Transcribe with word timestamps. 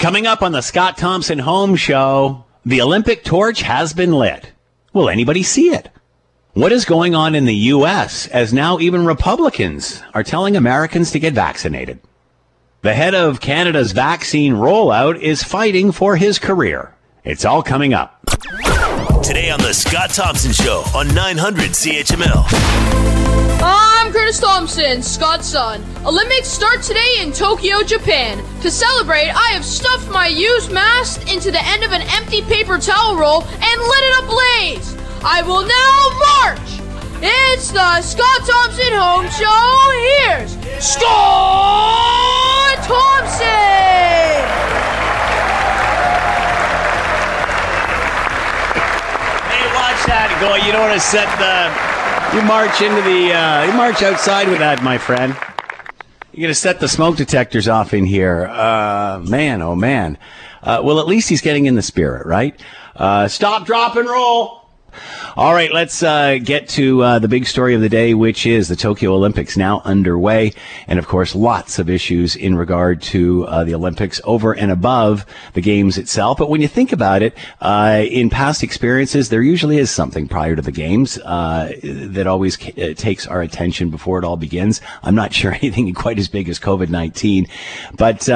Coming 0.00 0.26
up 0.26 0.40
on 0.40 0.52
the 0.52 0.62
Scott 0.62 0.96
Thompson 0.96 1.38
Home 1.40 1.76
Show, 1.76 2.46
the 2.64 2.80
Olympic 2.80 3.22
torch 3.22 3.60
has 3.60 3.92
been 3.92 4.14
lit. 4.14 4.50
Will 4.94 5.10
anybody 5.10 5.42
see 5.42 5.74
it? 5.74 5.90
What 6.54 6.72
is 6.72 6.86
going 6.86 7.14
on 7.14 7.34
in 7.34 7.44
the 7.44 7.54
U.S. 7.54 8.26
as 8.28 8.50
now 8.50 8.78
even 8.78 9.04
Republicans 9.04 10.02
are 10.14 10.22
telling 10.22 10.56
Americans 10.56 11.10
to 11.10 11.18
get 11.18 11.34
vaccinated? 11.34 12.00
The 12.80 12.94
head 12.94 13.14
of 13.14 13.42
Canada's 13.42 13.92
vaccine 13.92 14.54
rollout 14.54 15.20
is 15.20 15.42
fighting 15.42 15.92
for 15.92 16.16
his 16.16 16.38
career. 16.38 16.94
It's 17.22 17.44
all 17.44 17.62
coming 17.62 17.92
up. 17.92 18.24
Today 19.22 19.50
on 19.50 19.60
the 19.60 19.74
Scott 19.74 20.08
Thompson 20.08 20.52
Show 20.52 20.82
on 20.94 21.14
900 21.14 21.72
CHML. 21.72 23.49
I'm 23.62 24.10
Curtis 24.10 24.40
Thompson, 24.40 25.02
Scott's 25.02 25.46
son. 25.46 25.84
Olympics 26.06 26.48
start 26.48 26.82
today 26.82 27.18
in 27.20 27.30
Tokyo, 27.30 27.82
Japan. 27.82 28.42
To 28.62 28.70
celebrate, 28.70 29.28
I 29.28 29.50
have 29.52 29.64
stuffed 29.64 30.08
my 30.10 30.28
used 30.28 30.72
mask 30.72 31.30
into 31.32 31.50
the 31.50 31.62
end 31.66 31.84
of 31.84 31.92
an 31.92 32.00
empty 32.16 32.40
paper 32.42 32.78
towel 32.78 33.16
roll 33.16 33.42
and 33.42 33.82
lit 33.82 34.02
it 34.02 34.24
ablaze. 34.24 34.96
I 35.22 35.42
will 35.42 35.60
now 35.60 36.10
march. 36.40 36.80
It's 37.22 37.70
the 37.70 38.00
Scott 38.00 38.40
Thompson 38.48 38.94
Home 38.94 39.28
Show. 39.28 39.90
Here's 40.24 40.52
Scott 40.82 42.76
Thompson. 42.80 43.46
Hey, 49.52 49.66
watch 49.76 50.00
that. 50.08 50.34
Go. 50.40 50.54
You 50.56 50.72
don't 50.72 50.88
want 50.88 50.94
to 50.94 51.00
set 51.00 51.28
the. 51.38 51.99
You 52.32 52.42
march 52.42 52.80
into 52.80 53.02
the. 53.02 53.32
Uh, 53.32 53.64
you 53.66 53.72
march 53.72 54.04
outside 54.04 54.46
with 54.48 54.60
that, 54.60 54.84
my 54.84 54.98
friend. 54.98 55.34
You're 56.32 56.42
going 56.42 56.48
to 56.48 56.54
set 56.54 56.78
the 56.78 56.86
smoke 56.86 57.16
detectors 57.16 57.66
off 57.66 57.92
in 57.92 58.04
here. 58.04 58.46
Uh, 58.46 59.20
man, 59.24 59.62
oh 59.62 59.74
man. 59.74 60.16
Uh, 60.62 60.80
well, 60.84 61.00
at 61.00 61.08
least 61.08 61.28
he's 61.28 61.40
getting 61.40 61.66
in 61.66 61.74
the 61.74 61.82
spirit, 61.82 62.24
right? 62.24 62.58
Uh, 62.94 63.26
stop, 63.26 63.66
drop, 63.66 63.96
and 63.96 64.08
roll. 64.08 64.59
All 65.36 65.54
right, 65.54 65.72
let's 65.72 66.02
uh, 66.02 66.38
get 66.42 66.68
to 66.70 67.02
uh, 67.02 67.18
the 67.18 67.28
big 67.28 67.46
story 67.46 67.74
of 67.74 67.80
the 67.80 67.88
day, 67.88 68.14
which 68.14 68.46
is 68.46 68.68
the 68.68 68.76
Tokyo 68.76 69.14
Olympics 69.14 69.56
now 69.56 69.80
underway. 69.84 70.52
And 70.86 70.98
of 70.98 71.06
course, 71.06 71.34
lots 71.34 71.78
of 71.78 71.88
issues 71.88 72.36
in 72.36 72.56
regard 72.56 73.00
to 73.02 73.46
uh, 73.46 73.64
the 73.64 73.74
Olympics 73.74 74.20
over 74.24 74.52
and 74.52 74.70
above 74.70 75.24
the 75.54 75.60
games 75.60 75.98
itself. 75.98 76.36
But 76.36 76.50
when 76.50 76.60
you 76.60 76.68
think 76.68 76.92
about 76.92 77.22
it, 77.22 77.38
uh, 77.60 78.04
in 78.06 78.28
past 78.28 78.62
experiences, 78.62 79.28
there 79.28 79.40
usually 79.40 79.78
is 79.78 79.90
something 79.90 80.28
prior 80.28 80.56
to 80.56 80.62
the 80.62 80.72
games 80.72 81.16
uh, 81.18 81.72
that 81.82 82.26
always 82.26 82.56
ca- 82.56 82.90
uh, 82.90 82.94
takes 82.94 83.26
our 83.26 83.40
attention 83.40 83.88
before 83.88 84.18
it 84.18 84.24
all 84.24 84.36
begins. 84.36 84.80
I'm 85.02 85.14
not 85.14 85.32
sure 85.40 85.52
anything 85.52 85.94
quite 85.94 86.18
as 86.18 86.28
big 86.28 86.48
as 86.48 86.58
COVID 86.58 86.90
19, 86.90 87.46
but 87.96 88.28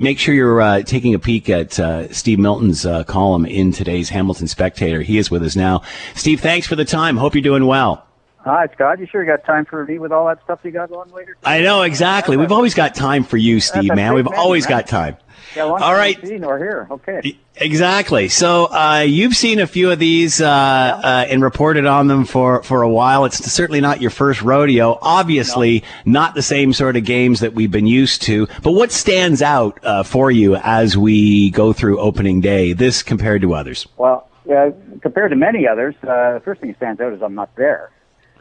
make 0.00 0.18
sure 0.18 0.34
you're 0.34 0.82
taking 0.84 1.14
a 1.14 1.18
peek 1.18 1.50
at 1.50 1.74
Steve 2.14 2.38
Milton's 2.38 2.86
column 3.06 3.44
in 3.44 3.72
today's 3.72 4.08
Hamilton 4.08 4.46
Spectator. 4.46 5.02
He 5.02 5.18
is 5.18 5.30
with 5.30 5.42
us 5.42 5.49
now. 5.56 5.82
Steve, 6.14 6.40
thanks 6.40 6.66
for 6.66 6.76
the 6.76 6.84
time. 6.84 7.16
Hope 7.16 7.34
you're 7.34 7.42
doing 7.42 7.66
well. 7.66 8.06
Hi, 8.44 8.68
Scott. 8.72 8.98
You 8.98 9.06
sure 9.06 9.24
got 9.26 9.44
time 9.44 9.66
for 9.66 9.84
me 9.84 9.98
with 9.98 10.12
all 10.12 10.26
that 10.26 10.42
stuff 10.44 10.60
you 10.62 10.70
got 10.70 10.88
going 10.88 11.10
later? 11.10 11.36
I 11.44 11.60
know 11.60 11.82
exactly. 11.82 12.38
We've 12.38 12.52
always 12.52 12.72
got 12.72 12.94
time 12.94 13.22
for 13.22 13.36
you, 13.36 13.60
Steve. 13.60 13.94
Man, 13.94 14.14
we've 14.14 14.26
always 14.26 14.64
got 14.66 14.86
time. 14.86 15.18
Yeah, 15.54 15.64
all 15.64 15.94
right. 15.94 16.18
Seen 16.26 16.44
or 16.44 16.58
here. 16.58 16.86
Okay. 16.90 17.36
Exactly. 17.56 18.28
So 18.28 18.66
uh, 18.66 19.04
you've 19.06 19.34
seen 19.34 19.58
a 19.58 19.66
few 19.66 19.90
of 19.90 19.98
these 19.98 20.40
uh, 20.40 20.46
uh, 20.48 21.26
and 21.28 21.42
reported 21.42 21.86
on 21.86 22.06
them 22.06 22.24
for, 22.24 22.62
for 22.62 22.82
a 22.82 22.88
while. 22.88 23.24
It's 23.24 23.38
certainly 23.52 23.80
not 23.80 24.00
your 24.00 24.10
first 24.10 24.42
rodeo. 24.42 24.98
Obviously, 25.02 25.80
no. 26.06 26.12
not 26.12 26.34
the 26.34 26.42
same 26.42 26.72
sort 26.72 26.96
of 26.96 27.04
games 27.04 27.40
that 27.40 27.52
we've 27.52 27.70
been 27.70 27.86
used 27.86 28.22
to. 28.22 28.46
But 28.62 28.72
what 28.72 28.92
stands 28.92 29.42
out 29.42 29.78
uh, 29.82 30.02
for 30.04 30.30
you 30.30 30.56
as 30.56 30.96
we 30.96 31.50
go 31.50 31.72
through 31.72 31.98
opening 31.98 32.40
day? 32.40 32.72
This 32.72 33.02
compared 33.02 33.42
to 33.42 33.54
others? 33.54 33.86
Well, 33.98 34.29
yeah, 34.46 34.70
compared 35.02 35.30
to 35.30 35.36
many 35.36 35.66
others, 35.66 35.94
uh, 36.02 36.34
the 36.34 36.42
first 36.44 36.60
thing 36.60 36.70
that 36.70 36.76
stands 36.76 37.00
out 37.00 37.12
is 37.12 37.22
I'm 37.22 37.34
not 37.34 37.54
there, 37.56 37.90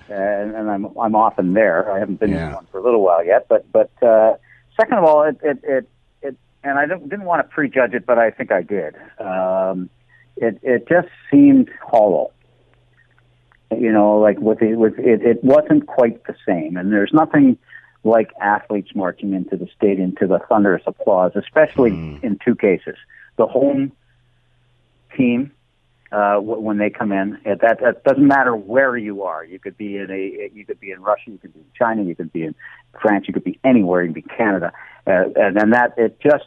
uh, 0.10 0.14
and, 0.14 0.56
and 0.56 0.70
I'm 0.70 0.86
I'm 0.98 1.16
often 1.16 1.54
there. 1.54 1.92
I 1.92 2.00
haven't 2.00 2.20
been 2.20 2.32
yeah. 2.32 2.48
in 2.48 2.54
one 2.54 2.68
for 2.72 2.80
a 2.80 2.84
little 2.84 3.02
while 3.02 3.26
yet, 3.26 3.48
but 3.50 3.70
but 3.72 3.92
uh, 4.02 4.36
second 4.80 4.98
of 4.98 5.04
all, 5.04 5.24
it 5.24 5.38
it 5.44 5.60
it, 5.64 5.90
it 6.22 6.38
and 6.64 6.80
I 6.80 6.86
didn't, 6.86 7.10
didn't 7.10 7.26
want 7.26 7.48
to 7.48 7.54
prejudge 7.54 7.94
it, 7.94 8.06
but 8.06 8.18
I 8.18 8.32
think 8.32 8.52
I 8.52 8.62
did. 8.62 8.96
Um, 9.20 9.90
it 10.38 10.60
it 10.64 10.88
just 10.88 11.10
seemed 11.30 11.70
hollow. 11.82 12.32
You 13.72 13.92
know, 13.92 14.18
like 14.18 14.40
with 14.40 14.62
it 14.62 14.76
with 14.78 14.98
it, 14.98 15.22
it 15.22 15.44
wasn't 15.44 15.86
quite 15.86 16.26
the 16.26 16.36
same, 16.48 16.78
and 16.78 16.92
there's 16.92 17.14
nothing 17.14 17.58
like 18.06 18.32
athletes 18.42 18.92
marching 18.96 19.34
into 19.34 19.58
the 19.58 19.68
stadium 19.76 20.16
to 20.16 20.28
the 20.28 20.40
thunderous 20.48 20.84
applause, 20.88 21.34
especially 21.36 21.92
mm. 21.92 22.24
in 22.24 22.40
two 22.44 22.56
cases: 22.56 22.96
the 23.36 23.46
home 23.46 23.92
team 25.16 25.52
uh, 26.12 26.38
when 26.38 26.78
they 26.78 26.90
come 26.90 27.12
in. 27.12 27.38
That, 27.46 27.80
that 27.82 28.04
doesn't 28.04 28.28
matter 28.28 28.56
where 28.56 28.98
you 28.98 29.24
are. 29.24 29.44
You 29.44 29.60
could 29.60 29.78
be 29.78 29.98
in 29.98 30.10
a, 30.10 30.50
you 30.54 30.66
could 30.66 30.80
be 30.80 30.92
in 30.92 31.02
Russia, 31.02 31.32
you 31.32 31.38
could 31.38 31.54
be 31.54 31.60
in 31.60 31.66
China, 31.78 32.04
you 32.04 32.16
could 32.16 32.32
be 32.32 32.44
in 32.44 32.56
France, 33.00 33.26
you 33.28 33.34
could 33.34 33.44
be 33.44 33.60
anywhere. 33.64 34.04
You 34.04 34.14
could 34.14 34.26
be 34.26 34.36
Canada, 34.36 34.72
uh, 35.06 35.26
and 35.36 35.56
then 35.56 35.72
that 35.72 35.94
it 35.98 36.20
just 36.20 36.46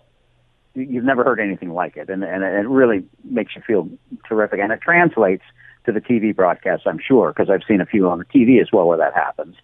you've 0.75 1.05
never 1.05 1.23
heard 1.25 1.39
anything 1.39 1.73
like 1.73 1.97
it, 1.97 2.09
and 2.09 2.25
and 2.25 2.43
it 2.43 2.69
really 2.69 3.05
makes 3.25 3.55
you 3.55 3.63
feel 3.63 3.89
terrific, 4.29 4.59
and 4.61 4.73
it 4.73 4.81
translates 4.81 5.45
to 5.87 5.93
the 5.93 6.01
TV 6.01 6.35
broadcast. 6.35 6.83
I'm 6.87 6.99
sure 6.99 7.33
because 7.33 7.51
I've 7.51 7.67
seen 7.67 7.81
a 7.81 7.87
few 7.87 8.09
on 8.09 8.19
the 8.19 8.25
TV 8.25 8.61
as 8.61 8.69
well 8.73 8.87
where 8.87 8.99
that 8.99 9.15
happens. 9.15 9.57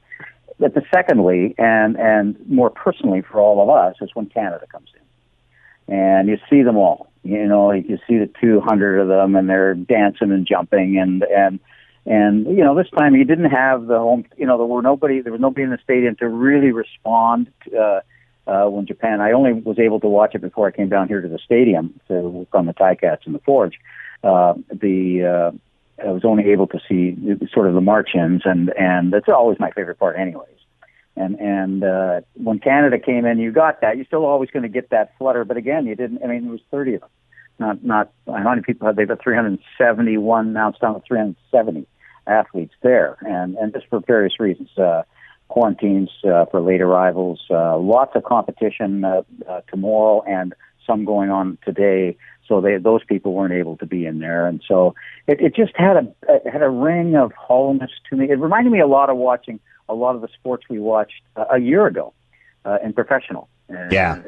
But 0.60 0.74
the 0.74 0.82
secondly, 0.92 1.54
and 1.58 1.96
and 1.96 2.36
more 2.48 2.70
personally 2.70 3.22
for 3.22 3.40
all 3.40 3.62
of 3.62 3.70
us, 3.70 3.96
is 4.00 4.10
when 4.14 4.26
Canada 4.26 4.66
comes 4.70 4.90
in, 5.88 5.94
and 5.94 6.28
you 6.28 6.38
see 6.50 6.62
them 6.62 6.76
all 6.76 7.07
you 7.22 7.46
know, 7.46 7.72
you 7.72 7.82
can 7.82 8.00
see 8.08 8.18
the 8.18 8.30
200 8.40 9.00
of 9.00 9.08
them, 9.08 9.36
and 9.36 9.48
they're 9.48 9.74
dancing 9.74 10.32
and 10.32 10.46
jumping, 10.46 10.98
and 10.98 11.22
and 11.22 11.60
and 12.06 12.46
you 12.46 12.64
know, 12.64 12.74
this 12.74 12.90
time 12.90 13.14
you 13.14 13.24
didn't 13.24 13.50
have 13.50 13.86
the 13.86 13.98
home. 13.98 14.24
You 14.36 14.46
know, 14.46 14.56
there 14.56 14.66
were 14.66 14.82
nobody. 14.82 15.20
There 15.20 15.32
was 15.32 15.40
nobody 15.40 15.64
in 15.64 15.70
the 15.70 15.78
stadium 15.82 16.16
to 16.16 16.28
really 16.28 16.72
respond. 16.72 17.50
To, 17.64 17.78
uh, 17.78 18.00
uh, 18.48 18.66
when 18.70 18.86
Japan, 18.86 19.20
I 19.20 19.32
only 19.32 19.52
was 19.52 19.78
able 19.78 20.00
to 20.00 20.08
watch 20.08 20.34
it 20.34 20.40
before 20.40 20.66
I 20.66 20.70
came 20.70 20.88
down 20.88 21.06
here 21.06 21.20
to 21.20 21.28
the 21.28 21.38
stadium 21.38 22.00
to 22.08 22.14
work 22.14 22.54
on 22.54 22.64
the 22.64 22.72
Ticats 22.72 23.26
and 23.26 23.34
the 23.34 23.40
Forge. 23.40 23.78
Uh, 24.24 24.54
the 24.72 25.52
uh, 25.52 26.02
I 26.02 26.10
was 26.10 26.24
only 26.24 26.50
able 26.50 26.66
to 26.68 26.80
see 26.88 27.16
sort 27.52 27.68
of 27.68 27.74
the 27.74 27.80
march-ins, 27.80 28.42
and 28.44 28.70
and 28.70 29.12
that's 29.12 29.28
always 29.28 29.58
my 29.60 29.70
favorite 29.72 29.98
part, 29.98 30.18
anyways. 30.18 30.48
And 31.18 31.38
and 31.40 31.84
uh, 31.84 32.20
when 32.34 32.58
Canada 32.58 32.98
came 32.98 33.26
in, 33.26 33.38
you 33.38 33.52
got 33.52 33.80
that. 33.80 33.96
You're 33.96 34.06
still 34.06 34.24
always 34.24 34.50
going 34.50 34.62
to 34.62 34.68
get 34.68 34.90
that 34.90 35.12
flutter, 35.18 35.44
but 35.44 35.56
again, 35.56 35.86
you 35.86 35.94
didn't. 35.94 36.22
I 36.22 36.28
mean, 36.28 36.46
it 36.46 36.50
was 36.50 36.60
30 36.70 36.94
of 36.94 37.00
them. 37.00 37.10
Not 37.58 37.84
not 37.84 38.12
how 38.26 38.50
many 38.50 38.62
people 38.62 38.86
have 38.86 38.96
they 38.96 39.04
got 39.04 39.22
371 39.22 40.52
now 40.52 40.68
it's 40.68 40.78
down 40.78 40.94
to 40.94 41.00
370 41.06 41.86
athletes 42.26 42.74
there, 42.82 43.16
and 43.22 43.56
and 43.56 43.72
just 43.72 43.86
for 43.88 44.00
various 44.00 44.38
reasons. 44.38 44.70
Uh, 44.78 45.02
quarantines 45.48 46.10
uh, 46.30 46.44
for 46.50 46.60
late 46.60 46.82
arrivals, 46.82 47.40
uh, 47.50 47.76
lots 47.78 48.14
of 48.14 48.22
competition 48.22 49.02
uh, 49.02 49.22
uh, 49.48 49.62
tomorrow, 49.70 50.22
and 50.28 50.54
some 50.86 51.06
going 51.06 51.30
on 51.30 51.56
today. 51.64 52.16
So 52.46 52.60
they, 52.60 52.76
those 52.76 53.02
people 53.04 53.32
weren't 53.32 53.54
able 53.54 53.76
to 53.78 53.86
be 53.86 54.06
in 54.06 54.20
there, 54.20 54.46
and 54.46 54.62
so 54.66 54.94
it, 55.26 55.40
it 55.40 55.54
just 55.54 55.72
had 55.74 55.96
a 55.96 56.14
it 56.28 56.50
had 56.50 56.62
a 56.62 56.68
ring 56.68 57.16
of 57.16 57.32
hollowness 57.32 57.90
to 58.08 58.16
me. 58.16 58.30
It 58.30 58.38
reminded 58.38 58.72
me 58.72 58.80
a 58.80 58.86
lot 58.86 59.10
of 59.10 59.16
watching 59.16 59.60
a 59.88 59.94
lot 59.94 60.14
of 60.14 60.20
the 60.20 60.28
sports 60.28 60.64
we 60.68 60.78
watched 60.78 61.22
uh, 61.36 61.44
a 61.50 61.58
year 61.58 61.86
ago 61.86 62.12
uh, 62.64 62.78
in 62.82 62.92
professional. 62.92 63.48
Uh, 63.70 63.88
yeah. 63.90 64.22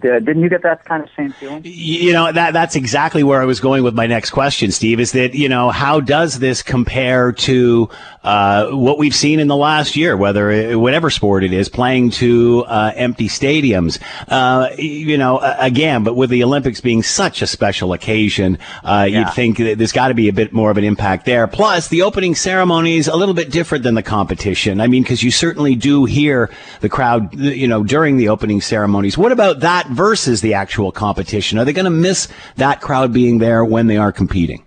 Didn't 0.00 0.42
you 0.42 0.48
get 0.48 0.62
that 0.62 0.84
kind 0.84 1.02
of 1.02 1.08
same 1.16 1.32
feeling? 1.32 1.62
You 1.64 2.12
know 2.12 2.30
that 2.32 2.52
that's 2.52 2.76
exactly 2.76 3.22
where 3.22 3.40
I 3.40 3.44
was 3.44 3.60
going 3.60 3.82
with 3.82 3.94
my 3.94 4.06
next 4.06 4.30
question, 4.30 4.70
Steve. 4.70 5.00
Is 5.00 5.12
that 5.12 5.34
you 5.34 5.48
know 5.48 5.70
how 5.70 6.00
does 6.00 6.38
this 6.38 6.62
compare 6.62 7.32
to 7.32 7.88
uh, 8.22 8.70
what 8.70 8.98
we've 8.98 9.14
seen 9.14 9.40
in 9.40 9.48
the 9.48 9.56
last 9.56 9.96
year, 9.96 10.16
whether 10.16 10.78
whatever 10.78 11.10
sport 11.10 11.44
it 11.44 11.52
is, 11.52 11.68
playing 11.68 12.10
to 12.10 12.64
uh, 12.66 12.92
empty 12.94 13.28
stadiums? 13.28 14.00
Uh, 14.28 14.70
you 14.78 15.18
know, 15.18 15.38
again, 15.58 16.04
but 16.04 16.14
with 16.16 16.30
the 16.30 16.42
Olympics 16.42 16.80
being 16.80 17.02
such 17.02 17.42
a 17.42 17.46
special 17.46 17.92
occasion, 17.92 18.58
uh, 18.82 19.06
yeah. 19.08 19.20
you'd 19.20 19.34
think 19.34 19.58
that 19.58 19.78
there's 19.78 19.92
got 19.92 20.08
to 20.08 20.14
be 20.14 20.28
a 20.28 20.32
bit 20.32 20.52
more 20.52 20.70
of 20.70 20.78
an 20.78 20.84
impact 20.84 21.24
there. 21.24 21.46
Plus, 21.46 21.88
the 21.88 22.02
opening 22.02 22.34
ceremony 22.34 22.96
is 22.96 23.08
a 23.08 23.16
little 23.16 23.34
bit 23.34 23.50
different 23.50 23.84
than 23.84 23.94
the 23.94 24.02
competition. 24.02 24.80
I 24.80 24.86
mean, 24.86 25.02
because 25.02 25.22
you 25.22 25.30
certainly 25.30 25.74
do 25.74 26.04
hear 26.04 26.50
the 26.80 26.88
crowd, 26.88 27.34
you 27.34 27.68
know, 27.68 27.84
during 27.84 28.16
the 28.16 28.28
opening 28.28 28.60
ceremonies. 28.60 29.18
What 29.18 29.32
about 29.32 29.60
that? 29.60 29.83
That 29.84 29.94
versus 29.94 30.40
the 30.40 30.54
actual 30.54 30.92
competition? 30.92 31.58
Are 31.58 31.64
they 31.64 31.72
going 31.72 31.84
to 31.84 31.90
miss 31.90 32.28
that 32.56 32.80
crowd 32.80 33.12
being 33.12 33.38
there 33.38 33.64
when 33.64 33.86
they 33.86 33.96
are 33.96 34.12
competing? 34.12 34.64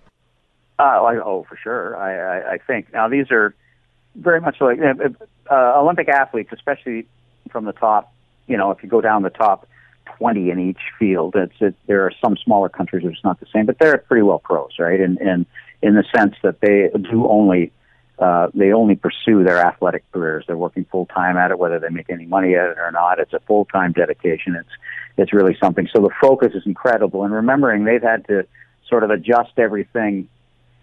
Uh, 0.79 0.99
oh, 1.25 1.45
for 1.49 1.57
sure. 1.57 1.97
I, 1.97 2.39
I, 2.39 2.53
I 2.53 2.57
think 2.59 2.93
now 2.93 3.07
these 3.07 3.31
are 3.31 3.55
very 4.15 4.41
much 4.41 4.61
like 4.61 4.79
uh, 4.79 5.79
Olympic 5.79 6.07
athletes, 6.07 6.51
especially 6.53 7.07
from 7.51 7.65
the 7.65 7.73
top. 7.73 8.13
You 8.47 8.57
know, 8.57 8.71
if 8.71 8.83
you 8.83 8.89
go 8.89 9.01
down 9.01 9.23
the 9.23 9.29
top 9.29 9.67
twenty 10.05 10.51
in 10.51 10.59
each 10.59 10.79
field, 10.99 11.35
it's 11.35 11.53
it, 11.59 11.75
there 11.87 12.05
are 12.05 12.11
some 12.23 12.37
smaller 12.37 12.69
countries 12.69 13.03
where 13.03 13.11
it's 13.11 13.23
not 13.23 13.39
the 13.39 13.47
same, 13.53 13.65
but 13.65 13.79
they're 13.79 13.97
pretty 13.97 14.21
well 14.21 14.39
pros, 14.39 14.71
right? 14.79 15.01
And 15.01 15.17
and 15.17 15.45
in 15.81 15.95
the 15.95 16.03
sense 16.15 16.35
that 16.43 16.61
they 16.61 16.89
do 17.09 17.27
only 17.27 17.71
uh, 18.19 18.47
they 18.53 18.71
only 18.71 18.95
pursue 18.95 19.43
their 19.43 19.59
athletic 19.59 20.03
careers. 20.11 20.45
They're 20.47 20.57
working 20.57 20.85
full 20.85 21.05
time 21.05 21.37
at 21.37 21.51
it, 21.51 21.59
whether 21.59 21.79
they 21.79 21.89
make 21.89 22.09
any 22.09 22.25
money 22.25 22.55
at 22.55 22.69
it 22.69 22.77
or 22.77 22.91
not. 22.91 23.19
It's 23.19 23.33
a 23.33 23.39
full 23.41 23.65
time 23.65 23.91
dedication. 23.91 24.55
It's 24.55 24.69
it's 25.17 25.33
really 25.33 25.55
something. 25.61 25.87
So 25.93 26.01
the 26.01 26.09
focus 26.21 26.53
is 26.53 26.63
incredible. 26.65 27.23
And 27.23 27.33
remembering 27.33 27.85
they've 27.85 28.01
had 28.01 28.27
to 28.27 28.47
sort 28.89 29.03
of 29.03 29.11
adjust 29.11 29.51
everything 29.57 30.29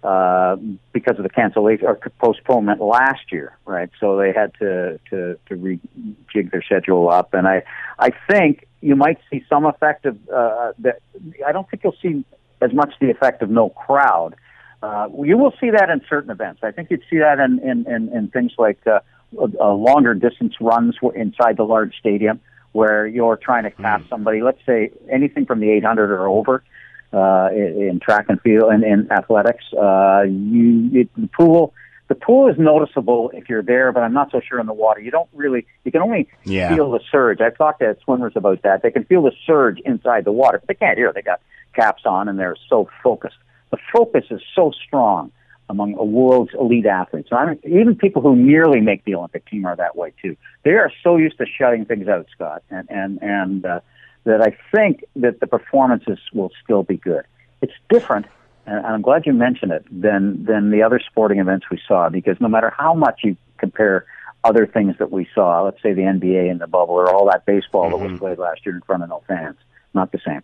uh, 0.04 0.56
because 0.92 1.16
of 1.16 1.22
the 1.22 1.30
cancellation 1.30 1.86
or 1.86 1.98
postponement 2.20 2.80
last 2.80 3.32
year, 3.32 3.56
right? 3.64 3.88
So 3.98 4.16
they 4.18 4.32
had 4.32 4.52
to 4.60 5.00
to 5.10 5.38
to 5.48 5.56
rejig 5.56 6.50
their 6.52 6.62
schedule 6.62 7.08
up, 7.08 7.34
and 7.34 7.48
I 7.48 7.62
I 7.98 8.10
think 8.30 8.66
you 8.80 8.96
might 8.96 9.18
see 9.30 9.44
some 9.48 9.64
effect 9.64 10.04
of 10.06 10.18
uh, 10.28 10.72
that. 10.80 11.00
I 11.44 11.52
don't 11.52 11.68
think 11.68 11.82
you'll 11.82 11.96
see 12.02 12.24
as 12.60 12.72
much 12.72 12.92
the 13.00 13.10
effect 13.10 13.42
of 13.42 13.50
no 13.50 13.70
crowd. 13.70 14.36
Uh, 14.84 15.08
you 15.22 15.38
will 15.38 15.54
see 15.60 15.70
that 15.70 15.88
in 15.88 16.02
certain 16.10 16.30
events. 16.30 16.60
I 16.62 16.70
think 16.70 16.90
you'd 16.90 17.04
see 17.08 17.18
that 17.18 17.38
in 17.38 17.58
in, 17.60 17.86
in, 17.90 18.14
in 18.14 18.28
things 18.28 18.52
like 18.58 18.78
uh, 18.86 19.00
uh, 19.38 19.72
longer 19.72 20.12
distance 20.12 20.54
runs 20.60 20.96
inside 21.14 21.56
the 21.56 21.64
large 21.64 21.94
stadium, 21.98 22.40
where 22.72 23.06
you're 23.06 23.36
trying 23.36 23.64
to 23.64 23.70
pass 23.70 24.02
mm. 24.02 24.08
somebody. 24.10 24.42
Let's 24.42 24.60
say 24.66 24.90
anything 25.10 25.46
from 25.46 25.60
the 25.60 25.70
800 25.70 26.10
or 26.10 26.28
over 26.28 26.62
uh, 27.14 27.48
in, 27.52 27.98
track 28.02 28.26
and 28.28 28.38
field 28.42 28.72
and 28.72 28.84
in 28.84 29.10
athletics. 29.10 29.64
Uh, 29.72 30.24
you 30.28 30.90
it, 30.92 31.08
the 31.16 31.28
pool 31.28 31.72
the 32.08 32.14
pool 32.14 32.50
is 32.50 32.58
noticeable 32.58 33.30
if 33.32 33.48
you're 33.48 33.62
there, 33.62 33.90
but 33.90 34.02
I'm 34.02 34.12
not 34.12 34.30
so 34.32 34.42
sure 34.46 34.60
in 34.60 34.66
the 34.66 34.74
water. 34.74 35.00
You 35.00 35.10
don't 35.10 35.30
really 35.32 35.66
you 35.84 35.92
can 35.92 36.02
only 36.02 36.28
yeah. 36.44 36.74
feel 36.74 36.90
the 36.90 37.00
surge. 37.10 37.40
I've 37.40 37.56
talked 37.56 37.80
to 37.80 37.96
swimmers 38.04 38.34
about 38.36 38.60
that. 38.64 38.82
They 38.82 38.90
can 38.90 39.04
feel 39.04 39.22
the 39.22 39.32
surge 39.46 39.78
inside 39.86 40.26
the 40.26 40.32
water. 40.32 40.58
But 40.58 40.68
they 40.68 40.74
can't 40.74 40.98
hear. 40.98 41.10
They 41.10 41.22
got 41.22 41.40
caps 41.74 42.02
on 42.04 42.28
and 42.28 42.38
they're 42.38 42.56
so 42.68 42.90
focused. 43.02 43.36
The 43.74 43.80
focus 43.92 44.26
is 44.30 44.40
so 44.54 44.70
strong 44.86 45.32
among 45.68 45.94
a 45.94 46.04
world's 46.04 46.54
elite 46.54 46.86
athletes. 46.86 47.30
I 47.32 47.46
mean, 47.46 47.58
even 47.64 47.96
people 47.96 48.22
who 48.22 48.36
nearly 48.36 48.80
make 48.80 49.02
the 49.04 49.16
Olympic 49.16 49.46
team 49.46 49.66
are 49.66 49.74
that 49.74 49.96
way 49.96 50.12
too. 50.22 50.36
They 50.62 50.74
are 50.74 50.92
so 51.02 51.16
used 51.16 51.38
to 51.38 51.44
shutting 51.46 51.84
things 51.84 52.06
out, 52.06 52.28
Scott, 52.32 52.62
and 52.70 52.88
and 52.88 53.20
and 53.20 53.66
uh, 53.66 53.80
that 54.22 54.40
I 54.40 54.56
think 54.70 55.04
that 55.16 55.40
the 55.40 55.48
performances 55.48 56.20
will 56.32 56.52
still 56.62 56.84
be 56.84 56.98
good. 56.98 57.24
It's 57.62 57.72
different, 57.88 58.26
and 58.64 58.86
I'm 58.86 59.02
glad 59.02 59.26
you 59.26 59.32
mentioned 59.32 59.72
it, 59.72 59.84
than, 59.90 60.44
than 60.44 60.70
the 60.70 60.84
other 60.84 61.00
sporting 61.04 61.40
events 61.40 61.66
we 61.68 61.80
saw, 61.88 62.10
because 62.10 62.40
no 62.40 62.46
matter 62.46 62.70
how 62.70 62.94
much 62.94 63.22
you 63.24 63.36
compare 63.58 64.06
other 64.44 64.68
things 64.68 64.94
that 65.00 65.10
we 65.10 65.26
saw, 65.34 65.62
let's 65.62 65.82
say 65.82 65.94
the 65.94 66.02
NBA 66.02 66.48
in 66.48 66.58
the 66.58 66.68
bubble 66.68 66.94
or 66.94 67.10
all 67.10 67.26
that 67.26 67.44
baseball 67.44 67.90
mm-hmm. 67.90 67.92
that 67.92 67.98
was 67.98 68.10
mm-hmm. 68.10 68.18
played 68.18 68.38
last 68.38 68.64
year 68.64 68.76
in 68.76 68.82
front 68.82 69.02
of 69.02 69.08
no 69.08 69.24
fans, 69.26 69.56
not 69.94 70.12
the 70.12 70.20
same. 70.24 70.42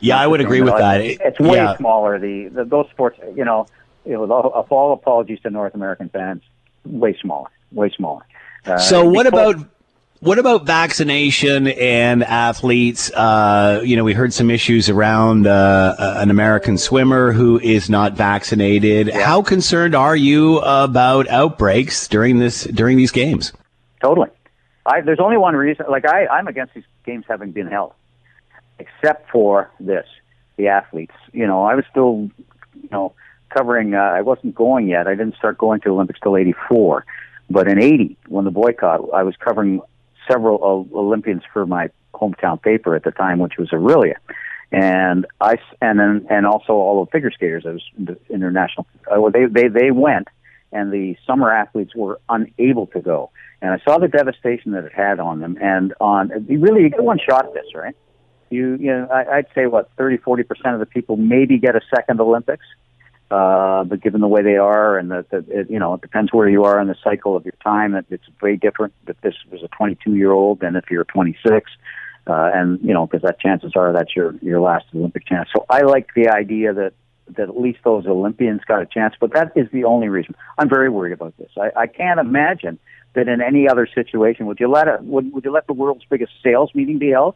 Yeah, 0.00 0.18
I 0.18 0.26
would 0.26 0.40
agree 0.40 0.60
with 0.62 0.76
that. 0.76 1.00
It's 1.00 1.38
way 1.38 1.56
yeah. 1.56 1.76
smaller. 1.76 2.18
The, 2.18 2.48
the 2.48 2.64
those 2.64 2.88
sports, 2.90 3.18
you 3.36 3.44
know, 3.44 3.66
it 4.04 4.16
was 4.16 4.30
all, 4.30 4.66
all 4.70 4.92
apologies 4.92 5.40
to 5.40 5.50
North 5.50 5.74
American 5.74 6.08
fans, 6.08 6.42
way 6.84 7.16
smaller, 7.20 7.50
way 7.72 7.90
smaller. 7.90 8.26
Uh, 8.64 8.78
so 8.78 9.08
what 9.08 9.26
about 9.26 9.56
what 10.20 10.38
about 10.38 10.66
vaccination 10.66 11.66
and 11.66 12.22
athletes? 12.22 13.10
Uh, 13.12 13.80
you 13.82 13.96
know, 13.96 14.04
we 14.04 14.12
heard 14.12 14.34
some 14.34 14.50
issues 14.50 14.90
around 14.90 15.46
uh, 15.46 15.94
an 15.98 16.30
American 16.30 16.76
swimmer 16.76 17.32
who 17.32 17.58
is 17.58 17.88
not 17.88 18.14
vaccinated. 18.14 19.06
Yeah. 19.08 19.24
How 19.24 19.40
concerned 19.42 19.94
are 19.94 20.16
you 20.16 20.58
about 20.58 21.26
outbreaks 21.28 22.06
during 22.06 22.38
this 22.38 22.64
during 22.64 22.98
these 22.98 23.12
games? 23.12 23.52
Totally. 24.02 24.28
I, 24.84 25.00
there's 25.00 25.20
only 25.20 25.38
one 25.38 25.54
reason. 25.56 25.86
Like 25.88 26.04
I, 26.04 26.26
I'm 26.26 26.48
against 26.48 26.74
these 26.74 26.84
games 27.04 27.24
having 27.28 27.52
been 27.52 27.66
held, 27.66 27.94
except 28.80 29.30
for 29.30 29.70
this: 29.78 30.06
the 30.56 30.68
athletes. 30.68 31.14
You 31.32 31.46
know, 31.46 31.64
I 31.64 31.74
was 31.74 31.84
still, 31.90 32.30
you 32.82 32.88
know, 32.90 33.12
covering. 33.50 33.94
Uh, 33.94 33.98
I 33.98 34.22
wasn't 34.22 34.54
going 34.54 34.88
yet. 34.88 35.06
I 35.06 35.14
didn't 35.14 35.36
start 35.36 35.58
going 35.58 35.80
to 35.82 35.90
Olympics 35.90 36.20
till 36.20 36.36
'84. 36.36 37.04
But 37.48 37.68
in 37.68 37.82
'80, 37.82 38.16
when 38.28 38.44
the 38.44 38.50
boycott, 38.50 39.00
I 39.12 39.22
was 39.22 39.34
covering 39.36 39.80
several 40.30 40.58
uh, 40.62 40.98
Olympians 40.98 41.42
for 41.52 41.66
my 41.66 41.90
hometown 42.14 42.60
paper 42.60 42.94
at 42.94 43.04
the 43.04 43.10
time, 43.10 43.38
which 43.38 43.54
was 43.58 43.70
Orillia. 43.70 44.16
And 44.72 45.26
I 45.40 45.56
and 45.80 45.98
then 45.98 46.26
and 46.30 46.46
also 46.46 46.74
all 46.74 47.04
the 47.04 47.10
figure 47.10 47.30
skaters. 47.30 47.64
I 47.66 47.70
was 47.70 47.82
the 47.98 48.16
international. 48.30 48.86
Uh, 49.10 49.28
they 49.30 49.46
they 49.46 49.68
they 49.68 49.90
went, 49.90 50.28
and 50.72 50.92
the 50.92 51.16
summer 51.26 51.52
athletes 51.52 51.94
were 51.94 52.20
unable 52.28 52.86
to 52.88 53.00
go. 53.00 53.30
And 53.62 53.72
I 53.72 53.78
saw 53.84 53.98
the 53.98 54.08
devastation 54.08 54.72
that 54.72 54.84
it 54.84 54.92
had 54.92 55.20
on 55.20 55.40
them. 55.40 55.58
And 55.60 55.92
on 56.00 56.28
really 56.48 56.82
you 56.82 56.90
get 56.90 57.02
one 57.02 57.18
shot 57.18 57.46
at 57.46 57.54
this, 57.54 57.66
right? 57.74 57.96
You 58.50 58.76
you 58.80 58.92
know 58.92 59.08
I, 59.10 59.38
I'd 59.38 59.46
say 59.54 59.66
what 59.66 59.90
30 59.96 60.18
40 60.18 60.42
percent 60.42 60.74
of 60.74 60.80
the 60.80 60.86
people 60.86 61.16
maybe 61.16 61.58
get 61.58 61.76
a 61.76 61.80
second 61.94 62.20
Olympics. 62.20 62.64
Uh, 63.30 63.84
but 63.84 64.02
given 64.02 64.20
the 64.20 64.26
way 64.26 64.42
they 64.42 64.56
are, 64.56 64.98
and 64.98 65.12
that, 65.12 65.66
you 65.68 65.78
know, 65.78 65.94
it 65.94 66.00
depends 66.00 66.32
where 66.32 66.48
you 66.48 66.64
are 66.64 66.80
in 66.80 66.88
the 66.88 66.96
cycle 67.04 67.36
of 67.36 67.44
your 67.44 67.54
time. 67.62 67.94
It, 67.94 68.04
it's 68.10 68.24
very 68.40 68.56
different. 68.56 68.92
If 69.06 69.20
this 69.20 69.34
was 69.52 69.62
a 69.62 69.68
22 69.68 70.16
year 70.16 70.32
old 70.32 70.58
than 70.58 70.74
if 70.74 70.90
you're 70.90 71.04
26, 71.04 71.70
uh, 72.26 72.50
and 72.52 72.80
you 72.82 72.92
know, 72.92 73.06
because 73.06 73.22
that 73.22 73.38
chances 73.38 73.72
are 73.76 73.92
that's 73.92 74.14
your 74.16 74.34
your 74.42 74.60
last 74.60 74.86
Olympic 74.94 75.26
chance. 75.26 75.48
So 75.54 75.64
I 75.70 75.82
like 75.82 76.08
the 76.16 76.28
idea 76.28 76.72
that 76.74 76.92
that 77.36 77.48
at 77.48 77.60
least 77.60 77.78
those 77.84 78.06
Olympians 78.06 78.62
got 78.66 78.82
a 78.82 78.86
chance, 78.86 79.14
but 79.20 79.32
that 79.32 79.52
is 79.56 79.68
the 79.72 79.84
only 79.84 80.08
reason. 80.08 80.34
I'm 80.58 80.68
very 80.68 80.88
worried 80.88 81.12
about 81.12 81.36
this. 81.38 81.50
I, 81.56 81.70
I 81.82 81.86
can't 81.86 82.18
imagine 82.18 82.78
that 83.14 83.28
in 83.28 83.40
any 83.40 83.68
other 83.68 83.88
situation 83.92 84.46
would 84.46 84.60
you 84.60 84.68
let 84.68 84.88
a 84.88 84.98
would, 85.02 85.32
would 85.32 85.44
you 85.44 85.52
let 85.52 85.66
the 85.66 85.72
world's 85.72 86.04
biggest 86.10 86.32
sales 86.42 86.70
meeting 86.74 86.98
be 86.98 87.10
held? 87.10 87.34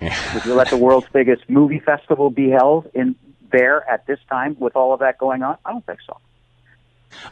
Would 0.00 0.44
you 0.44 0.54
let 0.54 0.70
the 0.70 0.76
world's 0.76 1.06
biggest 1.12 1.48
movie 1.48 1.80
festival 1.80 2.30
be 2.30 2.50
held 2.50 2.90
in 2.94 3.14
there 3.50 3.88
at 3.88 4.06
this 4.06 4.18
time 4.28 4.56
with 4.58 4.76
all 4.76 4.92
of 4.92 5.00
that 5.00 5.18
going 5.18 5.42
on? 5.42 5.56
I 5.64 5.72
don't 5.72 5.84
think 5.86 6.00
so. 6.06 6.18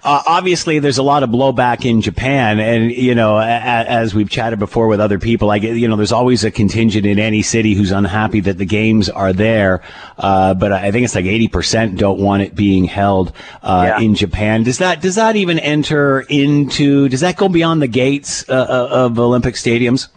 Uh, 0.02 0.22
obviously, 0.26 0.78
there's 0.78 0.98
a 0.98 1.02
lot 1.02 1.22
of 1.22 1.30
blowback 1.30 1.84
in 1.84 2.00
Japan, 2.00 2.58
and 2.58 2.90
you 2.90 3.14
know, 3.14 3.38
a, 3.38 3.44
as 3.44 4.14
we've 4.14 4.28
chatted 4.28 4.58
before 4.58 4.88
with 4.88 5.00
other 5.00 5.18
people, 5.18 5.48
like 5.48 5.62
you 5.62 5.88
know, 5.88 5.96
there's 5.96 6.12
always 6.12 6.44
a 6.44 6.50
contingent 6.50 7.06
in 7.06 7.18
any 7.18 7.42
city 7.42 7.74
who's 7.74 7.90
unhappy 7.90 8.40
that 8.40 8.58
the 8.58 8.64
games 8.64 9.08
are 9.08 9.32
there. 9.32 9.82
Uh, 10.18 10.54
but 10.54 10.72
I 10.72 10.90
think 10.90 11.04
it's 11.04 11.14
like 11.14 11.24
80% 11.24 11.96
don't 11.96 12.18
want 12.18 12.42
it 12.42 12.54
being 12.54 12.84
held 12.84 13.32
uh, 13.62 13.84
yeah. 13.88 14.04
in 14.04 14.14
Japan. 14.14 14.62
Does 14.62 14.78
that 14.78 15.00
does 15.00 15.14
that 15.14 15.36
even 15.36 15.58
enter 15.58 16.20
into? 16.20 17.08
Does 17.08 17.20
that 17.20 17.36
go 17.36 17.48
beyond 17.48 17.80
the 17.80 17.88
gates 17.88 18.48
uh, 18.48 18.52
uh, 18.52 18.88
of 18.90 19.18
Olympic 19.18 19.54
stadiums? 19.54 20.08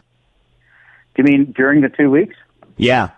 Do 1.17 1.23
you 1.23 1.37
mean 1.37 1.51
during 1.51 1.81
the 1.81 1.89
two 1.89 2.09
weeks? 2.09 2.35
Yeah 2.77 3.09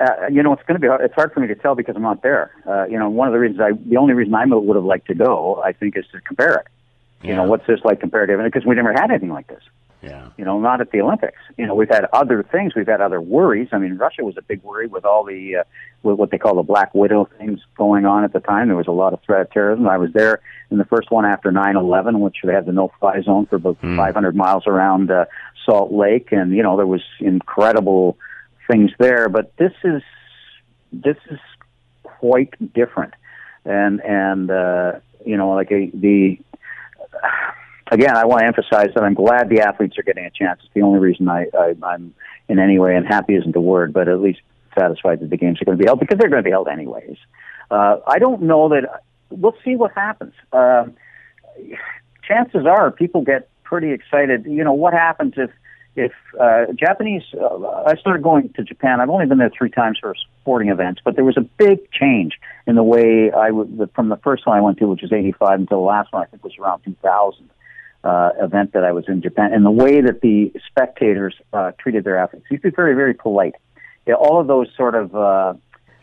uh, 0.00 0.26
you 0.30 0.42
know, 0.42 0.52
it's 0.52 0.62
going 0.62 0.76
to 0.76 0.80
be 0.80 0.86
hard. 0.86 1.00
It's 1.00 1.14
hard 1.14 1.32
for 1.32 1.40
me 1.40 1.48
to 1.48 1.54
tell 1.54 1.74
because 1.74 1.96
I'm 1.96 2.02
not 2.02 2.22
there. 2.22 2.52
Uh, 2.66 2.86
you 2.86 2.98
know, 2.98 3.08
one 3.08 3.26
of 3.26 3.32
the 3.32 3.38
reasons 3.38 3.60
I, 3.60 3.72
the 3.88 3.96
only 3.96 4.14
reason 4.14 4.34
I 4.34 4.44
would 4.46 4.76
have 4.76 4.84
liked 4.84 5.08
to 5.08 5.14
go, 5.14 5.60
I 5.64 5.72
think, 5.72 5.96
is 5.96 6.04
to 6.12 6.20
compare 6.20 6.54
it. 6.54 6.66
You 7.20 7.34
know, 7.34 7.44
what's 7.44 7.66
this 7.66 7.80
like 7.82 7.98
comparative? 7.98 8.40
Because 8.44 8.64
we 8.64 8.76
never 8.76 8.92
had 8.92 9.10
anything 9.10 9.30
like 9.30 9.48
this. 9.48 9.62
Yeah. 10.02 10.28
You 10.36 10.44
know, 10.44 10.60
not 10.60 10.80
at 10.80 10.92
the 10.92 11.00
Olympics. 11.00 11.38
You 11.56 11.66
know, 11.66 11.74
we've 11.74 11.88
had 11.88 12.06
other 12.12 12.44
things. 12.44 12.74
We've 12.74 12.86
had 12.86 13.00
other 13.00 13.20
worries. 13.20 13.68
I 13.72 13.78
mean, 13.78 13.96
Russia 13.96 14.24
was 14.24 14.36
a 14.36 14.42
big 14.42 14.62
worry 14.62 14.86
with 14.86 15.04
all 15.04 15.24
the, 15.24 15.56
uh, 15.56 15.64
with 16.02 16.16
what 16.16 16.30
they 16.30 16.38
call 16.38 16.54
the 16.54 16.62
Black 16.62 16.94
Widow 16.94 17.28
things 17.38 17.60
going 17.76 18.06
on 18.06 18.22
at 18.22 18.32
the 18.32 18.40
time. 18.40 18.68
There 18.68 18.76
was 18.76 18.86
a 18.86 18.92
lot 18.92 19.12
of 19.12 19.20
threat 19.22 19.40
of 19.40 19.50
terrorism. 19.50 19.88
I 19.88 19.98
was 19.98 20.12
there 20.12 20.40
in 20.70 20.78
the 20.78 20.84
first 20.84 21.10
one 21.10 21.24
after 21.24 21.50
9/11, 21.50 22.20
which 22.20 22.36
they 22.44 22.52
had 22.52 22.66
the 22.66 22.72
no-fly 22.72 23.22
zone 23.22 23.46
for 23.46 23.56
about 23.56 23.80
mm. 23.82 23.96
500 23.96 24.36
miles 24.36 24.66
around 24.66 25.10
uh, 25.10 25.24
Salt 25.66 25.92
Lake, 25.92 26.28
and 26.30 26.52
you 26.52 26.62
know, 26.62 26.76
there 26.76 26.86
was 26.86 27.02
incredible 27.18 28.16
things 28.70 28.92
there. 28.98 29.28
But 29.28 29.56
this 29.56 29.72
is 29.82 30.02
this 30.92 31.16
is 31.30 31.40
quite 32.02 32.54
different, 32.72 33.14
and 33.64 34.00
and 34.00 34.50
uh, 34.50 34.92
you 35.26 35.36
know, 35.36 35.50
like 35.50 35.72
a, 35.72 35.90
the 35.92 36.38
again, 37.90 38.16
I 38.16 38.24
want 38.24 38.40
to 38.40 38.46
emphasize 38.46 38.88
that 38.94 39.02
I'm 39.02 39.14
glad 39.14 39.48
the 39.48 39.60
athletes 39.60 39.98
are 39.98 40.02
getting 40.02 40.24
a 40.24 40.30
chance. 40.30 40.60
It's 40.64 40.72
the 40.74 40.82
only 40.82 40.98
reason 40.98 41.28
I, 41.28 41.46
I 41.58 41.74
I'm 41.82 42.14
in 42.48 42.58
any 42.58 42.78
way, 42.78 42.96
and 42.96 43.06
happy 43.06 43.34
isn't 43.34 43.52
the 43.52 43.60
word, 43.60 43.92
but 43.92 44.08
at 44.08 44.20
least 44.20 44.40
satisfied 44.78 45.20
that 45.20 45.30
the 45.30 45.36
games 45.36 45.60
are 45.60 45.64
going 45.64 45.76
to 45.76 45.82
be 45.82 45.86
held 45.86 46.00
because 46.00 46.18
they're 46.18 46.30
going 46.30 46.42
to 46.42 46.46
be 46.46 46.50
held 46.50 46.68
anyways. 46.68 47.16
Uh, 47.70 47.98
I 48.06 48.18
don't 48.18 48.42
know 48.42 48.70
that 48.70 49.02
we'll 49.30 49.56
see 49.64 49.76
what 49.76 49.92
happens. 49.92 50.34
Uh, 50.52 50.86
chances 52.26 52.66
are 52.66 52.90
people 52.90 53.22
get 53.22 53.48
pretty 53.64 53.92
excited. 53.92 54.46
You 54.46 54.64
know, 54.64 54.72
what 54.72 54.94
happens 54.94 55.34
if 55.36 55.50
if 55.96 56.12
uh, 56.40 56.66
Japanese, 56.74 57.22
uh, 57.34 57.82
I 57.86 57.96
started 57.96 58.22
going 58.22 58.52
to 58.52 58.62
Japan. 58.62 59.00
I've 59.00 59.10
only 59.10 59.26
been 59.26 59.38
there 59.38 59.50
three 59.50 59.70
times 59.70 59.98
for 60.00 60.14
sporting 60.40 60.68
events, 60.68 61.00
but 61.04 61.16
there 61.16 61.24
was 61.24 61.36
a 61.36 61.40
big 61.40 61.90
change 61.90 62.34
in 62.68 62.76
the 62.76 62.84
way 62.84 63.32
I 63.32 63.50
would 63.50 63.90
from 63.94 64.08
the 64.08 64.16
first 64.18 64.46
one 64.46 64.56
I 64.56 64.60
went 64.60 64.78
to, 64.78 64.86
which 64.86 65.02
was 65.02 65.12
'85, 65.12 65.60
until 65.60 65.78
the 65.78 65.84
last 65.84 66.12
one 66.12 66.22
I 66.22 66.26
think 66.26 66.44
was 66.44 66.56
around 66.58 66.82
2000 66.84 67.50
uh, 68.04 68.30
event 68.40 68.72
that 68.72 68.84
I 68.84 68.92
was 68.92 69.04
in 69.08 69.22
Japan, 69.22 69.52
and 69.52 69.64
the 69.64 69.70
way 69.70 70.00
that 70.00 70.20
the 70.20 70.52
spectators 70.68 71.34
uh, 71.52 71.72
treated 71.78 72.04
their 72.04 72.18
athletes. 72.18 72.46
Used 72.50 72.62
to 72.62 72.70
be 72.70 72.74
very, 72.74 72.94
very 72.94 73.14
polite. 73.14 73.54
Yeah, 74.06 74.14
all 74.14 74.40
of 74.40 74.46
those 74.46 74.68
sort 74.76 74.94
of 74.94 75.14
uh, 75.14 75.54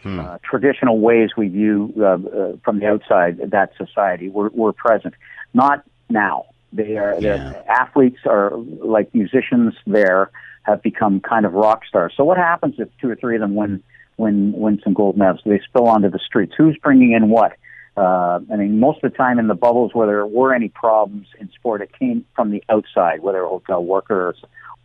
hmm. 0.04 0.20
uh, 0.20 0.38
traditional 0.44 1.00
ways 1.00 1.32
we 1.38 1.48
view 1.48 1.94
uh, 1.98 2.04
uh, 2.04 2.58
from 2.64 2.80
the 2.80 2.88
outside 2.88 3.40
that 3.52 3.72
society 3.78 4.30
were, 4.30 4.50
were 4.50 4.74
present. 4.74 5.16
Not 5.54 5.84
now. 6.10 6.46
They 6.74 6.98
are 6.98 7.18
yeah. 7.20 7.64
athletes 7.70 8.20
are 8.26 8.52
like 8.58 9.14
musicians. 9.16 9.74
There 9.88 10.30
have 10.64 10.82
become 10.82 11.22
kind 11.22 11.46
of 11.46 11.54
rock 11.54 11.86
stars. 11.88 12.14
So 12.18 12.24
what 12.26 12.38
happens 12.38 12.76
if 12.78 12.90
two 13.00 13.10
or 13.10 13.16
three 13.16 13.36
of 13.36 13.42
them 13.42 13.56
win 13.56 13.82
win 14.18 14.52
win 14.52 14.82
some 14.84 14.94
gold 14.94 15.18
medals? 15.18 15.42
They 15.46 15.62
spill 15.68 15.88
onto 15.88 16.10
the 16.10 16.20
streets. 16.20 16.54
Who's 16.58 16.78
bringing 16.78 17.14
in 17.14 17.30
what? 17.30 17.54
Uh, 17.98 18.40
I 18.52 18.58
mean, 18.58 18.80
most 18.80 19.04
of 19.04 19.12
the 19.12 19.18
time 19.18 19.40
in 19.40 19.48
the 19.48 19.56
bubbles 19.56 19.92
where 19.94 20.08
there 20.08 20.26
were 20.26 20.54
any 20.54 20.68
problems 20.68 21.28
in 21.40 21.50
sport, 21.52 21.82
it 21.82 21.98
came 21.98 22.26
from 22.36 22.52
the 22.52 22.64
outside, 22.68 23.22
whether 23.22 23.40
it 23.40 23.44
was 23.44 23.62
a 23.68 23.72
hotel 23.72 23.84
worker 23.86 24.36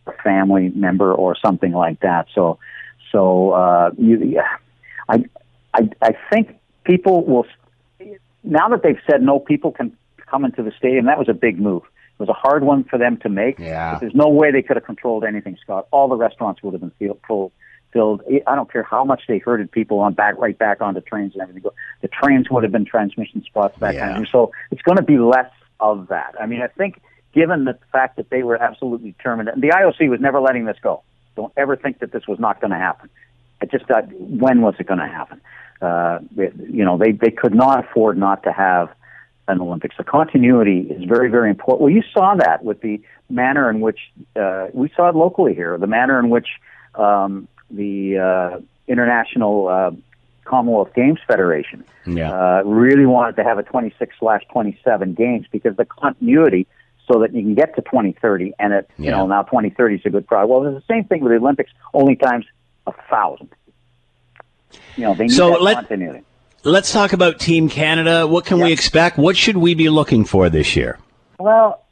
or 0.05 0.13
a 0.13 0.21
family 0.23 0.69
member 0.69 1.13
or 1.13 1.35
something 1.35 1.73
like 1.73 1.99
that. 1.99 2.27
So, 2.33 2.57
so 3.11 3.51
uh, 3.51 3.91
you, 3.97 4.17
yeah, 4.23 4.47
I, 5.09 5.25
I, 5.73 5.89
I 6.01 6.11
think 6.31 6.57
people 6.85 7.25
will 7.25 7.45
now 8.43 8.69
that 8.69 8.81
they've 8.83 8.99
said 9.09 9.21
no, 9.21 9.39
people 9.39 9.71
can 9.71 9.95
come 10.25 10.45
into 10.45 10.63
the 10.63 10.71
stadium. 10.77 11.05
That 11.05 11.19
was 11.19 11.29
a 11.29 11.33
big 11.33 11.59
move. 11.59 11.83
It 11.83 12.19
was 12.19 12.29
a 12.29 12.33
hard 12.33 12.63
one 12.63 12.83
for 12.83 12.97
them 12.97 13.17
to 13.17 13.29
make. 13.29 13.59
Yeah. 13.59 13.97
There's 13.99 14.15
no 14.15 14.29
way 14.29 14.51
they 14.51 14.61
could 14.61 14.77
have 14.77 14.85
controlled 14.85 15.23
anything, 15.23 15.57
Scott. 15.61 15.87
All 15.91 16.07
the 16.07 16.15
restaurants 16.15 16.63
would 16.63 16.73
have 16.73 16.81
been 16.81 17.17
full, 17.27 17.51
filled. 17.91 18.21
I 18.47 18.55
don't 18.55 18.71
care 18.71 18.83
how 18.83 19.03
much 19.03 19.23
they 19.27 19.37
herded 19.37 19.71
people 19.71 19.99
on 19.99 20.13
back, 20.13 20.37
right 20.37 20.57
back 20.57 20.81
onto 20.81 21.01
trains 21.01 21.33
and 21.33 21.41
everything. 21.41 21.63
The 22.01 22.07
trains 22.07 22.49
would 22.49 22.63
have 22.63 22.71
been 22.71 22.85
transmission 22.85 23.43
spots 23.43 23.77
that 23.79 23.95
yeah. 23.95 24.11
kind 24.11 24.23
of 24.23 24.29
So 24.29 24.51
it's 24.71 24.81
going 24.81 24.97
to 24.97 25.03
be 25.03 25.17
less 25.17 25.51
of 25.79 26.07
that. 26.07 26.35
I 26.39 26.45
mean, 26.45 26.61
I 26.61 26.67
think 26.67 27.01
given 27.33 27.65
the 27.65 27.77
fact 27.91 28.17
that 28.17 28.29
they 28.29 28.43
were 28.43 28.61
absolutely 28.61 29.11
determined, 29.11 29.49
and 29.49 29.61
the 29.61 29.69
IOC 29.69 30.09
was 30.09 30.19
never 30.19 30.39
letting 30.39 30.65
this 30.65 30.77
go. 30.81 31.03
Don't 31.35 31.53
ever 31.55 31.75
think 31.75 31.99
that 31.99 32.11
this 32.11 32.27
was 32.27 32.39
not 32.39 32.59
going 32.59 32.71
to 32.71 32.77
happen. 32.77 33.09
It 33.61 33.71
just 33.71 33.85
thought, 33.85 34.11
when 34.13 34.61
was 34.61 34.75
it 34.79 34.87
going 34.87 34.99
to 34.99 35.07
happen? 35.07 35.41
Uh, 35.81 36.19
you 36.35 36.83
know, 36.83 36.97
they, 36.97 37.11
they 37.11 37.31
could 37.31 37.55
not 37.55 37.85
afford 37.85 38.17
not 38.17 38.43
to 38.43 38.51
have 38.51 38.89
an 39.47 39.61
Olympics. 39.61 39.95
The 39.97 40.03
continuity 40.03 40.81
is 40.81 41.03
very, 41.03 41.29
very 41.29 41.49
important. 41.49 41.81
Well, 41.81 41.93
you 41.93 42.03
saw 42.13 42.35
that 42.35 42.63
with 42.63 42.81
the 42.81 43.01
manner 43.29 43.69
in 43.69 43.79
which 43.81 43.99
uh, 44.35 44.67
we 44.73 44.91
saw 44.95 45.09
it 45.09 45.15
locally 45.15 45.55
here, 45.55 45.77
the 45.77 45.87
manner 45.87 46.19
in 46.19 46.29
which 46.29 46.47
um, 46.95 47.47
the 47.73 48.17
uh, 48.17 48.59
International 48.87 49.67
uh, 49.67 49.91
Commonwealth 50.43 50.93
Games 50.93 51.19
Federation 51.27 51.83
yeah. 52.05 52.31
uh, 52.31 52.63
really 52.65 53.05
wanted 53.05 53.35
to 53.37 53.43
have 53.43 53.57
a 53.57 53.63
26 53.63 54.15
slash 54.19 54.43
27 54.51 55.13
games 55.13 55.45
because 55.51 55.75
the 55.77 55.85
continuity 55.85 56.67
so 57.11 57.19
that 57.19 57.33
you 57.33 57.41
can 57.41 57.55
get 57.55 57.75
to 57.75 57.81
2030 57.81 58.53
and 58.59 58.73
it, 58.73 58.89
yeah. 58.97 59.05
you 59.05 59.11
know, 59.11 59.27
now 59.27 59.43
2030 59.43 59.95
is 59.95 60.01
a 60.05 60.09
good 60.09 60.27
product. 60.27 60.49
Well, 60.49 60.65
it's 60.65 60.85
the 60.85 60.93
same 60.93 61.05
thing 61.05 61.23
with 61.23 61.31
the 61.31 61.37
Olympics, 61.37 61.71
only 61.93 62.15
times 62.15 62.45
a 62.87 62.93
thousand. 63.09 63.49
You 64.95 65.03
know, 65.03 65.15
they 65.15 65.25
need 65.25 65.31
so 65.31 65.51
that 65.51 65.61
let, 65.61 65.75
continuity. 65.75 66.23
Let's 66.63 66.91
talk 66.91 67.13
about 67.13 67.39
Team 67.39 67.69
Canada. 67.69 68.27
What 68.27 68.45
can 68.45 68.57
yep. 68.57 68.67
we 68.67 68.73
expect? 68.73 69.17
What 69.17 69.35
should 69.35 69.57
we 69.57 69.73
be 69.73 69.89
looking 69.89 70.25
for 70.25 70.49
this 70.49 70.75
year? 70.75 70.99
Well, 71.39 71.83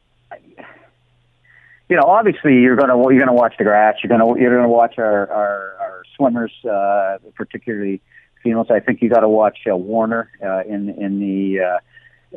you 1.90 1.96
know, 1.96 2.04
obviously 2.04 2.54
you're 2.60 2.76
gonna 2.76 2.96
you're 3.12 3.20
gonna 3.20 3.34
watch 3.34 3.58
De 3.58 3.64
Grasse. 3.64 3.98
You're 4.04 4.16
gonna 4.16 4.40
you're 4.40 4.56
gonna 4.56 4.70
watch 4.70 4.98
our 4.98 5.30
our, 5.32 5.76
our 5.80 6.04
swimmers, 6.16 6.54
uh, 6.64 7.18
particularly 7.36 8.02
females. 8.44 8.68
I 8.70 8.80
think 8.80 9.02
you 9.02 9.10
got 9.10 9.22
to 9.22 9.30
watch 9.30 9.58
uh, 9.70 9.76
Warner 9.76 10.30
uh, 10.44 10.62
in 10.64 10.90
in 10.90 11.20
the 11.20 11.62
uh, 11.64 11.80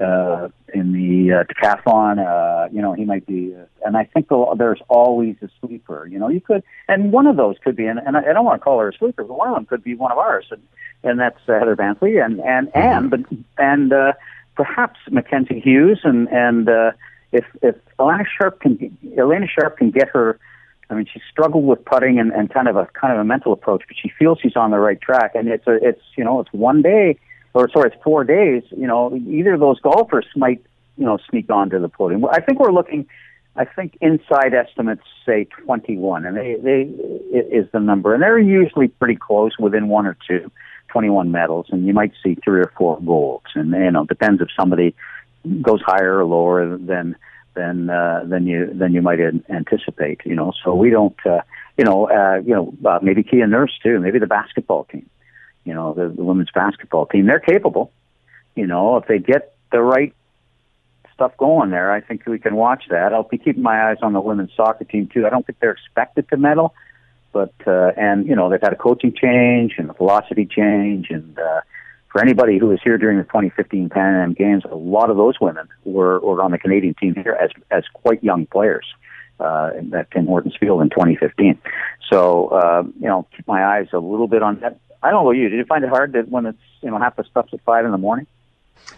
uh, 0.00 0.48
in 0.72 0.92
the 0.92 1.32
uh, 1.34 1.44
decathlon. 1.44 2.18
Uh, 2.18 2.68
you 2.72 2.80
know, 2.80 2.94
he 2.94 3.04
might 3.04 3.26
be, 3.26 3.54
uh, 3.54 3.66
and 3.84 3.96
I 3.96 4.04
think 4.04 4.28
there's 4.56 4.80
always 4.88 5.36
a 5.42 5.48
sleeper. 5.60 6.06
You 6.06 6.18
know, 6.18 6.28
you 6.28 6.40
could, 6.40 6.62
and 6.88 7.12
one 7.12 7.26
of 7.26 7.36
those 7.36 7.56
could 7.62 7.76
be, 7.76 7.86
and, 7.86 7.98
and 7.98 8.16
I 8.16 8.32
don't 8.32 8.46
want 8.46 8.60
to 8.60 8.64
call 8.64 8.78
her 8.78 8.88
a 8.88 8.96
sleeper, 8.96 9.24
but 9.24 9.36
one 9.36 9.48
of 9.48 9.54
them 9.54 9.66
could 9.66 9.84
be 9.84 9.94
one 9.94 10.12
of 10.12 10.18
ours, 10.18 10.46
and 10.50 10.62
and 11.04 11.20
that's 11.20 11.38
uh, 11.46 11.58
Heather 11.58 11.76
Bantley, 11.76 12.24
and 12.24 12.40
and 12.40 12.68
Mm-hmm. 12.68 12.78
and 12.78 13.10
but 13.10 13.20
and 13.58 13.92
uh, 13.92 14.12
perhaps 14.56 14.98
Mackenzie 15.10 15.60
Hughes, 15.60 16.00
and 16.04 16.26
and 16.28 16.68
uh, 16.68 16.92
if 17.32 17.44
if 17.62 17.74
Alena 17.98 18.24
Sharp 18.38 18.60
can 18.60 18.76
Alena 19.16 19.48
Sharp 19.48 19.78
can 19.78 19.90
get 19.90 20.08
her. 20.08 20.38
I 20.90 20.94
mean, 20.94 21.06
she 21.10 21.22
struggled 21.30 21.64
with 21.64 21.82
putting 21.86 22.18
and, 22.18 22.32
and 22.32 22.52
kind 22.52 22.68
of 22.68 22.76
a 22.76 22.86
kind 22.92 23.14
of 23.14 23.20
a 23.20 23.24
mental 23.24 23.54
approach, 23.54 23.82
but 23.88 23.96
she 23.96 24.10
feels 24.18 24.38
she's 24.42 24.56
on 24.56 24.70
the 24.70 24.78
right 24.78 25.00
track. 25.00 25.32
And 25.34 25.48
it's 25.48 25.66
a 25.66 25.76
it's 25.82 26.02
you 26.16 26.24
know 26.24 26.40
it's 26.40 26.52
one 26.52 26.82
day 26.82 27.18
or 27.54 27.68
sorry 27.70 27.90
it's 27.92 28.02
four 28.02 28.24
days. 28.24 28.62
You 28.70 28.86
know, 28.86 29.16
either 29.16 29.54
of 29.54 29.60
those 29.60 29.80
golfers 29.80 30.26
might 30.36 30.62
you 30.96 31.06
know 31.06 31.18
sneak 31.30 31.50
onto 31.50 31.80
the 31.80 31.88
podium. 31.88 32.24
I 32.26 32.40
think 32.40 32.60
we're 32.60 32.72
looking. 32.72 33.06
I 33.54 33.66
think 33.66 33.98
inside 34.00 34.54
estimates 34.54 35.02
say 35.26 35.46
21, 35.64 36.24
and 36.24 36.36
they 36.36 36.56
they 36.62 36.82
is 37.36 37.66
the 37.72 37.80
number, 37.80 38.14
and 38.14 38.22
they're 38.22 38.38
usually 38.38 38.88
pretty 38.88 39.16
close, 39.16 39.52
within 39.58 39.88
one 39.88 40.06
or 40.06 40.16
two. 40.26 40.50
21 40.88 41.32
medals, 41.32 41.66
and 41.70 41.86
you 41.86 41.94
might 41.94 42.12
see 42.22 42.36
three 42.44 42.60
or 42.60 42.70
four 42.76 43.00
golds, 43.00 43.46
and 43.54 43.70
you 43.70 43.90
know 43.90 44.04
depends 44.04 44.42
if 44.42 44.48
somebody 44.58 44.94
goes 45.60 45.80
higher 45.82 46.18
or 46.18 46.24
lower 46.24 46.76
than 46.76 47.16
than 47.54 47.90
uh, 47.90 48.24
than 48.26 48.46
you 48.46 48.72
than 48.72 48.92
you 48.92 49.02
might 49.02 49.18
anticipate. 49.50 50.20
You 50.24 50.34
know, 50.34 50.52
so 50.64 50.74
we 50.74 50.90
don't. 50.90 51.16
Uh, 51.24 51.40
you 51.78 51.84
know, 51.84 52.08
uh, 52.08 52.40
you 52.44 52.54
know, 52.54 52.74
uh, 52.84 52.98
maybe 53.02 53.22
Kia 53.22 53.46
Nurse 53.46 53.72
too. 53.82 53.98
Maybe 53.98 54.18
the 54.18 54.26
basketball 54.26 54.84
team. 54.84 55.08
You 55.64 55.74
know, 55.74 55.94
the, 55.94 56.08
the 56.08 56.22
women's 56.22 56.50
basketball 56.50 57.06
team. 57.06 57.26
They're 57.26 57.40
capable. 57.40 57.92
You 58.54 58.66
know, 58.66 58.96
if 58.98 59.06
they 59.06 59.18
get 59.18 59.56
the 59.70 59.80
right 59.80 60.14
stuff 61.14 61.36
going 61.36 61.70
there, 61.70 61.90
I 61.90 62.00
think 62.00 62.26
we 62.26 62.38
can 62.38 62.56
watch 62.56 62.84
that. 62.90 63.12
I'll 63.12 63.22
be 63.22 63.38
keeping 63.38 63.62
my 63.62 63.90
eyes 63.90 63.98
on 64.02 64.12
the 64.12 64.20
women's 64.20 64.50
soccer 64.56 64.84
team 64.84 65.08
too. 65.12 65.26
I 65.26 65.30
don't 65.30 65.46
think 65.46 65.60
they're 65.60 65.72
expected 65.72 66.28
to 66.28 66.36
medal, 66.36 66.74
but 67.32 67.54
uh, 67.66 67.92
and 67.96 68.26
you 68.26 68.36
know 68.36 68.50
they've 68.50 68.60
had 68.60 68.72
a 68.72 68.76
coaching 68.76 69.14
change 69.14 69.74
and 69.78 69.88
a 69.88 69.94
velocity 69.94 70.46
change, 70.46 71.08
and 71.10 71.38
uh, 71.38 71.60
for 72.12 72.20
anybody 72.22 72.58
who 72.58 72.66
was 72.68 72.78
here 72.84 72.98
during 72.98 73.16
the 73.18 73.24
2015 73.24 73.88
Pan 73.88 74.14
Am 74.16 74.32
Games, 74.34 74.62
a 74.70 74.74
lot 74.76 75.10
of 75.10 75.16
those 75.16 75.40
women 75.40 75.66
were, 75.84 76.20
were 76.20 76.42
on 76.42 76.50
the 76.50 76.58
Canadian 76.58 76.94
team 76.94 77.14
here 77.14 77.36
as 77.40 77.50
as 77.70 77.84
quite 77.94 78.22
young 78.22 78.46
players 78.46 78.86
uh, 79.40 79.70
in 79.78 79.92
at 79.94 80.10
Tim 80.10 80.26
Hortons 80.26 80.54
Field 80.60 80.82
in 80.82 80.90
2015. 80.90 81.58
So 82.10 82.48
uh, 82.48 82.82
you 83.00 83.08
know, 83.08 83.26
keep 83.34 83.46
my 83.48 83.64
eyes 83.64 83.88
a 83.92 83.98
little 83.98 84.28
bit 84.28 84.42
on 84.42 84.60
that. 84.60 84.78
I 85.02 85.10
don't 85.10 85.24
know 85.24 85.30
you. 85.32 85.48
Did 85.48 85.56
you 85.56 85.64
find 85.64 85.82
it 85.82 85.90
hard 85.90 86.12
that 86.12 86.28
when 86.28 86.46
it's 86.46 86.58
you 86.82 86.90
know 86.90 86.98
half 86.98 87.16
the 87.16 87.24
stuff's 87.24 87.52
at 87.54 87.60
five 87.62 87.84
in 87.84 87.90
the 87.90 87.98
morning? 87.98 88.26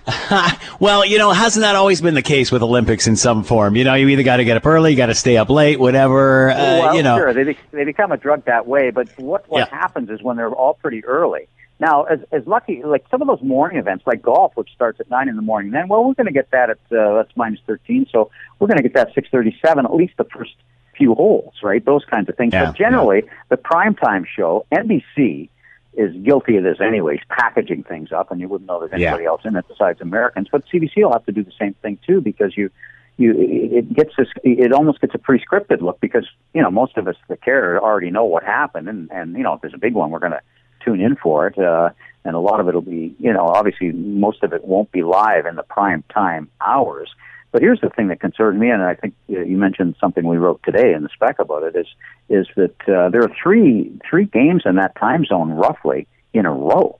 well, 0.80 1.04
you 1.04 1.18
know, 1.18 1.30
hasn't 1.32 1.62
that 1.62 1.76
always 1.76 2.00
been 2.00 2.14
the 2.14 2.22
case 2.22 2.50
with 2.50 2.62
Olympics 2.62 3.06
in 3.06 3.16
some 3.16 3.44
form? 3.44 3.76
You 3.76 3.84
know, 3.84 3.94
you 3.94 4.08
either 4.08 4.22
got 4.22 4.36
to 4.38 4.44
get 4.44 4.56
up 4.56 4.66
early, 4.66 4.90
you 4.90 4.96
got 4.96 5.06
to 5.06 5.14
stay 5.14 5.36
up 5.36 5.50
late, 5.50 5.78
whatever. 5.78 6.50
Uh, 6.50 6.56
well, 6.56 6.96
you 6.96 7.02
know, 7.02 7.16
sure, 7.18 7.32
they 7.32 7.56
they 7.70 7.84
become 7.84 8.12
a 8.12 8.16
drug 8.16 8.44
that 8.46 8.66
way. 8.66 8.90
But 8.90 9.08
what 9.18 9.48
what 9.48 9.68
Yeah. 9.70 9.78
happens 9.78 10.10
is 10.10 10.22
when 10.22 10.36
they're 10.36 10.50
all 10.50 10.74
pretty 10.74 11.04
early. 11.04 11.48
Now, 11.84 12.04
as 12.04 12.20
as 12.32 12.46
lucky, 12.46 12.82
like 12.82 13.04
some 13.10 13.20
of 13.20 13.28
those 13.28 13.42
morning 13.42 13.76
events, 13.78 14.04
like 14.06 14.22
golf, 14.22 14.52
which 14.54 14.70
starts 14.74 15.00
at 15.00 15.10
nine 15.10 15.28
in 15.28 15.36
the 15.36 15.42
morning, 15.42 15.72
then 15.72 15.88
well, 15.88 16.02
we're 16.02 16.14
going 16.14 16.26
to 16.26 16.32
get 16.32 16.50
that 16.52 16.70
at 16.70 16.78
uh, 16.96 17.14
that's 17.16 17.36
minus 17.36 17.60
thirteen, 17.66 18.06
so 18.10 18.30
we're 18.58 18.68
going 18.68 18.78
to 18.78 18.82
get 18.82 18.94
that 18.94 19.08
six 19.14 19.28
thirty 19.30 19.54
seven, 19.64 19.84
at 19.84 19.94
least 19.94 20.14
the 20.16 20.24
first 20.24 20.54
few 20.96 21.14
holes, 21.14 21.52
right? 21.62 21.84
Those 21.84 22.04
kinds 22.06 22.30
of 22.30 22.36
things. 22.36 22.54
Yeah, 22.54 22.66
but 22.66 22.76
generally, 22.76 23.24
the 23.50 23.56
primetime 23.56 24.24
show, 24.26 24.64
NBC 24.72 25.50
is 25.92 26.16
guilty 26.24 26.56
of 26.56 26.64
this 26.64 26.80
anyways, 26.80 27.20
packaging 27.28 27.82
things 27.84 28.12
up, 28.12 28.30
and 28.30 28.40
you 28.40 28.48
wouldn't 28.48 28.66
know 28.66 28.80
there's 28.80 28.98
Yeah. 28.98 29.08
anybody 29.08 29.26
else 29.26 29.42
in 29.44 29.54
it 29.54 29.66
besides 29.68 30.00
Americans. 30.00 30.48
But 30.50 30.64
CBC 30.72 31.02
will 31.04 31.12
have 31.12 31.26
to 31.26 31.32
do 31.32 31.44
the 31.44 31.52
same 31.60 31.74
thing 31.82 31.98
too, 32.06 32.22
because 32.22 32.56
you 32.56 32.70
you 33.18 33.34
it 33.36 33.92
gets 33.92 34.12
this 34.16 34.28
it 34.42 34.72
almost 34.72 35.02
gets 35.02 35.14
a 35.14 35.18
pre-scripted 35.18 35.82
look 35.82 36.00
because 36.00 36.26
you 36.54 36.62
know 36.62 36.70
most 36.70 36.96
of 36.96 37.06
us 37.06 37.16
that 37.28 37.42
care 37.42 37.78
already 37.78 38.10
know 38.10 38.24
what 38.24 38.42
happened 38.42 38.88
and 38.88 39.10
and 39.12 39.36
you 39.36 39.42
know 39.42 39.52
if 39.52 39.60
there's 39.60 39.74
a 39.74 39.78
big 39.78 39.94
one 39.94 40.10
we're 40.10 40.18
going 40.18 40.32
to 40.32 40.40
tune 40.84 41.00
in 41.00 41.16
for 41.16 41.46
it 41.46 41.58
uh 41.58 41.90
and 42.24 42.34
a 42.34 42.38
lot 42.38 42.60
of 42.60 42.68
it'll 42.68 42.80
be 42.80 43.14
you 43.18 43.32
know 43.32 43.46
obviously 43.46 43.92
most 43.92 44.42
of 44.42 44.52
it 44.52 44.64
won't 44.64 44.90
be 44.92 45.02
live 45.02 45.46
in 45.46 45.56
the 45.56 45.62
prime 45.62 46.02
time 46.12 46.48
hours 46.60 47.10
but 47.52 47.62
here's 47.62 47.80
the 47.80 47.90
thing 47.90 48.08
that 48.08 48.20
concerns 48.20 48.58
me 48.58 48.70
and 48.70 48.82
I 48.82 48.94
think 48.94 49.14
uh, 49.30 49.40
you 49.40 49.56
mentioned 49.56 49.96
something 50.00 50.26
we 50.26 50.36
wrote 50.36 50.60
today 50.64 50.92
in 50.92 51.02
the 51.02 51.08
spec 51.14 51.38
about 51.38 51.62
it 51.62 51.76
is 51.76 51.86
is 52.28 52.46
that 52.56 52.88
uh, 52.88 53.08
there 53.10 53.22
are 53.22 53.32
three 53.42 53.92
three 54.08 54.24
games 54.24 54.62
in 54.64 54.76
that 54.76 54.96
time 54.96 55.24
zone 55.24 55.50
roughly 55.50 56.06
in 56.32 56.46
a 56.46 56.52
row 56.52 56.98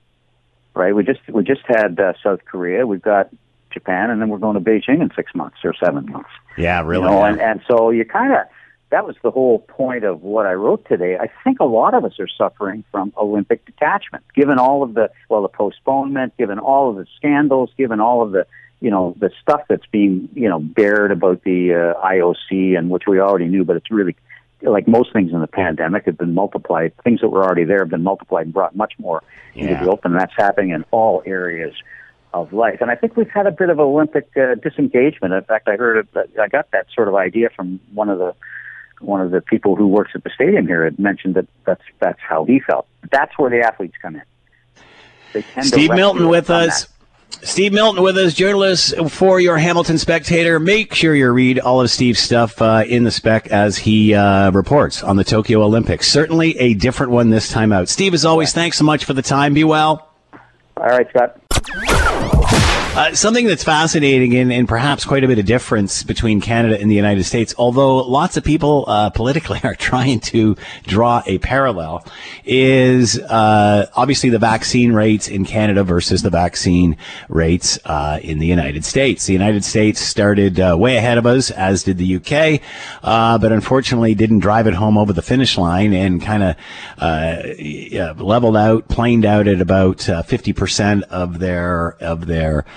right 0.73 0.95
we 0.95 1.03
just 1.03 1.19
we 1.29 1.43
just 1.43 1.63
had 1.67 1.99
uh, 1.99 2.13
South 2.23 2.45
Korea 2.45 2.87
we've 2.87 3.01
got 3.01 3.29
Japan, 3.75 4.09
and 4.09 4.19
then 4.19 4.29
we're 4.29 4.39
going 4.39 4.55
to 4.55 4.61
Beijing 4.61 5.01
in 5.01 5.11
six 5.15 5.35
months 5.35 5.57
or 5.63 5.75
seven 5.75 6.11
months. 6.11 6.29
yeah, 6.57 6.81
really. 6.81 7.03
You 7.03 7.11
know, 7.11 7.19
yeah. 7.19 7.31
and, 7.31 7.41
and 7.41 7.61
so 7.67 7.91
you 7.91 8.05
kind 8.05 8.33
of 8.33 8.39
that 8.91 9.05
was 9.05 9.15
the 9.23 9.31
whole 9.31 9.59
point 9.59 10.03
of 10.03 10.21
what 10.21 10.45
I 10.45 10.53
wrote 10.53 10.87
today. 10.87 11.17
I 11.17 11.29
think 11.43 11.59
a 11.59 11.65
lot 11.65 11.93
of 11.93 12.05
us 12.05 12.19
are 12.19 12.27
suffering 12.27 12.83
from 12.91 13.13
Olympic 13.17 13.65
detachment, 13.65 14.23
given 14.35 14.59
all 14.59 14.83
of 14.83 14.93
the 14.93 15.09
well, 15.29 15.41
the 15.41 15.49
postponement, 15.49 16.37
given 16.37 16.59
all 16.59 16.89
of 16.89 16.95
the 16.95 17.05
scandals, 17.17 17.71
given 17.77 17.99
all 17.99 18.21
of 18.21 18.31
the 18.31 18.45
you 18.81 18.91
know 18.91 19.15
the 19.19 19.31
stuff 19.41 19.61
that's 19.67 19.85
being 19.91 20.29
you 20.33 20.49
know 20.49 20.59
bared 20.59 21.11
about 21.11 21.43
the 21.43 21.73
uh, 21.73 22.05
IOC 22.05 22.77
and 22.77 22.89
which 22.89 23.03
we 23.07 23.19
already 23.19 23.47
knew, 23.47 23.63
but 23.63 23.75
it's 23.75 23.89
really 23.91 24.15
like 24.61 24.87
most 24.87 25.13
things 25.13 25.31
in 25.33 25.41
the 25.41 25.47
pandemic 25.47 26.05
have 26.05 26.17
been 26.17 26.33
multiplied. 26.33 26.93
Things 27.03 27.21
that 27.21 27.29
were 27.29 27.43
already 27.43 27.63
there 27.65 27.79
have 27.79 27.89
been 27.89 28.03
multiplied 28.03 28.45
and 28.45 28.53
brought 28.53 28.75
much 28.75 28.93
more 28.97 29.23
into 29.53 29.73
the 29.73 29.89
open. 29.89 30.13
And 30.13 30.21
that's 30.21 30.33
happening 30.35 30.71
in 30.71 30.85
all 30.91 31.21
areas 31.25 31.73
of 32.33 32.51
life. 32.51 32.81
And 32.81 32.91
I 32.91 32.95
think 32.95 33.15
we've 33.15 33.29
had 33.29 33.47
a 33.47 33.51
bit 33.51 33.69
of 33.69 33.79
Olympic 33.79 34.27
uh, 34.35 34.55
disengagement. 34.55 35.33
In 35.33 35.43
fact, 35.43 35.67
I 35.67 35.75
heard 35.75 36.07
it, 36.15 36.29
I 36.39 36.47
got 36.47 36.71
that 36.71 36.87
sort 36.93 37.07
of 37.07 37.15
idea 37.15 37.49
from 37.55 37.79
one 37.93 38.09
of 38.09 38.19
the 38.19 38.33
one 38.99 39.21
of 39.21 39.31
the 39.31 39.41
people 39.41 39.75
who 39.75 39.87
works 39.87 40.11
at 40.15 40.23
the 40.23 40.29
stadium 40.33 40.67
here 40.67 40.83
had 40.83 40.99
mentioned 40.99 41.35
that 41.35 41.47
that's 41.65 41.83
that's 41.99 42.19
how 42.19 42.45
he 42.45 42.59
felt. 42.59 42.87
That's 43.11 43.37
where 43.37 43.49
the 43.49 43.61
athletes 43.61 43.95
come 44.01 44.15
in. 44.15 44.23
They 45.33 45.41
tend 45.41 45.63
to 45.63 45.69
Steve 45.69 45.91
Milton 45.91 46.27
with 46.27 46.49
us. 46.49 46.85
that. 46.85 46.91
Steve 47.41 47.73
Milton 47.73 48.01
with 48.01 48.17
us, 48.17 48.33
journalist 48.33 48.95
for 49.09 49.39
your 49.39 49.57
Hamilton 49.57 49.97
Spectator. 49.97 50.59
Make 50.59 50.93
sure 50.93 51.13
you 51.13 51.29
read 51.31 51.59
all 51.59 51.81
of 51.81 51.91
Steve's 51.91 52.19
stuff 52.19 52.61
uh, 52.61 52.83
in 52.87 53.03
the 53.03 53.11
spec 53.11 53.47
as 53.47 53.77
he 53.77 54.13
uh, 54.13 54.51
reports 54.51 55.03
on 55.03 55.17
the 55.17 55.23
Tokyo 55.23 55.61
Olympics. 55.61 56.07
Certainly 56.07 56.57
a 56.57 56.73
different 56.75 57.11
one 57.11 57.29
this 57.29 57.49
time 57.49 57.71
out. 57.71 57.89
Steve, 57.89 58.13
as 58.13 58.25
always, 58.25 58.53
thanks 58.53 58.77
so 58.77 58.85
much 58.85 59.05
for 59.05 59.13
the 59.13 59.21
time. 59.21 59.53
Be 59.53 59.63
well. 59.63 60.09
All 60.77 60.85
right, 60.85 61.07
Scott. 61.09 62.03
Uh, 62.95 63.13
something 63.13 63.45
that's 63.45 63.61
fascinating 63.65 64.33
and, 64.37 64.53
and, 64.53 64.69
perhaps 64.69 65.03
quite 65.03 65.21
a 65.21 65.27
bit 65.27 65.37
of 65.37 65.43
difference 65.43 66.01
between 66.01 66.39
Canada 66.39 66.79
and 66.79 66.89
the 66.89 66.95
United 66.95 67.25
States, 67.25 67.53
although 67.57 67.97
lots 67.97 68.37
of 68.37 68.43
people 68.45 68.85
uh, 68.87 69.09
politically 69.09 69.59
are 69.65 69.75
trying 69.75 70.17
to 70.17 70.55
draw 70.83 71.21
a 71.25 71.37
parallel, 71.39 72.05
is 72.45 73.19
uh, 73.19 73.85
obviously 73.95 74.29
the 74.29 74.39
vaccine 74.39 74.93
rates 74.93 75.27
in 75.27 75.43
Canada 75.43 75.83
versus 75.83 76.21
the 76.21 76.29
vaccine 76.29 76.95
rates 77.27 77.77
uh, 77.83 78.17
in 78.23 78.39
the 78.39 78.47
United 78.47 78.85
States. 78.85 79.25
The 79.25 79.33
United 79.33 79.65
States 79.65 79.99
started 79.99 80.57
uh, 80.57 80.77
way 80.79 80.95
ahead 80.95 81.17
of 81.17 81.25
us, 81.25 81.51
as 81.51 81.83
did 81.83 81.97
the 81.97 82.15
UK, 82.15 82.61
uh, 83.03 83.37
but 83.37 83.51
unfortunately 83.51 84.15
didn't 84.15 84.39
drive 84.39 84.67
it 84.67 84.73
home 84.73 84.97
over 84.97 85.11
the 85.11 85.21
finish 85.21 85.57
line 85.57 85.91
and 85.91 86.21
kind 86.21 86.43
of 86.43 88.21
leveled 88.21 88.55
out, 88.55 88.87
planed 88.87 89.25
out 89.25 89.49
at 89.49 89.59
about 89.59 89.97
50% 89.97 91.03
of 91.03 91.39
their 91.39 91.97
of 91.99 92.27
their 92.27 92.63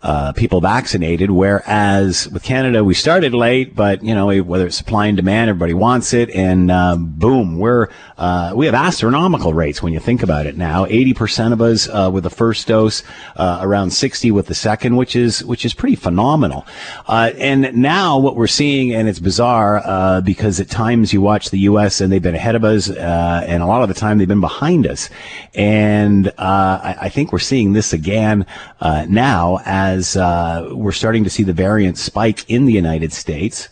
uh, 0.00 0.32
people 0.32 0.60
vaccinated. 0.60 1.30
Whereas 1.30 2.28
with 2.28 2.44
Canada, 2.44 2.84
we 2.84 2.94
started 2.94 3.34
late, 3.34 3.74
but 3.74 4.02
you 4.04 4.14
know 4.14 4.28
whether 4.42 4.66
it's 4.66 4.76
supply 4.76 5.06
and 5.06 5.16
demand, 5.16 5.50
everybody 5.50 5.74
wants 5.74 6.14
it, 6.14 6.30
and 6.30 6.70
uh, 6.70 6.96
boom, 6.96 7.58
we're 7.58 7.88
uh, 8.16 8.52
we 8.54 8.66
have 8.66 8.76
astronomical 8.76 9.52
rates 9.52 9.82
when 9.82 9.92
you 9.92 9.98
think 9.98 10.22
about 10.22 10.46
it. 10.46 10.56
Now, 10.56 10.86
eighty 10.86 11.14
percent 11.14 11.52
of 11.52 11.60
us 11.60 11.88
uh, 11.88 12.10
with 12.12 12.22
the 12.22 12.30
first 12.30 12.68
dose, 12.68 13.02
uh, 13.34 13.58
around 13.60 13.90
sixty 13.90 14.30
with 14.30 14.46
the 14.46 14.54
second, 14.54 14.94
which 14.94 15.16
is 15.16 15.44
which 15.44 15.64
is 15.64 15.74
pretty 15.74 15.96
phenomenal. 15.96 16.64
Uh, 17.08 17.32
and 17.36 17.74
now 17.74 18.18
what 18.18 18.36
we're 18.36 18.46
seeing, 18.46 18.94
and 18.94 19.08
it's 19.08 19.18
bizarre 19.18 20.22
because 20.22 20.60
at 20.60 20.68
times 20.70 21.12
you 21.12 21.20
watch 21.20 21.50
the 21.50 21.60
U.S. 21.60 22.00
and 22.00 22.12
they've 22.12 22.22
been 22.22 22.36
ahead 22.36 22.54
of 22.54 22.62
us, 22.62 22.88
and 22.88 23.62
a 23.64 23.66
lot 23.66 23.82
of 23.82 23.88
the 23.88 23.94
time 23.94 24.18
they've 24.18 24.28
been 24.28 24.40
behind 24.40 24.86
us, 24.86 25.10
and 25.54 26.32
I, 26.38 26.96
I, 27.02 27.08
think 27.08 27.32
we're 27.32 27.38
seeing 27.40 27.72
this 27.72 27.92
again 27.92 28.46
now 28.80 29.58
as 29.64 29.87
as 29.88 30.16
uh, 30.16 30.68
we're 30.72 30.92
starting 30.92 31.24
to 31.24 31.30
see 31.30 31.42
the 31.42 31.52
variant 31.52 31.98
spike 31.98 32.48
in 32.48 32.66
the 32.66 32.72
United 32.72 33.12
States. 33.12 33.68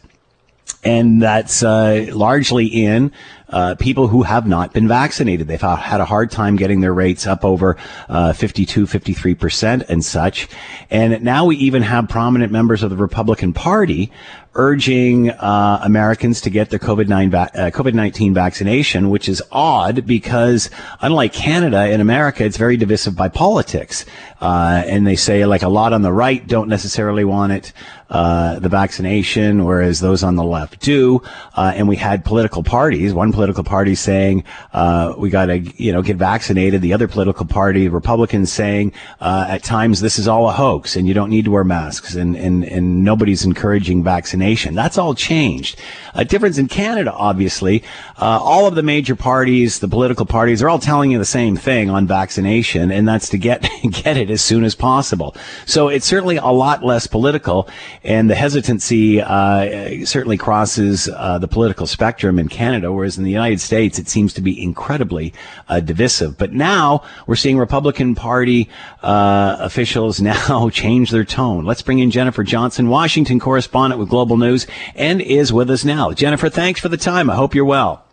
And 0.83 1.21
that's 1.21 1.63
uh, 1.63 2.07
largely 2.13 2.67
in 2.67 3.13
uh, 3.49 3.75
people 3.77 4.09
who 4.09 4.23
have 4.23 4.47
not 4.47 4.73
been 4.73 4.89
vaccinated. 4.89 5.49
They've 5.49 5.61
had 5.61 6.01
a 6.01 6.05
hard 6.05 6.31
time 6.31 6.57
getting 6.57 6.81
their 6.81 6.95
rates 6.95 7.27
up 7.27 7.45
over 7.45 7.77
uh, 8.09 8.33
52, 8.33 8.87
53% 8.87 9.89
and 9.89 10.05
such. 10.05 10.49
And 10.91 11.23
now 11.23 11.45
we 11.45 11.57
even 11.57 11.83
have 11.83 12.09
prominent 12.09 12.53
members 12.53 12.83
of 12.83 12.91
the 12.91 12.97
Republican 12.97 13.53
Party 13.53 14.13
urging 14.57 15.31
uh, 15.31 15.81
Americans 15.83 16.41
to 16.41 16.51
get 16.51 16.71
their 16.71 16.79
COVID-9 16.79 17.31
va- 17.31 17.51
uh, 17.55 17.71
COVID-19 17.71 18.35
vaccination, 18.35 19.11
which 19.11 19.29
is 19.29 19.43
odd 19.53 20.07
because 20.07 20.71
unlike 21.01 21.33
Canada, 21.33 21.89
in 21.91 22.01
America, 22.01 22.45
it's 22.45 22.57
very 22.57 22.77
divisive 22.77 23.15
by 23.15 23.29
politics. 23.29 24.05
Uh, 24.41 24.83
and 24.87 25.07
they 25.07 25.17
say 25.17 25.47
like 25.47 25.63
a 25.63 25.69
lot 25.69 25.93
on 25.93 26.03
the 26.03 26.13
right 26.13 26.47
don't 26.47 26.69
necessarily 26.69 27.25
want 27.25 27.53
it, 27.53 27.73
uh, 28.11 28.59
the 28.59 28.69
vaccination, 28.69 29.65
whereas 29.65 30.01
those 30.01 30.23
on 30.23 30.37
the 30.37 30.45
left 30.45 30.81
do. 30.81 31.23
Uh, 31.55 31.73
and 31.75 31.89
we 31.89 31.97
had 31.97 32.25
political 32.25 32.63
parties, 32.63 33.15
one 33.15 33.33
political 33.33 33.65
party 33.65 33.95
saying 33.95 34.45
uh, 34.75 35.15
we 35.17 35.31
got 35.31 35.47
to 35.47 35.59
you 35.83 35.91
know 35.91 36.03
get 36.03 36.17
vaccinated, 36.17 36.83
the 36.83 36.93
other 36.93 37.09
political 37.09 37.47
party, 37.47 37.89
Republicans, 37.89 38.53
saying 38.53 38.93
at 39.21 39.63
times 39.63 40.01
this 40.01 40.19
is 40.19 40.29
all 40.29 40.49
a 40.49 40.53
hoax 40.53 40.97
and 40.97 41.09
you 41.09 41.15
don't 41.15 41.31
need 41.31 41.47
to 41.47 41.51
wear 41.51 41.65
masks, 41.65 42.15
and 42.15 42.37
and 42.37 42.65
and 42.65 43.03
nobody's 43.03 43.45
encouraging 43.45 44.05
vaccination 44.05 44.46
nation. 44.47 44.75
That's 44.75 44.97
all 44.97 45.15
changed. 45.15 45.79
A 46.15 46.25
difference 46.25 46.57
in 46.57 46.69
Canada, 46.69 47.13
obviously. 47.13 47.83
Uh, 48.17 48.39
all 48.41 48.67
of 48.67 48.75
the 48.75 48.83
major 48.83 49.17
parties, 49.17 49.81
the 49.81 49.89
political 49.89 50.25
parties, 50.25 50.63
are 50.63 50.69
all 50.69 50.79
telling 50.79 51.11
you 51.11 51.19
the 51.19 51.25
same 51.25 51.57
thing 51.57 51.91
on 51.91 52.07
vaccination, 52.07 52.91
and 52.91 53.07
that's 53.09 53.29
to 53.31 53.39
get 53.39 53.69
get 54.05 54.17
it 54.17 54.31
as 54.31 54.43
soon 54.43 54.65
as 54.65 54.75
possible. 54.75 55.35
So 55.67 55.89
it's 55.89 56.07
certainly 56.07 56.37
a 56.37 56.47
lot 56.47 56.85
less 56.85 57.07
political, 57.07 57.69
and 58.05 58.31
the 58.31 58.35
hesitancy 58.35 59.21
uh, 59.21 60.07
certainly 60.07 60.37
crosses 60.37 61.09
uh, 61.09 61.39
the 61.39 61.49
political 61.49 61.87
spectrum 61.87 62.39
in 62.39 62.49
Canada, 62.49 62.93
whereas 62.93 63.19
in 63.19 63.25
the 63.25 63.31
United 63.31 63.61
States 63.61 63.99
it 63.99 64.09
seems 64.09 64.33
to 64.35 64.41
be 64.41 64.63
incredibly 64.63 65.35
uh, 65.69 65.81
divisive. 65.81 66.39
But 66.39 66.53
now 66.53 67.03
we're 67.27 67.37
seeing 67.37 67.59
Republican 67.59 68.15
Party 68.15 68.69
uh, 69.03 69.57
officials 69.61 70.21
now 70.33 70.71
change 70.71 71.11
their 71.11 71.25
tone. 71.25 71.65
Let's 71.65 71.83
bring 71.83 71.99
in 71.99 72.11
Jennifer 72.11 72.45
Johnson, 72.45 72.89
Washington 72.89 73.41
correspondent 73.41 73.99
with 73.99 74.09
Global 74.09 74.36
News, 74.37 74.67
and 74.95 75.21
is 75.21 75.53
with 75.53 75.71
us 75.71 75.85
now. 75.85 76.13
Jennifer, 76.13 76.49
thanks 76.49 76.81
for 76.81 76.89
the 76.89 76.97
time. 76.97 77.31
I 77.31 77.35
hope 77.35 77.55
you're 77.55 77.65
well. 77.65 78.05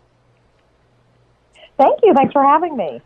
Thank 1.76 2.00
you. 2.02 2.14
Thanks 2.14 2.32
for 2.32 2.42
having 2.42 2.76
me. 2.76 3.00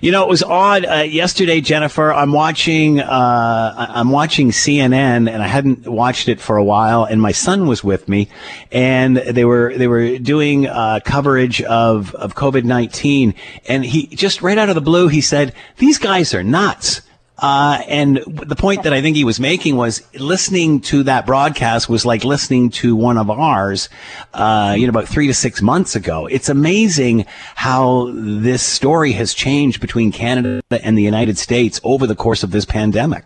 You 0.00 0.12
know, 0.12 0.22
it 0.22 0.28
was 0.28 0.42
odd 0.42 0.86
uh, 0.86 0.94
yesterday, 1.02 1.60
Jennifer. 1.60 2.12
I'm 2.12 2.32
watching, 2.32 3.00
uh, 3.00 3.86
I'm 3.88 4.10
watching 4.10 4.50
CNN, 4.50 5.28
and 5.30 5.42
I 5.42 5.46
hadn't 5.46 5.86
watched 5.86 6.28
it 6.28 6.40
for 6.40 6.56
a 6.56 6.64
while. 6.64 7.04
And 7.04 7.20
my 7.20 7.32
son 7.32 7.66
was 7.66 7.84
with 7.84 8.08
me, 8.08 8.28
and 8.72 9.16
they 9.16 9.44
were 9.44 9.76
they 9.76 9.86
were 9.86 10.18
doing 10.18 10.66
uh, 10.66 11.00
coverage 11.04 11.60
of 11.62 12.14
of 12.14 12.34
COVID 12.34 12.64
nineteen. 12.64 13.34
And 13.66 13.84
he 13.84 14.06
just 14.06 14.42
right 14.42 14.56
out 14.56 14.68
of 14.68 14.74
the 14.74 14.80
blue, 14.80 15.08
he 15.08 15.20
said, 15.20 15.52
"These 15.76 15.98
guys 15.98 16.34
are 16.34 16.42
nuts." 16.42 17.02
Uh, 17.36 17.82
and 17.88 18.18
the 18.26 18.54
point 18.54 18.84
that 18.84 18.92
I 18.92 19.02
think 19.02 19.16
he 19.16 19.24
was 19.24 19.40
making 19.40 19.74
was 19.76 20.02
listening 20.14 20.80
to 20.82 21.02
that 21.04 21.26
broadcast 21.26 21.88
was 21.88 22.06
like 22.06 22.22
listening 22.22 22.70
to 22.70 22.94
one 22.94 23.18
of 23.18 23.28
ours, 23.28 23.88
uh, 24.32 24.74
you 24.78 24.86
know, 24.86 24.90
about 24.90 25.08
three 25.08 25.26
to 25.26 25.34
six 25.34 25.60
months 25.60 25.96
ago. 25.96 26.26
It's 26.26 26.48
amazing 26.48 27.26
how 27.56 28.12
this 28.14 28.62
story 28.62 29.12
has 29.12 29.34
changed 29.34 29.80
between 29.80 30.12
Canada 30.12 30.62
and 30.70 30.96
the 30.96 31.02
United 31.02 31.36
States 31.36 31.80
over 31.82 32.06
the 32.06 32.14
course 32.14 32.44
of 32.44 32.52
this 32.52 32.64
pandemic. 32.64 33.24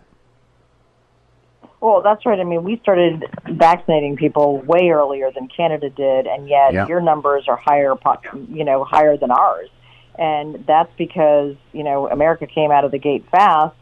Well, 1.79 2.01
that's 2.01 2.25
right. 2.25 2.39
I 2.39 2.43
mean, 2.43 2.63
we 2.63 2.77
started 2.79 3.23
vaccinating 3.47 4.17
people 4.17 4.57
way 4.61 4.89
earlier 4.89 5.31
than 5.31 5.47
Canada 5.47 5.89
did, 5.89 6.25
and 6.27 6.49
yet 6.49 6.73
yeah. 6.73 6.87
your 6.87 6.99
numbers 6.99 7.45
are 7.47 7.55
higher, 7.55 7.93
you 8.49 8.65
know, 8.65 8.83
higher 8.83 9.17
than 9.17 9.31
ours. 9.31 9.69
And 10.17 10.65
that's 10.67 10.91
because, 10.97 11.55
you 11.71 11.83
know, 11.83 12.09
America 12.09 12.47
came 12.47 12.71
out 12.71 12.83
of 12.83 12.91
the 12.91 12.97
gate 12.97 13.23
fast 13.31 13.75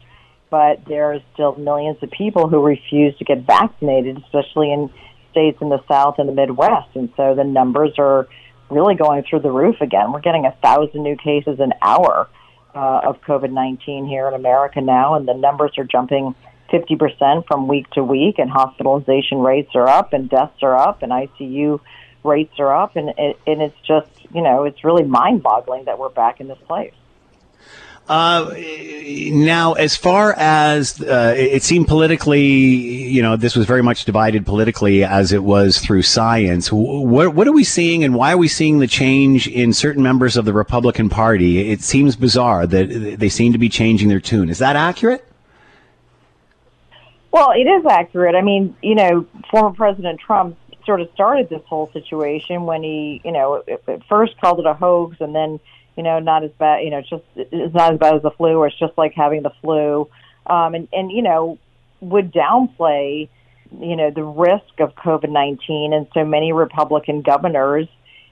but 0.50 0.84
there 0.86 1.12
are 1.12 1.20
still 1.34 1.54
millions 1.56 1.98
of 2.02 2.10
people 2.10 2.48
who 2.48 2.62
refuse 2.62 3.16
to 3.18 3.24
get 3.24 3.46
vaccinated, 3.46 4.18
especially 4.18 4.72
in 4.72 4.90
states 5.30 5.58
in 5.60 5.68
the 5.68 5.82
South 5.86 6.18
and 6.18 6.28
the 6.28 6.32
Midwest. 6.32 6.88
And 6.94 7.12
so 7.16 7.34
the 7.34 7.44
numbers 7.44 7.92
are 7.98 8.28
really 8.70 8.94
going 8.94 9.24
through 9.28 9.40
the 9.40 9.50
roof 9.50 9.80
again. 9.80 10.12
We're 10.12 10.20
getting 10.20 10.46
a 10.46 10.52
thousand 10.62 11.02
new 11.02 11.16
cases 11.16 11.60
an 11.60 11.72
hour 11.82 12.28
uh, 12.74 13.00
of 13.04 13.20
COVID 13.22 13.52
19 13.52 14.06
here 14.06 14.28
in 14.28 14.34
America 14.34 14.80
now, 14.80 15.14
and 15.14 15.26
the 15.26 15.34
numbers 15.34 15.72
are 15.78 15.84
jumping 15.84 16.34
50% 16.72 17.46
from 17.46 17.66
week 17.66 17.88
to 17.90 18.04
week, 18.04 18.38
and 18.38 18.50
hospitalization 18.50 19.38
rates 19.38 19.70
are 19.74 19.88
up, 19.88 20.12
and 20.12 20.28
deaths 20.28 20.62
are 20.62 20.76
up, 20.76 21.02
and 21.02 21.12
ICU 21.12 21.80
rates 22.24 22.52
are 22.58 22.74
up, 22.74 22.96
and, 22.96 23.10
it, 23.16 23.38
and 23.46 23.62
it's 23.62 23.80
just, 23.86 24.10
you 24.34 24.42
know, 24.42 24.64
it's 24.64 24.84
really 24.84 25.04
mind 25.04 25.42
boggling 25.42 25.84
that 25.84 25.98
we're 25.98 26.10
back 26.10 26.40
in 26.40 26.48
this 26.48 26.58
place. 26.66 26.92
Uh, 28.08 28.54
now, 29.30 29.74
as 29.74 29.96
far 29.96 30.34
as 30.36 31.00
uh, 31.00 31.34
it 31.36 31.62
seemed 31.62 31.88
politically, 31.88 32.42
you 32.42 33.22
know, 33.22 33.36
this 33.36 33.56
was 33.56 33.66
very 33.66 33.82
much 33.82 34.04
divided 34.04 34.46
politically 34.46 35.04
as 35.04 35.32
it 35.32 35.42
was 35.42 35.78
through 35.78 36.02
science. 36.02 36.70
What, 36.70 37.34
what 37.34 37.46
are 37.46 37.52
we 37.52 37.64
seeing, 37.64 38.04
and 38.04 38.14
why 38.14 38.32
are 38.32 38.38
we 38.38 38.48
seeing 38.48 38.78
the 38.78 38.86
change 38.86 39.48
in 39.48 39.72
certain 39.72 40.02
members 40.02 40.36
of 40.36 40.44
the 40.44 40.52
Republican 40.52 41.08
Party? 41.08 41.70
It 41.70 41.82
seems 41.82 42.16
bizarre 42.16 42.66
that 42.66 43.16
they 43.18 43.28
seem 43.28 43.52
to 43.52 43.58
be 43.58 43.68
changing 43.68 44.08
their 44.08 44.20
tune. 44.20 44.48
Is 44.48 44.58
that 44.58 44.76
accurate? 44.76 45.24
Well, 47.30 47.52
it 47.52 47.68
is 47.68 47.84
accurate. 47.86 48.34
I 48.34 48.42
mean, 48.42 48.74
you 48.82 48.94
know, 48.94 49.26
former 49.50 49.74
President 49.74 50.18
Trump 50.18 50.56
sort 50.86 51.02
of 51.02 51.10
started 51.12 51.50
this 51.50 51.62
whole 51.66 51.90
situation 51.92 52.64
when 52.64 52.82
he, 52.82 53.20
you 53.24 53.32
know, 53.32 53.62
at 53.68 54.06
first 54.08 54.40
called 54.40 54.60
it 54.60 54.66
a 54.66 54.72
hoax 54.72 55.18
and 55.20 55.34
then 55.34 55.60
you 55.98 56.04
know, 56.04 56.20
not 56.20 56.44
as 56.44 56.52
bad, 56.60 56.84
you 56.84 56.90
know, 56.90 57.00
just, 57.00 57.24
it's 57.34 57.74
not 57.74 57.92
as 57.92 57.98
bad 57.98 58.14
as 58.14 58.22
the 58.22 58.30
flu 58.30 58.56
or 58.56 58.68
it's 58.68 58.78
just 58.78 58.96
like 58.96 59.14
having 59.16 59.42
the 59.42 59.50
flu. 59.60 60.08
Um, 60.46 60.76
and, 60.76 60.86
and, 60.92 61.10
you 61.10 61.22
know, 61.22 61.58
would 62.00 62.32
downplay, 62.32 63.28
you 63.80 63.96
know, 63.96 64.12
the 64.14 64.22
risk 64.22 64.78
of 64.78 64.94
COVID-19. 64.94 65.92
And 65.92 66.06
so 66.14 66.24
many 66.24 66.52
Republican 66.52 67.22
governors 67.22 67.88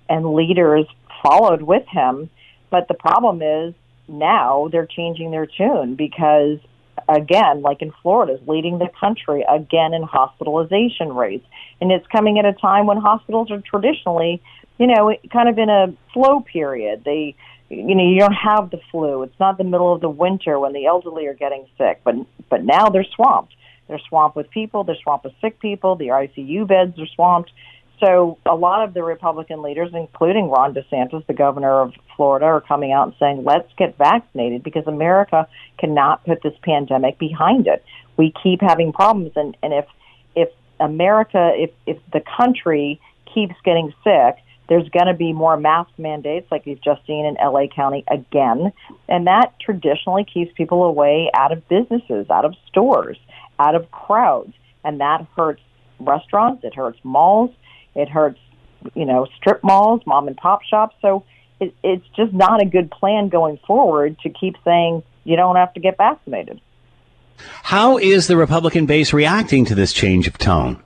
and 0.09 0.35
leaders 0.35 0.87
followed 1.25 1.61
with 1.61 1.83
him. 1.89 2.31
But 2.71 2.87
the 2.87 2.95
problem 2.95 3.43
is 3.43 3.75
now 4.07 4.69
they're 4.71 4.87
changing 4.87 5.33
their 5.33 5.47
tune 5.47 5.97
because 5.97 6.61
again, 7.09 7.63
like 7.63 7.83
in 7.83 7.93
Florida, 8.01 8.35
is 8.35 8.47
leading 8.47 8.79
the 8.79 8.91
country 9.01 9.45
again 9.49 9.93
in 9.93 10.05
hospitalization 10.05 11.13
rates. 11.13 11.47
And 11.81 11.91
it's 11.91 12.07
coming 12.07 12.39
at 12.39 12.45
a 12.45 12.53
time 12.53 12.87
when 12.87 12.99
hospitals 12.99 13.51
are 13.51 13.61
traditionally, 13.61 14.41
you 14.79 14.87
know, 14.87 15.13
kind 15.33 15.49
of 15.49 15.59
in 15.59 15.69
a 15.69 15.93
slow 16.13 16.41
period. 16.41 17.03
They 17.05 17.35
you 17.69 17.95
know 17.95 18.09
you 18.09 18.21
don't 18.21 18.33
have 18.33 18.71
the 18.71 18.81
flu. 18.91 19.23
It's 19.23 19.39
not 19.41 19.59
the 19.59 19.65
middle 19.65 19.93
of 19.93 20.01
the 20.01 20.11
winter 20.11 20.59
when 20.59 20.73
the 20.73 20.87
elderly 20.87 21.27
are 21.27 21.35
getting 21.35 21.67
sick. 21.79 22.01
But 22.05 22.15
but 22.49 22.65
now 22.65 22.89
they're 22.89 23.07
swamped. 23.15 23.55
They're 23.89 24.01
swamped 24.09 24.37
with 24.37 24.51
people. 24.51 24.85
They're 24.85 24.97
swamped 25.03 25.25
with 25.25 25.35
sick 25.41 25.61
people. 25.61 25.97
The 25.97 26.09
icu 26.09 26.67
beds 26.67 26.99
are 26.99 27.07
swamped. 27.07 27.53
So 28.01 28.39
a 28.45 28.55
lot 28.55 28.85
of 28.85 28.93
the 28.93 29.03
Republican 29.03 29.63
leaders, 29.63 29.91
including 29.95 30.51
Ron 30.51 30.75
DeSantis, 30.75 31.27
the 31.27 31.33
governor 31.33 31.81
of 31.81 31.95
Florida, 32.15 32.45
are 32.47 32.61
coming 32.61 32.93
out 32.93 33.09
and 33.09 33.17
saying, 33.19 33.45
let's 33.45 33.73
get 33.79 33.97
vaccinated 33.97 34.63
because 34.63 34.87
America 34.87 35.49
cannot 35.79 36.25
put 36.25 36.43
this 36.43 36.53
pandemic 36.63 37.19
behind 37.19 37.67
it. 37.67 37.83
We 38.17 38.35
keep 38.43 38.61
having 38.61 38.93
problems. 38.93 39.33
And, 39.37 39.57
and 39.63 39.73
if, 39.73 39.87
if 40.35 40.51
America, 40.79 41.53
if, 41.55 41.71
if 41.87 41.99
the 42.13 42.23
country 42.37 43.01
keeps 43.33 43.55
getting 43.65 43.95
sick, 44.05 44.37
there's 44.69 44.89
going 44.89 45.07
to 45.07 45.15
be 45.15 45.33
more 45.33 45.57
mask 45.57 45.91
mandates 45.99 46.51
like 46.51 46.67
we've 46.67 46.83
just 46.83 47.07
seen 47.07 47.25
in 47.25 47.35
LA 47.35 47.67
County 47.75 48.05
again. 48.11 48.73
And 49.09 49.27
that 49.27 49.55
traditionally 49.61 50.25
keeps 50.25 50.53
people 50.57 50.85
away 50.85 51.31
out 51.35 51.53
of 51.53 51.69
businesses, 51.69 52.29
out 52.31 52.45
of 52.45 52.55
stores, 52.69 53.19
out 53.59 53.75
of 53.75 53.91
crowds. 53.91 54.53
And 54.85 55.01
that 55.01 55.27
hurts 55.37 55.63
restaurants, 56.01 56.65
it 56.65 56.75
hurts 56.75 56.99
malls, 57.03 57.51
it 57.95 58.09
hurts, 58.09 58.39
you 58.95 59.05
know, 59.05 59.27
strip 59.37 59.63
malls, 59.63 60.03
mom 60.07 60.29
and 60.29 60.37
pop 60.37 60.63
shops. 60.63 60.97
So 61.01 61.25
it, 61.61 61.75
it's 61.83 62.07
just 62.17 62.33
not 62.33 62.63
a 62.63 62.67
good 62.67 62.91
plan 62.91 63.29
going 63.29 63.59
forward 63.67 64.19
to 64.21 64.31
keep 64.31 64.57
saying 64.65 65.03
you 65.25 65.37
don't 65.37 65.57
have 65.57 65.73
to 65.75 65.81
get 65.81 65.97
vaccinated. 65.97 66.61
How 67.63 67.99
is 67.99 68.27
the 68.27 68.37
Republican 68.37 68.87
base 68.87 69.13
reacting 69.13 69.67
to 69.67 69.75
this 69.75 69.93
change 69.93 70.27
of 70.27 70.39
tone? 70.39 70.83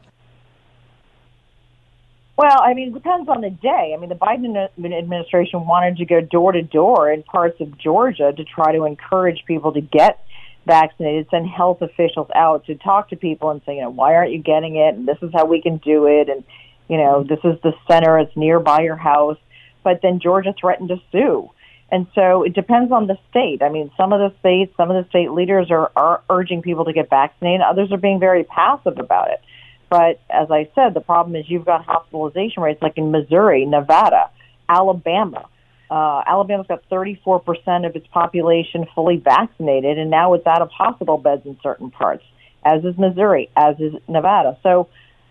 Well, 2.40 2.62
I 2.62 2.72
mean, 2.72 2.88
it 2.88 2.94
depends 2.94 3.28
on 3.28 3.42
the 3.42 3.50
day. 3.50 3.92
I 3.94 4.00
mean, 4.00 4.08
the 4.08 4.14
Biden 4.14 4.56
administration 4.78 5.66
wanted 5.66 5.98
to 5.98 6.06
go 6.06 6.22
door 6.22 6.52
to 6.52 6.62
door 6.62 7.12
in 7.12 7.22
parts 7.22 7.60
of 7.60 7.76
Georgia 7.76 8.32
to 8.34 8.44
try 8.44 8.72
to 8.72 8.84
encourage 8.84 9.44
people 9.46 9.74
to 9.74 9.82
get 9.82 10.24
vaccinated, 10.64 11.26
send 11.30 11.46
health 11.46 11.82
officials 11.82 12.28
out 12.34 12.64
to 12.64 12.76
talk 12.76 13.10
to 13.10 13.16
people 13.16 13.50
and 13.50 13.60
say, 13.66 13.74
you 13.74 13.82
know, 13.82 13.90
why 13.90 14.14
aren't 14.14 14.32
you 14.32 14.38
getting 14.38 14.76
it? 14.76 14.94
And 14.94 15.06
this 15.06 15.18
is 15.20 15.28
how 15.34 15.44
we 15.44 15.60
can 15.60 15.76
do 15.84 16.06
it. 16.06 16.30
And, 16.30 16.42
you 16.88 16.96
know, 16.96 17.22
this 17.24 17.40
is 17.44 17.60
the 17.62 17.74
center, 17.86 18.18
it's 18.18 18.34
nearby 18.34 18.80
your 18.80 18.96
house. 18.96 19.36
But 19.84 20.00
then 20.02 20.18
Georgia 20.18 20.54
threatened 20.58 20.88
to 20.88 20.96
sue. 21.12 21.50
And 21.92 22.06
so 22.14 22.44
it 22.44 22.54
depends 22.54 22.90
on 22.90 23.06
the 23.06 23.18
state. 23.28 23.60
I 23.62 23.68
mean, 23.68 23.90
some 23.98 24.14
of 24.14 24.18
the 24.18 24.34
states, 24.38 24.72
some 24.78 24.90
of 24.90 25.04
the 25.04 25.06
state 25.10 25.30
leaders 25.30 25.70
are, 25.70 25.92
are 25.94 26.22
urging 26.30 26.62
people 26.62 26.86
to 26.86 26.94
get 26.94 27.10
vaccinated. 27.10 27.60
Others 27.60 27.92
are 27.92 27.98
being 27.98 28.18
very 28.18 28.44
passive 28.44 28.96
about 28.98 29.28
it. 29.30 29.42
But 29.90 30.20
as 30.30 30.50
I 30.52 30.70
said, 30.76 30.94
the 30.94 31.00
problem 31.00 31.34
is 31.34 31.50
you've 31.50 31.66
got 31.66 31.84
hospitalization 31.84 32.62
rates 32.62 32.80
like 32.80 32.96
in 32.96 33.10
Missouri, 33.10 33.66
Nevada, 33.66 34.30
Alabama. 34.68 35.46
Uh, 35.90 36.22
Alabama's 36.24 36.68
got 36.68 36.88
34% 36.88 37.84
of 37.84 37.96
its 37.96 38.06
population 38.06 38.86
fully 38.94 39.16
vaccinated, 39.16 39.98
and 39.98 40.08
now 40.08 40.34
it's 40.34 40.46
out 40.46 40.62
of 40.62 40.70
hospital 40.70 41.18
beds 41.18 41.44
in 41.44 41.58
certain 41.60 41.90
parts, 41.90 42.22
as 42.64 42.84
is 42.84 42.96
Missouri, 42.96 43.50
as 43.56 43.74
is 43.80 43.94
Nevada. 44.06 44.56
So, 44.62 44.88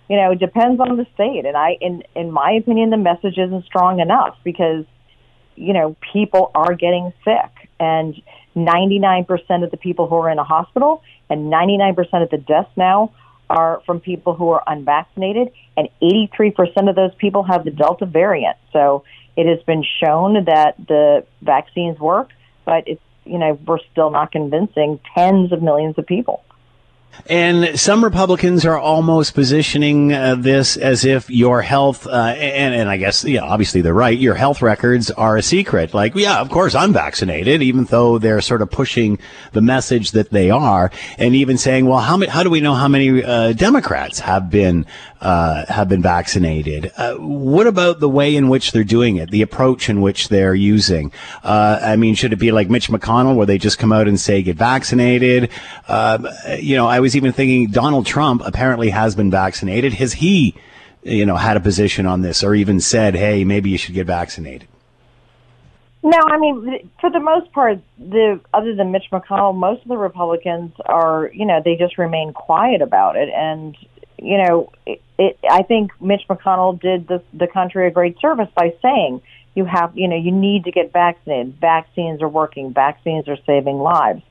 you 0.09 0.17
know, 0.17 0.31
it 0.31 0.39
depends 0.39 0.81
on 0.81 0.97
the 0.97 1.07
state. 1.13 1.45
And 1.45 1.55
I, 1.55 1.77
in 1.79 2.03
in 2.13 2.29
my 2.29 2.51
opinion, 2.51 2.89
the 2.89 2.97
message 2.97 3.37
isn't 3.37 3.63
strong 3.63 4.01
enough 4.01 4.37
because, 4.43 4.83
you 5.55 5.71
know, 5.71 5.95
people 6.11 6.51
are 6.53 6.73
getting 6.73 7.13
sick, 7.23 7.69
and 7.79 8.21
99% 8.57 9.63
of 9.63 9.71
the 9.71 9.77
people 9.77 10.07
who 10.07 10.15
are 10.15 10.29
in 10.29 10.39
a 10.39 10.43
hospital 10.43 11.01
and 11.29 11.53
99% 11.53 11.97
of 12.23 12.29
the 12.29 12.37
deaths 12.37 12.71
now 12.75 13.13
are 13.49 13.81
from 13.85 13.99
people 13.99 14.35
who 14.35 14.49
are 14.49 14.63
unvaccinated, 14.67 15.51
and 15.75 15.89
83% 16.01 16.89
of 16.89 16.95
those 16.95 17.13
people 17.15 17.43
have 17.43 17.65
the 17.65 17.71
Delta 17.71 18.05
variant. 18.05 18.57
So 18.71 19.03
it 19.35 19.47
has 19.47 19.63
been 19.63 19.83
shown 20.03 20.45
that 20.45 20.75
the 20.77 21.25
vaccines 21.41 21.99
work, 21.99 22.29
but 22.65 22.87
it's 22.87 23.01
you 23.25 23.37
know 23.37 23.59
we're 23.65 23.79
still 23.91 24.09
not 24.09 24.31
convincing 24.31 24.99
tens 25.15 25.51
of 25.51 25.61
millions 25.61 25.97
of 25.97 26.05
people. 26.05 26.43
And 27.25 27.79
some 27.79 28.03
Republicans 28.03 28.65
are 28.65 28.77
almost 28.77 29.35
positioning 29.35 30.13
uh, 30.13 30.35
this 30.35 30.77
as 30.77 31.05
if 31.05 31.29
your 31.29 31.61
health, 31.61 32.07
uh, 32.07 32.33
and, 32.35 32.73
and 32.73 32.89
I 32.89 32.97
guess, 32.97 33.23
yeah, 33.23 33.41
obviously 33.41 33.81
they're 33.81 33.93
right. 33.93 34.17
Your 34.17 34.33
health 34.33 34.63
records 34.63 35.11
are 35.11 35.37
a 35.37 35.43
secret. 35.43 35.93
Like, 35.93 36.15
yeah, 36.15 36.39
of 36.39 36.49
course 36.49 36.73
I'm 36.73 36.91
vaccinated, 36.91 37.61
even 37.61 37.83
though 37.85 38.17
they're 38.17 38.41
sort 38.41 38.63
of 38.63 38.71
pushing 38.71 39.19
the 39.51 39.61
message 39.61 40.11
that 40.11 40.31
they 40.31 40.49
are, 40.49 40.91
and 41.19 41.35
even 41.35 41.57
saying, 41.59 41.85
well, 41.85 41.99
how 41.99 42.17
many, 42.17 42.31
how 42.31 42.41
do 42.41 42.49
we 42.49 42.61
know 42.61 42.73
how 42.73 42.87
many 42.87 43.23
uh, 43.23 43.53
Democrats 43.53 44.19
have 44.21 44.49
been 44.49 44.87
uh, 45.21 45.65
have 45.67 45.89
been 45.89 46.01
vaccinated? 46.01 46.91
Uh, 46.95 47.15
what 47.15 47.67
about 47.67 47.99
the 47.99 48.09
way 48.09 48.35
in 48.35 48.49
which 48.49 48.71
they're 48.71 48.83
doing 48.83 49.17
it, 49.17 49.29
the 49.31 49.41
approach 49.41 49.89
in 49.89 50.01
which 50.01 50.29
they're 50.29 50.55
using? 50.55 51.11
Uh, 51.43 51.79
I 51.81 51.95
mean, 51.95 52.15
should 52.15 52.33
it 52.33 52.37
be 52.37 52.51
like 52.51 52.69
Mitch 52.69 52.89
McConnell, 52.89 53.35
where 53.35 53.45
they 53.45 53.57
just 53.57 53.79
come 53.79 53.91
out 53.91 54.07
and 54.07 54.19
say 54.19 54.41
get 54.41 54.57
vaccinated? 54.57 55.49
you 56.59 56.75
know, 56.75 56.87
I 56.87 56.99
was 56.99 57.15
even 57.15 57.31
thinking 57.31 57.71
Donald 57.71 58.05
Trump 58.05 58.41
apparently 58.45 58.89
has 58.89 59.15
been 59.15 59.31
vaccinated. 59.31 59.93
Has 59.93 60.13
he, 60.13 60.55
you 61.03 61.25
know, 61.25 61.35
had 61.35 61.57
a 61.57 61.61
position 61.61 62.05
on 62.05 62.21
this 62.21 62.43
or 62.43 62.55
even 62.55 62.79
said, 62.79 63.15
hey, 63.15 63.43
maybe 63.43 63.69
you 63.69 63.77
should 63.77 63.95
get 63.95 64.07
vaccinated? 64.07 64.67
No, 66.01 66.17
I 66.17 66.37
mean, 66.37 66.89
for 67.01 67.09
the 67.09 67.19
most 67.19 67.51
part, 67.51 67.79
the 67.97 68.39
other 68.53 68.73
than 68.73 68.91
Mitch 68.91 69.07
McConnell, 69.11 69.53
most 69.53 69.81
of 69.81 69.89
the 69.89 69.97
Republicans 69.97 70.71
are, 70.85 71.29
you 71.33 71.45
know, 71.45 71.61
they 71.63 71.75
just 71.75 71.97
remain 71.97 72.31
quiet 72.31 72.81
about 72.81 73.17
it. 73.17 73.29
And, 73.35 73.75
you 74.21 74.37
know, 74.37 74.71
it, 74.85 75.01
it, 75.17 75.39
I 75.49 75.63
think 75.63 75.91
Mitch 76.01 76.23
McConnell 76.29 76.79
did 76.79 77.07
the, 77.07 77.21
the 77.33 77.47
country 77.47 77.87
a 77.87 77.91
great 77.91 78.19
service 78.19 78.49
by 78.55 78.73
saying, 78.81 79.21
you 79.55 79.65
have, 79.65 79.97
you 79.97 80.07
know, 80.07 80.15
you 80.15 80.31
need 80.31 80.65
to 80.65 80.71
get 80.71 80.93
vaccinated. 80.93 81.55
Vaccines 81.59 82.21
are 82.21 82.29
working. 82.29 82.73
Vaccines 82.73 83.27
are 83.27 83.37
saving 83.45 83.77
lives. 83.77 84.21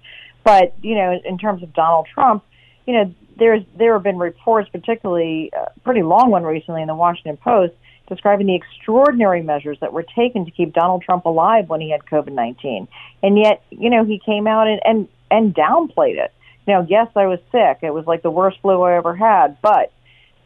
But, 0.45 0.75
you 0.83 0.95
know, 0.95 1.19
in 1.25 1.37
terms 1.39 1.63
of 1.63 1.75
Donald 1.75 2.07
Trump, 2.13 2.45
you 2.87 2.95
know, 2.95 3.15
there's 3.37 3.63
there 3.77 3.93
have 3.93 4.03
been 4.03 4.19
reports, 4.19 4.69
particularly 4.71 5.51
a 5.53 5.59
uh, 5.59 5.65
pretty 5.85 6.03
long 6.03 6.31
one 6.31 6.43
recently 6.43 6.83
in 6.83 6.89
the 6.89 6.95
Washington 6.95 7.37
Post, 7.37 7.75
describing 8.09 8.47
the 8.47 8.55
extraordinary 8.55 9.43
measures 9.43 9.79
that 9.81 9.93
were 9.93 10.03
taken 10.03 10.45
to 10.47 10.51
keep 10.51 10.73
Donald 10.73 11.03
Trump 11.03 11.25
alive 11.25 11.69
when 11.69 11.81
he 11.81 11.91
had 11.91 12.05
COVID 12.07 12.33
nineteen, 12.33 12.89
and 13.23 13.39
yet, 13.39 13.63
you 13.71 13.91
know, 13.91 14.05
he 14.05 14.19
came 14.19 14.47
out 14.47 14.67
and 14.67 14.81
and 14.85 15.09
and 15.31 15.55
downplayed 15.55 16.17
it. 16.17 16.33
Now, 16.69 16.87
yes, 16.87 17.09
I 17.17 17.27
was 17.27 17.41
sick. 17.51 17.79
It 17.83 17.95
was 17.95 18.07
like 18.07 18.23
the 18.23 18.31
worst 18.31 18.59
flu 18.61 18.83
I 18.83 18.97
ever 18.99 19.17
had, 19.17 19.57
but 19.63 19.91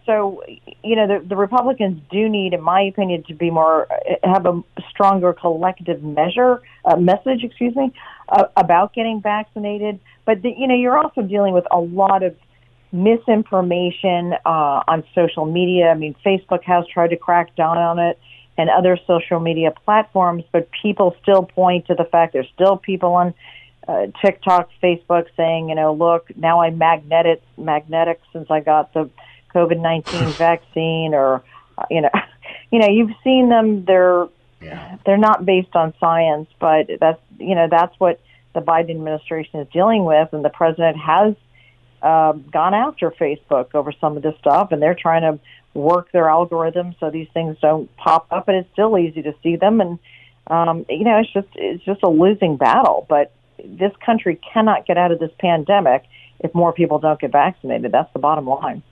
so 0.06 0.42
you 0.82 0.94
know 0.96 1.06
the, 1.08 1.26
the 1.26 1.37
Republicans 1.37 2.00
do 2.11 2.28
need, 2.28 2.54
in 2.54 2.62
my 2.62 2.82
opinion, 2.82 3.24
to 3.24 3.35
be 3.35 3.50
more 3.50 3.88
have 4.22 4.46
a 4.46 4.62
stronger 4.88 5.32
collective 5.32 6.02
measure 6.02 6.62
uh, 6.85 6.96
message, 6.96 7.42
excuse 7.42 7.74
me, 7.74 7.92
uh, 8.28 8.44
about 8.56 8.94
getting 8.94 9.20
vaccinated. 9.20 9.98
But 10.24 10.42
the, 10.42 10.54
you 10.56 10.68
know 10.68 10.76
you're 10.76 10.96
also 10.96 11.22
dealing 11.22 11.54
with 11.54 11.66
a 11.72 11.80
lot 11.80 12.22
of 12.22 12.37
misinformation 12.92 14.35
uh, 14.46 14.82
on 14.87 15.02
social 15.16 15.44
media. 15.44 15.88
I 15.88 15.94
mean, 15.94 16.14
Facebook 16.24 16.62
has 16.62 16.85
tried 16.87 17.08
to 17.08 17.16
crack 17.16 17.56
down 17.56 17.78
on 17.78 17.98
it, 17.98 18.16
and 18.56 18.70
other 18.70 18.96
social 19.08 19.40
media 19.40 19.72
platforms, 19.85 20.44
but 20.52 20.68
people 20.82 21.16
still 21.20 21.42
point 21.42 21.87
to 21.87 21.94
the 21.94 22.04
fact 22.04 22.32
there's 22.32 22.50
still 22.54 22.76
people 22.76 23.14
on. 23.14 23.35
Uh, 23.87 24.07
TikTok, 24.25 24.71
Facebook 24.83 25.27
saying, 25.37 25.68
you 25.68 25.75
know, 25.75 25.92
look, 25.92 26.35
now 26.37 26.61
I'm 26.61 26.79
magnetic, 26.79 27.42
magnetic 27.57 28.21
since 28.33 28.51
I 28.51 28.61
got 28.61 28.95
the 28.95 29.11
COVID 29.55 29.81
nineteen 29.81 30.29
vaccine, 30.33 31.14
or 31.14 31.42
uh, 31.77 31.85
you 31.90 32.01
know, 32.01 32.11
you 32.71 32.79
know, 32.79 32.88
you've 32.88 33.11
seen 33.25 33.49
them. 33.49 33.85
They're 33.85 34.29
yeah. 34.61 34.99
they're 35.05 35.16
not 35.18 35.45
based 35.45 35.75
on 35.75 35.95
science, 35.99 36.49
but 36.61 36.88
that's 37.01 37.21
you 37.38 37.55
know 37.55 37.66
that's 37.71 37.99
what 37.99 38.21
the 38.55 38.61
Biden 38.61 38.90
administration 38.90 39.61
is 39.61 39.68
dealing 39.73 40.05
with, 40.05 40.33
and 40.33 40.45
the 40.45 40.51
president 40.51 40.97
has 40.99 41.35
um, 42.03 42.45
gone 42.53 42.75
after 42.75 43.11
Facebook 43.11 43.75
over 43.75 43.92
some 43.92 44.16
of 44.16 44.23
this 44.23 44.37
stuff, 44.38 44.73
and 44.73 44.83
they're 44.83 44.95
trying 44.95 45.23
to 45.23 45.40
work 45.75 46.12
their 46.12 46.25
algorithms 46.25 46.99
so 47.01 47.11
these 47.11 47.29
things 47.33 47.57
don't 47.61 47.95
pop 47.97 48.27
up, 48.31 48.49
and 48.49 48.57
it's 48.59 48.73
still 48.73 48.99
easy 48.99 49.23
to 49.23 49.35
see 49.42 49.57
them. 49.57 49.81
And 49.81 49.99
um, 50.49 50.85
you 50.88 51.05
know, 51.05 51.18
it's 51.18 51.33
just 51.33 51.49
it's 51.55 51.85
just 51.85 52.03
a 52.03 52.09
losing 52.09 52.57
battle. 52.57 53.07
But 53.09 53.33
this 53.64 53.92
country 54.04 54.40
cannot 54.52 54.86
get 54.86 54.98
out 54.98 55.12
of 55.12 55.18
this 55.18 55.30
pandemic 55.38 56.04
if 56.40 56.54
more 56.54 56.72
people 56.72 56.98
don't 56.98 57.20
get 57.20 57.32
vaccinated. 57.32 57.92
That's 57.92 58.12
the 58.12 58.18
bottom 58.18 58.46
line. 58.46 58.82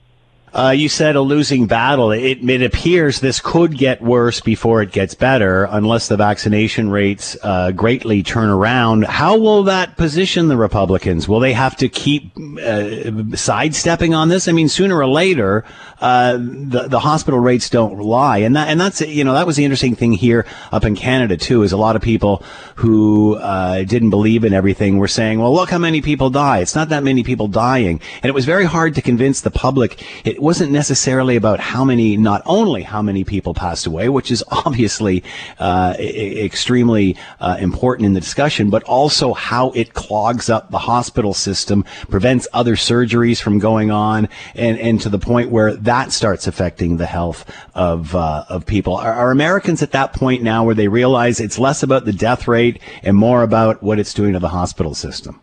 Uh, 0.53 0.71
you 0.71 0.89
said 0.89 1.15
a 1.15 1.21
losing 1.21 1.65
battle. 1.65 2.11
It, 2.11 2.49
it, 2.49 2.61
appears 2.61 3.21
this 3.21 3.39
could 3.39 3.77
get 3.77 4.01
worse 4.01 4.41
before 4.41 4.81
it 4.81 4.91
gets 4.91 5.15
better 5.15 5.63
unless 5.63 6.09
the 6.09 6.17
vaccination 6.17 6.89
rates 6.89 7.37
uh, 7.41 7.71
greatly 7.71 8.21
turn 8.21 8.49
around. 8.49 9.05
How 9.05 9.37
will 9.37 9.63
that 9.63 9.95
position 9.95 10.49
the 10.49 10.57
Republicans? 10.57 11.27
Will 11.27 11.39
they 11.39 11.53
have 11.53 11.77
to 11.77 11.87
keep 11.87 12.33
uh, 12.61 13.35
sidestepping 13.35 14.13
on 14.13 14.27
this? 14.27 14.49
I 14.49 14.51
mean, 14.51 14.67
sooner 14.67 14.97
or 14.97 15.07
later, 15.07 15.63
uh, 16.01 16.33
the 16.33 16.87
the 16.89 16.99
hospital 16.99 17.39
rates 17.39 17.69
don't 17.69 17.99
lie, 17.99 18.39
and 18.39 18.55
that 18.55 18.67
and 18.67 18.81
that's 18.81 19.01
you 19.01 19.23
know 19.23 19.33
that 19.33 19.45
was 19.45 19.55
the 19.55 19.63
interesting 19.63 19.95
thing 19.95 20.11
here 20.11 20.45
up 20.71 20.83
in 20.83 20.95
Canada 20.95 21.37
too. 21.37 21.61
Is 21.61 21.71
a 21.71 21.77
lot 21.77 21.95
of 21.95 22.01
people 22.01 22.43
who 22.75 23.35
uh, 23.35 23.83
didn't 23.83 24.09
believe 24.09 24.43
in 24.43 24.51
everything 24.51 24.97
were 24.97 25.07
saying, 25.07 25.39
"Well, 25.39 25.53
look 25.53 25.69
how 25.69 25.77
many 25.77 26.01
people 26.01 26.31
die. 26.31 26.59
It's 26.59 26.75
not 26.75 26.89
that 26.89 27.03
many 27.03 27.23
people 27.23 27.47
dying," 27.47 28.01
and 28.23 28.29
it 28.29 28.33
was 28.33 28.45
very 28.45 28.65
hard 28.65 28.95
to 28.95 29.01
convince 29.01 29.41
the 29.41 29.51
public. 29.51 30.03
It, 30.25 30.40
wasn't 30.41 30.71
necessarily 30.71 31.35
about 31.35 31.59
how 31.59 31.85
many, 31.85 32.17
not 32.17 32.41
only 32.45 32.81
how 32.81 33.01
many 33.01 33.23
people 33.23 33.53
passed 33.53 33.85
away, 33.85 34.09
which 34.09 34.31
is 34.31 34.43
obviously 34.65 35.23
uh, 35.59 35.95
extremely 35.99 37.15
uh, 37.39 37.57
important 37.59 38.05
in 38.05 38.13
the 38.13 38.19
discussion, 38.19 38.69
but 38.69 38.83
also 38.83 39.33
how 39.33 39.71
it 39.71 39.93
clogs 39.93 40.49
up 40.49 40.71
the 40.71 40.79
hospital 40.79 41.33
system, 41.33 41.83
prevents 42.09 42.47
other 42.53 42.75
surgeries 42.75 43.41
from 43.41 43.59
going 43.59 43.91
on, 43.91 44.27
and, 44.55 44.79
and 44.79 44.99
to 45.01 45.09
the 45.09 45.19
point 45.19 45.51
where 45.51 45.75
that 45.75 46.11
starts 46.11 46.47
affecting 46.47 46.97
the 46.97 47.05
health 47.05 47.45
of 47.75 48.15
uh, 48.15 48.43
of 48.49 48.65
people. 48.65 48.95
Are, 48.95 49.13
are 49.13 49.31
Americans 49.31 49.81
at 49.83 49.91
that 49.91 50.13
point 50.13 50.41
now 50.41 50.63
where 50.63 50.75
they 50.75 50.87
realize 50.87 51.39
it's 51.39 51.59
less 51.59 51.83
about 51.83 52.05
the 52.05 52.13
death 52.13 52.47
rate 52.47 52.81
and 53.03 53.15
more 53.15 53.43
about 53.43 53.83
what 53.83 53.99
it's 53.99 54.13
doing 54.13 54.33
to 54.33 54.39
the 54.39 54.49
hospital 54.49 54.95
system? 54.95 55.41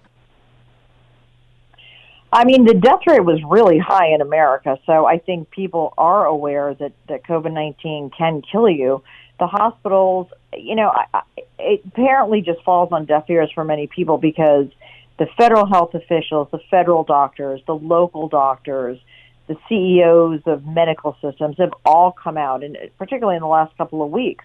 I 2.32 2.44
mean, 2.44 2.66
the 2.66 2.74
death 2.74 3.00
rate 3.06 3.24
was 3.24 3.42
really 3.42 3.78
high 3.78 4.08
in 4.14 4.20
America, 4.20 4.78
so 4.84 5.06
I 5.06 5.18
think 5.18 5.50
people 5.50 5.94
are 5.96 6.26
aware 6.26 6.74
that, 6.74 6.92
that 7.08 7.24
COVID 7.24 7.52
19 7.52 8.10
can 8.16 8.42
kill 8.42 8.68
you. 8.68 9.02
The 9.38 9.46
hospitals, 9.46 10.26
you 10.54 10.74
know, 10.74 10.88
I, 10.88 11.06
I, 11.14 11.22
it 11.58 11.82
apparently 11.86 12.42
just 12.42 12.62
falls 12.64 12.92
on 12.92 13.06
deaf 13.06 13.30
ears 13.30 13.50
for 13.54 13.64
many 13.64 13.86
people 13.86 14.18
because 14.18 14.66
the 15.18 15.26
federal 15.38 15.66
health 15.66 15.94
officials, 15.94 16.48
the 16.52 16.60
federal 16.70 17.02
doctors, 17.02 17.62
the 17.66 17.74
local 17.74 18.28
doctors, 18.28 18.98
the 19.46 19.56
CEOs 19.68 20.42
of 20.44 20.66
medical 20.66 21.16
systems 21.22 21.56
have 21.58 21.72
all 21.86 22.12
come 22.12 22.36
out, 22.36 22.62
and 22.62 22.76
particularly 22.98 23.36
in 23.36 23.42
the 23.42 23.48
last 23.48 23.74
couple 23.78 24.02
of 24.02 24.10
weeks, 24.10 24.44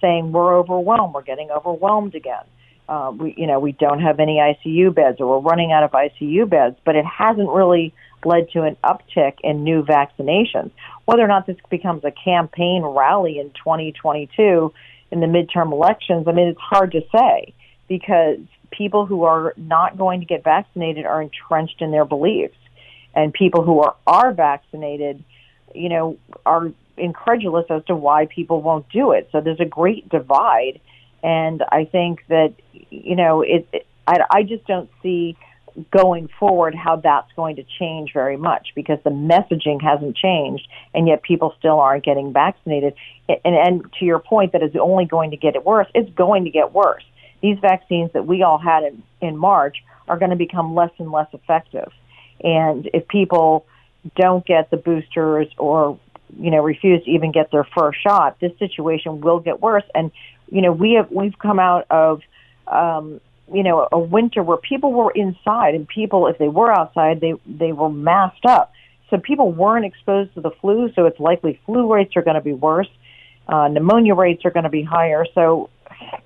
saying 0.00 0.32
we're 0.32 0.58
overwhelmed, 0.58 1.14
we're 1.14 1.22
getting 1.22 1.52
overwhelmed 1.52 2.16
again 2.16 2.42
uh, 2.88 3.12
we, 3.16 3.34
you 3.36 3.46
know, 3.46 3.58
we 3.60 3.72
don't 3.72 4.00
have 4.00 4.20
any 4.20 4.38
ICU 4.38 4.94
beds 4.94 5.20
or 5.20 5.26
we're 5.26 5.48
running 5.48 5.72
out 5.72 5.84
of 5.84 5.92
ICU 5.92 6.48
beds, 6.48 6.76
but 6.84 6.96
it 6.96 7.04
hasn't 7.04 7.48
really 7.48 7.94
led 8.24 8.50
to 8.50 8.62
an 8.62 8.76
uptick 8.84 9.34
in 9.42 9.64
new 9.64 9.82
vaccinations. 9.82 10.70
Whether 11.04 11.22
or 11.22 11.28
not 11.28 11.46
this 11.46 11.56
becomes 11.70 12.04
a 12.04 12.12
campaign 12.12 12.82
rally 12.82 13.38
in 13.38 13.50
2022 13.50 14.72
in 15.10 15.20
the 15.20 15.26
midterm 15.26 15.72
elections, 15.72 16.26
I 16.28 16.32
mean, 16.32 16.48
it's 16.48 16.60
hard 16.60 16.92
to 16.92 17.02
say 17.14 17.54
because 17.88 18.38
people 18.70 19.06
who 19.06 19.24
are 19.24 19.54
not 19.56 19.98
going 19.98 20.20
to 20.20 20.26
get 20.26 20.44
vaccinated 20.44 21.04
are 21.04 21.22
entrenched 21.22 21.80
in 21.80 21.90
their 21.90 22.04
beliefs. 22.04 22.56
And 23.14 23.32
people 23.32 23.62
who 23.62 23.80
are, 23.80 23.94
are 24.06 24.32
vaccinated, 24.32 25.22
you 25.74 25.90
know, 25.90 26.16
are 26.46 26.72
incredulous 26.96 27.66
as 27.68 27.84
to 27.86 27.94
why 27.94 28.26
people 28.26 28.62
won't 28.62 28.88
do 28.88 29.12
it. 29.12 29.28
So 29.32 29.40
there's 29.40 29.60
a 29.60 29.66
great 29.66 30.08
divide 30.08 30.80
and 31.22 31.62
I 31.70 31.84
think 31.84 32.24
that, 32.28 32.54
you 32.90 33.16
know, 33.16 33.42
it, 33.42 33.86
I, 34.06 34.18
I 34.30 34.42
just 34.42 34.66
don't 34.66 34.90
see 35.02 35.36
going 35.90 36.28
forward 36.38 36.74
how 36.74 36.96
that's 36.96 37.32
going 37.34 37.56
to 37.56 37.64
change 37.78 38.12
very 38.12 38.36
much 38.36 38.72
because 38.74 38.98
the 39.04 39.10
messaging 39.10 39.80
hasn't 39.80 40.16
changed 40.16 40.68
and 40.94 41.08
yet 41.08 41.22
people 41.22 41.54
still 41.58 41.80
aren't 41.80 42.04
getting 42.04 42.32
vaccinated. 42.32 42.94
And, 43.28 43.54
and 43.56 43.92
to 43.98 44.04
your 44.04 44.18
point 44.18 44.52
that 44.52 44.62
it's 44.62 44.76
only 44.76 45.06
going 45.06 45.30
to 45.30 45.36
get 45.36 45.54
it 45.54 45.64
worse, 45.64 45.86
it's 45.94 46.10
going 46.14 46.44
to 46.44 46.50
get 46.50 46.72
worse. 46.72 47.04
These 47.40 47.58
vaccines 47.60 48.12
that 48.12 48.26
we 48.26 48.42
all 48.42 48.58
had 48.58 48.84
in, 48.84 49.02
in 49.20 49.36
March 49.36 49.78
are 50.08 50.18
going 50.18 50.30
to 50.30 50.36
become 50.36 50.74
less 50.74 50.92
and 50.98 51.10
less 51.10 51.28
effective. 51.32 51.90
And 52.42 52.88
if 52.92 53.08
people 53.08 53.66
don't 54.16 54.44
get 54.44 54.70
the 54.70 54.76
boosters 54.76 55.48
or, 55.58 55.98
you 56.38 56.50
know, 56.50 56.62
refuse 56.62 57.04
to 57.04 57.10
even 57.10 57.32
get 57.32 57.50
their 57.50 57.64
first 57.64 58.02
shot, 58.02 58.38
this 58.40 58.52
situation 58.58 59.20
will 59.20 59.40
get 59.40 59.60
worse. 59.60 59.84
And 59.94 60.10
you 60.52 60.60
know, 60.60 60.70
we 60.70 60.92
have 60.92 61.10
we've 61.10 61.38
come 61.38 61.58
out 61.58 61.86
of 61.90 62.20
um, 62.66 63.20
you 63.52 63.62
know 63.62 63.88
a 63.90 63.98
winter 63.98 64.42
where 64.42 64.58
people 64.58 64.92
were 64.92 65.10
inside, 65.10 65.74
and 65.74 65.88
people, 65.88 66.26
if 66.26 66.36
they 66.36 66.48
were 66.48 66.70
outside, 66.70 67.20
they 67.22 67.32
they 67.46 67.72
were 67.72 67.88
masked 67.88 68.44
up. 68.44 68.70
So 69.08 69.16
people 69.16 69.50
weren't 69.50 69.86
exposed 69.86 70.34
to 70.34 70.42
the 70.42 70.50
flu, 70.50 70.92
so 70.94 71.06
it's 71.06 71.18
likely 71.18 71.58
flu 71.64 71.90
rates 71.90 72.16
are 72.16 72.22
going 72.22 72.34
to 72.34 72.42
be 72.42 72.52
worse. 72.52 72.88
Uh, 73.48 73.68
pneumonia 73.68 74.14
rates 74.14 74.44
are 74.44 74.50
going 74.50 74.64
to 74.64 74.70
be 74.70 74.82
higher. 74.82 75.26
So, 75.34 75.70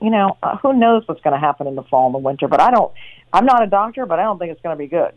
you 0.03 0.11
know, 0.11 0.37
uh, 0.43 0.57
who 0.59 0.73
knows 0.73 1.03
what's 1.07 1.21
going 1.23 1.35
to 1.35 1.41
happen 1.41 1.67
in 1.67 1.77
the 1.77 1.83
fall 1.85 2.07
and 2.07 2.15
the 2.15 2.19
winter? 2.19 2.49
But 2.49 2.61
I 2.61 2.71
don't. 2.73 2.93
I'm 3.33 3.45
not 3.45 3.63
a 3.63 3.67
doctor, 3.69 4.07
but 4.07 4.19
I 4.19 4.25
don't 4.25 4.39
think 4.39 4.51
it's 4.51 4.61
going 4.61 4.77
to 4.77 4.79
be 4.79 4.89
good. 4.89 5.13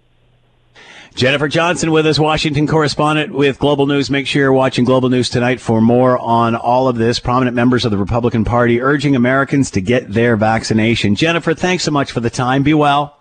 Jennifer 1.16 1.48
Johnson 1.48 1.92
with 1.92 2.06
us, 2.06 2.18
Washington 2.20 2.68
correspondent 2.68 3.34
with 3.34 3.60
Global 3.60 3.88
News. 3.88 4.10
Make 4.10 4.28
sure 4.28 4.44
you're 4.44 4.54
watching 4.54 4.86
Global 4.86 5.10
News 5.10 5.30
tonight 5.30 5.60
for 5.60 5.82
more 5.82 6.18
on 6.18 6.56
all 6.56 6.88
of 6.88 6.98
this. 6.98 7.20
Prominent 7.20 7.56
members 7.56 7.84
of 7.84 7.92
the 7.92 7.98
Republican 7.98 8.46
Party 8.46 8.82
urging 8.82 9.16
Americans 9.16 9.72
to 9.72 9.82
get 9.82 10.14
their 10.14 10.38
vaccination. 10.38 11.16
Jennifer, 11.16 11.54
thanks 11.54 11.84
so 11.84 11.92
much 11.92 12.12
for 12.12 12.20
the 12.20 12.30
time. 12.30 12.64
Be 12.64 12.74
well. 12.74 13.18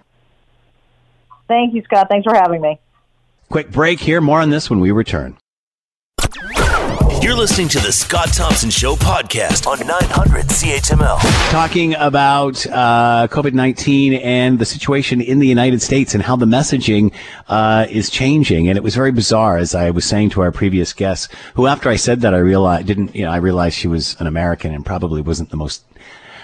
Thank 1.48 1.74
you, 1.74 1.82
Scott. 1.82 2.08
Thanks 2.08 2.24
for 2.24 2.34
having 2.34 2.60
me. 2.60 2.78
Quick 3.50 3.70
break 3.72 4.00
here. 4.00 4.20
More 4.20 4.40
on 4.40 4.50
this 4.50 4.68
when 4.68 4.80
we 4.80 4.90
return. 4.90 5.38
You're 7.28 7.36
listening 7.36 7.68
to 7.68 7.78
the 7.80 7.92
Scott 7.92 8.32
Thompson 8.32 8.70
Show 8.70 8.96
podcast 8.96 9.66
on 9.66 9.86
900 9.86 10.46
CHML. 10.46 11.18
Talking 11.50 11.94
about 11.96 12.66
uh, 12.68 13.28
COVID 13.30 13.52
19 13.52 14.14
and 14.14 14.58
the 14.58 14.64
situation 14.64 15.20
in 15.20 15.38
the 15.38 15.46
United 15.46 15.82
States 15.82 16.14
and 16.14 16.22
how 16.22 16.36
the 16.36 16.46
messaging 16.46 17.12
uh, 17.48 17.84
is 17.90 18.08
changing. 18.08 18.68
And 18.68 18.78
it 18.78 18.82
was 18.82 18.94
very 18.94 19.12
bizarre, 19.12 19.58
as 19.58 19.74
I 19.74 19.90
was 19.90 20.06
saying 20.06 20.30
to 20.30 20.40
our 20.40 20.50
previous 20.50 20.94
guests, 20.94 21.28
who, 21.52 21.66
after 21.66 21.90
I 21.90 21.96
said 21.96 22.22
that, 22.22 22.32
I 22.32 22.38
realized, 22.38 22.86
didn't, 22.86 23.14
you 23.14 23.26
know, 23.26 23.30
I 23.30 23.36
realized 23.36 23.76
she 23.76 23.88
was 23.88 24.18
an 24.18 24.26
American 24.26 24.72
and 24.72 24.86
probably 24.86 25.20
wasn't 25.20 25.50
the 25.50 25.58
most 25.58 25.84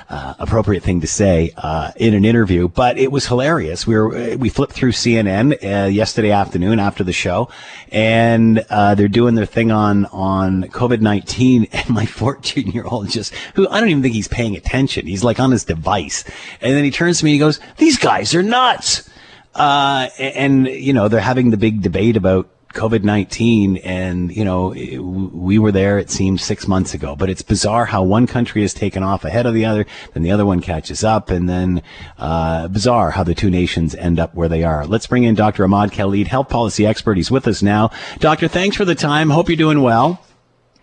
uh, 0.09 0.35
appropriate 0.39 0.83
thing 0.83 1.01
to 1.01 1.07
say 1.07 1.53
uh, 1.57 1.93
in 1.97 2.15
an 2.15 2.25
interview, 2.25 2.69
but 2.69 2.99
it 2.99 3.11
was 3.11 3.27
hilarious. 3.27 3.87
We 3.87 3.95
were 3.95 4.37
we 4.37 4.49
flipped 4.49 4.73
through 4.73 4.93
CNN 4.93 5.53
uh, 5.63 5.89
yesterday 5.89 6.31
afternoon 6.31 6.79
after 6.79 7.05
the 7.05 7.13
show, 7.13 7.49
and 7.91 8.65
uh, 8.71 8.95
they're 8.95 9.09
doing 9.09 9.35
their 9.35 9.47
thing 9.47 9.71
on 9.71 10.07
on 10.07 10.65
COVID 10.65 11.01
nineteen, 11.01 11.67
and 11.73 11.89
my 11.91 12.07
fourteen 12.07 12.71
year 12.71 12.85
old 12.85 13.09
just 13.09 13.35
who 13.55 13.69
I 13.69 13.81
don't 13.81 13.89
even 13.89 14.03
think 14.03 14.15
he's 14.15 14.29
paying 14.29 14.57
attention. 14.57 15.07
He's 15.07 15.25
like 15.25 15.41
on 15.41 15.51
his 15.51 15.65
device, 15.65 16.25
and 16.61 16.75
then 16.75 16.85
he 16.85 16.91
turns 16.91 17.19
to 17.19 17.25
me 17.25 17.33
and 17.33 17.35
he 17.35 17.39
goes, 17.41 17.61
"These 17.79 17.99
guys 17.99 18.35
are 18.35 18.43
nuts." 18.43 19.09
Uh, 19.55 20.09
and 20.19 20.67
you 20.67 20.93
know 20.93 21.09
they're 21.09 21.21
having 21.21 21.51
the 21.51 21.57
big 21.57 21.81
debate 21.81 22.17
about 22.17 22.49
COVID 22.75 23.03
19, 23.03 23.79
and, 23.79 24.35
you 24.35 24.45
know, 24.45 24.69
we 24.69 25.59
were 25.59 25.73
there, 25.73 25.99
it 25.99 26.11
seems, 26.11 26.43
six 26.43 26.67
months 26.69 26.95
ago. 26.95 27.17
But 27.17 27.31
it's 27.31 27.43
bizarre 27.43 27.87
how 27.87 28.03
one 28.03 28.27
country 28.27 28.63
has 28.63 28.75
taken 28.75 29.03
off 29.03 29.25
ahead 29.25 29.47
of 29.47 29.55
the 29.55 29.65
other, 29.65 29.87
then 30.13 30.23
the 30.23 30.31
other 30.31 30.45
one 30.45 30.61
catches 30.61 31.03
up, 31.05 31.31
and 31.31 31.49
then 31.49 31.83
uh, 32.19 32.69
bizarre 32.69 33.13
how 33.13 33.25
the 33.25 33.35
two 33.35 33.51
nations 33.51 33.95
end 33.95 34.19
up 34.19 34.35
where 34.35 34.49
they 34.49 34.65
are. 34.65 34.87
Let's 34.87 35.07
bring 35.07 35.25
in 35.25 35.35
Dr. 35.35 35.65
Ahmad 35.65 35.93
Khalid, 35.93 36.29
health 36.29 36.49
policy 36.49 36.87
expert. 36.87 37.17
He's 37.17 37.31
with 37.31 37.49
us 37.49 37.63
now. 37.63 37.91
Doctor, 38.19 38.49
thanks 38.49 38.77
for 38.77 38.85
the 38.85 38.95
time. 38.95 39.31
Hope 39.31 39.49
you're 39.49 39.57
doing 39.57 39.81
well. 39.81 40.21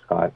Scott. 0.03 0.33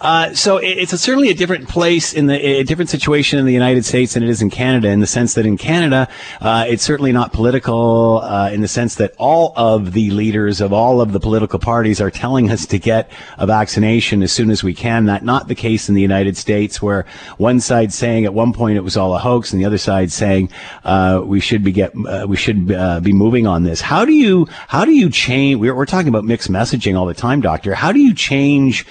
Uh, 0.00 0.32
so 0.32 0.56
it's 0.56 0.94
a, 0.94 0.98
certainly 0.98 1.28
a 1.28 1.34
different 1.34 1.68
place 1.68 2.14
in 2.14 2.26
the 2.26 2.40
a 2.40 2.62
different 2.64 2.88
situation 2.88 3.38
in 3.38 3.44
the 3.44 3.52
United 3.52 3.84
States 3.84 4.14
than 4.14 4.22
it 4.22 4.30
is 4.30 4.40
in 4.40 4.48
Canada. 4.48 4.88
In 4.88 5.00
the 5.00 5.06
sense 5.06 5.34
that 5.34 5.44
in 5.44 5.58
Canada, 5.58 6.08
uh, 6.40 6.64
it's 6.66 6.82
certainly 6.82 7.12
not 7.12 7.32
political. 7.32 8.22
Uh, 8.22 8.50
in 8.50 8.62
the 8.62 8.68
sense 8.68 8.94
that 8.94 9.14
all 9.18 9.52
of 9.56 9.92
the 9.92 10.10
leaders 10.10 10.62
of 10.62 10.72
all 10.72 11.02
of 11.02 11.12
the 11.12 11.20
political 11.20 11.58
parties 11.58 12.00
are 12.00 12.10
telling 12.10 12.50
us 12.50 12.64
to 12.66 12.78
get 12.78 13.10
a 13.36 13.46
vaccination 13.46 14.22
as 14.22 14.32
soon 14.32 14.50
as 14.50 14.64
we 14.64 14.72
can. 14.72 15.04
That 15.04 15.22
not 15.22 15.48
the 15.48 15.54
case 15.54 15.88
in 15.90 15.94
the 15.94 16.00
United 16.00 16.36
States, 16.36 16.80
where 16.80 17.04
one 17.36 17.60
side 17.60 17.92
saying 17.92 18.24
at 18.24 18.32
one 18.32 18.54
point 18.54 18.78
it 18.78 18.82
was 18.82 18.96
all 18.96 19.14
a 19.14 19.18
hoax, 19.18 19.52
and 19.52 19.60
the 19.60 19.66
other 19.66 19.78
side 19.78 20.10
saying 20.10 20.50
uh, 20.84 21.20
we 21.24 21.40
should 21.40 21.62
be 21.62 21.72
get 21.72 21.92
uh, 22.06 22.24
we 22.26 22.36
should 22.36 22.68
be 22.68 23.12
moving 23.12 23.46
on 23.46 23.64
this. 23.64 23.82
How 23.82 24.06
do 24.06 24.14
you 24.14 24.46
how 24.68 24.86
do 24.86 24.92
you 24.92 25.10
change? 25.10 25.58
We're, 25.60 25.74
we're 25.74 25.84
talking 25.84 26.08
about 26.08 26.24
mixed 26.24 26.50
messaging 26.50 26.98
all 26.98 27.04
the 27.04 27.12
time, 27.12 27.42
Doctor. 27.42 27.74
How 27.74 27.92
do 27.92 28.00
you 28.00 28.14
change 28.14 28.86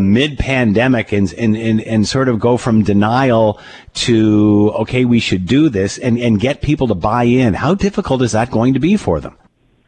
mid 0.00 0.31
pandemic 0.38 1.12
and, 1.12 1.32
and, 1.34 1.56
and, 1.56 1.80
and 1.80 2.06
sort 2.06 2.28
of 2.28 2.38
go 2.38 2.56
from 2.56 2.82
denial 2.82 3.60
to, 3.94 4.72
okay, 4.76 5.04
we 5.04 5.20
should 5.20 5.46
do 5.46 5.68
this 5.68 5.98
and, 5.98 6.18
and 6.18 6.40
get 6.40 6.62
people 6.62 6.88
to 6.88 6.94
buy 6.94 7.24
in? 7.24 7.54
How 7.54 7.74
difficult 7.74 8.22
is 8.22 8.32
that 8.32 8.50
going 8.50 8.74
to 8.74 8.80
be 8.80 8.96
for 8.96 9.20
them? 9.20 9.36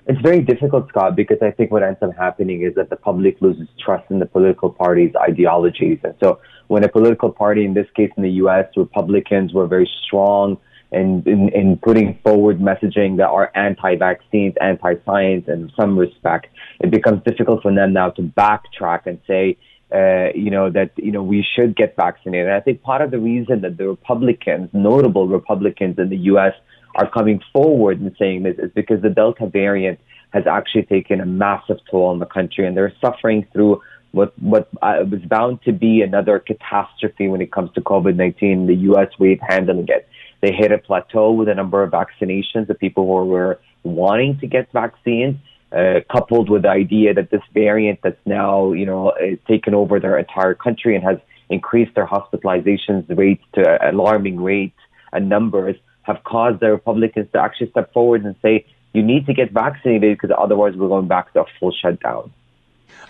It's 0.06 0.20
very 0.20 0.42
difficult, 0.42 0.88
Scott, 0.90 1.16
because 1.16 1.38
I 1.40 1.50
think 1.50 1.70
what 1.70 1.82
ends 1.82 1.98
up 2.02 2.14
happening 2.14 2.62
is 2.62 2.74
that 2.74 2.90
the 2.90 2.96
public 2.96 3.40
loses 3.40 3.68
trust 3.82 4.10
in 4.10 4.18
the 4.18 4.26
political 4.26 4.68
party's 4.70 5.14
ideologies. 5.16 5.98
And 6.04 6.14
so 6.22 6.40
when 6.68 6.84
a 6.84 6.88
political 6.88 7.30
party, 7.32 7.64
in 7.64 7.72
this 7.72 7.86
case 7.96 8.10
in 8.16 8.22
the 8.22 8.32
U.S., 8.32 8.66
Republicans 8.76 9.54
were 9.54 9.66
very 9.66 9.90
strong 10.06 10.58
in, 10.92 11.22
in, 11.26 11.48
in 11.50 11.78
putting 11.78 12.18
forward 12.22 12.60
messaging 12.60 13.16
that 13.16 13.28
are 13.28 13.50
anti-vaccines, 13.54 14.54
anti-science 14.60 15.48
in 15.48 15.72
some 15.74 15.98
respect, 15.98 16.48
it 16.80 16.90
becomes 16.90 17.22
difficult 17.24 17.62
for 17.62 17.74
them 17.74 17.92
now 17.92 18.10
to 18.10 18.22
backtrack 18.22 19.06
and 19.06 19.18
say, 19.26 19.56
uh, 19.94 20.32
you 20.34 20.50
know, 20.50 20.70
that, 20.70 20.90
you 20.96 21.12
know, 21.12 21.22
we 21.22 21.46
should 21.54 21.76
get 21.76 21.94
vaccinated. 21.94 22.48
And 22.48 22.56
I 22.56 22.60
think 22.60 22.82
part 22.82 23.00
of 23.00 23.10
the 23.12 23.18
reason 23.18 23.60
that 23.60 23.76
the 23.76 23.86
Republicans, 23.86 24.70
notable 24.72 25.28
Republicans 25.28 25.98
in 25.98 26.08
the 26.08 26.16
U.S., 26.32 26.52
are 26.96 27.08
coming 27.08 27.40
forward 27.52 28.00
and 28.00 28.14
saying 28.18 28.42
this 28.42 28.56
is 28.58 28.70
because 28.74 29.02
the 29.02 29.10
Delta 29.10 29.46
variant 29.46 30.00
has 30.32 30.46
actually 30.46 30.82
taken 30.82 31.20
a 31.20 31.26
massive 31.26 31.78
toll 31.90 32.06
on 32.06 32.18
the 32.18 32.26
country 32.26 32.66
and 32.66 32.76
they're 32.76 32.92
suffering 33.00 33.46
through 33.52 33.80
what, 34.10 34.32
what 34.40 34.68
uh, 34.82 35.04
was 35.10 35.20
bound 35.22 35.60
to 35.62 35.72
be 35.72 36.02
another 36.02 36.38
catastrophe 36.38 37.28
when 37.28 37.40
it 37.40 37.52
comes 37.52 37.70
to 37.74 37.80
COVID-19, 37.80 38.66
the 38.66 38.74
U.S. 38.74 39.08
way 39.18 39.32
of 39.32 39.40
handling 39.48 39.86
it. 39.88 40.08
They 40.40 40.52
hit 40.52 40.72
a 40.72 40.78
plateau 40.78 41.32
with 41.32 41.48
a 41.48 41.54
number 41.54 41.82
of 41.82 41.90
vaccinations, 41.90 42.66
the 42.68 42.74
people 42.74 43.06
who 43.06 43.28
were 43.28 43.60
wanting 43.82 44.38
to 44.40 44.46
get 44.46 44.70
vaccines 44.72 45.36
uh, 45.74 46.00
coupled 46.10 46.48
with 46.48 46.62
the 46.62 46.68
idea 46.68 47.12
that 47.14 47.30
this 47.30 47.42
variant 47.52 48.00
that's 48.02 48.20
now, 48.24 48.72
you 48.72 48.86
know, 48.86 49.08
uh, 49.10 49.36
taken 49.48 49.74
over 49.74 49.98
their 49.98 50.18
entire 50.18 50.54
country 50.54 50.94
and 50.94 51.04
has 51.04 51.18
increased 51.50 51.94
their 51.94 52.06
hospitalizations 52.06 53.04
rates 53.16 53.42
to 53.54 53.90
alarming 53.90 54.40
rates 54.40 54.78
and 55.12 55.28
numbers, 55.28 55.76
have 56.02 56.22
caused 56.24 56.60
the 56.60 56.70
Republicans 56.70 57.28
to 57.32 57.40
actually 57.40 57.70
step 57.70 57.92
forward 57.92 58.24
and 58.24 58.36
say, 58.42 58.64
you 58.92 59.02
need 59.02 59.26
to 59.26 59.34
get 59.34 59.50
vaccinated 59.50 60.16
because 60.16 60.34
otherwise 60.38 60.74
we're 60.76 60.88
going 60.88 61.08
back 61.08 61.32
to 61.32 61.40
a 61.40 61.44
full 61.58 61.72
shutdown. 61.72 62.32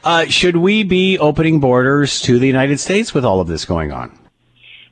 Uh, 0.03 0.24
should 0.27 0.57
we 0.57 0.83
be 0.83 1.18
opening 1.18 1.61
borders 1.61 2.20
to 2.22 2.38
the 2.38 2.46
United 2.46 2.81
States 2.81 3.12
with 3.12 3.24
all 3.24 3.40
of 3.40 3.48
this 3.48 3.64
going 3.64 3.92
on? 3.92 4.18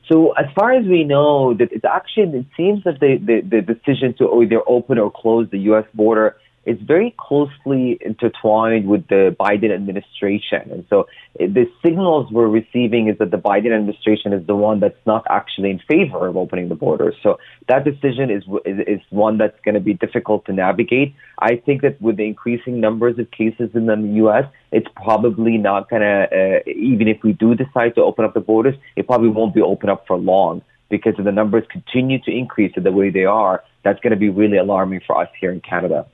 So 0.09 0.33
as 0.33 0.47
far 0.55 0.73
as 0.73 0.85
we 0.85 1.05
know, 1.05 1.55
that 1.55 1.73
it's 1.73 1.85
actually 1.85 2.41
it 2.41 2.47
seems 2.57 2.85
that 2.85 3.01
the, 3.01 3.17
the, 3.17 3.41
the 3.41 3.63
decision 3.63 4.15
to 4.19 4.43
either 4.43 4.61
open 4.67 4.99
or 4.99 5.11
close 5.11 5.49
the 5.51 5.59
U.S. 5.71 5.87
border 5.95 6.37
is 6.65 6.79
very 6.81 7.15
closely 7.19 7.99
intertwined 8.01 8.87
with 8.87 9.07
the 9.09 9.35
Biden 9.39 9.75
administration. 9.75 10.71
And 10.71 10.87
so 10.89 11.09
eh, 11.41 11.47
the 11.47 11.71
signals 11.85 12.31
we're 12.31 12.47
receiving 12.47 13.09
is 13.09 13.19
that 13.19 13.31
the 13.31 13.37
Biden 13.37 13.75
administration 13.75 14.33
is 14.33 14.47
the 14.47 14.55
one 14.55 14.81
that's 14.81 15.07
not 15.07 15.25
actually 15.29 15.71
in 15.71 15.81
favor 15.89 16.29
of 16.29 16.37
opening 16.37 16.69
the 16.69 16.75
borders. 16.75 17.15
So 17.23 17.39
that 17.69 17.85
decision 17.85 18.31
is, 18.31 18.45
is, 18.65 19.01
one 19.11 19.39
that's 19.39 19.59
going 19.65 19.75
to 19.75 19.81
be 19.81 19.95
difficult 19.95 20.45
to 20.47 20.53
navigate. 20.53 21.15
I 21.39 21.57
think 21.57 21.83
that 21.83 22.01
with 22.01 22.17
the 22.17 22.25
increasing 22.25 22.81
numbers 22.81 23.19
of 23.19 23.31
cases 23.31 23.71
in 23.75 23.87
the 23.87 23.97
U.S., 23.97 24.45
it's 24.71 24.89
probably 24.95 25.59
not 25.59 25.91
going 25.91 26.03
to, 26.03 26.63
uh, 26.67 26.71
even 26.71 27.09
if 27.09 27.23
we 27.23 27.33
do 27.33 27.55
decide 27.55 27.95
to 27.97 28.03
open 28.03 28.25
up 28.25 28.35
the 28.35 28.41
borders, 28.41 28.77
it 28.97 29.07
probably 29.07 29.29
won't 29.29 29.55
be 29.55 29.61
open 29.61 29.91
up 29.91 30.07
for 30.07 30.17
long 30.17 30.63
because 30.89 31.15
if 31.19 31.25
the 31.25 31.33
numbers 31.33 31.65
continue 31.71 32.21
to 32.21 32.31
increase 32.31 32.73
the 32.77 32.93
way 32.93 33.11
they 33.11 33.25
are, 33.25 33.65
that's 33.83 33.99
going 34.01 34.13
to 34.13 34.17
be 34.17 34.29
really 34.29 34.59
alarming 34.59 35.01
for 35.07 35.21
us 35.21 35.29
here 35.41 35.51
in 35.51 35.61
Canada. 35.61 36.07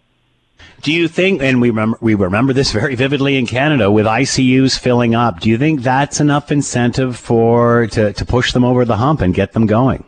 Do 0.83 0.93
you 0.93 1.09
think, 1.09 1.43
and 1.43 1.61
we 1.61 1.71
remember, 1.71 1.99
we 2.01 2.15
remember 2.15 2.53
this 2.53 2.71
very 2.73 2.95
vividly 2.95 3.37
in 3.37 3.47
Canada 3.47 3.91
with 3.91 4.07
ICUs 4.07 4.79
filling 4.79 5.15
up, 5.15 5.41
do 5.41 5.49
you 5.49 5.59
think 5.59 5.83
that's 5.83 6.21
enough 6.21 6.53
incentive 6.53 7.17
for, 7.17 7.89
to, 7.89 8.13
to 8.13 8.25
push 8.25 8.53
them 8.53 8.65
over 8.65 8.85
the 8.85 8.97
hump 8.97 9.21
and 9.21 9.35
get 9.35 9.53
them 9.53 9.67
going? 9.67 10.05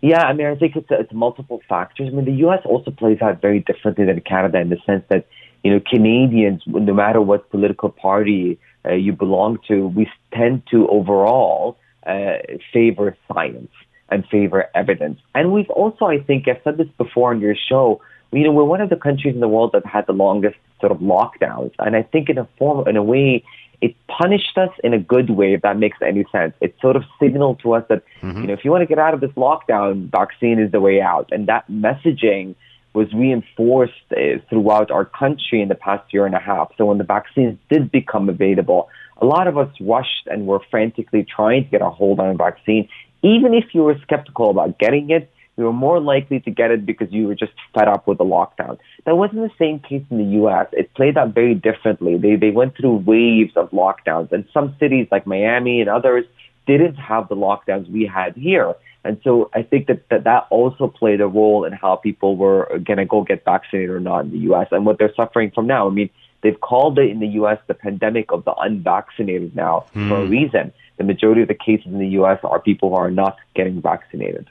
Yeah, 0.00 0.22
I 0.22 0.32
mean, 0.32 0.46
I 0.48 0.56
think 0.56 0.76
it's, 0.76 0.88
it's 0.90 1.12
multiple 1.12 1.60
factors. 1.68 2.08
I 2.12 2.14
mean, 2.14 2.24
the 2.24 2.38
U.S. 2.46 2.60
also 2.64 2.90
plays 2.90 3.22
out 3.22 3.40
very 3.40 3.60
differently 3.60 4.04
than 4.04 4.20
Canada 4.20 4.60
in 4.60 4.68
the 4.68 4.78
sense 4.84 5.04
that, 5.08 5.26
you 5.62 5.72
know, 5.72 5.80
Canadians, 5.80 6.62
no 6.66 6.92
matter 6.92 7.20
what 7.20 7.50
political 7.50 7.88
party 7.88 8.58
uh, 8.84 8.94
you 8.94 9.12
belong 9.12 9.58
to, 9.68 9.86
we 9.86 10.08
tend 10.34 10.62
to 10.72 10.88
overall 10.88 11.76
uh, 12.04 12.38
favor 12.72 13.16
science 13.32 13.70
and 14.08 14.26
favor 14.26 14.66
evidence. 14.74 15.20
And 15.34 15.52
we've 15.52 15.70
also, 15.70 16.06
I 16.06 16.18
think, 16.18 16.48
I've 16.48 16.60
said 16.64 16.78
this 16.78 16.88
before 16.98 17.30
on 17.30 17.40
your 17.40 17.54
show, 17.68 18.00
you 18.32 18.44
know, 18.44 18.52
we're 18.52 18.64
one 18.64 18.80
of 18.80 18.90
the 18.90 18.96
countries 18.96 19.34
in 19.34 19.40
the 19.40 19.48
world 19.48 19.70
that 19.72 19.84
had 19.86 20.06
the 20.06 20.12
longest 20.12 20.56
sort 20.80 20.92
of 20.92 20.98
lockdowns. 20.98 21.72
And 21.78 21.94
I 21.94 22.02
think 22.02 22.28
in 22.28 22.38
a 22.38 22.48
form, 22.58 22.88
in 22.88 22.96
a 22.96 23.02
way, 23.02 23.44
it 23.80 23.94
punished 24.06 24.56
us 24.56 24.70
in 24.82 24.94
a 24.94 24.98
good 24.98 25.30
way, 25.30 25.54
if 25.54 25.62
that 25.62 25.76
makes 25.76 25.98
any 26.00 26.24
sense. 26.30 26.54
It 26.60 26.74
sort 26.80 26.96
of 26.96 27.02
signaled 27.20 27.60
to 27.62 27.74
us 27.74 27.84
that, 27.88 28.02
mm-hmm. 28.22 28.40
you 28.40 28.46
know, 28.46 28.52
if 28.52 28.64
you 28.64 28.70
want 28.70 28.82
to 28.82 28.86
get 28.86 28.98
out 28.98 29.12
of 29.12 29.20
this 29.20 29.32
lockdown, 29.32 30.10
vaccine 30.10 30.58
is 30.58 30.70
the 30.70 30.80
way 30.80 31.00
out. 31.00 31.28
And 31.32 31.48
that 31.48 31.68
messaging 31.70 32.54
was 32.94 33.12
reinforced 33.12 33.92
uh, 34.12 34.38
throughout 34.48 34.90
our 34.90 35.04
country 35.04 35.60
in 35.60 35.68
the 35.68 35.74
past 35.74 36.12
year 36.12 36.26
and 36.26 36.34
a 36.34 36.38
half. 36.38 36.70
So 36.78 36.86
when 36.86 36.98
the 36.98 37.04
vaccines 37.04 37.58
did 37.70 37.90
become 37.90 38.28
available, 38.28 38.88
a 39.20 39.26
lot 39.26 39.46
of 39.46 39.58
us 39.58 39.68
rushed 39.80 40.26
and 40.26 40.46
were 40.46 40.60
frantically 40.70 41.24
trying 41.24 41.64
to 41.64 41.70
get 41.70 41.82
a 41.82 41.90
hold 41.90 42.20
on 42.20 42.28
a 42.28 42.34
vaccine. 42.34 42.88
Even 43.22 43.54
if 43.54 43.74
you 43.74 43.82
were 43.82 43.96
skeptical 44.02 44.50
about 44.50 44.78
getting 44.78 45.10
it, 45.10 45.30
you 45.62 45.66
were 45.66 45.72
more 45.72 46.00
likely 46.00 46.40
to 46.40 46.50
get 46.50 46.72
it 46.72 46.84
because 46.84 47.12
you 47.12 47.28
were 47.28 47.36
just 47.36 47.52
fed 47.72 47.86
up 47.86 48.08
with 48.08 48.18
the 48.18 48.24
lockdown. 48.24 48.78
That 49.06 49.16
wasn't 49.16 49.42
the 49.42 49.54
same 49.56 49.78
case 49.78 50.02
in 50.10 50.18
the 50.18 50.30
U.S. 50.40 50.66
It 50.72 50.92
played 50.94 51.16
out 51.16 51.34
very 51.34 51.54
differently. 51.54 52.18
They 52.18 52.34
they 52.34 52.50
went 52.50 52.76
through 52.76 52.96
waves 52.96 53.52
of 53.54 53.70
lockdowns, 53.70 54.32
and 54.32 54.44
some 54.52 54.74
cities 54.80 55.06
like 55.12 55.24
Miami 55.24 55.80
and 55.80 55.88
others 55.88 56.24
didn't 56.66 56.96
have 56.96 57.28
the 57.28 57.36
lockdowns 57.36 57.88
we 57.90 58.06
had 58.06 58.34
here. 58.34 58.74
And 59.04 59.20
so 59.22 59.50
I 59.54 59.62
think 59.62 59.86
that 59.86 60.08
that, 60.10 60.24
that 60.24 60.46
also 60.50 60.88
played 60.88 61.20
a 61.20 61.28
role 61.28 61.64
in 61.64 61.72
how 61.72 61.94
people 61.96 62.36
were 62.36 62.66
going 62.84 62.98
to 62.98 63.04
go 63.04 63.22
get 63.22 63.44
vaccinated 63.44 63.90
or 63.90 64.00
not 64.00 64.24
in 64.24 64.30
the 64.32 64.38
U.S. 64.50 64.66
and 64.72 64.84
what 64.84 64.98
they're 64.98 65.14
suffering 65.14 65.52
from 65.54 65.68
now. 65.68 65.86
I 65.86 65.90
mean, 65.90 66.10
they've 66.42 66.60
called 66.60 66.98
it 66.98 67.08
in 67.10 67.20
the 67.20 67.28
U.S. 67.40 67.58
the 67.68 67.74
pandemic 67.74 68.32
of 68.32 68.44
the 68.44 68.54
unvaccinated 68.54 69.54
now 69.54 69.86
mm. 69.94 70.08
for 70.08 70.16
a 70.16 70.24
hmm. 70.24 70.30
reason. 70.30 70.72
The 70.98 71.04
majority 71.04 71.42
of 71.42 71.48
the 71.48 71.54
cases 71.54 71.86
in 71.86 71.98
the 71.98 72.14
U.S. 72.20 72.38
are 72.42 72.60
people 72.60 72.90
who 72.90 72.96
are 72.96 73.10
not 73.10 73.36
getting 73.54 73.80
vaccinated. 73.80 74.48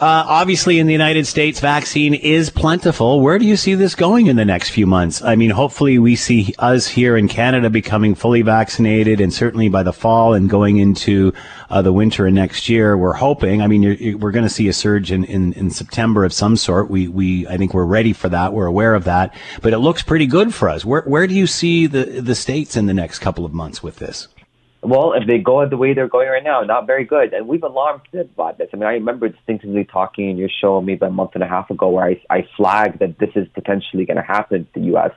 Uh, 0.00 0.24
obviously, 0.28 0.78
in 0.78 0.86
the 0.86 0.92
United 0.92 1.26
States, 1.26 1.58
vaccine 1.58 2.14
is 2.14 2.50
plentiful. 2.50 3.20
Where 3.20 3.36
do 3.36 3.44
you 3.44 3.56
see 3.56 3.74
this 3.74 3.96
going 3.96 4.28
in 4.28 4.36
the 4.36 4.44
next 4.44 4.70
few 4.70 4.86
months? 4.86 5.22
I 5.22 5.34
mean, 5.34 5.50
hopefully, 5.50 5.98
we 5.98 6.14
see 6.14 6.54
us 6.60 6.86
here 6.86 7.16
in 7.16 7.26
Canada 7.26 7.68
becoming 7.68 8.14
fully 8.14 8.42
vaccinated, 8.42 9.20
and 9.20 9.34
certainly 9.34 9.68
by 9.68 9.82
the 9.82 9.92
fall 9.92 10.34
and 10.34 10.48
going 10.48 10.76
into 10.78 11.32
uh, 11.68 11.82
the 11.82 11.92
winter 11.92 12.26
and 12.26 12.36
next 12.36 12.68
year, 12.68 12.96
we're 12.96 13.14
hoping. 13.14 13.60
I 13.60 13.66
mean, 13.66 13.82
you're, 13.82 14.18
we're 14.18 14.30
going 14.30 14.44
to 14.44 14.48
see 14.50 14.68
a 14.68 14.72
surge 14.72 15.10
in, 15.10 15.24
in, 15.24 15.52
in 15.54 15.68
September 15.68 16.24
of 16.24 16.32
some 16.32 16.56
sort. 16.56 16.88
We 16.88 17.08
we 17.08 17.48
I 17.48 17.56
think 17.56 17.74
we're 17.74 17.84
ready 17.84 18.12
for 18.12 18.28
that. 18.28 18.52
We're 18.52 18.66
aware 18.66 18.94
of 18.94 19.02
that, 19.04 19.34
but 19.62 19.72
it 19.72 19.78
looks 19.78 20.02
pretty 20.02 20.26
good 20.26 20.54
for 20.54 20.68
us. 20.68 20.84
Where 20.84 21.02
where 21.02 21.26
do 21.26 21.34
you 21.34 21.48
see 21.48 21.88
the 21.88 22.20
the 22.20 22.36
states 22.36 22.76
in 22.76 22.86
the 22.86 22.94
next 22.94 23.18
couple 23.18 23.44
of 23.44 23.52
months 23.52 23.82
with 23.82 23.96
this? 23.96 24.28
Well, 24.80 25.12
if 25.14 25.26
they 25.26 25.38
go 25.38 25.68
the 25.68 25.76
way 25.76 25.92
they're 25.92 26.08
going 26.08 26.28
right 26.28 26.42
now, 26.42 26.60
not 26.62 26.86
very 26.86 27.04
good. 27.04 27.32
And 27.32 27.48
we've 27.48 27.64
alarmed 27.64 28.02
about 28.14 28.58
this. 28.58 28.68
I 28.72 28.76
mean, 28.76 28.84
I 28.84 28.92
remember 28.92 29.28
distinctly 29.28 29.84
talking 29.84 30.30
in 30.30 30.36
your 30.36 30.48
show 30.48 30.80
maybe 30.80 31.04
a 31.04 31.10
month 31.10 31.32
and 31.34 31.42
a 31.42 31.48
half 31.48 31.68
ago 31.70 31.88
where 31.88 32.04
I, 32.04 32.22
I 32.30 32.48
flagged 32.56 33.00
that 33.00 33.18
this 33.18 33.30
is 33.34 33.48
potentially 33.54 34.06
going 34.06 34.18
to 34.18 34.22
happen 34.22 34.64
to 34.66 34.80
the 34.80 34.86
U.S. 34.86 35.10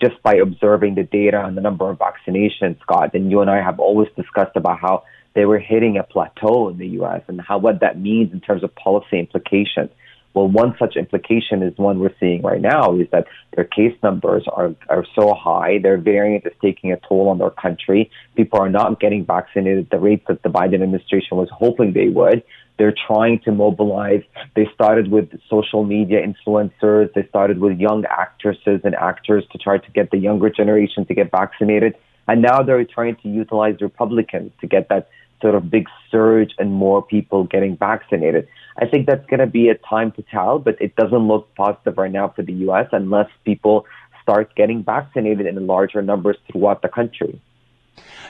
just 0.00 0.22
by 0.22 0.34
observing 0.34 0.94
the 0.94 1.02
data 1.02 1.44
and 1.44 1.56
the 1.56 1.60
number 1.60 1.90
of 1.90 1.98
vaccinations, 1.98 2.80
Scott. 2.82 3.14
And 3.14 3.28
you 3.28 3.40
and 3.40 3.50
I 3.50 3.60
have 3.60 3.80
always 3.80 4.08
discussed 4.14 4.54
about 4.54 4.78
how 4.78 5.02
they 5.34 5.46
were 5.46 5.58
hitting 5.58 5.96
a 5.96 6.04
plateau 6.04 6.68
in 6.68 6.78
the 6.78 6.88
U.S. 6.88 7.22
and 7.26 7.40
how 7.40 7.58
what 7.58 7.80
that 7.80 7.98
means 7.98 8.32
in 8.32 8.40
terms 8.40 8.62
of 8.62 8.72
policy 8.76 9.18
implications. 9.18 9.90
Well, 10.38 10.46
one 10.46 10.76
such 10.78 10.94
implication 10.94 11.64
is 11.64 11.76
one 11.78 11.98
we're 11.98 12.14
seeing 12.20 12.42
right 12.42 12.60
now 12.60 12.94
is 12.94 13.08
that 13.10 13.26
their 13.56 13.64
case 13.64 13.96
numbers 14.04 14.44
are, 14.46 14.72
are 14.88 15.04
so 15.16 15.34
high, 15.34 15.80
their 15.82 15.98
variant 15.98 16.46
is 16.46 16.52
taking 16.62 16.92
a 16.92 16.96
toll 17.08 17.28
on 17.28 17.38
their 17.38 17.50
country. 17.50 18.08
People 18.36 18.60
are 18.60 18.68
not 18.68 19.00
getting 19.00 19.26
vaccinated 19.26 19.86
at 19.86 19.90
the 19.90 19.98
rate 19.98 20.24
that 20.28 20.44
the 20.44 20.48
Biden 20.48 20.74
administration 20.74 21.38
was 21.38 21.48
hoping 21.50 21.92
they 21.92 22.06
would. 22.06 22.44
They're 22.78 22.94
trying 23.08 23.40
to 23.46 23.50
mobilize. 23.50 24.22
They 24.54 24.68
started 24.72 25.10
with 25.10 25.28
social 25.50 25.82
media 25.82 26.20
influencers. 26.24 27.12
They 27.14 27.26
started 27.26 27.58
with 27.58 27.76
young 27.76 28.04
actresses 28.04 28.82
and 28.84 28.94
actors 28.94 29.44
to 29.50 29.58
try 29.58 29.78
to 29.78 29.90
get 29.90 30.12
the 30.12 30.18
younger 30.18 30.50
generation 30.50 31.04
to 31.06 31.14
get 31.14 31.32
vaccinated. 31.32 31.96
And 32.28 32.42
now 32.42 32.62
they're 32.62 32.84
trying 32.84 33.16
to 33.24 33.28
utilize 33.28 33.80
Republicans 33.80 34.52
to 34.60 34.68
get 34.68 34.88
that 34.90 35.08
sort 35.42 35.56
of 35.56 35.68
big 35.68 35.88
surge 36.12 36.52
and 36.58 36.72
more 36.72 37.02
people 37.02 37.44
getting 37.44 37.76
vaccinated. 37.76 38.46
I 38.80 38.86
think 38.86 39.06
that's 39.06 39.26
going 39.26 39.40
to 39.40 39.46
be 39.46 39.68
a 39.68 39.74
time 39.74 40.12
to 40.12 40.22
tell, 40.22 40.60
but 40.60 40.80
it 40.80 40.94
doesn't 40.94 41.26
look 41.26 41.52
positive 41.56 41.98
right 41.98 42.12
now 42.12 42.28
for 42.28 42.42
the 42.42 42.52
U.S. 42.52 42.88
unless 42.92 43.28
people 43.44 43.86
start 44.22 44.54
getting 44.54 44.84
vaccinated 44.84 45.46
in 45.46 45.66
larger 45.66 46.00
numbers 46.00 46.36
throughout 46.50 46.82
the 46.82 46.88
country. 46.88 47.40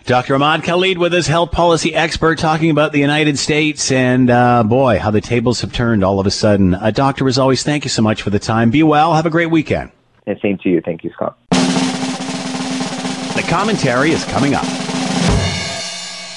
Dr. 0.04 0.36
Ahmad 0.36 0.62
Khalid 0.62 0.96
with 0.96 1.12
us, 1.12 1.26
health 1.26 1.50
policy 1.50 1.94
expert, 1.94 2.38
talking 2.38 2.70
about 2.70 2.92
the 2.92 2.98
United 2.98 3.38
States 3.38 3.92
and 3.92 4.30
uh, 4.30 4.62
boy, 4.62 4.98
how 4.98 5.10
the 5.10 5.20
tables 5.20 5.60
have 5.60 5.72
turned 5.72 6.02
all 6.02 6.18
of 6.18 6.26
a 6.26 6.30
sudden. 6.30 6.74
Uh, 6.74 6.90
doctor, 6.92 7.28
as 7.28 7.38
always, 7.38 7.62
thank 7.62 7.84
you 7.84 7.90
so 7.90 8.00
much 8.00 8.22
for 8.22 8.30
the 8.30 8.38
time. 8.38 8.70
Be 8.70 8.82
well. 8.82 9.12
Have 9.14 9.26
a 9.26 9.30
great 9.30 9.50
weekend. 9.50 9.90
And 10.26 10.38
same 10.40 10.56
to 10.58 10.70
you. 10.70 10.80
Thank 10.80 11.04
you, 11.04 11.10
Scott. 11.10 11.36
The 11.50 13.44
commentary 13.48 14.12
is 14.12 14.24
coming 14.24 14.54
up. 14.54 14.64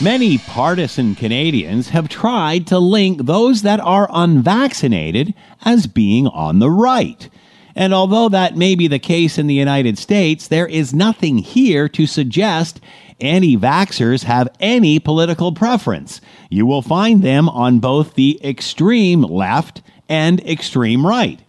Many 0.02 0.40
partisan 0.40 1.14
Canadians 1.14 1.90
have 1.90 2.10
tried 2.10 2.66
to 2.68 2.80
link 2.80 3.28
those 3.28 3.62
that 3.62 3.80
are 3.80 4.10
unvaccinated 4.12 5.36
as 5.64 5.86
being 5.86 6.26
on 6.26 6.58
the 6.58 6.72
right. 6.72 7.30
And 7.76 7.94
although 7.94 8.28
that 8.30 8.58
may 8.58 8.74
be 8.74 8.88
the 8.88 8.98
case 8.98 9.38
in 9.38 9.46
the 9.46 9.54
United 9.54 10.00
States, 10.00 10.48
there 10.48 10.66
is 10.66 10.92
nothing 10.92 11.38
here 11.38 11.88
to 11.90 12.08
suggest 12.08 12.82
anti 13.20 13.56
vaxxers 13.56 14.24
have 14.24 14.50
any 14.60 14.98
political 14.98 15.52
preference. 15.52 16.20
You 16.50 16.66
will 16.66 16.82
find 16.82 17.22
them 17.22 17.48
on 17.48 17.78
both 17.78 18.16
the 18.16 18.40
extreme 18.44 19.22
left 19.22 19.84
and 20.10 20.40
extreme 20.40 21.06
right. 21.06 21.40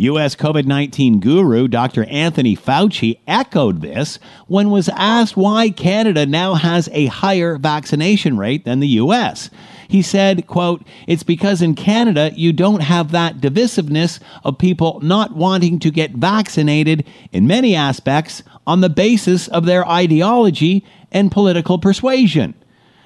U.S. 0.00 0.34
COVID 0.34 0.64
19 0.64 1.20
guru 1.20 1.68
Dr. 1.68 2.04
Anthony 2.04 2.56
Fauci 2.56 3.18
echoed 3.26 3.82
this 3.82 4.18
when 4.46 4.70
was 4.70 4.88
asked 4.88 5.36
why 5.36 5.68
Canada 5.68 6.24
now 6.24 6.54
has 6.54 6.88
a 6.92 7.04
higher 7.06 7.58
vaccination 7.58 8.38
rate 8.38 8.64
than 8.64 8.80
the 8.80 8.88
U.S. 8.88 9.50
He 9.86 10.00
said, 10.00 10.46
quote, 10.46 10.86
It's 11.06 11.22
because 11.22 11.60
in 11.60 11.74
Canada 11.74 12.30
you 12.34 12.54
don't 12.54 12.80
have 12.80 13.10
that 13.10 13.42
divisiveness 13.42 14.20
of 14.42 14.56
people 14.56 15.00
not 15.02 15.36
wanting 15.36 15.78
to 15.80 15.90
get 15.90 16.12
vaccinated 16.12 17.06
in 17.30 17.46
many 17.46 17.76
aspects 17.76 18.42
on 18.66 18.80
the 18.80 18.88
basis 18.88 19.48
of 19.48 19.66
their 19.66 19.86
ideology 19.86 20.82
and 21.12 21.30
political 21.30 21.78
persuasion. 21.78 22.54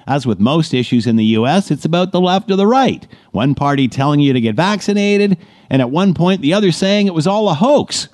As 0.07 0.27
with 0.27 0.39
most 0.39 0.73
issues 0.73 1.07
in 1.07 1.15
the 1.15 1.25
U.S., 1.25 1.71
it's 1.71 1.85
about 1.85 2.11
the 2.11 2.21
left 2.21 2.51
or 2.51 2.55
the 2.55 2.67
right. 2.67 3.07
One 3.31 3.55
party 3.55 3.87
telling 3.87 4.19
you 4.19 4.33
to 4.33 4.41
get 4.41 4.55
vaccinated, 4.55 5.37
and 5.69 5.81
at 5.81 5.89
one 5.89 6.13
point 6.13 6.41
the 6.41 6.53
other 6.53 6.71
saying 6.71 7.07
it 7.07 7.13
was 7.13 7.27
all 7.27 7.49
a 7.49 7.55
hoax. 7.55 8.07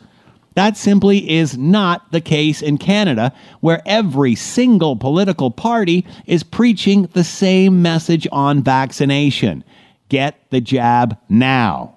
That 0.55 0.77
simply 0.77 1.29
is 1.29 1.57
not 1.57 2.11
the 2.11 2.21
case 2.21 2.61
in 2.61 2.77
Canada, 2.77 3.33
where 3.61 3.81
every 3.85 4.35
single 4.35 4.95
political 4.95 5.51
party 5.51 6.05
is 6.25 6.43
preaching 6.43 7.09
the 7.13 7.23
same 7.23 7.81
message 7.81 8.27
on 8.31 8.63
vaccination 8.63 9.63
get 10.11 10.35
the 10.49 10.59
jab 10.59 11.17
now. 11.29 11.95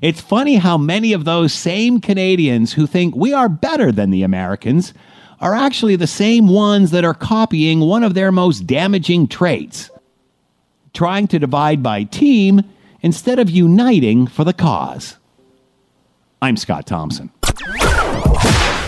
It's 0.00 0.20
funny 0.20 0.56
how 0.56 0.78
many 0.78 1.12
of 1.12 1.26
those 1.26 1.52
same 1.52 2.00
Canadians 2.00 2.72
who 2.72 2.86
think 2.86 3.14
we 3.14 3.34
are 3.34 3.50
better 3.50 3.92
than 3.92 4.10
the 4.10 4.22
Americans 4.22 4.94
are 5.40 5.54
actually 5.54 5.96
the 5.96 6.06
same 6.06 6.48
ones 6.48 6.90
that 6.90 7.04
are 7.04 7.14
copying 7.14 7.80
one 7.80 8.02
of 8.02 8.14
their 8.14 8.32
most 8.32 8.66
damaging 8.66 9.28
traits 9.28 9.90
trying 10.94 11.28
to 11.28 11.38
divide 11.38 11.82
by 11.82 12.04
team 12.04 12.62
instead 13.02 13.38
of 13.38 13.50
uniting 13.50 14.26
for 14.26 14.44
the 14.44 14.52
cause. 14.52 15.16
I'm 16.40 16.56
Scott 16.56 16.86
Thompson. 16.86 17.30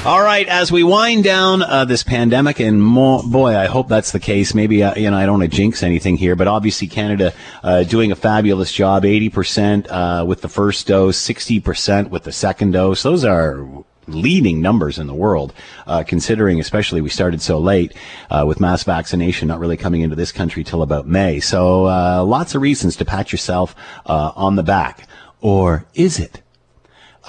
All 0.05 0.23
right, 0.23 0.47
as 0.49 0.73
we 0.73 0.85
wind 0.85 1.25
down 1.25 1.63
uh, 1.63 1.85
this 1.85 2.03
pandemic, 2.03 2.61
and 2.61 2.81
boy, 2.95 3.57
I 3.57 3.67
hope 3.67 3.89
that's 3.89 4.13
the 4.13 4.21
case. 4.21 4.55
Maybe 4.55 4.83
uh, 4.83 4.95
you 4.95 5.11
know 5.11 5.17
I 5.19 5.27
don't 5.27 5.41
want 5.41 5.51
to 5.51 5.57
jinx 5.57 5.83
anything 5.83 6.17
here, 6.17 6.35
but 6.35 6.49
obviously 6.49 6.87
Canada 6.87 7.35
uh, 7.63 7.83
doing 7.83 8.11
a 8.11 8.17
fabulous 8.17 8.73
job. 8.73 9.05
Eighty 9.05 9.29
percent 9.29 9.87
uh, 9.91 10.25
with 10.27 10.41
the 10.41 10.49
first 10.49 10.87
dose, 10.87 11.19
sixty 11.19 11.61
percent 11.61 12.11
with 12.11 12.23
the 12.23 12.33
second 12.33 12.71
dose. 12.71 13.03
Those 13.03 13.25
are 13.25 13.67
leading 14.09 14.61
numbers 14.61 14.99
in 14.99 15.07
the 15.07 15.15
world, 15.15 15.53
uh, 15.87 16.03
considering 16.03 16.61
especially 16.61 17.01
we 17.01 17.11
started 17.11 17.41
so 17.41 17.59
late 17.59 17.95
uh, 18.31 18.45
with 18.47 18.61
mass 18.61 18.83
vaccination 18.85 19.49
not 19.49 19.61
really 19.61 19.77
coming 19.77 20.01
into 20.01 20.17
this 20.17 20.33
country 20.33 20.65
till 20.65 20.83
about 20.83 21.07
May. 21.07 21.41
So 21.41 21.83
lots 22.25 22.55
of 22.55 22.63
reasons 22.63 22.97
to 22.97 23.05
pat 23.05 23.33
yourself 23.33 23.75
on 24.07 24.57
the 24.57 24.63
back, 24.63 25.07
or 25.41 25.87
is 25.95 26.19
it? 26.19 26.43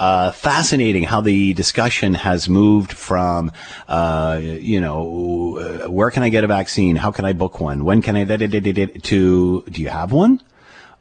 uh, 0.00 0.32
fascinating 0.32 1.02
how 1.04 1.20
the 1.20 1.52
discussion 1.52 2.14
has 2.14 2.48
moved 2.48 2.92
from, 2.92 3.52
uh, 3.86 4.40
you 4.42 4.80
know, 4.80 5.58
uh, 5.58 5.90
where 5.90 6.10
can 6.10 6.22
I 6.22 6.30
get 6.30 6.42
a 6.42 6.46
vaccine? 6.46 6.96
How 6.96 7.10
can 7.12 7.26
I 7.26 7.34
book 7.34 7.60
one? 7.60 7.84
When 7.84 8.00
can 8.00 8.16
I, 8.16 8.24
to, 8.24 9.62
do 9.62 9.82
you 9.82 9.88
have 9.90 10.10
one? 10.10 10.40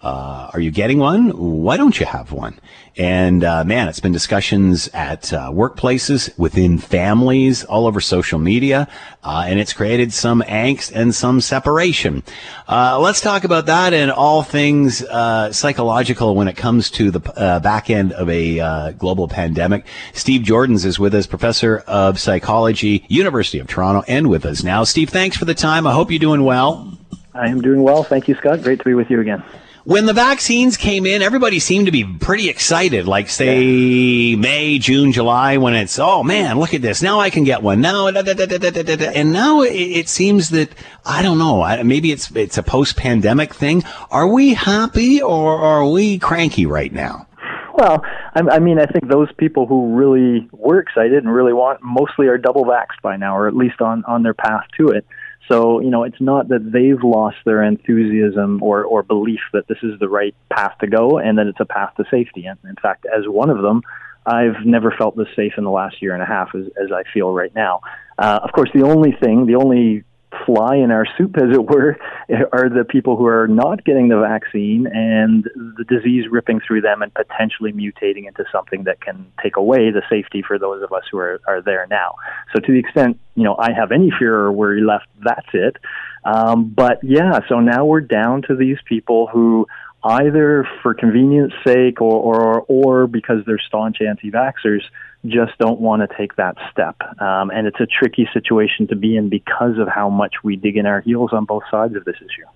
Uh, 0.02 0.50
are 0.54 0.62
you 0.62 0.72
getting 0.72 0.98
one? 0.98 1.32
Why 1.62 1.76
don't 1.76 2.00
you 2.00 2.06
have 2.06 2.32
one? 2.32 2.58
And 2.96 3.44
uh, 3.44 3.66
man, 3.66 3.90
it's 3.90 4.00
been 4.00 4.14
discussions 4.14 4.88
at 4.94 5.34
uh, 5.34 5.52
workplaces, 5.52 6.38
within 6.38 6.78
families, 6.78 7.66
all 7.66 7.86
over 7.86 8.00
social 8.00 8.40
media, 8.40 8.88
uh, 9.24 9.44
and 9.46 9.60
it's 9.60 9.74
created 9.74 10.14
some 10.14 10.42
angst 10.44 10.94
and 10.96 11.14
some 11.14 11.42
separation. 11.42 12.24
Uh, 12.68 12.98
let's 13.00 13.20
talk 13.20 13.44
about 13.44 13.66
that 13.66 13.94
and 13.94 14.10
all 14.10 14.42
things 14.42 15.04
uh, 15.04 15.52
psychological 15.52 16.34
when 16.34 16.48
it 16.48 16.56
comes 16.56 16.90
to 16.92 17.12
the 17.12 17.20
back 17.20 17.90
end 17.90 18.14
of 18.14 18.30
a 18.30 18.94
global 18.94 19.28
pandemic. 19.28 19.86
Steve 20.14 20.44
Joordens 20.44 20.86
is 20.86 20.98
with 20.98 21.14
us, 21.14 21.28
professor 21.28 21.80
of 21.88 22.20
psychology, 22.20 23.06
University 23.10 23.60
of 23.60 23.68
Toronto, 23.68 24.04
and 24.08 24.30
with 24.30 24.46
us 24.46 24.64
now. 24.64 24.86
Steve, 24.86 25.10
thanks 25.10 25.36
for 25.36 25.46
the 25.46 25.56
time. 25.56 25.86
I 25.86 25.92
hope 25.92 26.10
you're 26.10 26.20
doing 26.20 26.46
well. 26.46 26.98
I 27.34 27.48
am 27.48 27.62
doing 27.62 27.84
well. 27.84 28.04
Thank 28.04 28.30
you, 28.30 28.36
Scott. 28.36 28.62
Great 28.62 28.80
to 28.80 28.86
be 28.86 28.94
with 28.94 29.10
you 29.10 29.20
again 29.20 29.44
when 29.90 30.06
the 30.06 30.14
vaccines 30.14 30.78
came 30.78 31.08
in, 31.08 31.24
everybody 31.24 31.58
seemed 31.58 31.88
to 31.88 31.92
be 31.92 32.04
pretty 32.04 32.48
excited. 32.48 33.08
Like 33.08 33.28
say 33.28 33.64
yeah. 33.64 34.36
May, 34.36 34.78
June, 34.78 35.12
July, 35.12 35.58
when 35.58 35.74
it's 35.74 35.98
oh 35.98 36.22
man, 36.22 36.60
look 36.60 36.76
at 36.76 36.84
this. 36.84 37.02
Now 37.02 37.20
I 37.20 37.32
can 37.32 37.44
get 37.44 37.64
one. 37.64 37.82
Now 37.82 38.06
and 38.06 39.34
now 39.34 39.62
it, 39.64 40.08
seems 40.08 40.50
that 40.52 40.70
I 41.08 41.24
don't 41.24 41.40
know. 41.40 41.84
Maybe 41.84 42.12
it's 42.12 42.30
it's 42.36 42.60
a 42.60 42.62
post 42.62 42.98
pandemic 42.98 43.56
thing. 43.56 43.84
Are 44.12 44.28
we 44.28 44.54
happy 44.54 45.24
or 45.24 45.58
are 45.58 45.90
we 45.90 46.20
cranky 46.20 46.68
right 46.68 46.94
now? 46.94 47.26
Well, 47.74 48.04
I 48.36 48.60
mean, 48.60 48.78
I 48.78 48.86
think 48.86 49.10
those 49.10 49.30
people 49.38 49.66
who 49.66 49.96
really 49.96 50.48
were 50.52 50.80
excited 50.80 51.24
and 51.24 51.34
really 51.34 51.54
want 51.54 51.82
mostly 51.82 52.28
are 52.28 52.38
double 52.38 52.64
vaxxed 52.64 53.02
by 53.02 53.18
now, 53.18 53.36
or 53.36 53.48
at 53.48 53.56
least 53.56 53.82
on 53.82 54.04
on 54.06 54.22
their 54.22 54.36
path 54.36 54.66
to 54.78 54.90
it. 54.90 55.04
So, 55.50 55.80
you 55.80 55.90
know, 55.90 56.04
it's 56.04 56.22
not 56.22 56.50
that 56.50 56.72
they've 56.72 57.04
lost 57.04 57.38
their 57.44 57.64
enthusiasm 57.64 58.62
or, 58.62 58.84
or 58.84 59.02
belief 59.02 59.40
that 59.54 59.68
this 59.68 59.80
is 59.82 60.00
the 60.00 60.08
right 60.08 60.36
path 60.52 60.78
to 60.82 60.88
go 60.88 61.18
and 61.18 61.38
that 61.40 61.48
it's 61.48 61.60
a 61.60 61.66
path 61.66 61.94
to 61.98 62.06
safety. 62.12 62.46
And 62.46 62.60
in 62.66 62.76
fact, 62.76 63.06
as 63.06 63.28
one 63.28 63.50
of 63.50 63.62
them, 63.62 63.82
I've 64.26 64.64
never 64.64 64.94
felt 64.96 65.18
this 65.18 65.28
safe 65.36 65.54
in 65.58 65.64
the 65.64 65.72
last 65.72 66.02
year 66.02 66.14
and 66.14 66.22
a 66.22 66.26
half 66.26 66.54
as, 66.54 66.66
as 66.82 66.92
I 66.92 67.04
feel 67.12 67.34
right 67.34 67.54
now. 67.56 67.82
Uh, 68.18 68.40
of 68.44 68.52
course, 68.52 68.70
the 68.74 68.84
only 68.84 69.12
thing, 69.12 69.48
the 69.48 69.56
only 69.56 70.04
fly 70.46 70.76
in 70.76 70.92
our 70.92 71.06
soup, 71.18 71.36
as 71.38 71.52
it 71.52 71.66
were, 71.66 71.98
are 72.54 72.70
the 72.70 72.86
people 72.88 73.16
who 73.16 73.26
are 73.26 73.48
not 73.48 73.84
getting 73.84 74.10
the 74.10 74.20
vaccine 74.20 74.88
and 74.88 75.46
the 75.78 75.84
disease 75.88 76.26
ripping 76.30 76.60
through 76.66 76.82
them 76.82 77.02
and 77.02 77.14
potentially 77.14 77.72
mutating 77.72 78.28
into 78.28 78.46
something 78.52 78.84
that 78.84 79.02
can 79.02 79.26
take 79.42 79.58
away 79.58 79.92
the 79.92 80.02
safety 80.10 80.44
for 80.46 80.60
those 80.60 80.84
of 80.84 80.92
us 80.92 81.04
who 81.12 81.18
are, 81.18 81.42
are 81.48 81.62
there 81.62 81.88
now. 81.90 82.16
So, 82.54 82.60
to 82.60 82.72
the 82.72 82.80
extent 82.80 83.20
you 83.36 83.44
know 83.44 83.56
I 83.58 83.72
have 83.74 83.92
any 83.92 84.12
fear 84.18 84.36
or 84.36 84.52
worry 84.52 84.82
left, 84.82 85.08
that's 85.24 85.48
it. 85.54 85.78
Um, 86.26 86.70
but 86.76 87.00
yeah, 87.04 87.40
so 87.48 87.60
now 87.60 87.86
we're 87.86 88.02
down 88.02 88.44
to 88.44 88.56
these 88.56 88.78
people 88.86 89.28
who 89.28 89.68
either 90.04 90.68
for 90.82 90.94
convenience 90.94 91.54
sake 91.66 92.02
or, 92.02 92.14
or, 92.14 92.62
or 92.68 93.08
because 93.08 93.44
they're 93.46 93.60
staunch 93.60 93.98
anti-vaxxers 94.02 94.82
just 95.26 95.58
don't 95.58 95.80
want 95.80 96.02
to 96.02 96.18
take 96.18 96.36
that 96.38 96.56
step. 96.72 96.96
Um, 97.22 97.52
and 97.52 97.68
it's 97.68 97.80
a 97.80 97.86
tricky 97.86 98.28
situation 98.34 98.88
to 98.88 98.96
be 98.96 99.18
in 99.18 99.30
because 99.30 99.78
of 99.78 99.88
how 99.88 100.10
much 100.10 100.36
we 100.44 100.56
dig 100.56 100.78
in 100.78 100.86
our 100.86 101.02
heels 101.02 101.32
on 101.34 101.46
both 101.46 101.64
sides 101.70 101.96
of 101.96 102.06
this 102.06 102.16
issue. 102.18 102.48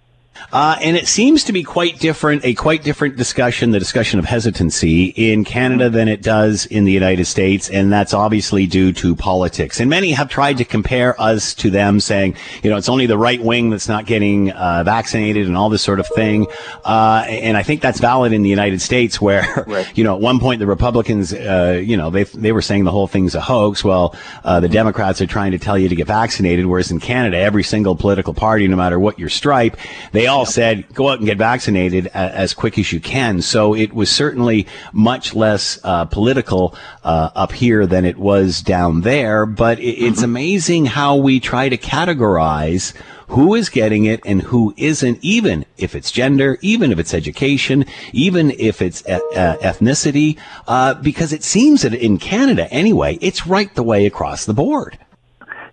Uh, 0.52 0.78
and 0.82 0.96
it 0.96 1.08
seems 1.08 1.44
to 1.46 1.54
be 1.54 1.64
quite 1.64 2.00
different, 2.00 2.46
a 2.46 2.54
quite 2.54 2.84
different 2.84 3.16
discussion, 3.16 3.72
the 3.72 3.80
discussion 3.80 4.20
of 4.20 4.26
hesitancy 4.26 5.06
in 5.16 5.44
Canada 5.44 5.90
than 5.90 6.08
it 6.08 6.22
does 6.22 6.66
in 6.68 6.86
the 6.86 6.92
United 6.92 7.26
States. 7.26 7.70
And 7.70 7.92
that's 7.92 8.14
obviously 8.14 8.68
due 8.68 8.94
to 8.94 9.16
politics. 9.16 9.80
And 9.80 9.90
many 9.90 10.12
have 10.12 10.30
tried 10.30 10.58
to 10.58 10.66
compare 10.66 11.20
us 11.20 11.54
to 11.56 11.70
them 11.70 12.00
saying, 12.00 12.36
you 12.62 12.70
know, 12.70 12.78
it's 12.78 12.90
only 12.90 13.06
the 13.06 13.18
right 13.18 13.42
wing 13.42 13.70
that's 13.70 13.88
not 13.88 14.06
getting 14.06 14.52
uh, 14.52 14.84
vaccinated 14.84 15.48
and 15.48 15.58
all 15.58 15.70
this 15.70 15.82
sort 15.82 16.00
of 16.00 16.08
thing. 16.16 16.48
Uh, 16.84 17.26
and 17.28 17.58
I 17.58 17.64
think 17.64 17.82
that's 17.82 18.00
valid 18.00 18.34
in 18.34 18.44
the 18.44 18.50
United 18.50 18.82
States 18.82 19.20
where, 19.20 19.64
right. 19.68 19.98
you 19.98 20.04
know, 20.04 20.16
at 20.16 20.22
one 20.22 20.40
point 20.40 20.60
the 20.60 20.68
Republicans, 20.68 21.34
uh, 21.34 21.82
you 21.84 21.98
know, 21.98 22.10
they, 22.10 22.24
they 22.26 22.52
were 22.52 22.62
saying 22.62 22.84
the 22.84 22.92
whole 22.92 23.08
thing's 23.08 23.36
a 23.36 23.42
hoax. 23.42 23.84
Well, 23.84 24.16
uh, 24.44 24.60
the 24.60 24.70
Democrats 24.70 25.22
are 25.22 25.28
trying 25.28 25.52
to 25.52 25.58
tell 25.58 25.78
you 25.78 25.90
to 25.90 25.96
get 25.96 26.08
vaccinated. 26.08 26.66
Whereas 26.66 26.92
in 26.92 27.00
Canada, 27.00 27.38
every 27.38 27.64
single 27.64 27.96
political 27.96 28.34
party, 28.34 28.68
no 28.68 28.76
matter 28.76 29.00
what 29.00 29.18
your 29.18 29.30
stripe, 29.30 29.78
they 30.12 30.23
they 30.24 30.28
all 30.28 30.46
said 30.46 30.88
go 30.94 31.10
out 31.10 31.20
and 31.20 31.26
get 31.26 31.38
vaccinated 31.38 32.08
as 32.08 32.54
quick 32.54 32.80
as 32.80 32.94
you 32.94 33.02
can. 33.02 33.42
So 33.42 33.76
it 33.76 33.94
was 33.94 34.10
certainly 34.10 34.68
much 34.94 35.36
less 35.36 35.80
uh, 35.84 36.06
political 36.06 36.76
uh, 37.04 37.32
up 37.36 37.52
here 37.52 37.86
than 37.86 38.06
it 38.06 38.18
was 38.18 38.62
down 38.62 39.02
there. 39.02 39.46
But 39.46 39.80
it, 39.80 39.84
it's 39.84 40.18
mm-hmm. 40.18 40.24
amazing 40.24 40.86
how 40.86 41.18
we 41.18 41.42
try 41.42 41.68
to 41.68 41.78
categorize 41.78 42.94
who 43.28 43.54
is 43.54 43.68
getting 43.68 44.06
it 44.06 44.22
and 44.26 44.44
who 44.44 44.74
isn't, 44.78 45.20
even 45.22 45.66
if 45.76 45.94
it's 45.94 46.10
gender, 46.10 46.58
even 46.62 46.94
if 46.94 47.00
it's 47.00 47.14
education, 47.14 47.84
even 48.14 48.52
if 48.52 48.82
it's 48.82 49.02
e- 49.02 49.12
uh, 49.12 49.58
ethnicity, 49.58 50.38
uh, 50.68 50.94
because 50.94 51.34
it 51.34 51.44
seems 51.44 51.82
that 51.82 51.94
in 51.94 52.18
Canada 52.18 52.72
anyway, 52.72 53.18
it's 53.20 53.46
right 53.46 53.76
the 53.76 53.84
way 53.84 54.06
across 54.06 54.46
the 54.46 54.54
board. 54.54 54.98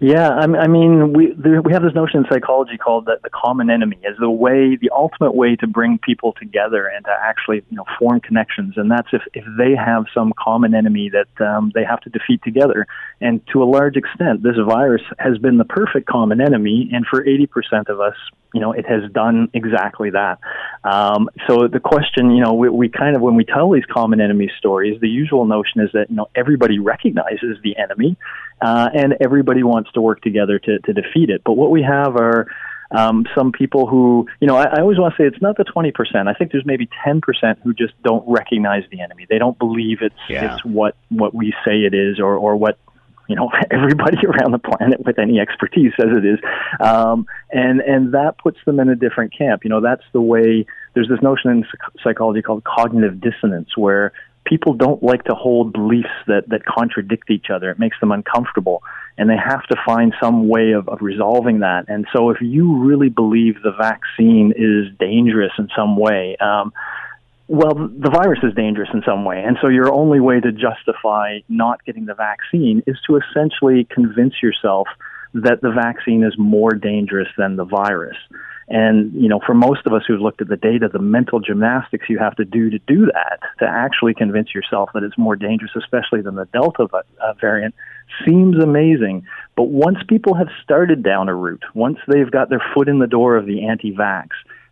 Yeah, 0.02 0.30
I 0.30 0.66
mean, 0.66 1.12
we 1.12 1.34
there, 1.36 1.60
we 1.60 1.74
have 1.74 1.82
this 1.82 1.92
notion 1.94 2.20
in 2.20 2.26
psychology 2.32 2.78
called 2.78 3.04
the, 3.04 3.18
the 3.22 3.28
common 3.28 3.68
enemy 3.68 3.98
as 4.08 4.16
the 4.18 4.30
way, 4.30 4.76
the 4.80 4.88
ultimate 4.96 5.34
way 5.34 5.56
to 5.56 5.66
bring 5.66 5.98
people 5.98 6.32
together 6.32 6.86
and 6.86 7.04
to 7.04 7.10
actually, 7.22 7.62
you 7.68 7.76
know, 7.76 7.84
form 7.98 8.18
connections. 8.20 8.78
And 8.78 8.90
that's 8.90 9.08
if 9.12 9.20
if 9.34 9.44
they 9.58 9.76
have 9.76 10.06
some 10.14 10.32
common 10.42 10.74
enemy 10.74 11.10
that 11.10 11.46
um, 11.46 11.70
they 11.74 11.84
have 11.84 12.00
to 12.00 12.08
defeat 12.08 12.42
together. 12.42 12.86
And 13.20 13.46
to 13.52 13.62
a 13.62 13.68
large 13.68 13.96
extent, 13.96 14.42
this 14.42 14.56
virus 14.66 15.02
has 15.18 15.36
been 15.36 15.58
the 15.58 15.66
perfect 15.66 16.06
common 16.06 16.40
enemy. 16.40 16.88
And 16.94 17.04
for 17.06 17.22
80% 17.22 17.90
of 17.90 18.00
us, 18.00 18.16
you 18.52 18.60
know, 18.60 18.72
it 18.72 18.86
has 18.86 19.10
done 19.12 19.48
exactly 19.54 20.10
that. 20.10 20.38
Um, 20.84 21.28
so 21.48 21.68
the 21.68 21.80
question, 21.80 22.30
you 22.30 22.42
know, 22.42 22.54
we, 22.54 22.68
we 22.68 22.88
kind 22.88 23.16
of 23.16 23.22
when 23.22 23.34
we 23.34 23.44
tell 23.44 23.70
these 23.70 23.84
common 23.84 24.20
enemy 24.20 24.50
stories, 24.58 25.00
the 25.00 25.08
usual 25.08 25.44
notion 25.44 25.80
is 25.80 25.90
that 25.92 26.10
you 26.10 26.16
know 26.16 26.28
everybody 26.34 26.78
recognizes 26.78 27.58
the 27.62 27.76
enemy, 27.76 28.16
uh, 28.60 28.88
and 28.92 29.14
everybody 29.20 29.62
wants 29.62 29.90
to 29.92 30.00
work 30.00 30.20
together 30.22 30.58
to, 30.58 30.78
to 30.80 30.92
defeat 30.92 31.30
it. 31.30 31.42
But 31.44 31.54
what 31.54 31.70
we 31.70 31.82
have 31.82 32.16
are 32.16 32.46
um, 32.90 33.24
some 33.36 33.52
people 33.52 33.86
who, 33.86 34.26
you 34.40 34.48
know, 34.48 34.56
I, 34.56 34.64
I 34.64 34.80
always 34.80 34.98
want 34.98 35.14
to 35.14 35.22
say 35.22 35.26
it's 35.26 35.40
not 35.40 35.56
the 35.56 35.64
20%. 35.64 35.92
I 36.26 36.34
think 36.34 36.52
there's 36.52 36.66
maybe 36.66 36.88
10% 37.06 37.22
who 37.62 37.72
just 37.72 37.92
don't 38.02 38.24
recognize 38.26 38.82
the 38.90 39.00
enemy. 39.00 39.26
They 39.28 39.38
don't 39.38 39.58
believe 39.58 39.98
it's, 40.00 40.14
yeah. 40.28 40.54
it's 40.54 40.64
what, 40.64 40.96
what 41.08 41.34
we 41.34 41.54
say 41.64 41.82
it 41.82 41.94
is 41.94 42.18
or, 42.18 42.36
or 42.36 42.56
what, 42.56 42.78
you 43.30 43.36
know, 43.36 43.48
everybody 43.70 44.18
around 44.26 44.52
the 44.52 44.58
planet 44.58 45.00
with 45.06 45.18
any 45.18 45.38
expertise 45.38 45.92
says 45.98 46.10
it 46.10 46.26
is. 46.26 46.38
Um, 46.80 47.26
and, 47.50 47.80
and 47.80 48.12
that 48.12 48.36
puts 48.38 48.58
them 48.66 48.80
in 48.80 48.88
a 48.88 48.96
different 48.96 49.36
camp. 49.36 49.62
You 49.64 49.70
know, 49.70 49.80
that's 49.80 50.04
the 50.12 50.20
way 50.20 50.66
there's 50.94 51.08
this 51.08 51.22
notion 51.22 51.50
in 51.50 51.64
psychology 52.02 52.42
called 52.42 52.64
cognitive 52.64 53.20
dissonance 53.20 53.70
where 53.76 54.12
people 54.44 54.74
don't 54.74 55.02
like 55.02 55.22
to 55.24 55.34
hold 55.34 55.72
beliefs 55.72 56.08
that, 56.26 56.48
that 56.48 56.64
contradict 56.64 57.30
each 57.30 57.46
other. 57.54 57.70
It 57.70 57.78
makes 57.78 57.98
them 58.00 58.10
uncomfortable. 58.10 58.82
And 59.16 59.28
they 59.28 59.36
have 59.36 59.62
to 59.66 59.76
find 59.86 60.14
some 60.20 60.48
way 60.48 60.72
of, 60.72 60.88
of 60.88 60.98
resolving 61.02 61.60
that. 61.60 61.84
And 61.88 62.06
so, 62.12 62.30
if 62.30 62.38
you 62.40 62.78
really 62.78 63.10
believe 63.10 63.56
the 63.62 63.72
vaccine 63.72 64.54
is 64.56 64.96
dangerous 64.98 65.52
in 65.58 65.68
some 65.76 65.96
way, 65.96 66.36
um, 66.40 66.72
well, 67.50 67.74
the 67.74 68.10
virus 68.10 68.38
is 68.44 68.54
dangerous 68.54 68.90
in 68.94 69.02
some 69.04 69.24
way. 69.24 69.42
And 69.44 69.58
so 69.60 69.66
your 69.66 69.92
only 69.92 70.20
way 70.20 70.38
to 70.38 70.52
justify 70.52 71.40
not 71.48 71.84
getting 71.84 72.06
the 72.06 72.14
vaccine 72.14 72.80
is 72.86 72.96
to 73.08 73.18
essentially 73.18 73.88
convince 73.90 74.34
yourself 74.40 74.86
that 75.34 75.60
the 75.60 75.72
vaccine 75.72 76.22
is 76.22 76.32
more 76.38 76.70
dangerous 76.70 77.26
than 77.36 77.56
the 77.56 77.64
virus. 77.64 78.16
And, 78.68 79.12
you 79.14 79.28
know, 79.28 79.40
for 79.44 79.54
most 79.54 79.80
of 79.84 79.92
us 79.92 80.02
who've 80.06 80.20
looked 80.20 80.40
at 80.40 80.46
the 80.46 80.56
data, 80.56 80.88
the 80.92 81.00
mental 81.00 81.40
gymnastics 81.40 82.08
you 82.08 82.20
have 82.20 82.36
to 82.36 82.44
do 82.44 82.70
to 82.70 82.78
do 82.86 83.06
that, 83.06 83.40
to 83.58 83.66
actually 83.66 84.14
convince 84.14 84.54
yourself 84.54 84.90
that 84.94 85.02
it's 85.02 85.18
more 85.18 85.34
dangerous, 85.34 85.72
especially 85.76 86.20
than 86.20 86.36
the 86.36 86.46
Delta 86.52 86.86
uh, 86.92 87.32
variant, 87.40 87.74
seems 88.24 88.62
amazing. 88.62 89.26
But 89.56 89.64
once 89.64 89.98
people 90.08 90.34
have 90.34 90.48
started 90.62 91.02
down 91.02 91.28
a 91.28 91.34
route, 91.34 91.64
once 91.74 91.98
they've 92.06 92.30
got 92.30 92.48
their 92.48 92.62
foot 92.72 92.88
in 92.88 93.00
the 93.00 93.08
door 93.08 93.36
of 93.36 93.44
the 93.44 93.66
anti 93.66 93.92
vax, 93.92 94.28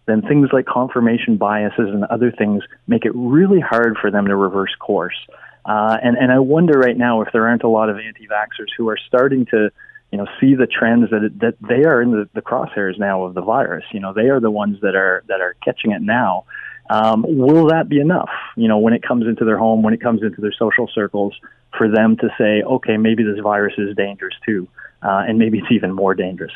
then 0.09 0.23
things 0.23 0.49
like 0.53 0.67
confirmation 0.67 1.37
biases 1.37 1.89
and 1.93 2.05
other 2.05 2.33
things 2.33 2.63
make 2.87 3.05
it 3.05 3.13
really 3.15 3.61
hard 3.61 3.97
for 4.01 4.11
them 4.11 4.27
to 4.27 4.35
reverse 4.35 4.75
course. 4.81 5.17
Uh, 5.65 5.97
and, 6.03 6.17
and 6.17 6.33
I 6.33 6.39
wonder 6.39 6.79
right 6.79 6.97
now 6.97 7.21
if 7.21 7.29
there 7.33 7.47
aren't 7.47 7.63
a 7.63 7.69
lot 7.69 7.91
of 7.91 7.99
anti 7.99 8.27
vaxxers 8.27 8.73
who 8.77 8.89
are 8.89 8.99
starting 9.07 9.47
to 9.47 9.71
you 10.11 10.17
know, 10.17 10.27
see 10.41 10.55
the 10.55 10.67
trends 10.67 11.11
that 11.11 11.23
it, 11.23 11.39
that 11.41 11.55
they 11.61 11.85
are 11.85 12.01
in 12.01 12.13
the, 12.13 12.29
the 12.35 12.41
crosshairs 12.41 12.99
now 12.99 13.25
of 13.25 13.35
the 13.35 13.43
virus. 13.43 13.85
You 13.93 14.01
know, 14.01 14.13
they 14.13 14.29
are 14.29 14.41
the 14.41 14.51
ones 14.51 14.81
that 14.81 14.95
are 14.95 15.23
that 15.29 15.41
are 15.41 15.55
catching 15.63 15.93
it 15.93 16.01
now. 16.01 16.45
Um, 16.91 17.25
will 17.29 17.69
that 17.69 17.89
be 17.89 18.01
enough? 18.01 18.31
You 18.57 18.69
know, 18.69 18.79
when 18.79 18.95
it 18.95 19.03
comes 19.03 19.27
into 19.27 19.45
their 19.45 19.59
home, 19.59 19.83
when 19.83 19.93
it 19.93 20.01
comes 20.01 20.23
into 20.23 20.41
their 20.41 20.55
social 20.59 20.89
circles, 20.95 21.35
for 21.77 21.91
them 21.91 22.17
to 22.17 22.29
say, 22.39 22.63
okay, 22.63 22.97
maybe 22.97 23.23
this 23.23 23.39
virus 23.43 23.75
is 23.77 23.95
dangerous 23.95 24.35
too, 24.47 24.67
uh, 25.03 25.25
and 25.29 25.39
maybe 25.39 25.59
it's 25.59 25.71
even 25.71 25.93
more 25.93 26.15
dangerous. 26.15 26.55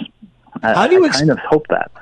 I, 0.62 0.72
How 0.72 0.86
do 0.86 0.94
you 0.94 1.04
ex- 1.04 1.16
I 1.16 1.20
kind 1.20 1.30
of 1.32 1.38
hope 1.38 1.66
that. 1.68 1.92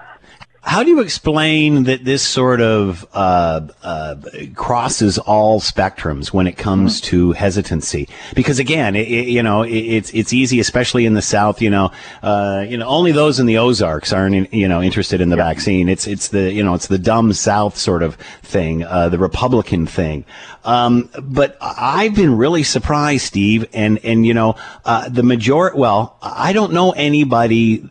How 0.62 0.82
do 0.82 0.90
you 0.90 1.00
explain 1.00 1.84
that 1.84 2.04
this 2.04 2.22
sort 2.22 2.60
of 2.60 3.06
uh, 3.14 3.66
uh, 3.82 4.16
crosses 4.54 5.16
all 5.16 5.58
spectrums 5.58 6.34
when 6.34 6.46
it 6.46 6.58
comes 6.58 7.00
mm-hmm. 7.00 7.06
to 7.06 7.32
hesitancy? 7.32 8.08
Because 8.34 8.58
again, 8.58 8.94
it, 8.94 9.08
it, 9.08 9.28
you 9.28 9.42
know, 9.42 9.62
it, 9.62 9.72
it's 9.72 10.10
it's 10.10 10.34
easy, 10.34 10.60
especially 10.60 11.06
in 11.06 11.14
the 11.14 11.22
South. 11.22 11.62
You 11.62 11.70
know, 11.70 11.90
uh, 12.22 12.66
you 12.68 12.76
know, 12.76 12.86
only 12.86 13.10
those 13.10 13.40
in 13.40 13.46
the 13.46 13.56
Ozarks 13.56 14.12
aren't 14.12 14.34
in, 14.34 14.48
you 14.52 14.68
know 14.68 14.82
interested 14.82 15.22
in 15.22 15.30
the 15.30 15.36
yeah. 15.36 15.48
vaccine. 15.48 15.88
It's 15.88 16.06
it's 16.06 16.28
the 16.28 16.52
you 16.52 16.62
know 16.62 16.74
it's 16.74 16.88
the 16.88 16.98
dumb 16.98 17.32
South 17.32 17.78
sort 17.78 18.02
of 18.02 18.16
thing, 18.42 18.84
uh, 18.84 19.08
the 19.08 19.18
Republican 19.18 19.86
thing. 19.86 20.26
Um, 20.64 21.08
but 21.22 21.56
I've 21.62 22.14
been 22.14 22.36
really 22.36 22.64
surprised, 22.64 23.24
Steve, 23.24 23.66
and 23.72 23.98
and 24.04 24.26
you 24.26 24.34
know, 24.34 24.56
uh, 24.84 25.08
the 25.08 25.22
majority. 25.22 25.78
Well, 25.78 26.18
I 26.20 26.52
don't 26.52 26.74
know 26.74 26.90
anybody 26.90 27.88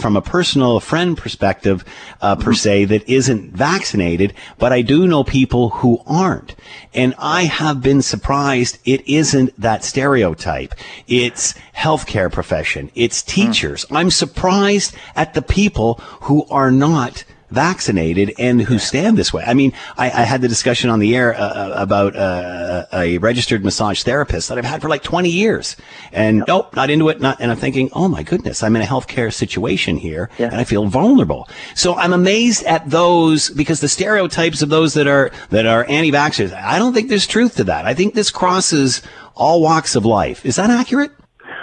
from 0.00 0.16
a 0.16 0.22
personal 0.22 0.80
friend 0.80 1.16
perspective, 1.16 1.84
uh, 2.20 2.36
per 2.36 2.52
se, 2.52 2.86
that 2.86 3.08
isn't 3.08 3.52
vaccinated, 3.52 4.34
but 4.58 4.72
I 4.72 4.82
do 4.82 5.06
know 5.06 5.24
people 5.24 5.70
who 5.70 6.00
aren't. 6.06 6.54
And 6.94 7.14
I 7.18 7.44
have 7.44 7.82
been 7.82 8.02
surprised 8.02 8.78
it 8.84 9.06
isn't 9.08 9.58
that 9.60 9.84
stereotype. 9.84 10.74
It's 11.06 11.54
healthcare 11.76 12.30
profession. 12.30 12.90
It's 12.94 13.22
teachers. 13.22 13.86
I'm 13.90 14.10
surprised 14.10 14.94
at 15.16 15.34
the 15.34 15.42
people 15.42 15.94
who 16.22 16.46
are 16.50 16.70
not 16.70 17.24
vaccinated 17.50 18.34
and 18.38 18.62
who 18.62 18.78
stand 18.78 19.16
this 19.16 19.32
way. 19.32 19.44
I 19.46 19.54
mean, 19.54 19.72
I, 19.96 20.06
I 20.06 20.22
had 20.22 20.42
the 20.42 20.48
discussion 20.48 20.90
on 20.90 20.98
the 20.98 21.16
air 21.16 21.34
uh, 21.34 21.38
uh 21.38 21.72
about 21.76 22.16
uh, 22.16 22.86
a 22.92 23.18
registered 23.18 23.64
massage 23.64 24.02
therapist 24.02 24.48
that 24.48 24.58
I've 24.58 24.64
had 24.64 24.82
for 24.82 24.88
like 24.88 25.02
20 25.02 25.28
years, 25.28 25.76
and 26.12 26.38
yep. 26.38 26.48
nope, 26.48 26.76
not 26.76 26.90
into 26.90 27.08
it. 27.08 27.20
Not, 27.20 27.40
and 27.40 27.50
I'm 27.50 27.56
thinking, 27.56 27.90
oh 27.92 28.08
my 28.08 28.22
goodness, 28.22 28.62
I'm 28.62 28.76
in 28.76 28.82
a 28.82 28.86
healthcare 28.86 29.32
situation 29.32 29.96
here, 29.96 30.30
yeah. 30.38 30.46
and 30.46 30.56
I 30.56 30.64
feel 30.64 30.86
vulnerable. 30.86 31.48
So 31.74 31.94
I'm 31.94 32.12
amazed 32.12 32.64
at 32.64 32.88
those 32.88 33.50
because 33.50 33.80
the 33.80 33.88
stereotypes 33.88 34.62
of 34.62 34.68
those 34.68 34.94
that 34.94 35.06
are 35.06 35.30
that 35.50 35.66
are 35.66 35.84
anti-vaxxers. 35.88 36.52
I 36.52 36.78
don't 36.78 36.92
think 36.92 37.08
there's 37.08 37.26
truth 37.26 37.56
to 37.56 37.64
that. 37.64 37.86
I 37.86 37.94
think 37.94 38.14
this 38.14 38.30
crosses 38.30 39.02
all 39.34 39.62
walks 39.62 39.94
of 39.96 40.04
life. 40.04 40.44
Is 40.44 40.56
that 40.56 40.70
accurate? 40.70 41.12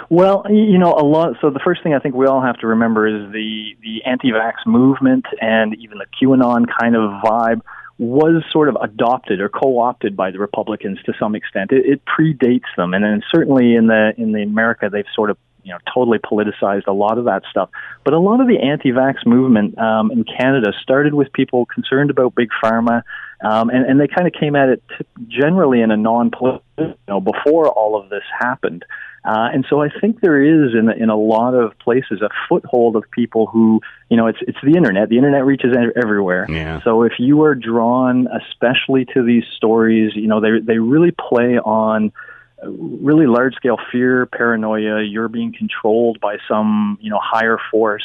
Well, 0.08 0.44
you 0.48 0.78
know, 0.78 0.92
a 0.92 1.04
lot. 1.04 1.34
So 1.40 1.50
the 1.50 1.60
first 1.64 1.82
thing 1.82 1.94
I 1.94 1.98
think 1.98 2.14
we 2.14 2.26
all 2.26 2.40
have 2.40 2.58
to 2.58 2.68
remember 2.68 3.06
is 3.06 3.32
the 3.32 3.76
the 3.82 4.04
anti-vax 4.04 4.66
movement 4.66 5.26
and 5.40 5.74
even 5.78 5.98
the 5.98 6.06
QAnon 6.20 6.66
kind 6.80 6.94
of 6.94 7.10
vibe 7.22 7.60
was 7.98 8.44
sort 8.52 8.68
of 8.68 8.76
adopted 8.80 9.40
or 9.40 9.48
co-opted 9.48 10.16
by 10.16 10.30
the 10.30 10.38
Republicans 10.38 10.98
to 11.06 11.14
some 11.18 11.34
extent. 11.34 11.72
It, 11.72 11.86
it 11.86 12.02
predates 12.04 12.68
them, 12.76 12.94
and 12.94 13.02
then 13.02 13.22
certainly 13.34 13.74
in 13.74 13.86
the 13.86 14.12
in 14.16 14.32
the 14.32 14.42
America 14.42 14.88
they've 14.92 15.06
sort 15.14 15.30
of 15.30 15.38
you 15.64 15.72
know 15.72 15.78
totally 15.92 16.18
politicized 16.18 16.86
a 16.86 16.92
lot 16.92 17.18
of 17.18 17.24
that 17.24 17.42
stuff. 17.50 17.70
But 18.04 18.14
a 18.14 18.20
lot 18.20 18.40
of 18.40 18.46
the 18.46 18.58
anti-vax 18.58 19.26
movement 19.26 19.76
um, 19.78 20.12
in 20.12 20.24
Canada 20.24 20.72
started 20.82 21.14
with 21.14 21.32
people 21.32 21.66
concerned 21.66 22.10
about 22.10 22.34
big 22.36 22.50
pharma, 22.62 23.02
um, 23.44 23.70
and, 23.70 23.84
and 23.84 24.00
they 24.00 24.06
kind 24.06 24.28
of 24.28 24.34
came 24.38 24.54
at 24.54 24.68
it 24.68 24.82
t- 24.96 25.04
generally 25.28 25.80
in 25.80 25.90
a 25.90 25.96
non-political. 25.96 26.62
You 26.78 26.94
know, 27.08 27.20
before 27.20 27.68
all 27.68 28.00
of 28.00 28.10
this 28.10 28.22
happened. 28.38 28.84
Uh, 29.26 29.48
and 29.52 29.66
so 29.68 29.82
I 29.82 29.88
think 30.00 30.20
there 30.20 30.40
is 30.40 30.72
in 30.72 30.88
in 30.90 31.10
a 31.10 31.16
lot 31.16 31.54
of 31.54 31.76
places 31.80 32.22
a 32.22 32.28
foothold 32.48 32.94
of 32.94 33.02
people 33.10 33.46
who 33.46 33.80
you 34.08 34.16
know 34.16 34.28
it's 34.28 34.38
it's 34.42 34.58
the 34.62 34.76
internet. 34.76 35.08
The 35.08 35.16
internet 35.16 35.44
reaches 35.44 35.74
everywhere. 35.96 36.46
Yeah. 36.48 36.80
So 36.84 37.02
if 37.02 37.14
you 37.18 37.42
are 37.42 37.56
drawn 37.56 38.28
especially 38.28 39.04
to 39.14 39.24
these 39.24 39.42
stories, 39.56 40.12
you 40.14 40.28
know 40.28 40.40
they 40.40 40.60
they 40.62 40.78
really 40.78 41.10
play 41.10 41.58
on 41.58 42.12
really 42.62 43.26
large 43.26 43.54
scale 43.54 43.78
fear, 43.90 44.26
paranoia. 44.26 45.02
You're 45.02 45.28
being 45.28 45.52
controlled 45.52 46.20
by 46.20 46.36
some 46.48 46.98
you 47.00 47.10
know 47.10 47.18
higher 47.20 47.58
force, 47.72 48.04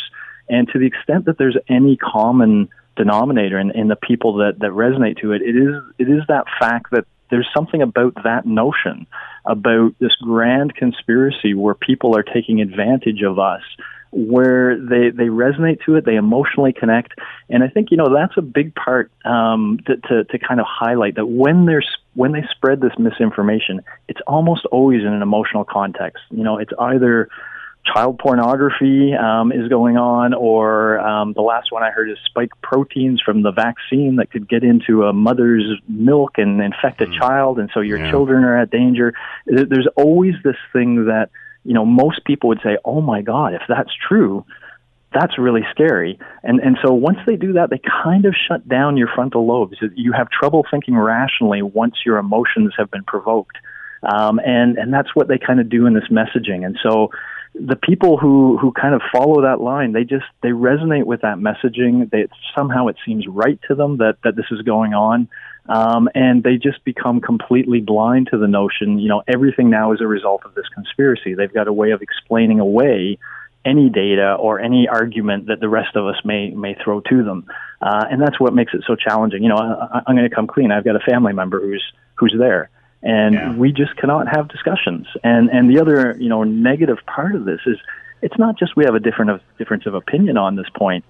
and 0.50 0.68
to 0.70 0.80
the 0.80 0.88
extent 0.88 1.26
that 1.26 1.38
there's 1.38 1.58
any 1.70 1.98
common 1.98 2.70
denominator 2.96 3.60
in, 3.60 3.72
in 3.72 3.88
the 3.88 3.96
people 3.96 4.38
that 4.38 4.60
that 4.60 4.72
resonate 4.72 5.22
to 5.22 5.34
it, 5.34 5.44
it 5.44 5.56
is 5.56 5.84
it 6.00 6.10
is 6.10 6.24
that 6.30 6.46
fact 6.60 6.92
that 6.92 7.06
there's 7.32 7.50
something 7.56 7.82
about 7.82 8.14
that 8.24 8.46
notion 8.46 9.08
about 9.46 9.96
this 10.00 10.16
grand 10.22 10.76
conspiracy 10.76 11.54
where 11.54 11.74
people 11.74 12.16
are 12.16 12.24
taking 12.24 12.62
advantage 12.62 13.24
of 13.24 13.40
us 13.40 13.62
where 14.12 14.78
they 14.78 15.10
they 15.10 15.28
resonate 15.28 15.84
to 15.86 15.96
it, 15.96 16.06
they 16.06 16.16
emotionally 16.16 16.74
connect, 16.74 17.14
and 17.50 17.64
I 17.64 17.70
think 17.70 17.92
you 17.92 17.98
know 17.98 18.14
that's 18.14 18.38
a 18.38 18.42
big 18.42 18.76
part 18.76 19.10
um, 19.26 19.80
to, 19.88 19.96
to 19.98 20.24
to 20.26 20.40
kind 20.40 20.60
of 20.60 20.66
highlight 20.70 21.16
that 21.16 21.28
when 21.28 21.66
there's 21.66 21.88
when 22.14 22.34
they 22.34 22.44
spread 22.52 22.82
this 22.82 22.92
misinformation, 23.00 23.82
it's 24.10 24.20
almost 24.28 24.66
always 24.66 25.02
in 25.02 25.14
an 25.14 25.22
emotional 25.22 25.64
context. 25.64 26.24
You 26.30 26.44
know, 26.44 26.58
it's 26.58 26.74
either 26.78 27.30
child 27.86 28.20
pornography 28.20 29.14
um, 29.14 29.52
is 29.52 29.68
going 29.68 29.98
on, 29.98 30.34
or 30.34 31.00
um, 31.00 31.34
the 31.34 31.42
last 31.42 31.72
one 31.72 31.84
I 31.84 31.92
heard 31.92 32.10
is 32.10 32.18
spike 32.26 32.52
proteins 32.62 33.22
from 33.22 33.42
the 33.42 33.52
vaccine 33.52 34.18
that 34.18 34.32
could 34.32 34.48
get 34.48 34.64
into 34.64 35.04
a 35.04 35.14
mother's 35.14 35.80
milk 35.88 36.38
and 36.38 36.62
infect 36.62 37.02
a 37.02 37.08
mm. 37.08 37.18
child, 37.18 37.60
and 37.60 37.70
so 37.74 37.80
your 37.82 38.00
yeah. 38.00 38.12
children 38.12 38.44
are 38.44 38.58
at 38.58 38.70
danger. 38.70 39.14
There's 39.46 39.88
always 39.96 40.36
this 40.44 40.58
thing 40.74 41.06
that 41.06 41.30
you 41.64 41.74
know 41.74 41.86
most 41.86 42.24
people 42.26 42.50
would 42.50 42.62
say, 42.64 42.78
"Oh 42.86 43.02
my 43.02 43.22
God, 43.22 43.54
if 43.54 43.64
that's 43.68 43.92
true." 44.08 44.46
That's 45.14 45.38
really 45.38 45.64
scary. 45.72 46.18
And 46.42 46.62
and 46.62 46.78
so 46.82 46.94
once 46.94 47.18
they 47.26 47.36
do 47.36 47.54
that, 47.54 47.70
they 47.70 47.82
kind 48.02 48.24
of 48.24 48.34
shut 48.48 48.66
down 48.70 48.96
your 48.96 49.10
frontal 49.14 49.46
lobes. 49.46 49.76
You 49.94 50.14
have 50.14 50.30
trouble 50.30 50.66
thinking 50.72 50.96
rationally 50.96 51.62
once 51.62 51.96
your 52.06 52.18
emotions 52.18 52.74
have 52.78 52.90
been 52.90 53.04
provoked. 53.04 53.58
Um, 54.04 54.40
and 54.40 54.78
and 54.78 54.94
that's 54.94 55.14
what 55.14 55.28
they 55.28 55.38
kind 55.38 55.60
of 55.60 55.68
do 55.70 55.86
in 55.86 55.94
this 55.94 56.08
messaging. 56.10 56.66
And 56.66 56.80
so 56.82 57.10
the 57.54 57.76
people 57.76 58.18
who 58.18 58.58
who 58.58 58.72
kind 58.72 58.96
of 58.96 59.02
follow 59.12 59.42
that 59.42 59.60
line 59.60 59.92
they 59.92 60.04
just 60.04 60.26
they 60.42 60.50
resonate 60.50 61.06
with 61.06 61.22
that 61.22 61.38
messaging. 61.38 62.10
They 62.10 62.28
somehow 62.56 62.88
it 62.88 62.96
seems 63.06 63.28
right 63.28 63.60
to 63.68 63.76
them 63.76 63.98
that 63.98 64.18
that 64.24 64.36
this 64.36 64.46
is 64.52 64.62
going 64.62 64.94
on. 64.94 65.28
Um, 65.70 66.10
and 66.16 66.42
they 66.42 66.56
just 66.56 66.84
become 66.86 67.22
completely 67.22 67.82
blind 67.82 68.30
to 68.32 68.38
the 68.38 68.48
notion 68.48 69.00
you 69.00 69.10
know 69.10 69.22
everything 69.28 69.70
now 69.70 69.92
is 69.92 70.02
a 70.02 70.08
result 70.08 70.44
of 70.46 70.56
this 70.56 70.68
conspiracy. 70.74 71.34
They've 71.34 71.54
got 71.54 71.68
a 71.68 71.74
way 71.74 71.92
of 71.92 72.02
explaining 72.02 72.60
away 72.60 73.20
any 73.64 73.90
data 73.90 74.34
or 74.40 74.60
any 74.60 74.88
argument 74.88 75.48
that 75.48 75.60
the 75.60 75.70
rest 75.70 75.96
of 75.96 76.08
us 76.08 76.16
may 76.24 76.50
may 76.52 76.76
throw 76.84 77.02
to 77.02 77.24
them. 77.24 77.46
Uh, 77.82 78.06
and 78.10 78.22
that's 78.22 78.40
what 78.40 78.54
makes 78.54 78.74
it 78.74 78.84
so 78.88 78.96
challenging. 78.96 79.44
You 79.44 79.50
know 79.50 79.58
I, 79.58 80.02
i'm 80.08 80.16
going 80.16 80.28
to 80.28 80.34
come 80.34 80.48
clean. 80.48 80.72
I've 80.72 80.86
got 80.86 80.96
a 80.96 81.12
family 81.12 81.34
member 81.34 81.60
who's 81.60 81.84
who's 82.16 82.36
there 82.38 82.70
and 83.04 83.34
yeah. 83.34 83.56
we 83.56 83.72
just 83.72 83.96
cannot 83.98 84.28
have 84.28 84.48
discussions. 84.48 85.08
And 85.24 85.50
and 85.50 85.70
the 85.70 85.82
other 85.82 86.16
you 86.20 86.30
know 86.30 86.44
negative 86.44 86.98
part 87.06 87.36
of 87.36 87.46
this 87.46 87.60
is 87.66 87.78
it's 88.22 88.38
not 88.38 88.58
just 88.58 88.76
we 88.76 88.86
have 88.86 88.96
a 88.96 89.00
different 89.00 89.32
of, 89.32 89.42
difference 89.58 89.86
of 89.86 89.96
opinion 89.96 90.38
on 90.38 90.56
this 90.56 90.68
point. 90.76 91.06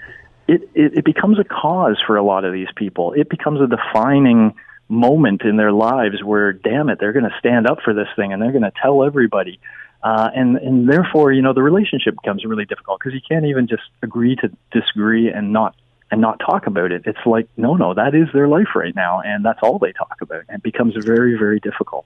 It, 0.47 0.69
it 0.73 0.99
it 0.99 1.05
becomes 1.05 1.39
a 1.39 1.43
cause 1.43 1.97
for 2.05 2.17
a 2.17 2.23
lot 2.23 2.45
of 2.45 2.53
these 2.53 2.69
people. 2.75 3.13
It 3.13 3.29
becomes 3.29 3.61
a 3.61 3.67
defining 3.67 4.53
moment 4.87 5.43
in 5.43 5.55
their 5.55 5.71
lives 5.71 6.21
where 6.23 6.51
damn 6.51 6.89
it 6.89 6.99
they're 6.99 7.13
going 7.13 7.23
to 7.23 7.35
stand 7.39 7.65
up 7.65 7.79
for 7.83 7.93
this 7.93 8.07
thing 8.15 8.33
and 8.33 8.41
they're 8.41 8.51
going 8.51 8.63
to 8.63 8.73
tell 8.81 9.03
everybody. 9.03 9.59
Uh, 10.03 10.29
and 10.35 10.57
and 10.57 10.89
therefore, 10.89 11.31
you 11.31 11.41
know, 11.41 11.53
the 11.53 11.61
relationship 11.61 12.15
becomes 12.21 12.43
really 12.43 12.65
difficult 12.65 12.99
because 12.99 13.13
you 13.13 13.21
can't 13.27 13.45
even 13.45 13.67
just 13.67 13.83
agree 14.01 14.35
to 14.35 14.49
disagree 14.71 15.29
and 15.29 15.53
not 15.53 15.75
and 16.12 16.22
not 16.22 16.39
talk 16.39 16.68
about 16.68 16.91
it. 16.91 17.03
It's 17.05 17.26
like, 17.26 17.47
no, 17.57 17.76
no, 17.76 17.93
that 17.93 18.14
is 18.14 18.28
their 18.34 18.47
life 18.47 18.76
right 18.76 18.95
now, 18.95 19.22
and 19.22 19.43
that's 19.43 19.59
all 19.64 19.80
they 19.80 19.93
talk 19.93 20.18
about. 20.22 20.43
And 20.49 20.57
it 20.57 20.64
becomes 20.64 20.93
very, 21.03 21.38
very 21.38 21.59
difficult. 21.59 22.05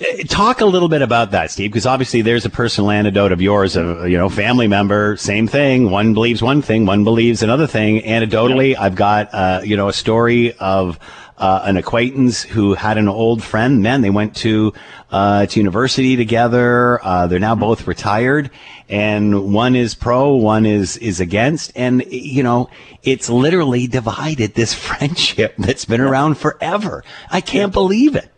Eh, 0.00 0.24
talk 0.28 0.60
a 0.60 0.66
little 0.66 0.90
bit 0.90 1.00
about 1.00 1.30
that, 1.30 1.50
Steve, 1.50 1.70
because 1.72 1.86
obviously 1.86 2.20
there's 2.20 2.44
a 2.44 2.50
personal 2.50 2.90
anecdote 2.90 3.32
of 3.32 3.40
yours, 3.40 3.76
of 3.76 4.06
you 4.08 4.18
know, 4.18 4.28
family 4.28 4.68
member, 4.68 5.16
same 5.16 5.48
thing. 5.48 5.90
One 5.90 6.12
believes 6.12 6.42
one 6.42 6.60
thing, 6.60 6.84
one 6.84 7.04
believes 7.04 7.42
another 7.42 7.66
thing. 7.66 8.02
Anecdotally, 8.02 8.72
yeah. 8.72 8.82
I've 8.82 8.94
got 8.94 9.32
uh, 9.32 9.62
you 9.64 9.76
know 9.76 9.88
a 9.88 9.94
story 9.94 10.52
of 10.58 10.98
uh, 11.38 11.62
an 11.64 11.76
acquaintance 11.76 12.42
who 12.42 12.74
had 12.74 12.98
an 12.98 13.08
old 13.08 13.42
friend. 13.42 13.82
Man, 13.82 14.00
they 14.00 14.10
went 14.10 14.36
to 14.36 14.72
uh, 15.10 15.46
to 15.46 15.60
university 15.60 16.16
together. 16.16 17.04
Uh, 17.04 17.26
they're 17.26 17.38
now 17.38 17.54
both 17.54 17.86
retired, 17.86 18.50
and 18.88 19.52
one 19.52 19.76
is 19.76 19.94
pro, 19.94 20.34
one 20.34 20.66
is 20.66 20.96
is 20.96 21.20
against, 21.20 21.72
and 21.76 22.04
you 22.10 22.42
know 22.42 22.70
it's 23.02 23.28
literally 23.28 23.86
divided 23.86 24.54
this 24.54 24.74
friendship 24.86 25.54
that's 25.58 25.84
been 25.84 26.00
around 26.00 26.36
forever. 26.38 27.04
I 27.30 27.40
can't 27.40 27.72
believe 27.72 28.16
it. 28.16 28.30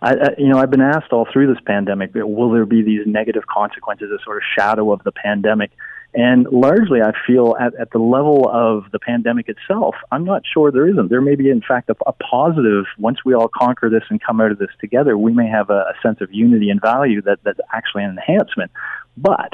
I, 0.00 0.14
you 0.38 0.46
know, 0.46 0.58
I've 0.58 0.70
been 0.70 0.80
asked 0.80 1.12
all 1.12 1.26
through 1.32 1.52
this 1.52 1.62
pandemic, 1.64 2.12
will 2.14 2.52
there 2.52 2.64
be 2.64 2.82
these 2.82 3.04
negative 3.04 3.46
consequences, 3.46 4.10
a 4.12 4.22
sort 4.22 4.36
of 4.36 4.44
shadow 4.56 4.92
of 4.92 5.02
the 5.02 5.10
pandemic? 5.10 5.72
And 6.14 6.46
largely, 6.50 7.02
I 7.02 7.12
feel 7.26 7.54
at, 7.60 7.74
at 7.74 7.90
the 7.90 7.98
level 7.98 8.48
of 8.50 8.90
the 8.92 8.98
pandemic 8.98 9.48
itself, 9.48 9.94
I'm 10.10 10.24
not 10.24 10.42
sure 10.52 10.72
there 10.72 10.88
isn't. 10.88 11.10
There 11.10 11.20
may 11.20 11.34
be, 11.34 11.50
in 11.50 11.60
fact, 11.60 11.90
a, 11.90 11.96
a 12.06 12.12
positive. 12.12 12.86
Once 12.98 13.18
we 13.24 13.34
all 13.34 13.48
conquer 13.48 13.90
this 13.90 14.04
and 14.08 14.20
come 14.22 14.40
out 14.40 14.50
of 14.50 14.58
this 14.58 14.70
together, 14.80 15.18
we 15.18 15.32
may 15.32 15.48
have 15.48 15.68
a, 15.68 15.80
a 15.80 15.94
sense 16.02 16.20
of 16.20 16.32
unity 16.32 16.70
and 16.70 16.80
value 16.80 17.20
that, 17.22 17.40
that's 17.44 17.60
actually 17.74 18.04
an 18.04 18.10
enhancement. 18.10 18.70
But 19.18 19.52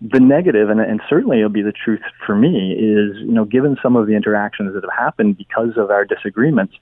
the 0.00 0.20
negative, 0.20 0.70
and, 0.70 0.80
and 0.80 1.00
certainly 1.08 1.38
it'll 1.38 1.48
be 1.48 1.62
the 1.62 1.72
truth 1.72 2.02
for 2.24 2.36
me, 2.36 2.72
is, 2.72 3.16
you 3.18 3.32
know, 3.32 3.44
given 3.44 3.76
some 3.82 3.96
of 3.96 4.06
the 4.06 4.14
interactions 4.14 4.74
that 4.74 4.84
have 4.84 4.96
happened 4.96 5.36
because 5.36 5.76
of 5.76 5.90
our 5.90 6.04
disagreements, 6.04 6.74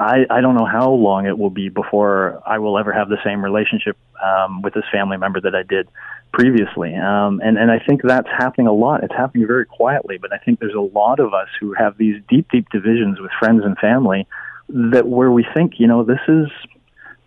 I, 0.00 0.24
I 0.30 0.40
don't 0.40 0.54
know 0.54 0.64
how 0.64 0.90
long 0.90 1.26
it 1.26 1.36
will 1.36 1.50
be 1.50 1.68
before 1.68 2.42
I 2.46 2.58
will 2.58 2.78
ever 2.78 2.90
have 2.90 3.10
the 3.10 3.18
same 3.22 3.44
relationship 3.44 3.98
um, 4.24 4.62
with 4.62 4.72
this 4.72 4.84
family 4.90 5.18
member 5.18 5.42
that 5.42 5.54
I 5.54 5.62
did 5.62 5.88
previously. 6.32 6.94
Um, 6.94 7.42
and, 7.44 7.58
and 7.58 7.70
I 7.70 7.80
think 7.86 8.00
that's 8.02 8.28
happening 8.28 8.66
a 8.66 8.72
lot. 8.72 9.04
It's 9.04 9.14
happening 9.14 9.46
very 9.46 9.66
quietly, 9.66 10.16
but 10.16 10.32
I 10.32 10.38
think 10.38 10.58
there's 10.58 10.74
a 10.74 10.80
lot 10.80 11.20
of 11.20 11.34
us 11.34 11.48
who 11.60 11.74
have 11.74 11.98
these 11.98 12.16
deep, 12.30 12.50
deep 12.50 12.70
divisions 12.70 13.20
with 13.20 13.30
friends 13.38 13.62
and 13.62 13.76
family 13.76 14.26
that 14.70 15.06
where 15.06 15.30
we 15.30 15.44
think, 15.54 15.74
you 15.76 15.86
know, 15.86 16.02
this 16.02 16.20
is 16.28 16.46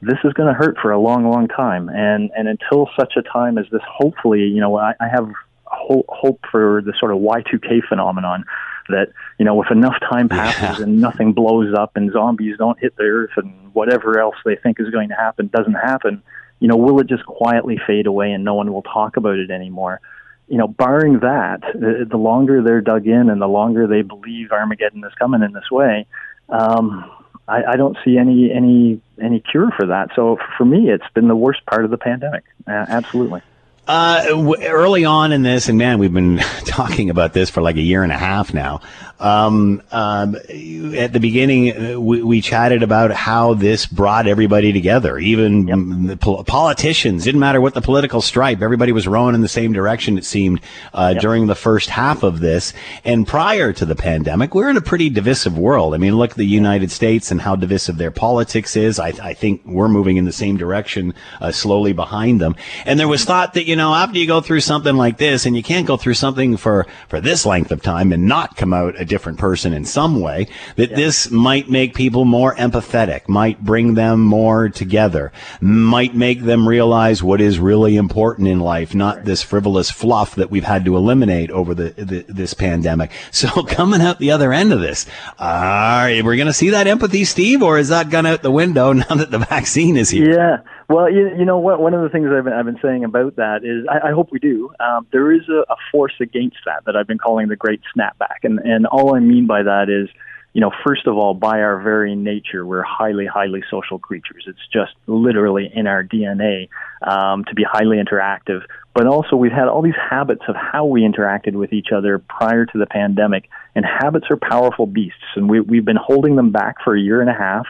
this 0.02 0.18
is 0.26 0.34
going 0.34 0.48
to 0.48 0.54
hurt 0.54 0.76
for 0.82 0.92
a 0.92 1.00
long, 1.00 1.30
long 1.30 1.48
time. 1.48 1.90
And 1.90 2.32
and 2.36 2.48
until 2.48 2.90
such 3.00 3.14
a 3.18 3.22
time 3.22 3.58
as 3.58 3.66
this, 3.72 3.82
hopefully, 3.88 4.42
you 4.42 4.60
know, 4.60 4.78
I, 4.78 4.94
I 5.00 5.08
have 5.10 5.30
hope 5.66 6.40
for 6.52 6.82
the 6.84 6.94
sort 7.00 7.12
of 7.12 7.20
Y2K 7.20 7.88
phenomenon 7.88 8.46
that 8.90 9.08
you 9.40 9.46
know 9.46 9.62
if 9.62 9.72
enough 9.72 9.96
time 10.10 10.30
passes 10.30 10.80
yeah. 10.80 10.84
and 10.84 11.00
nothing 11.00 11.34
blows 11.34 11.74
up 11.74 11.96
and 11.96 12.12
zombies 12.12 12.58
don't 12.58 12.80
hit 12.80 12.96
the 12.98 13.04
earth 13.04 13.32
and 13.38 13.74
whatever 13.74 14.20
else 14.20 14.36
they 14.46 14.56
think 14.56 14.80
is 14.80 14.90
going 14.90 15.10
to 15.10 15.16
happen 15.16 15.48
doesn't 15.48 15.74
happen 15.74 16.22
you 16.64 16.70
know, 16.70 16.78
will 16.78 17.02
it 17.02 17.08
just 17.08 17.26
quietly 17.26 17.78
fade 17.86 18.08
away 18.08 18.32
and 18.32 18.46
no 18.46 18.54
one 18.54 18.72
will 18.72 18.84
talk 18.84 19.18
about 19.18 19.38
it 19.38 19.52
anymore? 19.52 20.00
You 20.48 20.58
know, 20.58 20.68
barring 20.70 21.20
that, 21.20 21.60
the 21.74 22.18
longer 22.18 22.64
they're 22.64 22.80
dug 22.80 23.06
in 23.06 23.30
and 23.30 23.42
the 23.42 23.50
longer 23.50 23.86
they 23.86 24.02
believe 24.02 24.54
Armageddon 24.54 25.04
is 25.04 25.12
coming 25.20 25.44
in 25.44 25.52
this 25.52 25.70
way, 25.70 26.06
um, 26.48 27.12
I, 27.50 27.64
I 27.72 27.76
don't 27.76 27.98
see 28.06 28.18
any 28.18 28.50
any 28.50 29.02
any 29.22 29.42
cure 29.42 29.72
for 29.76 29.88
that. 29.88 30.12
So 30.16 30.38
for 30.58 30.64
me, 30.64 30.90
it's 30.90 31.04
been 31.14 31.28
the 31.28 31.36
worst 31.36 31.66
part 31.66 31.84
of 31.84 31.92
the 31.92 31.98
pandemic. 31.98 32.46
Uh, 32.66 32.86
absolutely. 32.88 33.42
Uh, 33.86 34.26
w- 34.28 34.64
early 34.64 35.04
on 35.04 35.34
in 35.34 35.42
this, 35.44 35.68
and 35.68 35.78
man, 35.78 36.00
we've 36.00 36.14
been 36.14 36.38
talking 36.66 37.10
about 37.10 37.34
this 37.34 37.50
for 37.50 37.62
like 37.62 37.76
a 37.76 37.82
year 37.82 38.04
and 38.04 38.12
a 38.14 38.18
half 38.18 38.54
now. 38.54 38.80
Um, 39.24 39.82
um, 39.94 40.36
at 40.36 41.14
the 41.14 41.20
beginning, 41.22 41.94
uh, 41.94 41.98
we, 41.98 42.22
we, 42.22 42.42
chatted 42.42 42.84
about 42.84 43.12
how 43.12 43.54
this 43.54 43.86
brought 43.86 44.28
everybody 44.28 44.74
together. 44.74 45.18
Even 45.18 45.68
yep. 45.70 46.20
the 46.20 46.44
politicians 46.44 47.24
didn't 47.24 47.40
matter 47.40 47.62
what 47.62 47.74
the 47.74 47.82
political 47.82 48.22
stripe; 48.22 48.62
everybody 48.62 48.92
was 48.92 49.08
rowing 49.08 49.34
in 49.34 49.40
the 49.40 49.48
same 49.48 49.72
direction. 49.72 50.18
It 50.18 50.26
seemed 50.26 50.60
uh, 50.94 51.12
yep. 51.14 51.22
during 51.22 51.48
the 51.48 51.56
first 51.56 51.90
half 51.90 52.24
of 52.24 52.42
this, 52.42 52.74
and 53.06 53.26
prior 53.26 53.72
to 53.72 53.86
the 53.86 53.96
pandemic, 53.96 54.54
we're 54.54 54.70
in 54.70 54.76
a 54.76 54.82
pretty 54.82 55.10
divisive 55.10 55.58
world. 55.58 55.94
I 55.94 56.00
mean, 56.00 56.18
look 56.18 56.32
at 56.32 56.38
the 56.38 56.44
United 56.44 56.92
States 56.92 57.32
and 57.32 57.40
how 57.40 57.56
divisive 57.56 57.96
their 57.96 58.12
politics 58.12 58.76
is. 58.76 59.00
I, 59.00 59.14
I 59.24 59.34
think 59.34 59.62
we're 59.64 59.88
moving 59.88 60.18
in 60.18 60.26
the 60.26 60.34
same 60.34 60.58
direction, 60.58 61.14
uh, 61.40 61.54
slowly 61.54 61.94
behind 61.94 62.42
them. 62.42 62.58
And 62.86 63.00
there 63.00 63.08
was 63.08 63.24
thought 63.24 63.54
that 63.54 63.68
you 63.68 63.78
know, 63.78 63.94
after 63.94 64.18
you 64.18 64.28
go 64.28 64.42
through 64.42 64.60
something 64.60 64.98
like 64.98 65.18
this, 65.18 65.46
and 65.46 65.56
you 65.56 65.64
can't 65.64 65.88
go 65.88 65.96
through 65.96 66.16
something 66.16 66.58
for 66.58 66.88
for 67.08 67.22
this 67.22 67.46
length 67.46 67.72
of 67.72 67.82
time 67.82 68.12
and 68.12 68.28
not 68.28 68.58
come 68.58 68.74
out 68.74 69.00
a 69.00 69.13
different 69.14 69.38
person 69.38 69.74
in 69.74 69.86
some 69.86 70.20
way, 70.20 70.48
that 70.76 70.90
yeah. 70.90 70.96
this 70.96 71.30
might 71.30 71.70
make 71.70 71.94
people 71.94 72.26
more 72.26 72.56
empathetic, 72.56 73.30
might 73.30 73.64
bring 73.64 73.94
them 73.94 74.20
more 74.20 74.70
together, 74.70 75.32
might 75.62 76.16
make 76.16 76.42
them 76.42 76.68
realize 76.68 77.22
what 77.22 77.40
is 77.40 77.60
really 77.60 77.96
important 77.96 78.48
in 78.48 78.60
life, 78.60 78.96
not 78.96 79.18
right. 79.18 79.26
this 79.26 79.44
frivolous 79.44 79.92
fluff 79.92 80.34
that 80.34 80.50
we've 80.50 80.64
had 80.64 80.84
to 80.86 80.98
eliminate 80.98 81.52
over 81.52 81.76
the, 81.76 81.90
the 81.92 82.26
this 82.28 82.54
pandemic. 82.54 83.12
So 83.44 83.64
coming 83.64 84.00
out 84.00 84.20
the 84.20 84.32
other 84.32 84.54
end 84.54 84.72
of 84.72 84.80
this, 84.80 85.06
uh, 85.38 86.08
we're 86.24 86.38
going 86.38 86.48
to 86.48 86.54
see 86.54 86.70
that 86.70 86.88
empathy, 86.88 87.26
Steve, 87.26 87.62
or 87.62 87.78
is 87.78 87.90
that 87.90 88.10
gone 88.10 88.26
out 88.26 88.42
the 88.42 88.52
window 88.52 88.94
now 89.04 89.16
that 89.16 89.32
the 89.32 89.40
vaccine 89.40 89.98
is 89.98 90.10
here? 90.10 90.34
Yeah. 90.34 90.58
Well, 90.90 91.10
you, 91.10 91.30
you 91.38 91.46
know 91.46 91.60
what? 91.60 91.80
One 91.80 91.94
of 91.94 92.02
the 92.02 92.10
things 92.10 92.30
I've 92.36 92.44
been, 92.44 92.54
I've 92.54 92.66
been 92.66 92.80
saying 92.82 93.04
about 93.04 93.38
that 93.38 93.64
is 93.64 93.86
I, 93.90 94.10
I 94.10 94.12
hope 94.12 94.32
we 94.32 94.40
do. 94.40 94.72
Um, 94.80 95.08
there 95.12 95.32
is 95.32 95.48
a, 95.50 95.64
a 95.72 95.76
force 95.92 96.14
against 96.20 96.58
that 96.66 96.86
that 96.86 96.96
I've 96.96 97.08
been 97.08 97.18
calling 97.18 97.48
the 97.48 97.56
great 97.56 97.82
snapback, 97.96 98.44
and 98.44 98.60
and 98.60 98.86
all 98.86 99.16
I 99.16 99.20
mean 99.20 99.48
by 99.48 99.64
that 99.64 99.90
is, 99.90 100.10
you 100.54 100.62
know, 100.62 100.72
first 100.86 101.08
of 101.08 101.16
all, 101.16 101.34
by 101.34 101.62
our 101.62 101.82
very 101.82 102.16
nature, 102.16 102.66
we're 102.66 102.84
highly, 102.84 103.26
highly 103.26 103.64
social 103.72 103.98
creatures. 103.98 104.44
It's 104.48 104.68
just 104.72 104.92
literally 105.08 105.72
in 105.74 105.88
our 105.88 106.04
DNA 106.04 106.70
um, 107.02 107.46
to 107.46 107.56
be 107.56 107.64
highly 107.64 107.98
interactive. 107.98 108.62
But 108.94 109.08
also, 109.08 109.36
we've 109.36 109.52
had 109.52 109.68
all 109.68 109.82
these 109.82 109.94
habits 110.10 110.44
of 110.48 110.56
how 110.56 110.86
we 110.86 111.02
interacted 111.02 111.54
with 111.54 111.74
each 111.74 111.88
other 111.96 112.20
prior 112.20 112.66
to 112.66 112.78
the 112.78 112.86
pandemic, 112.86 113.50
and 113.74 113.86
habits 113.86 114.28
are 114.30 114.38
powerful 114.38 114.86
beasts, 114.86 115.18
and 115.36 115.50
we, 115.50 115.62
we've 115.62 115.86
been 115.86 115.98
holding 115.98 116.36
them 116.36 116.52
back 116.52 116.76
for 116.84 116.96
a 116.96 117.00
year 117.00 117.20
and 117.20 117.30
a 117.30 117.34
half. 117.34 117.66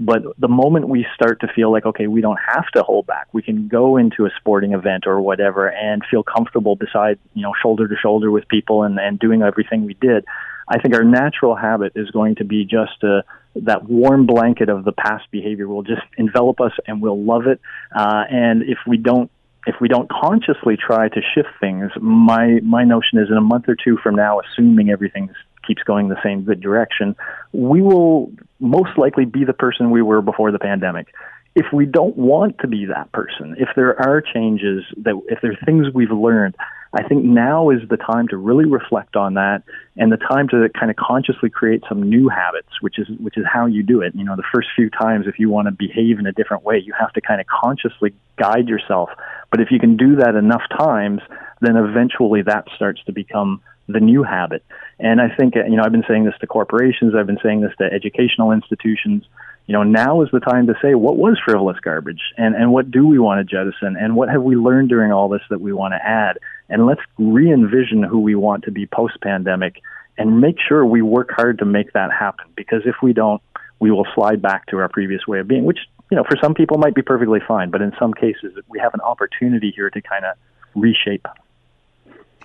But 0.00 0.22
the 0.38 0.48
moment 0.48 0.88
we 0.88 1.06
start 1.14 1.40
to 1.42 1.48
feel 1.54 1.70
like, 1.70 1.86
okay, 1.86 2.08
we 2.08 2.20
don't 2.20 2.38
have 2.52 2.66
to 2.74 2.82
hold 2.82 3.06
back, 3.06 3.28
we 3.32 3.42
can 3.42 3.68
go 3.68 3.96
into 3.96 4.26
a 4.26 4.30
sporting 4.38 4.72
event 4.72 5.06
or 5.06 5.20
whatever 5.20 5.68
and 5.68 6.02
feel 6.10 6.24
comfortable 6.24 6.74
beside, 6.74 7.18
you 7.34 7.42
know, 7.42 7.52
shoulder 7.62 7.86
to 7.86 7.94
shoulder 7.96 8.30
with 8.30 8.48
people 8.48 8.82
and, 8.82 8.98
and 8.98 9.20
doing 9.20 9.42
everything 9.42 9.86
we 9.86 9.94
did. 9.94 10.24
I 10.66 10.78
think 10.80 10.94
our 10.94 11.04
natural 11.04 11.54
habit 11.54 11.92
is 11.94 12.10
going 12.10 12.36
to 12.36 12.44
be 12.44 12.64
just 12.64 13.04
uh, 13.04 13.22
that 13.56 13.88
warm 13.88 14.26
blanket 14.26 14.68
of 14.68 14.84
the 14.84 14.92
past 14.92 15.30
behavior 15.30 15.68
will 15.68 15.82
just 15.82 16.02
envelop 16.18 16.60
us 16.60 16.72
and 16.86 17.00
we'll 17.00 17.22
love 17.22 17.46
it. 17.46 17.60
Uh, 17.94 18.24
and 18.28 18.62
if 18.62 18.78
we 18.86 18.96
don't 18.96 19.30
if 19.66 19.76
we 19.80 19.88
don't 19.88 20.10
consciously 20.10 20.76
try 20.76 21.08
to 21.08 21.20
shift 21.34 21.48
things, 21.60 21.90
my 22.00 22.60
my 22.62 22.84
notion 22.84 23.18
is 23.18 23.28
in 23.30 23.36
a 23.36 23.42
month 23.42 23.68
or 23.68 23.76
two 23.76 23.96
from 24.02 24.14
now, 24.14 24.40
assuming 24.40 24.90
everything 24.90 25.30
keeps 25.66 25.82
going 25.82 26.08
the 26.08 26.20
same 26.22 26.44
good 26.44 26.60
direction, 26.60 27.16
we 27.52 27.82
will 27.82 28.32
most 28.60 28.96
likely 28.96 29.24
be 29.24 29.44
the 29.44 29.52
person 29.52 29.90
we 29.90 30.02
were 30.02 30.22
before 30.22 30.52
the 30.52 30.58
pandemic. 30.58 31.08
If 31.54 31.66
we 31.72 31.86
don't 31.86 32.16
want 32.16 32.58
to 32.60 32.66
be 32.66 32.86
that 32.86 33.12
person, 33.12 33.54
if 33.58 33.68
there 33.76 34.00
are 34.00 34.20
changes 34.20 34.82
that, 34.98 35.20
if 35.28 35.40
there 35.40 35.52
are 35.52 35.64
things 35.64 35.86
we've 35.94 36.10
learned, 36.10 36.56
I 36.94 37.02
think 37.02 37.24
now 37.24 37.70
is 37.70 37.80
the 37.88 37.96
time 37.96 38.28
to 38.28 38.36
really 38.36 38.66
reflect 38.66 39.16
on 39.16 39.34
that 39.34 39.64
and 39.96 40.12
the 40.12 40.16
time 40.16 40.48
to 40.48 40.68
kind 40.78 40.90
of 40.90 40.96
consciously 40.96 41.50
create 41.50 41.82
some 41.88 42.08
new 42.08 42.28
habits, 42.28 42.68
which 42.80 43.00
is 43.00 43.08
which 43.18 43.36
is 43.36 43.44
how 43.52 43.66
you 43.66 43.82
do 43.82 44.00
it. 44.00 44.14
You 44.14 44.24
know, 44.24 44.36
the 44.36 44.44
first 44.54 44.68
few 44.76 44.90
times 44.90 45.26
if 45.26 45.38
you 45.38 45.50
want 45.50 45.66
to 45.66 45.72
behave 45.72 46.20
in 46.20 46.26
a 46.26 46.32
different 46.32 46.62
way, 46.62 46.80
you 46.84 46.92
have 46.98 47.12
to 47.14 47.20
kind 47.20 47.40
of 47.40 47.46
consciously 47.48 48.14
guide 48.36 48.68
yourself. 48.68 49.10
But 49.50 49.60
if 49.60 49.72
you 49.72 49.80
can 49.80 49.96
do 49.96 50.16
that 50.16 50.36
enough 50.36 50.62
times, 50.76 51.20
then 51.60 51.76
eventually 51.76 52.42
that 52.42 52.66
starts 52.76 53.02
to 53.06 53.12
become 53.12 53.60
the 53.86 54.00
new 54.00 54.22
habit. 54.22 54.64
And 54.98 55.20
I 55.20 55.34
think, 55.34 55.54
you 55.56 55.76
know, 55.76 55.82
I've 55.84 55.92
been 55.92 56.04
saying 56.08 56.24
this 56.24 56.34
to 56.40 56.46
corporations, 56.46 57.14
I've 57.14 57.26
been 57.26 57.40
saying 57.42 57.60
this 57.60 57.72
to 57.78 57.84
educational 57.84 58.52
institutions. 58.52 59.24
You 59.66 59.72
know, 59.72 59.82
now 59.82 60.20
is 60.22 60.28
the 60.30 60.40
time 60.40 60.66
to 60.66 60.74
say 60.82 60.94
what 60.94 61.16
was 61.16 61.40
frivolous 61.42 61.78
garbage 61.80 62.20
and, 62.36 62.54
and 62.54 62.70
what 62.70 62.90
do 62.90 63.06
we 63.06 63.18
want 63.18 63.38
to 63.40 63.56
jettison 63.56 63.96
and 63.98 64.14
what 64.14 64.28
have 64.28 64.42
we 64.42 64.56
learned 64.56 64.90
during 64.90 65.10
all 65.10 65.28
this 65.28 65.40
that 65.48 65.60
we 65.60 65.72
want 65.72 65.92
to 65.92 66.06
add. 66.06 66.38
And 66.68 66.86
let's 66.86 67.00
re 67.18 67.50
envision 67.50 68.02
who 68.02 68.20
we 68.20 68.34
want 68.34 68.64
to 68.64 68.70
be 68.70 68.86
post 68.86 69.14
pandemic 69.22 69.80
and 70.18 70.40
make 70.40 70.56
sure 70.60 70.84
we 70.84 71.02
work 71.02 71.30
hard 71.30 71.58
to 71.58 71.64
make 71.64 71.92
that 71.94 72.12
happen. 72.12 72.46
Because 72.54 72.82
if 72.84 72.96
we 73.02 73.14
don't, 73.14 73.40
we 73.80 73.90
will 73.90 74.06
slide 74.14 74.40
back 74.42 74.66
to 74.66 74.78
our 74.78 74.88
previous 74.88 75.26
way 75.26 75.40
of 75.40 75.48
being, 75.48 75.64
which, 75.64 75.80
you 76.10 76.16
know, 76.16 76.24
for 76.24 76.36
some 76.42 76.54
people 76.54 76.78
might 76.78 76.94
be 76.94 77.02
perfectly 77.02 77.40
fine. 77.46 77.70
But 77.70 77.80
in 77.80 77.92
some 77.98 78.12
cases, 78.12 78.52
we 78.68 78.78
have 78.78 78.94
an 78.94 79.00
opportunity 79.00 79.72
here 79.74 79.90
to 79.90 80.00
kind 80.00 80.24
of 80.24 80.36
reshape 80.74 81.26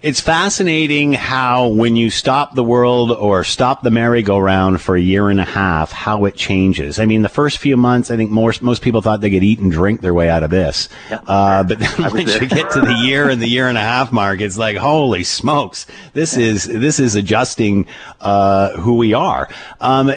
it's 0.02 0.22
fascinating 0.22 1.12
how 1.12 1.68
when 1.68 1.97
you 1.97 2.10
stop 2.10 2.56
the 2.56 2.64
world 2.64 3.12
or 3.12 3.43
stop 3.43 3.82
the 3.82 3.91
merry-go-round 3.91 4.80
for 4.80 4.95
a 4.95 5.02
year 5.02 5.30
and 5.30 5.41
a 5.41 5.45
half, 5.45 5.91
how 5.91 6.24
it 6.24 6.36
changes. 6.36 7.00
I 7.00 7.06
mean, 7.06 7.22
the 7.22 7.30
first 7.30 7.58
few 7.58 7.76
months, 7.76 8.10
I 8.10 8.16
think 8.16 8.32
most 8.32 8.62
most 8.62 8.82
people 8.82 9.02
thought 9.02 9.20
they 9.20 9.30
could 9.30 9.43
eat 9.43 9.60
and 9.60 9.72
drink 9.72 10.00
their 10.00 10.14
way 10.14 10.30
out 10.30 10.43
of 10.43 10.52
this. 10.52 10.88
Yep. 11.10 11.24
Uh, 11.28 11.64
but 11.64 11.80
then 11.80 11.91
once 12.00 12.34
you 12.41 12.47
get 12.47 12.72
to 12.72 12.82
the 12.82 12.93
year 12.93 13.30
and 13.30 13.41
the 13.41 13.47
year 13.47 13.68
and 13.68 13.78
a 13.78 13.82
half 13.82 14.12
mark, 14.14 14.39
it's 14.39 14.58
like, 14.58 14.78
holy 14.78 15.24
smokes, 15.24 15.86
this 16.14 16.38
yeah. 16.38 16.45
is 16.45 16.64
this 16.64 17.00
is 17.00 17.16
adjusting 17.16 17.86
uh, 18.22 18.78
who 18.78 18.95
we 18.95 19.14
are. 19.14 19.50
Um, 19.82 20.14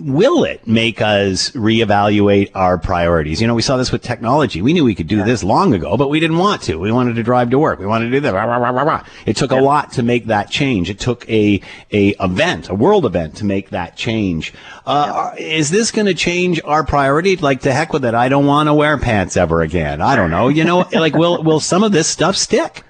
will 0.00 0.44
it 0.44 0.66
make 0.66 1.00
us 1.00 1.50
reevaluate 1.52 2.50
our 2.54 2.76
priorities? 2.76 3.40
You 3.40 3.46
know, 3.46 3.54
we 3.54 3.62
saw 3.62 3.78
this 3.78 3.92
with 3.92 4.02
technology. 4.02 4.60
We 4.60 4.74
knew 4.74 4.84
we 4.84 4.94
could 4.94 5.06
do 5.06 5.18
yeah. 5.18 5.24
this 5.24 5.42
long 5.42 5.72
ago, 5.72 5.96
but 5.96 6.10
we 6.10 6.20
didn't 6.20 6.38
want 6.38 6.60
to. 6.62 6.76
We 6.76 6.92
wanted 6.92 7.14
to 7.14 7.22
drive 7.22 7.48
to 7.50 7.58
work. 7.58 7.78
We 7.78 7.86
wanted 7.86 8.06
to 8.06 8.10
do 8.10 8.20
that. 8.20 8.34
Rah, 8.34 8.44
rah, 8.44 8.70
rah, 8.70 9.04
It 9.26 9.36
took 9.36 9.50
a 9.50 9.56
lot 9.56 9.92
to 9.92 10.02
make 10.02 10.26
that 10.26 10.50
change. 10.50 10.90
It 10.90 10.98
took 10.98 11.28
a 11.28 11.60
a 11.90 12.14
event, 12.20 12.68
a 12.68 12.74
world 12.74 13.06
event, 13.06 13.36
to 13.36 13.44
make 13.44 13.70
that 13.70 13.96
change. 13.96 14.52
Uh, 14.86 15.32
Is 15.38 15.70
this 15.70 15.90
going 15.90 16.06
to 16.06 16.14
change 16.14 16.60
our 16.64 16.84
priority? 16.84 17.36
Like 17.36 17.62
to 17.62 17.72
heck 17.72 17.92
with 17.92 18.04
it. 18.04 18.14
I 18.14 18.28
don't 18.28 18.46
want 18.46 18.68
to 18.68 18.74
wear 18.74 18.98
pants 18.98 19.36
ever 19.36 19.62
again. 19.62 20.00
I 20.00 20.16
don't 20.16 20.30
know. 20.30 20.48
You 20.48 20.64
know, 20.64 20.88
like 20.92 21.14
will 21.14 21.42
will 21.42 21.60
some 21.60 21.82
of 21.82 21.92
this 21.92 22.08
stuff 22.08 22.36
stick? 22.36 22.84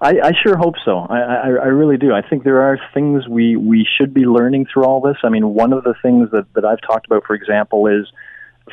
I, 0.00 0.10
I 0.22 0.32
sure 0.44 0.56
hope 0.56 0.76
so. 0.84 0.98
I, 0.98 1.18
I, 1.18 1.48
I 1.48 1.66
really 1.66 1.96
do. 1.96 2.12
I 2.14 2.22
think 2.22 2.44
there 2.44 2.62
are 2.62 2.78
things 2.94 3.26
we, 3.26 3.56
we 3.56 3.86
should 3.98 4.14
be 4.14 4.26
learning 4.26 4.66
through 4.72 4.84
all 4.84 5.00
this. 5.00 5.16
I 5.24 5.28
mean, 5.28 5.54
one 5.54 5.72
of 5.72 5.82
the 5.82 5.94
things 6.00 6.30
that, 6.30 6.46
that 6.54 6.64
I've 6.64 6.80
talked 6.82 7.06
about, 7.06 7.24
for 7.24 7.34
example, 7.34 7.88
is 7.88 8.06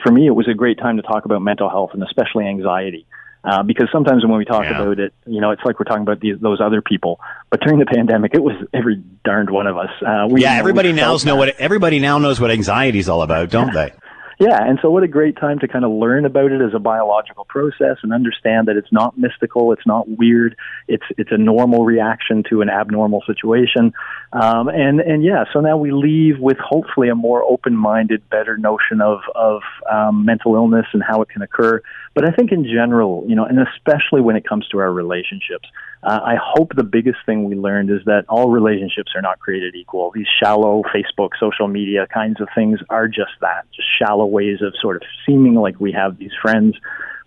for 0.04 0.12
me, 0.12 0.28
it 0.28 0.32
was 0.32 0.48
a 0.48 0.54
great 0.54 0.78
time 0.78 0.98
to 0.98 1.02
talk 1.02 1.26
about 1.26 1.42
mental 1.42 1.70
health 1.70 1.92
and 1.94 2.04
especially 2.04 2.46
anxiety. 2.46 3.08
Uh, 3.46 3.62
because 3.64 3.88
sometimes 3.92 4.26
when 4.26 4.38
we 4.38 4.46
talk 4.46 4.64
Yeah. 4.64 4.82
about 4.82 5.00
it, 5.00 5.14
you 5.28 5.40
know, 5.40 5.52
it's 5.52 5.62
like 5.64 5.80
we're 5.80 5.86
talking 5.86 6.02
about 6.02 6.20
these, 6.20 6.40
those 6.40 6.60
other 6.60 6.82
people. 6.82 7.20
But 7.52 7.62
during 7.62 7.80
the 7.80 7.86
pandemic, 7.86 8.34
it 8.34 8.42
was 8.44 8.56
every 8.74 9.04
darned 9.24 9.50
one 9.50 9.68
of 9.68 9.78
us. 9.78 9.90
Uh, 10.02 10.28
we, 10.30 10.42
Yeah, 10.42 10.50
you 10.50 10.54
know, 10.56 10.60
everybody 10.60 10.92
now 10.94 11.10
felt 11.10 11.26
know 11.26 11.36
what 11.36 11.56
everybody 11.60 12.00
now 12.00 12.18
knows 12.18 12.40
what 12.40 12.50
anxiety 12.52 13.00
is 13.00 13.08
all 13.08 13.22
about, 13.22 13.50
don't 13.52 13.74
they? 13.74 13.92
Yeah, 14.38 14.58
and 14.62 14.78
so 14.82 14.90
what 14.90 15.02
a 15.04 15.08
great 15.08 15.38
time 15.38 15.60
to 15.60 15.68
kind 15.68 15.86
of 15.86 15.92
learn 15.92 16.26
about 16.26 16.52
it 16.52 16.62
as 16.62 16.74
a 16.74 16.80
biological 16.80 17.46
process 17.46 17.98
and 18.04 18.12
understand 18.12 18.68
that 18.68 18.76
it's 18.76 18.92
not 18.92 19.18
mystical, 19.18 19.72
it's 19.72 19.86
not 19.88 20.10
weird, 20.10 20.58
it's 20.90 21.06
it's 21.18 21.32
a 21.32 21.38
normal 21.38 21.86
reaction 21.86 22.44
to 22.50 22.62
an 22.62 22.70
abnormal 22.70 23.24
situation, 23.26 23.94
um, 24.34 24.68
and 24.68 25.00
and 25.00 25.24
yeah, 25.24 25.46
so 25.54 25.62
now 25.62 25.78
we 25.78 25.92
leave 25.92 26.38
with 26.40 26.58
hopefully 26.58 27.08
a 27.08 27.16
more 27.16 27.44
open-minded, 27.44 28.30
better 28.30 28.58
notion 28.58 29.00
of 29.00 29.20
of 29.36 29.62
um, 29.90 30.26
mental 30.26 30.56
illness 30.56 30.88
and 30.92 31.02
how 31.02 31.22
it 31.22 31.30
can 31.30 31.42
occur. 31.42 31.82
But 32.16 32.24
I 32.24 32.32
think 32.32 32.54
in 32.54 32.64
general, 32.64 33.26
you 33.28 33.36
know, 33.36 33.44
and 33.44 33.60
especially 33.60 34.22
when 34.22 34.38
it 34.38 34.48
comes 34.48 34.66
to 34.70 34.78
our 34.80 34.92
relationships, 34.92 35.68
uh, 36.02 36.22
I 36.24 36.36
hope 36.42 36.72
the 36.74 36.86
biggest 36.86 37.18
thing 37.26 37.44
we 37.44 37.56
learned 37.56 37.92
is 37.92 38.00
that 38.06 38.24
all 38.30 38.50
relationships 38.50 39.12
are 39.16 39.22
not 39.22 39.40
created 39.40 39.76
equal. 39.76 40.12
These 40.12 40.28
shallow 40.42 40.82
Facebook, 40.96 41.32
social 41.38 41.68
media 41.68 42.08
kinds 42.08 42.40
of 42.40 42.48
things 42.56 42.80
are 42.90 43.10
just 43.10 43.32
that, 43.42 43.66
just 43.76 43.88
shallow 44.00 44.26
ways 44.26 44.62
of 44.62 44.74
sort 44.82 44.96
of 44.96 45.02
seeming 45.26 45.56
like 45.56 45.78
we 45.82 45.92
have 45.92 46.18
these 46.18 46.32
friends. 46.42 46.78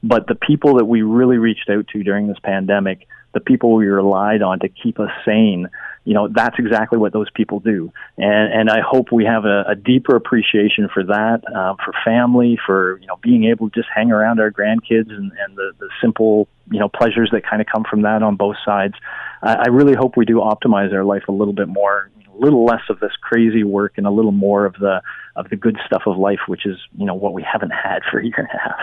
But 0.02 0.26
the 0.26 0.36
people 0.36 0.76
that 0.76 0.86
we 0.86 1.02
really 1.02 1.36
reached 1.36 1.68
out 1.68 1.86
to 1.88 2.02
during 2.02 2.26
this 2.26 2.38
pandemic, 2.42 3.06
the 3.38 3.44
people 3.44 3.74
we 3.74 3.86
relied 3.86 4.42
on 4.42 4.58
to 4.60 4.68
keep 4.68 4.98
us 4.98 5.10
sane, 5.24 5.68
you 6.04 6.14
know, 6.14 6.28
that's 6.28 6.56
exactly 6.58 6.98
what 6.98 7.12
those 7.12 7.30
people 7.30 7.60
do. 7.60 7.92
And, 8.16 8.52
and 8.52 8.70
I 8.70 8.80
hope 8.80 9.12
we 9.12 9.24
have 9.26 9.44
a, 9.44 9.62
a 9.68 9.74
deeper 9.74 10.16
appreciation 10.16 10.88
for 10.92 11.04
that, 11.04 11.42
uh, 11.54 11.74
for 11.84 11.92
family, 12.04 12.58
for, 12.66 12.98
you 13.00 13.06
know, 13.06 13.18
being 13.22 13.44
able 13.44 13.70
to 13.70 13.74
just 13.80 13.88
hang 13.94 14.10
around 14.10 14.40
our 14.40 14.50
grandkids 14.50 15.10
and, 15.10 15.30
and 15.32 15.56
the, 15.56 15.72
the 15.78 15.88
simple, 16.00 16.48
you 16.70 16.80
know, 16.80 16.88
pleasures 16.88 17.30
that 17.32 17.42
kind 17.48 17.60
of 17.62 17.68
come 17.72 17.84
from 17.88 18.02
that 18.02 18.22
on 18.22 18.36
both 18.36 18.56
sides. 18.64 18.94
I, 19.42 19.54
I 19.54 19.68
really 19.68 19.94
hope 19.94 20.16
we 20.16 20.24
do 20.24 20.36
optimize 20.36 20.92
our 20.92 21.04
life 21.04 21.24
a 21.28 21.32
little 21.32 21.54
bit 21.54 21.68
more, 21.68 22.10
a 22.34 22.40
little 22.40 22.64
less 22.64 22.82
of 22.88 22.98
this 23.00 23.12
crazy 23.20 23.62
work 23.62 23.92
and 23.98 24.06
a 24.06 24.10
little 24.10 24.32
more 24.32 24.64
of 24.64 24.74
the, 24.80 25.02
of 25.36 25.48
the 25.50 25.56
good 25.56 25.76
stuff 25.86 26.02
of 26.06 26.16
life, 26.16 26.40
which 26.48 26.66
is, 26.66 26.78
you 26.96 27.04
know, 27.04 27.14
what 27.14 27.34
we 27.34 27.42
haven't 27.42 27.70
had 27.70 28.00
for 28.10 28.18
a 28.18 28.24
year 28.24 28.34
and 28.38 28.48
a 28.48 28.58
half. 28.58 28.80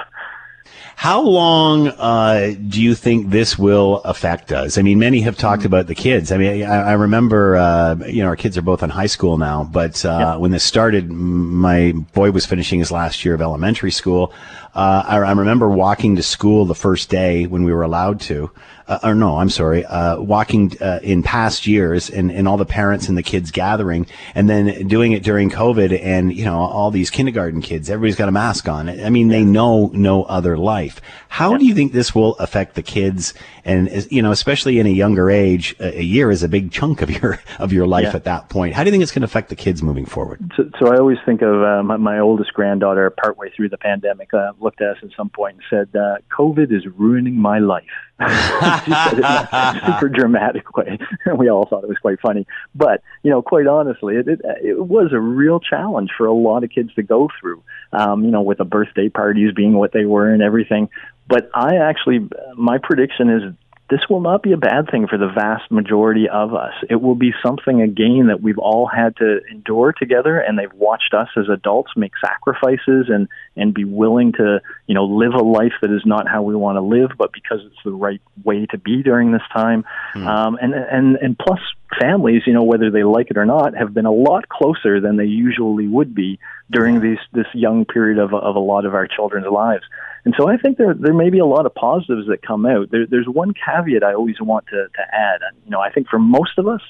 How 0.95 1.21
long 1.21 1.89
uh, 1.89 2.55
do 2.67 2.81
you 2.81 2.95
think 2.95 3.29
this 3.29 3.59
will 3.59 3.97
affect 4.05 4.51
us? 4.51 4.77
I 4.77 4.81
mean, 4.81 4.97
many 4.97 5.21
have 5.21 5.37
talked 5.37 5.65
about 5.65 5.87
the 5.87 5.95
kids. 5.95 6.31
I 6.31 6.37
mean, 6.37 6.63
I, 6.63 6.89
I 6.89 6.93
remember, 6.93 7.57
uh, 7.57 7.95
you 8.07 8.23
know, 8.23 8.29
our 8.29 8.35
kids 8.35 8.57
are 8.57 8.61
both 8.61 8.81
in 8.81 8.89
high 8.89 9.05
school 9.05 9.37
now, 9.37 9.63
but 9.63 10.03
uh, 10.05 10.37
when 10.37 10.51
this 10.51 10.63
started, 10.63 11.11
my 11.11 11.91
boy 12.13 12.31
was 12.31 12.45
finishing 12.45 12.79
his 12.79 12.91
last 12.91 13.25
year 13.25 13.35
of 13.35 13.41
elementary 13.41 13.91
school. 13.91 14.33
Uh, 14.73 15.03
I, 15.05 15.17
I 15.17 15.31
remember 15.31 15.69
walking 15.69 16.15
to 16.15 16.23
school 16.23 16.65
the 16.65 16.75
first 16.75 17.09
day 17.09 17.45
when 17.45 17.63
we 17.63 17.73
were 17.73 17.83
allowed 17.83 18.19
to. 18.21 18.51
Uh, 18.87 18.99
or 19.01 19.15
no, 19.15 19.37
I'm 19.37 19.49
sorry, 19.49 19.83
uh, 19.83 20.19
walking 20.19 20.77
uh, 20.79 20.99
in 21.01 21.23
past 21.23 21.65
years 21.65 22.07
and, 22.07 22.31
and 22.31 22.47
all 22.47 22.57
the 22.57 22.65
parents 22.65 23.09
and 23.09 23.17
the 23.17 23.23
kids 23.23 23.49
gathering 23.49 24.05
and 24.35 24.47
then 24.47 24.87
doing 24.87 25.11
it 25.11 25.23
during 25.23 25.49
COVID 25.49 25.99
and, 26.03 26.31
you 26.31 26.45
know, 26.45 26.59
all 26.59 26.91
these 26.91 27.09
kindergarten 27.09 27.61
kids, 27.61 27.89
everybody's 27.89 28.15
got 28.15 28.29
a 28.29 28.31
mask 28.31 28.69
on. 28.69 28.87
I 28.87 29.09
mean, 29.09 29.29
they 29.29 29.43
know 29.43 29.89
no 29.93 30.23
other 30.25 30.55
life. 30.55 31.01
How 31.29 31.57
do 31.57 31.65
you 31.65 31.73
think 31.73 31.93
this 31.93 32.13
will 32.13 32.35
affect 32.35 32.75
the 32.75 32.83
kids? 32.83 33.33
And, 33.65 33.89
you 34.11 34.21
know, 34.21 34.31
especially 34.31 34.77
in 34.77 34.85
a 34.85 34.91
younger 34.91 35.31
age, 35.31 35.75
a, 35.79 35.99
a 35.99 36.03
year 36.03 36.29
is 36.29 36.43
a 36.43 36.47
big 36.47 36.71
chunk 36.71 37.01
of 37.01 37.09
your, 37.09 37.39
of 37.57 37.73
your 37.73 37.87
life 37.87 38.03
Yeah. 38.03 38.15
at 38.15 38.23
that 38.25 38.49
point. 38.49 38.75
How 38.75 38.83
do 38.83 38.89
you 38.89 38.91
think 38.91 39.01
it's 39.01 39.11
going 39.11 39.21
to 39.21 39.25
affect 39.25 39.49
the 39.49 39.55
kids 39.55 39.81
moving 39.81 40.05
forward? 40.05 40.51
So, 40.55 40.69
so 40.79 40.93
I 40.93 40.97
always 40.97 41.17
think 41.25 41.41
of 41.41 41.63
uh, 41.63 41.81
my, 41.81 41.97
my 41.97 42.19
oldest 42.19 42.53
granddaughter, 42.53 43.09
partway 43.09 43.49
through 43.55 43.69
the 43.69 43.79
pandemic, 43.79 44.31
uh, 44.31 44.51
looked 44.59 44.81
at 44.81 44.89
us 44.89 44.97
at 45.01 45.09
some 45.17 45.29
point 45.29 45.57
and 45.57 45.63
said, 45.69 45.99
uh, 45.99 46.17
"COVID 46.31 46.71
is 46.71 46.85
ruining 46.95 47.35
my 47.35 47.57
life." 47.57 47.83
She 48.19 48.91
said 48.91 49.13
it 49.13 49.19
in 49.19 49.23
a 49.23 49.81
super 49.85 50.09
dramatic 50.09 50.75
way. 50.75 50.97
we 51.37 51.49
all 51.49 51.65
thought 51.65 51.83
it 51.83 51.89
was 51.89 51.97
quite 51.97 52.19
funny, 52.21 52.47
but 52.73 53.01
you 53.23 53.29
know, 53.29 53.41
quite 53.41 53.67
honestly, 53.67 54.15
it, 54.15 54.27
it 54.27 54.41
it 54.63 54.87
was 54.87 55.11
a 55.11 55.19
real 55.19 55.59
challenge 55.59 56.11
for 56.17 56.25
a 56.25 56.33
lot 56.33 56.63
of 56.63 56.69
kids 56.69 56.93
to 56.95 57.03
go 57.03 57.29
through. 57.39 57.61
Um, 57.91 58.23
you 58.23 58.31
know, 58.31 58.41
with 58.41 58.57
the 58.57 58.65
birthday 58.65 59.09
parties 59.09 59.53
being 59.53 59.73
what 59.73 59.91
they 59.91 60.05
were 60.05 60.29
and 60.31 60.41
everything. 60.41 60.89
But 61.27 61.49
I 61.53 61.77
actually, 61.77 62.27
my 62.55 62.77
prediction 62.77 63.29
is 63.29 63.53
this 63.89 63.99
will 64.09 64.21
not 64.21 64.41
be 64.41 64.51
a 64.51 64.57
bad 64.57 64.89
thing 64.89 65.07
for 65.07 65.17
the 65.17 65.27
vast 65.27 65.69
majority 65.69 66.27
of 66.27 66.55
us. 66.55 66.73
It 66.89 66.95
will 66.95 67.13
be 67.13 67.33
something 67.45 67.81
again 67.81 68.27
that 68.27 68.41
we've 68.41 68.57
all 68.57 68.87
had 68.87 69.15
to 69.17 69.41
endure 69.51 69.93
together 69.93 70.39
and 70.39 70.57
they've 70.57 70.73
watched 70.73 71.13
us 71.13 71.27
as 71.37 71.49
adults 71.49 71.91
make 71.95 72.13
sacrifices 72.19 73.07
and 73.09 73.27
and 73.55 73.73
be 73.73 73.85
willing 73.85 74.33
to, 74.33 74.59
you 74.87 74.95
know, 74.95 75.05
live 75.05 75.33
a 75.33 75.43
life 75.43 75.73
that 75.81 75.91
is 75.91 76.01
not 76.03 76.27
how 76.27 76.41
we 76.41 76.55
want 76.55 76.77
to 76.77 76.81
live 76.81 77.11
but 77.15 77.31
because 77.31 77.59
it's 77.63 77.83
the 77.85 77.91
right 77.91 78.21
way 78.43 78.65
to 78.67 78.77
be 78.79 79.03
during 79.03 79.31
this 79.31 79.43
time. 79.53 79.85
Um 80.15 80.57
and 80.59 80.73
and 80.73 81.17
and 81.17 81.37
plus 81.37 81.59
families, 81.99 82.41
you 82.47 82.53
know, 82.53 82.63
whether 82.63 82.89
they 82.89 83.03
like 83.03 83.29
it 83.29 83.37
or 83.37 83.45
not, 83.45 83.75
have 83.75 83.93
been 83.93 84.07
a 84.07 84.11
lot 84.11 84.49
closer 84.49 84.99
than 84.99 85.17
they 85.17 85.25
usually 85.25 85.87
would 85.87 86.15
be 86.15 86.39
during 86.71 86.99
these 87.01 87.19
this 87.31 87.47
young 87.53 87.85
period 87.85 88.17
of 88.17 88.33
of 88.33 88.55
a 88.55 88.59
lot 88.59 88.85
of 88.85 88.93
our 88.93 89.07
children's 89.07 89.47
lives. 89.47 89.83
And 90.23 90.33
so 90.37 90.49
I 90.49 90.57
think 90.57 90.77
there 90.77 90.93
there 90.93 91.13
may 91.13 91.29
be 91.29 91.39
a 91.39 91.45
lot 91.45 91.65
of 91.65 91.75
positives 91.75 92.27
that 92.27 92.41
come 92.41 92.65
out. 92.65 92.89
There, 92.91 93.05
there's 93.05 93.27
one 93.27 93.53
caveat 93.53 94.03
I 94.03 94.13
always 94.13 94.39
want 94.39 94.65
to 94.67 94.87
to 94.87 95.15
add. 95.15 95.41
You 95.63 95.71
know, 95.71 95.79
I 95.79 95.91
think 95.91 96.07
for 96.09 96.19
most 96.19 96.57
of 96.57 96.67
us, 96.67 96.81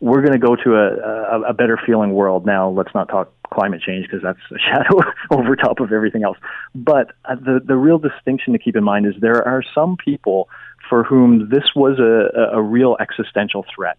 we're 0.00 0.20
going 0.20 0.32
to 0.32 0.44
go 0.44 0.56
to 0.56 0.74
a, 0.74 1.38
a 1.38 1.40
a 1.50 1.54
better 1.54 1.78
feeling 1.86 2.12
world. 2.12 2.44
Now, 2.44 2.68
let's 2.68 2.94
not 2.94 3.08
talk 3.08 3.32
climate 3.52 3.82
change 3.82 4.06
because 4.06 4.22
that's 4.22 4.38
a 4.50 4.58
shadow 4.58 5.00
over 5.30 5.54
top 5.54 5.78
of 5.80 5.92
everything 5.92 6.24
else. 6.24 6.38
But 6.74 7.12
uh, 7.24 7.36
the 7.36 7.60
the 7.64 7.76
real 7.76 7.98
distinction 7.98 8.52
to 8.54 8.58
keep 8.58 8.74
in 8.74 8.82
mind 8.82 9.06
is 9.06 9.14
there 9.20 9.46
are 9.46 9.62
some 9.74 9.96
people 9.96 10.48
for 10.90 11.04
whom 11.04 11.48
this 11.50 11.64
was 11.76 11.98
a, 12.00 12.56
a 12.56 12.58
a 12.58 12.62
real 12.62 12.96
existential 12.98 13.64
threat 13.74 13.96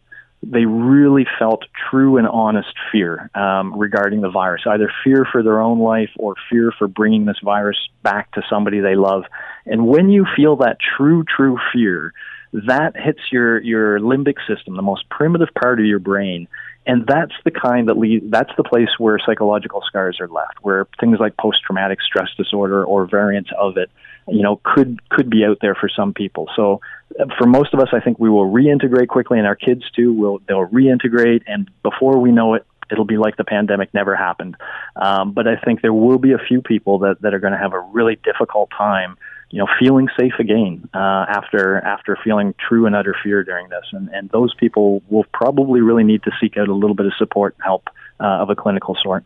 they 0.52 0.66
really 0.66 1.26
felt 1.40 1.64
true 1.90 2.18
and 2.18 2.28
honest 2.28 2.74
fear 2.92 3.32
um, 3.34 3.78
regarding 3.78 4.22
the 4.22 4.30
virus, 4.30 4.62
either 4.68 4.92
fear 5.04 5.26
for 5.32 5.42
their 5.42 5.60
own 5.60 5.80
life 5.80 6.12
or 6.18 6.36
fear 6.50 6.72
for 6.78 6.88
bringing 6.88 7.26
this 7.26 7.40
virus 7.44 7.78
back 8.04 8.32
to 8.34 8.42
somebody 8.50 8.80
they 8.80 8.96
love. 8.96 9.24
And 9.66 9.88
when 9.88 10.10
you 10.10 10.26
feel 10.36 10.58
that 10.58 10.78
true, 10.80 11.24
true 11.24 11.58
fear, 11.74 12.14
that 12.54 12.96
hits 12.96 13.20
your, 13.32 13.60
your 13.62 14.00
limbic 14.00 14.36
system, 14.48 14.76
the 14.76 14.82
most 14.82 15.10
primitive 15.10 15.50
part 15.60 15.80
of 15.80 15.86
your 15.86 16.00
brain. 16.00 16.48
And 16.88 17.06
that's 17.08 17.34
the 17.44 17.52
kind 17.52 17.90
that 17.90 17.98
lead, 17.98 18.30
that's 18.30 18.52
the 18.56 18.64
place 18.64 18.90
where 19.00 19.18
psychological 19.26 19.82
scars 19.86 20.20
are 20.20 20.28
left, 20.28 20.60
where 20.62 20.88
things 21.00 21.18
like 21.20 21.36
post-traumatic 21.38 22.00
stress 22.02 22.30
disorder 22.38 22.86
or 22.86 23.08
variants 23.08 23.50
of 23.60 23.78
it, 23.78 23.90
you 24.28 24.42
know, 24.42 24.60
could 24.64 25.00
could 25.10 25.30
be 25.30 25.46
out 25.46 25.60
there 25.62 25.76
for 25.76 25.90
some 25.90 26.14
people. 26.14 26.50
So, 26.56 26.82
uh, 27.20 27.26
for 27.38 27.48
most 27.48 27.74
of 27.74 27.80
us, 27.80 27.90
I 27.94 28.00
think 28.00 28.20
we 28.20 28.30
will 28.30 28.52
reintegrate 28.52 29.08
quickly, 29.08 29.38
and 29.38 29.48
our 29.48 29.56
kids 29.56 29.84
too 29.96 30.14
will 30.14 30.42
they'll 30.48 30.68
reintegrate, 30.68 31.44
and 31.48 31.70
before 31.84 32.18
we 32.20 32.32
know 32.32 32.56
it, 32.56 32.66
it'll 32.92 33.06
be 33.06 33.18
like 33.18 33.38
the 33.38 33.44
pandemic 33.44 33.94
never 33.94 34.16
happened. 34.16 34.56
Um, 34.96 35.32
but 35.32 35.48
I 35.48 35.58
think 35.58 35.82
there 35.82 35.94
will 35.94 36.18
be 36.18 36.34
a 36.34 36.38
few 36.38 36.62
people 36.62 37.00
that 37.00 37.22
that 37.22 37.34
are 37.34 37.40
going 37.40 37.54
to 37.54 37.60
have 37.60 37.74
a 37.74 37.80
really 37.80 38.18
difficult 38.24 38.72
time, 38.76 39.18
you 39.52 39.60
know, 39.60 39.68
feeling 39.80 40.08
safe 40.20 40.34
again 40.40 40.90
uh, 40.94 41.26
after 41.30 41.78
after 41.78 42.18
feeling 42.24 42.56
true 42.68 42.88
and 42.88 42.96
utter 42.96 43.16
fear 43.24 43.44
during 43.44 43.70
this, 43.70 43.86
and 43.92 44.10
and 44.10 44.30
those 44.32 44.54
people 44.56 45.04
will 45.10 45.26
probably 45.34 45.82
really 45.82 46.04
need 46.04 46.24
to 46.24 46.32
seek 46.42 46.58
out 46.58 46.68
a 46.68 46.74
little 46.74 46.96
bit 46.96 47.06
of 47.06 47.14
support 47.18 47.56
and 47.58 47.64
help 47.64 47.90
uh, 48.20 48.42
of 48.42 48.50
a 48.50 48.56
clinical 48.56 48.98
sort. 49.02 49.24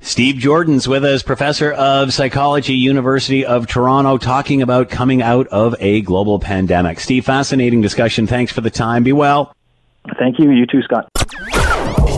Steve 0.00 0.36
Joordens 0.36 0.88
with 0.88 1.04
us, 1.04 1.22
professor 1.22 1.72
of 1.72 2.12
psychology, 2.12 2.74
University 2.74 3.44
of 3.44 3.66
Toronto, 3.66 4.18
talking 4.18 4.62
about 4.62 4.88
coming 4.88 5.22
out 5.22 5.46
of 5.48 5.74
a 5.78 6.00
global 6.00 6.38
pandemic. 6.38 7.00
Steve, 7.00 7.24
fascinating 7.24 7.80
discussion. 7.80 8.26
Thanks 8.26 8.52
for 8.52 8.62
the 8.62 8.70
time. 8.70 9.02
Be 9.02 9.12
well. 9.12 9.54
Thank 10.18 10.38
you. 10.38 10.50
You 10.50 10.66
too, 10.66 10.82
Scott. 10.82 11.08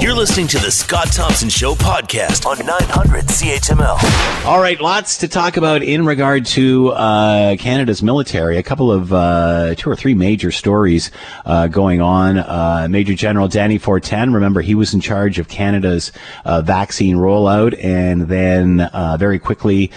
You're 0.02 0.14
listening 0.14 0.48
to 0.48 0.58
the 0.58 0.72
Scott 0.72 1.12
Thompson 1.12 1.48
Show 1.48 1.76
podcast 1.76 2.44
on 2.44 2.58
900 2.66 3.24
CHML. 3.26 4.44
All 4.44 4.60
right, 4.60 4.80
lots 4.80 5.18
to 5.18 5.28
talk 5.28 5.56
about 5.56 5.84
in 5.84 6.04
regard 6.04 6.44
to 6.46 6.88
uh, 6.88 7.54
Canada's 7.54 8.02
military. 8.02 8.56
A 8.56 8.64
couple 8.64 8.90
of 8.90 9.12
uh, 9.12 9.76
two 9.76 9.88
or 9.88 9.94
three 9.94 10.14
major 10.14 10.50
stories 10.50 11.12
uh, 11.46 11.68
going 11.68 12.00
on. 12.00 12.38
Uh, 12.38 12.88
major 12.90 13.14
General 13.14 13.46
Dany 13.46 13.80
Fortin, 13.80 14.34
remember 14.34 14.60
he 14.60 14.74
was 14.74 14.92
in 14.92 15.00
charge 15.00 15.38
of 15.38 15.46
Canada's 15.46 16.10
uh, 16.44 16.62
vaccine 16.62 17.14
rollout, 17.18 17.72
and 17.80 18.22
then 18.22 18.80
uh, 18.80 19.16
very 19.16 19.38
quickly 19.38 19.92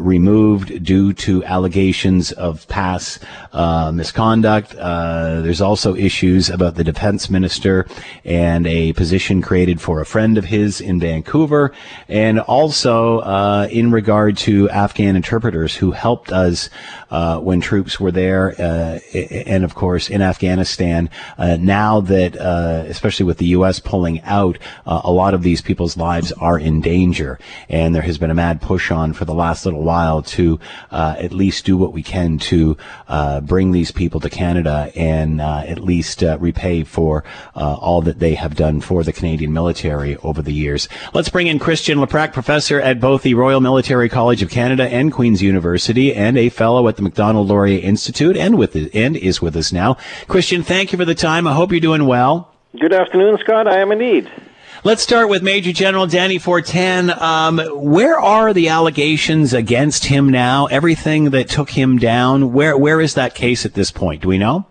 removed 0.00 0.82
due 0.82 1.12
to 1.12 1.44
allegations 1.44 2.32
of 2.32 2.66
past 2.66 3.22
misconduct. 3.92 4.70
there's 4.72 5.60
also 5.60 5.94
issues 5.94 6.50
about 6.50 6.74
the 6.74 6.82
defense 6.82 7.30
minister 7.30 7.86
and 8.24 8.66
a 8.66 8.92
position 8.94 9.35
created 9.42 9.80
for 9.80 10.00
a 10.00 10.06
friend 10.06 10.38
of 10.38 10.44
his 10.44 10.80
in 10.80 11.00
Vancouver, 11.00 11.72
and 12.08 12.40
also 12.40 13.18
uh, 13.20 13.68
in 13.70 13.90
regard 13.90 14.36
to 14.38 14.68
Afghan 14.70 15.16
interpreters 15.16 15.74
who 15.74 15.90
helped 15.90 16.32
us 16.32 16.70
uh, 17.10 17.38
when 17.38 17.60
troops 17.60 18.00
were 18.00 18.10
there, 18.10 18.54
uh, 18.60 18.98
and 19.14 19.64
of 19.64 19.74
course 19.74 20.10
in 20.10 20.22
Afghanistan. 20.22 21.08
Uh, 21.38 21.56
now 21.60 22.00
that, 22.00 22.36
uh, 22.36 22.84
especially 22.88 23.24
with 23.24 23.38
the 23.38 23.46
U.S. 23.46 23.78
pulling 23.78 24.20
out, 24.22 24.58
a 24.86 25.10
lot 25.10 25.34
of 25.34 25.42
these 25.42 25.60
people's 25.60 25.96
lives 25.96 26.32
are 26.32 26.58
in 26.58 26.80
danger, 26.80 27.38
and 27.68 27.94
there 27.94 28.02
has 28.02 28.18
been 28.18 28.30
a 28.30 28.34
mad 28.34 28.60
push 28.60 28.90
on 28.90 29.12
for 29.12 29.24
the 29.24 29.34
last 29.34 29.64
little 29.64 29.82
while 29.82 30.22
to 30.22 30.58
at 30.90 31.32
least 31.32 31.64
do 31.64 31.76
what 31.76 31.92
we 31.92 32.02
can 32.02 32.38
to 32.38 32.76
bring 33.42 33.72
these 33.72 33.92
people 33.92 34.20
to 34.20 34.30
Canada 34.30 34.90
and 34.96 35.40
at 35.40 35.78
least 35.78 36.22
repay 36.22 36.82
for 36.82 37.24
all 37.54 38.02
that 38.02 38.18
they 38.18 38.34
have 38.34 38.54
done 38.56 38.80
for 38.80 39.02
the 39.02 39.12
Canadian 39.12 39.25
military 39.34 40.16
over 40.18 40.42
the 40.42 40.52
years. 40.52 40.88
Let's 41.12 41.28
bring 41.28 41.48
in 41.48 41.58
Christian 41.58 41.98
Leuprecht, 41.98 42.32
professor 42.32 42.80
at 42.80 43.00
both 43.00 43.22
the 43.22 43.34
Royal 43.34 43.60
Military 43.60 44.08
College 44.08 44.42
of 44.42 44.50
Canada 44.50 44.84
and 44.84 45.12
Queen's 45.12 45.42
University, 45.42 46.14
and 46.14 46.38
a 46.38 46.48
fellow 46.48 46.86
at 46.88 46.96
the 46.96 47.02
Macdonald 47.02 47.48
Laurier 47.48 47.80
Institute, 47.80 48.36
and 48.36 48.56
with 48.56 48.76
it, 48.76 48.94
and 48.94 49.16
is 49.16 49.42
with 49.42 49.56
us 49.56 49.72
now. 49.72 49.96
Christian, 50.28 50.62
thank 50.62 50.92
you 50.92 50.98
for 50.98 51.04
the 51.04 51.14
time. 51.14 51.46
I 51.46 51.54
hope 51.54 51.72
you're 51.72 51.80
doing 51.80 52.06
well. 52.06 52.52
Good 52.78 52.92
afternoon, 52.92 53.38
Scott. 53.38 53.66
I 53.66 53.78
am 53.78 53.90
indeed. 53.90 54.30
Let's 54.84 55.02
start 55.02 55.28
with 55.28 55.42
Major 55.42 55.72
General 55.72 56.06
Dany 56.06 56.40
Fortin. 56.40 57.10
Um, 57.10 57.58
where 57.74 58.20
are 58.20 58.52
the 58.52 58.68
allegations 58.68 59.52
against 59.52 60.04
him 60.04 60.28
now? 60.28 60.66
Everything 60.66 61.30
that 61.30 61.48
took 61.48 61.70
him 61.70 61.98
down. 61.98 62.52
Where 62.52 62.76
where 62.76 63.00
is 63.00 63.14
that 63.14 63.34
case 63.34 63.66
at 63.66 63.74
this 63.74 63.90
point? 63.90 64.22
Do 64.22 64.28
we 64.28 64.38
know? 64.38 64.66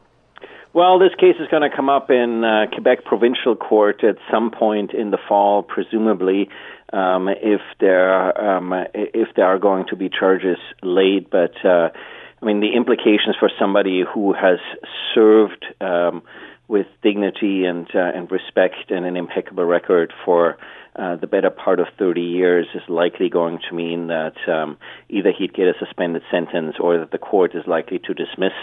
Well, 0.76 1.00
this 1.00 1.16
case 1.18 1.38
is 1.40 1.48
going 1.50 1.64
to 1.64 1.74
come 1.74 1.88
up 1.88 2.10
in 2.10 2.44
uh, 2.44 2.66
Quebec 2.70 3.06
Provincial 3.06 3.56
Court 3.56 4.04
at 4.04 4.18
some 4.30 4.52
point 4.52 4.94
in 4.94 5.10
the 5.10 5.18
fall, 5.18 5.64
presumably, 5.64 6.50
um, 6.92 7.30
if 7.30 7.62
there 7.80 8.38
um, 8.38 8.74
if 8.94 9.30
there 9.38 9.46
are 9.46 9.58
going 9.58 9.86
to 9.92 9.96
be 9.96 10.10
charges 10.10 10.58
laid. 10.84 11.30
But 11.30 11.54
uh, 11.64 11.92
I 12.42 12.46
mean, 12.46 12.60
the 12.60 12.76
implications 12.76 13.38
for 13.40 13.50
somebody 13.58 14.04
who 14.04 14.34
has 14.34 14.60
served 15.14 15.66
um, 15.80 16.24
with 16.68 16.88
dignity 17.02 17.64
and 17.64 17.88
uh, 17.96 18.12
and 18.14 18.30
respect 18.30 18.90
and 18.92 19.06
an 19.06 19.16
impeccable 19.16 19.64
record 19.64 20.12
for 20.26 20.58
uh, 20.98 21.16
the 21.16 21.28
better 21.28 21.52
part 21.52 21.80
of 21.80 21.88
30 21.98 22.20
years 22.20 22.68
is 22.76 22.82
likely 22.90 23.30
going 23.30 23.60
to 23.70 23.76
mean 23.76 24.08
that 24.08 24.36
um, 24.50 24.78
either 25.08 25.32
he'd 25.32 25.54
get 25.54 25.68
a 25.68 25.74
suspended 25.80 26.24
sentence 26.30 26.76
or 26.82 27.00
that 27.00 27.12
the 27.12 27.18
court 27.18 27.56
is 27.56 27.64
likely 27.66 28.00
to 28.00 28.14
dismiss 28.14 28.54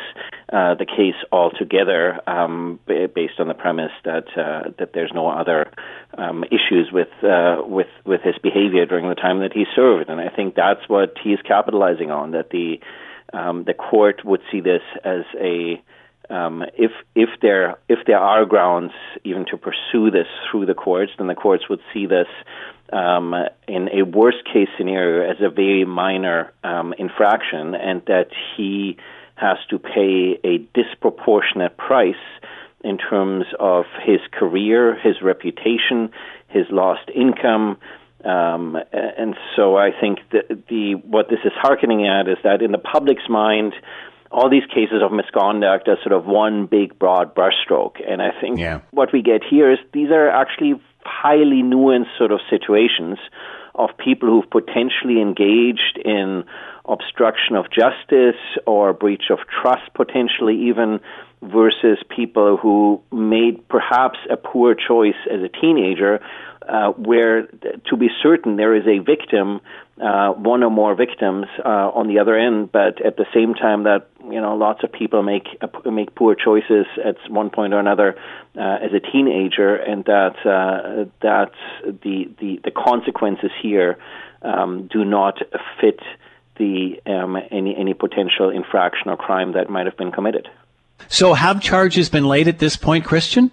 uh, 0.53 0.75
the 0.75 0.85
case 0.85 1.15
altogether 1.33 2.21
um, 2.29 2.79
based 2.87 3.41
on 3.41 3.49
the 3.49 3.55
premise 3.55 3.93
that 4.05 4.27
uh, 4.37 4.71
that 4.79 4.91
there's 4.93 5.11
no 5.15 5.27
other 5.29 5.71
um, 6.19 6.45
issues 6.45 6.91
with 6.93 7.09
uh, 7.25 7.63
with 7.65 7.87
with 8.05 8.21
his 8.21 8.35
behavior 8.43 8.85
during 8.85 9.09
the 9.09 9.15
time 9.15 9.41
that 9.41 9.55
he 9.55 9.65
served, 9.75 10.11
and 10.11 10.21
I 10.21 10.29
think 10.29 10.55
that's 10.55 10.87
what 10.89 11.15
he's 11.25 11.39
capitalizing 11.49 12.11
on. 12.11 12.33
That 12.33 12.51
the 12.51 12.81
um, 13.33 13.65
the 13.65 13.73
court 13.73 14.25
would 14.27 14.43
see 14.51 14.61
this 14.61 14.83
as 15.03 15.23
a 15.41 15.83
um, 16.29 16.65
if 16.77 16.93
if 17.15 17.31
there 17.41 17.79
if 17.89 18.01
there 18.07 18.19
are 18.19 18.45
grounds 18.45 18.93
even 19.25 19.47
to 19.47 19.57
pursue 19.57 20.11
this 20.11 20.29
through 20.51 20.67
the 20.67 20.75
courts, 20.75 21.13
then 21.17 21.29
the 21.29 21.35
courts 21.35 21.69
would 21.71 21.81
see 21.95 22.07
this 22.07 22.29
um, 22.93 23.35
in 23.67 23.89
a 23.89 24.03
worst 24.03 24.45
case 24.53 24.69
scenario 24.77 25.31
as 25.31 25.39
a 25.41 25.49
very 25.49 25.87
minor 25.87 26.53
um, 26.63 26.93
infraction, 26.99 27.75
and 27.75 28.03
that 28.07 28.29
he 28.57 28.99
has 29.37 29.59
to 29.71 29.79
pay 29.79 30.39
a 30.45 30.59
disproportionate 30.75 31.77
price 31.77 32.15
in 32.85 32.99
terms 32.99 33.45
of 33.59 33.85
his 34.05 34.21
career, 34.33 34.99
his 34.99 35.23
reputation, 35.23 36.11
his 36.49 36.67
lost 36.71 37.09
income. 37.15 37.79
Um, 38.25 38.77
and 38.93 39.35
so 39.57 39.77
I 39.77 39.91
think 39.99 40.19
that 40.33 40.67
the 40.69 40.95
what 40.95 41.29
this 41.29 41.41
is 41.45 41.53
hearkening 41.55 42.07
at 42.07 42.29
is 42.29 42.39
that 42.45 42.63
in 42.63 42.73
the 42.73 42.79
public's 42.79 43.29
mind, 43.29 43.75
all 44.31 44.49
these 44.49 44.67
cases 44.67 45.03
of 45.03 45.13
misconduct 45.13 45.89
are 45.89 45.99
sort 46.03 46.13
of 46.13 46.25
one 46.25 46.67
big 46.67 46.99
broad 46.99 47.35
brushstroke. 47.35 47.97
And 48.07 48.23
I 48.23 48.31
think 48.41 48.59
yeah. 48.59 48.81
what 48.91 49.13
we 49.13 49.23
get 49.23 49.43
here 49.49 49.73
is 49.73 49.79
these 49.93 50.11
are 50.11 50.29
actually 50.29 50.81
highly 51.05 51.63
nuanced 51.63 52.17
sort 52.17 52.33
of 52.33 52.41
situations 52.49 53.19
of 53.75 53.91
people 53.97 54.29
who've 54.29 54.51
potentially 54.51 55.21
engaged 55.21 55.99
in 56.05 56.45
obstruction 56.85 57.57
of 57.57 57.67
justice 57.71 58.41
or 58.67 58.93
breach 58.93 59.31
of 59.31 59.39
trust, 59.63 59.83
potentially 59.95 60.69
even, 60.69 61.01
versus 61.43 61.99
people 62.15 62.57
who 62.57 63.01
made 63.11 63.67
perhaps 63.69 64.19
a 64.31 64.37
poor 64.37 64.75
choice 64.75 65.17
as 65.31 65.41
a 65.41 65.49
teenager, 65.49 66.21
uh, 66.69 66.91
where 66.93 67.47
to 67.89 67.97
be 67.97 68.09
certain 68.23 68.57
there 68.57 68.75
is 68.75 68.87
a 68.87 68.99
victim 68.99 69.61
uh, 70.01 70.33
one 70.33 70.63
or 70.63 70.71
more 70.71 70.95
victims 70.95 71.47
uh, 71.65 71.69
on 71.69 72.09
the 72.09 72.19
other 72.19 72.37
end, 72.37 72.73
but 72.73 73.05
at 73.05 73.17
the 73.17 73.27
same 73.35 73.55
time 73.55 73.85
that 73.85 74.09
you 74.25 74.41
know 74.41 74.57
lots 74.57 74.83
of 74.83 74.91
people 74.91 75.23
make 75.23 75.47
uh, 75.61 75.91
make 75.91 76.15
poor 76.15 76.35
choices 76.35 76.87
at 77.05 77.17
one 77.31 77.51
point 77.51 77.75
or 77.75 77.79
another 77.79 78.17
uh, 78.57 78.79
as 78.83 78.93
a 78.95 79.01
teenager, 79.01 79.77
and 79.77 80.05
that 80.07 80.37
uh, 80.47 81.05
that 81.21 81.53
the, 81.85 82.31
the 82.41 82.61
the 82.65 82.71
consequences 82.71 83.51
here 83.61 83.99
um, 84.41 84.89
do 84.91 85.05
not 85.05 85.39
fit 85.81 86.01
the 86.57 87.01
um, 87.07 87.37
any 87.51 87.77
any 87.77 87.93
potential 87.93 88.49
infraction 88.49 89.11
or 89.11 89.17
crime 89.17 89.53
that 89.53 89.69
might 89.69 89.87
have 89.87 89.97
been 89.97 90.13
committed. 90.13 90.49
So, 91.09 91.35
have 91.35 91.61
charges 91.61 92.09
been 92.09 92.25
laid 92.25 92.49
at 92.49 92.59
this 92.59 92.77
point, 92.77 93.05
Christian? 93.05 93.51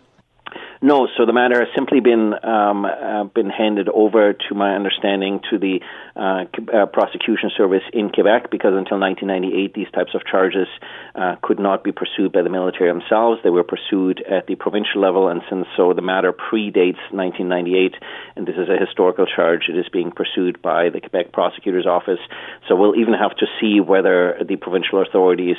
No, 0.82 1.10
so 1.18 1.26
the 1.26 1.34
matter 1.34 1.60
has 1.60 1.68
simply 1.76 2.00
been 2.00 2.34
um, 2.42 2.86
uh, 2.86 3.26
been 3.26 3.50
handed 3.50 3.90
over, 3.90 4.32
to 4.32 4.56
my 4.56 4.76
understanding, 4.76 5.42
to 5.52 5.60
the 5.60 5.82
uh, 6.16 6.46
uh, 6.72 6.86
prosecution 6.86 7.52
service 7.58 7.84
in 7.92 8.10
Quebec 8.10 8.50
because 8.50 8.72
until 8.72 8.96
1998 8.98 9.74
these 9.74 9.92
types 9.92 10.16
of 10.16 10.22
charges 10.24 10.68
uh, 11.16 11.36
could 11.42 11.60
not 11.60 11.84
be 11.84 11.92
pursued 11.92 12.32
by 12.32 12.44
the 12.44 12.50
military 12.50 12.90
themselves. 12.90 13.42
They 13.44 13.50
were 13.50 13.66
pursued 13.66 14.24
at 14.24 14.48
the 14.48 14.56
provincial 14.56 15.02
level, 15.02 15.28
and 15.28 15.42
since 15.50 15.68
so 15.76 15.92
the 15.92 16.02
matter 16.02 16.32
predates 16.32 17.04
1998, 17.12 17.96
and 18.38 18.48
this 18.48 18.56
is 18.56 18.70
a 18.70 18.80
historical 18.80 19.26
charge, 19.26 19.68
it 19.68 19.76
is 19.76 19.90
being 19.92 20.12
pursued 20.12 20.62
by 20.62 20.90
the 20.90 21.02
Quebec 21.02 21.34
prosecutor's 21.34 21.88
office. 21.88 22.24
So 22.70 22.78
we'll 22.78 22.96
even 22.96 23.16
have 23.16 23.36
to 23.44 23.48
see 23.60 23.82
whether 23.82 24.40
the 24.48 24.56
provincial 24.56 25.02
authorities 25.02 25.58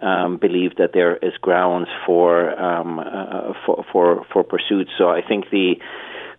um, 0.00 0.36
believe 0.36 0.76
that 0.76 0.92
there 0.92 1.16
is 1.16 1.32
grounds 1.40 1.88
for 2.06 2.58
um, 2.58 2.98
uh, 2.98 3.52
for 3.64 3.84
for 3.92 4.26
for 4.32 4.44
pursuit. 4.44 4.88
So 4.96 5.08
I 5.08 5.22
think 5.26 5.50
the 5.50 5.74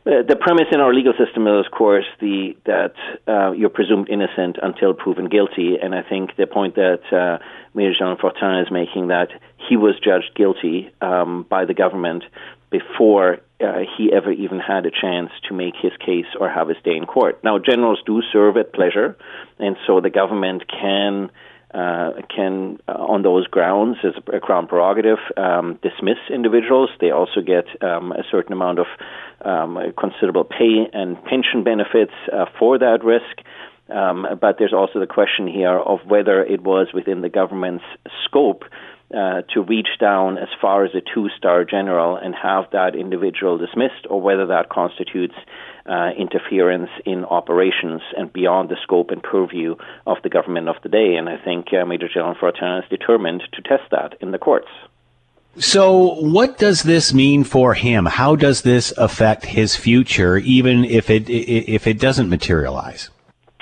uh, 0.06 0.24
the 0.28 0.36
premise 0.36 0.68
in 0.72 0.80
our 0.80 0.94
legal 0.94 1.14
system 1.14 1.46
is, 1.46 1.66
of 1.66 1.72
course, 1.72 2.06
the 2.22 2.56
that 2.66 2.96
uh, 3.28 3.52
you're 3.52 3.70
presumed 3.70 4.10
innocent 4.10 4.58
until 4.62 4.94
proven 4.94 5.28
guilty, 5.28 5.76
and 5.82 5.94
I 5.94 6.02
think 6.02 6.36
the 6.38 6.48
point 6.48 6.76
that 6.76 7.02
uh, 7.12 7.38
General 7.76 8.18
Fortin 8.18 8.60
is 8.60 8.72
making 8.72 9.08
that 9.08 9.30
he 9.68 9.76
was 9.76 9.96
judged 10.04 10.32
guilty 10.36 10.90
um, 11.02 11.46
by 11.50 11.66
the 11.66 11.74
government 11.74 12.24
before 12.72 13.40
uh, 13.62 13.80
he 13.98 14.12
ever 14.14 14.32
even 14.32 14.60
had 14.60 14.86
a 14.86 14.92
chance 14.92 15.32
to 15.48 15.54
make 15.54 15.74
his 15.82 15.92
case 16.04 16.28
or 16.40 16.50
have 16.50 16.70
his 16.70 16.78
day 16.84 16.96
in 16.96 17.06
court. 17.06 17.44
Now, 17.44 17.60
generals 17.60 18.00
do 18.06 18.22
serve 18.32 18.58
at 18.58 18.74
pleasure, 18.74 19.18
and 19.58 19.76
so 19.86 20.00
the 20.00 20.10
government 20.10 20.64
can 20.70 21.30
uh, 21.74 22.12
can, 22.36 22.80
uh, 22.88 22.94
on 22.94 23.22
those 23.22 23.46
grounds, 23.48 23.98
as 24.04 24.14
a 24.34 24.40
crown 24.40 24.68
prerogative, 24.68 25.20
um, 25.38 25.80
dismiss 25.84 26.18
individuals. 26.34 26.90
They 27.00 27.12
also 27.12 27.42
get 27.42 27.66
um, 27.84 28.12
a 28.12 28.24
certain 28.32 28.54
amount 28.54 28.80
of 28.80 28.88
um, 29.46 29.78
considerable 29.98 30.44
pay 30.46 30.88
and 30.92 31.24
pension 31.26 31.64
benefits 31.64 32.14
uh, 32.34 32.46
for 32.58 32.80
that 32.80 33.04
risk. 33.04 33.46
Um, 33.90 34.26
but 34.40 34.58
there's 34.60 34.74
also 34.74 35.00
the 35.00 35.08
question 35.08 35.48
here 35.48 35.78
of 35.78 36.00
whether 36.06 36.44
it 36.44 36.62
was 36.62 36.88
within 36.94 37.22
the 37.22 37.30
government's 37.30 37.86
scope 38.26 38.64
uh, 39.14 39.42
to 39.54 39.62
reach 39.62 39.88
down 40.00 40.38
as 40.38 40.50
far 40.62 40.86
as 40.86 40.92
a 40.94 41.02
two 41.02 41.30
star 41.38 41.66
general 41.66 42.16
and 42.16 42.36
have 42.36 42.66
that 42.72 42.96
individual 42.96 43.58
dismissed, 43.58 44.06
or 44.10 44.22
whether 44.22 44.46
that 44.48 44.70
constitutes 44.70 45.36
uh, 45.86 46.12
interference 46.18 46.90
in 47.06 47.26
operations 47.26 48.02
and 48.16 48.32
beyond 48.32 48.70
the 48.70 48.78
scope 48.84 49.10
and 49.10 49.24
purview 49.24 49.76
of 50.06 50.18
the 50.24 50.30
government 50.30 50.70
of 50.70 50.76
the 50.84 50.90
day. 50.90 51.16
And 51.16 51.28
I 51.28 51.38
think 51.38 51.68
uh, 51.74 51.86
Major 51.86 52.08
General 52.08 52.36
Fortin 52.40 52.84
is 52.84 52.90
determined 52.90 53.42
to 53.54 53.62
test 53.62 53.90
that 53.92 54.16
in 54.22 54.32
the 54.32 54.38
courts. 54.38 54.70
So, 55.58 56.14
what 56.22 56.60
does 56.60 56.84
this 56.84 57.12
mean 57.14 57.44
for 57.44 57.74
him? 57.74 58.06
How 58.06 58.36
does 58.36 58.62
this 58.62 58.94
affect 58.96 59.46
his 59.46 59.76
future, 59.76 60.38
even 60.38 60.86
if 60.86 61.10
it 61.10 61.30
if 61.30 61.88
it 61.88 62.00
doesn't 62.00 62.30
materialize? 62.30 63.10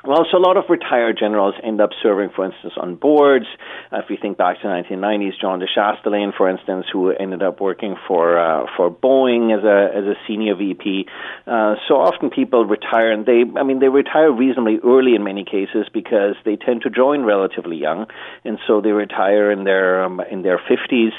Well, 0.07 0.25
so 0.31 0.37
a 0.37 0.39
lot 0.39 0.55
of 0.55 0.63
retired 0.69 1.17
generals 1.19 1.55
end 1.61 1.81
up 1.81 1.89
serving, 2.01 2.29
for 2.33 2.45
instance, 2.45 2.75
on 2.77 2.95
boards. 2.95 3.45
Uh, 3.91 3.97
if 3.97 4.05
you 4.09 4.15
think 4.15 4.37
back 4.37 4.55
to 4.61 4.63
the 4.63 4.69
1990s, 4.69 5.33
John 5.41 5.59
de 5.59 5.65
Chastelain, 5.67 6.31
for 6.33 6.49
instance, 6.49 6.85
who 6.93 7.11
ended 7.11 7.43
up 7.43 7.59
working 7.59 7.97
for 8.07 8.39
uh, 8.39 8.67
for 8.77 8.89
Boeing 8.89 9.51
as 9.51 9.65
a 9.65 9.97
as 9.97 10.05
a 10.05 10.15
senior 10.25 10.55
VP. 10.55 11.07
Uh, 11.45 11.75
so 11.89 11.95
often 11.95 12.29
people 12.29 12.63
retire, 12.63 13.11
and 13.11 13.25
they, 13.25 13.43
I 13.59 13.63
mean, 13.63 13.79
they 13.79 13.89
retire 13.89 14.31
reasonably 14.31 14.79
early 14.81 15.13
in 15.13 15.25
many 15.25 15.43
cases 15.43 15.87
because 15.93 16.35
they 16.45 16.55
tend 16.55 16.83
to 16.83 16.89
join 16.89 17.23
relatively 17.23 17.75
young, 17.75 18.05
and 18.45 18.59
so 18.65 18.79
they 18.79 18.91
retire 18.91 19.51
in 19.51 19.65
their 19.65 20.05
um, 20.05 20.21
in 20.31 20.41
their 20.41 20.57
50s 20.57 21.11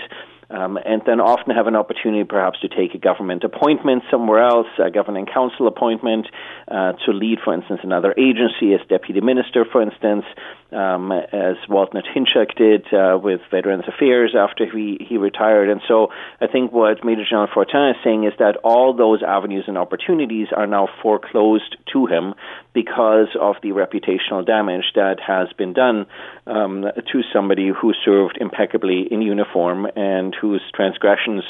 um, 0.51 0.79
and 0.85 1.03
then 1.07 1.21
often 1.21 1.55
have 1.55 1.67
an 1.67 1.77
opportunity 1.77 2.25
perhaps 2.25 2.61
to 2.61 2.69
take 2.69 2.95
a 2.95 2.99
government 2.99 3.45
appointment 3.45 4.03
somewhere 4.11 4.43
else, 4.43 4.67
a 4.83 4.91
governing 4.91 5.27
council 5.27 5.67
appointment, 5.67 6.27
uh, 6.69 6.93
to 7.05 7.13
lead, 7.13 7.39
for 7.45 7.53
instance, 7.55 7.81
another 7.83 8.15
agency 8.17 8.73
as 8.73 8.81
deputy 8.89 9.21
minister, 9.21 9.65
for 9.71 9.83
instance, 9.83 10.25
um, 10.73 11.13
as 11.13 11.57
Walt 11.69 11.93
Natynczyk 11.93 12.57
did 12.57 12.87
uh, 12.93 13.19
with 13.19 13.41
Veterans 13.51 13.85
Affairs 13.89 14.35
after 14.37 14.65
he, 14.71 14.99
he 15.09 15.17
retired. 15.17 15.71
And 15.71 15.81
so 15.87 16.09
I 16.41 16.47
think 16.47 16.73
what 16.73 17.05
Major 17.05 17.25
General 17.29 17.49
Fortin 17.53 17.91
is 17.91 17.97
saying 18.05 18.25
is 18.25 18.33
that 18.39 18.57
all 18.65 18.95
those 18.95 19.23
avenues 19.27 19.65
and 19.67 19.79
opportunities 19.79 20.49
are 20.55 20.67
now 20.67 20.89
foreclosed 21.03 21.77
to 21.93 22.07
him 22.07 22.35
because 22.75 23.29
of 23.41 23.57
the 23.63 23.71
reputational 23.71 24.47
damage 24.47 24.93
that 24.95 25.17
has 25.27 25.49
been 25.57 25.73
done 25.73 26.07
um, 26.47 26.85
to 27.13 27.21
somebody 27.33 27.69
who 27.69 27.93
served 28.05 28.39
impeccably 28.41 29.07
in 29.11 29.23
uniform 29.23 29.87
and 29.97 30.35
whose 30.41 30.63
transgressions 30.75 31.45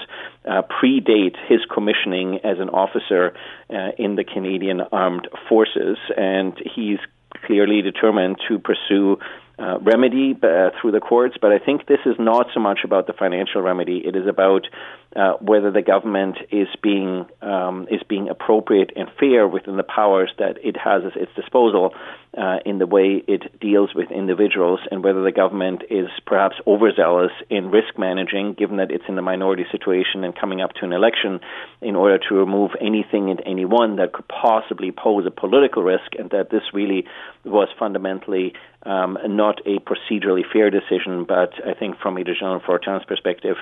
uh, 0.44 0.62
predate 0.62 1.36
his 1.48 1.60
commissioning 1.72 2.40
as 2.44 2.58
an 2.58 2.68
officer 2.70 3.34
uh, 3.70 3.90
in 3.98 4.16
the 4.16 4.24
Canadian 4.24 4.80
Armed 4.92 5.28
Forces. 5.48 5.98
And 6.16 6.54
he's 6.74 6.98
clearly 7.46 7.82
determined 7.82 8.36
to 8.48 8.58
pursue 8.58 9.18
uh, 9.58 9.78
remedy 9.80 10.36
uh, 10.40 10.70
through 10.80 10.92
the 10.92 11.00
courts, 11.00 11.36
but 11.40 11.50
I 11.50 11.58
think 11.58 11.86
this 11.86 11.98
is 12.06 12.14
not 12.18 12.46
so 12.54 12.60
much 12.60 12.80
about 12.84 13.08
the 13.08 13.12
financial 13.12 13.60
remedy. 13.60 14.00
It 14.04 14.14
is 14.14 14.26
about 14.28 14.68
uh, 15.16 15.32
whether 15.40 15.70
the 15.70 15.82
government 15.82 16.36
is 16.50 16.68
being 16.82 17.26
um, 17.40 17.88
is 17.90 18.02
being 18.08 18.28
appropriate 18.28 18.92
and 18.94 19.08
fair 19.18 19.48
within 19.48 19.76
the 19.76 19.82
powers 19.82 20.30
that 20.38 20.58
it 20.62 20.76
has 20.76 21.02
at 21.04 21.16
its 21.16 21.32
disposal 21.34 21.94
uh, 22.36 22.58
in 22.66 22.78
the 22.78 22.86
way 22.86 23.22
it 23.26 23.58
deals 23.58 23.94
with 23.94 24.10
individuals, 24.10 24.80
and 24.90 25.02
whether 25.02 25.22
the 25.24 25.32
government 25.32 25.82
is 25.90 26.08
perhaps 26.26 26.56
overzealous 26.66 27.32
in 27.48 27.70
risk 27.70 27.98
managing, 27.98 28.52
given 28.52 28.76
that 28.76 28.90
it's 28.90 29.04
in 29.08 29.18
a 29.18 29.22
minority 29.22 29.64
situation 29.72 30.24
and 30.24 30.38
coming 30.38 30.60
up 30.60 30.72
to 30.74 30.84
an 30.84 30.92
election, 30.92 31.40
in 31.80 31.96
order 31.96 32.18
to 32.28 32.34
remove 32.34 32.72
anything 32.80 33.30
and 33.30 33.42
anyone 33.46 33.96
that 33.96 34.12
could 34.12 34.28
possibly 34.28 34.92
pose 34.92 35.24
a 35.26 35.30
political 35.30 35.82
risk, 35.82 36.14
and 36.18 36.30
that 36.30 36.50
this 36.50 36.62
really 36.74 37.06
was 37.44 37.68
fundamentally 37.78 38.52
um, 38.84 39.18
not 39.26 39.60
a 39.66 39.78
procedurally 39.80 40.42
fair 40.52 40.70
decision, 40.70 41.24
but 41.24 41.52
I 41.66 41.74
think 41.74 41.98
from 41.98 42.14
Major 42.14 42.34
General 42.38 42.60
Fortin's 42.64 43.04
perspective, 43.04 43.56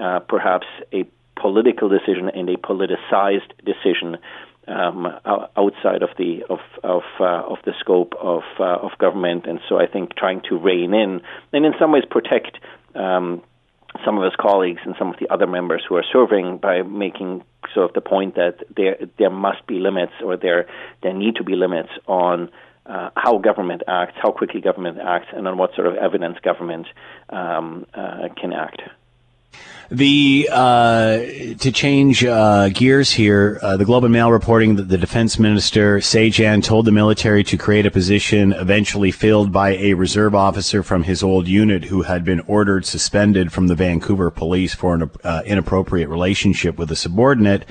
uh, 0.00 0.20
perhaps 0.20 0.66
a 0.92 1.01
political 1.40 1.88
decision 1.88 2.28
and 2.28 2.48
a 2.48 2.56
politicized 2.56 3.50
decision 3.64 4.18
um, 4.68 5.06
outside 5.56 6.02
of 6.02 6.10
the 6.18 6.44
of 6.48 6.60
of 6.84 7.02
uh, 7.18 7.42
of 7.48 7.58
the 7.64 7.72
scope 7.80 8.14
of 8.20 8.42
uh, 8.60 8.76
of 8.76 8.90
government, 8.98 9.46
and 9.46 9.58
so 9.68 9.78
I 9.78 9.86
think 9.86 10.14
trying 10.14 10.40
to 10.48 10.56
rein 10.56 10.94
in 10.94 11.20
and 11.52 11.66
in 11.66 11.72
some 11.80 11.90
ways 11.90 12.04
protect 12.08 12.58
um, 12.94 13.42
some 14.04 14.18
of 14.18 14.24
his 14.24 14.34
colleagues 14.38 14.80
and 14.84 14.94
some 14.98 15.08
of 15.08 15.16
the 15.18 15.28
other 15.32 15.46
members 15.46 15.82
who 15.88 15.96
are 15.96 16.04
serving 16.12 16.58
by 16.58 16.82
making 16.82 17.42
sort 17.74 17.90
of 17.90 17.94
the 17.94 18.00
point 18.00 18.36
that 18.36 18.58
there 18.76 18.96
there 19.18 19.30
must 19.30 19.66
be 19.66 19.80
limits 19.80 20.12
or 20.24 20.36
there 20.36 20.66
there 21.02 21.12
need 21.12 21.36
to 21.36 21.44
be 21.44 21.56
limits 21.56 21.90
on 22.06 22.48
uh, 22.86 23.10
how 23.16 23.38
government 23.38 23.82
acts, 23.86 24.14
how 24.20 24.30
quickly 24.32 24.60
government 24.60 24.98
acts, 24.98 25.28
and 25.32 25.46
on 25.46 25.56
what 25.56 25.74
sort 25.74 25.86
of 25.86 25.94
evidence 25.94 26.36
government 26.42 26.86
um, 27.30 27.86
uh, 27.94 28.28
can 28.40 28.52
act. 28.52 28.82
The 29.90 30.48
uh, 30.50 31.18
to 31.58 31.70
change 31.70 32.24
uh, 32.24 32.70
gears 32.70 33.12
here, 33.12 33.58
uh, 33.60 33.76
the 33.76 33.84
Globe 33.84 34.04
and 34.04 34.12
Mail 34.12 34.32
reporting 34.32 34.76
that 34.76 34.88
the 34.88 34.96
defense 34.96 35.38
minister 35.38 35.98
Sajjan 35.98 36.64
told 36.64 36.86
the 36.86 36.92
military 36.92 37.44
to 37.44 37.58
create 37.58 37.84
a 37.84 37.90
position 37.90 38.54
eventually 38.54 39.10
filled 39.10 39.52
by 39.52 39.76
a 39.76 39.92
reserve 39.92 40.34
officer 40.34 40.82
from 40.82 41.02
his 41.02 41.22
old 41.22 41.46
unit 41.46 41.84
who 41.84 42.02
had 42.02 42.24
been 42.24 42.40
ordered 42.46 42.86
suspended 42.86 43.52
from 43.52 43.66
the 43.66 43.74
Vancouver 43.74 44.30
police 44.30 44.74
for 44.74 44.94
an 44.94 45.10
uh, 45.24 45.42
inappropriate 45.44 46.08
relationship 46.08 46.78
with 46.78 46.90
a 46.90 46.96
subordinate. 46.96 47.66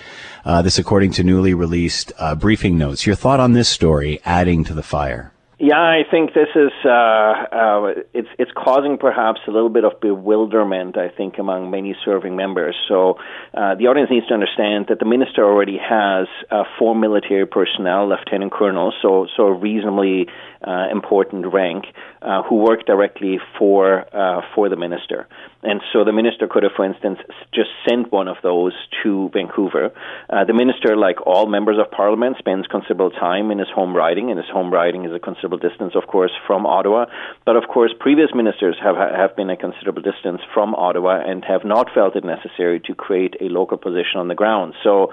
Uh, 0.45 0.61
this, 0.61 0.77
according 0.77 1.11
to 1.13 1.23
newly 1.23 1.55
released 1.55 2.11
uh, 2.19 2.35
briefing 2.35 2.77
notes. 2.77 3.07
Your 3.07 3.15
thought 3.15 3.39
on 3.39 3.53
this 3.53 3.67
story, 3.69 4.21
adding 4.25 4.63
to 4.65 4.75
the 4.75 4.83
fire? 4.83 5.30
Yeah, 5.63 5.79
I 5.79 6.01
think 6.09 6.33
this 6.33 6.47
is 6.55 6.71
uh, 6.83 6.89
uh, 6.89 7.93
it's 8.15 8.29
it's 8.39 8.49
causing 8.57 8.97
perhaps 8.97 9.41
a 9.47 9.51
little 9.51 9.69
bit 9.69 9.83
of 9.83 10.01
bewilderment. 10.01 10.97
I 10.97 11.07
think 11.09 11.37
among 11.37 11.69
many 11.69 11.95
serving 12.03 12.35
members. 12.35 12.75
So 12.87 13.19
uh, 13.53 13.75
the 13.75 13.85
audience 13.85 14.09
needs 14.09 14.25
to 14.29 14.33
understand 14.33 14.87
that 14.89 14.97
the 14.97 15.05
minister 15.05 15.45
already 15.45 15.77
has 15.77 16.25
uh, 16.49 16.63
four 16.79 16.95
military 16.95 17.45
personnel, 17.45 18.09
lieutenant 18.09 18.51
colonels, 18.51 18.95
so 19.03 19.27
so 19.37 19.43
a 19.43 19.53
reasonably 19.53 20.25
uh, 20.65 20.87
important 20.91 21.45
rank, 21.53 21.85
uh, 22.23 22.41
who 22.41 22.55
work 22.55 22.87
directly 22.87 23.39
for 23.59 24.05
uh 24.17 24.41
for 24.55 24.67
the 24.67 24.75
minister. 24.75 25.27
And 25.63 25.81
so 25.93 26.03
the 26.03 26.13
minister 26.13 26.47
could 26.47 26.63
have, 26.63 26.71
for 26.75 26.85
instance, 26.85 27.19
just 27.53 27.69
sent 27.87 28.11
one 28.11 28.27
of 28.27 28.37
those 28.41 28.73
to 29.03 29.29
Vancouver. 29.33 29.91
Uh, 30.29 30.45
the 30.45 30.53
minister, 30.53 30.95
like 30.95 31.25
all 31.25 31.45
members 31.45 31.77
of 31.79 31.91
parliament, 31.91 32.37
spends 32.39 32.65
considerable 32.67 33.11
time 33.11 33.51
in 33.51 33.59
his 33.59 33.69
home 33.69 33.95
riding, 33.95 34.31
and 34.31 34.39
his 34.39 34.49
home 34.49 34.73
riding 34.73 35.05
is 35.05 35.13
a 35.13 35.19
considerable 35.19 35.57
distance, 35.57 35.93
of 35.95 36.07
course, 36.07 36.31
from 36.47 36.65
Ottawa. 36.65 37.05
But 37.45 37.55
of 37.55 37.67
course, 37.67 37.93
previous 37.99 38.29
ministers 38.33 38.77
have 38.81 38.95
have 38.97 39.35
been 39.35 39.49
a 39.49 39.57
considerable 39.57 40.01
distance 40.01 40.41
from 40.53 40.73
Ottawa 40.73 41.21
and 41.25 41.45
have 41.45 41.63
not 41.63 41.89
felt 41.93 42.15
it 42.15 42.25
necessary 42.25 42.79
to 42.81 42.95
create 42.95 43.35
a 43.39 43.45
local 43.45 43.77
position 43.77 44.17
on 44.19 44.27
the 44.27 44.35
ground. 44.35 44.73
So, 44.83 45.11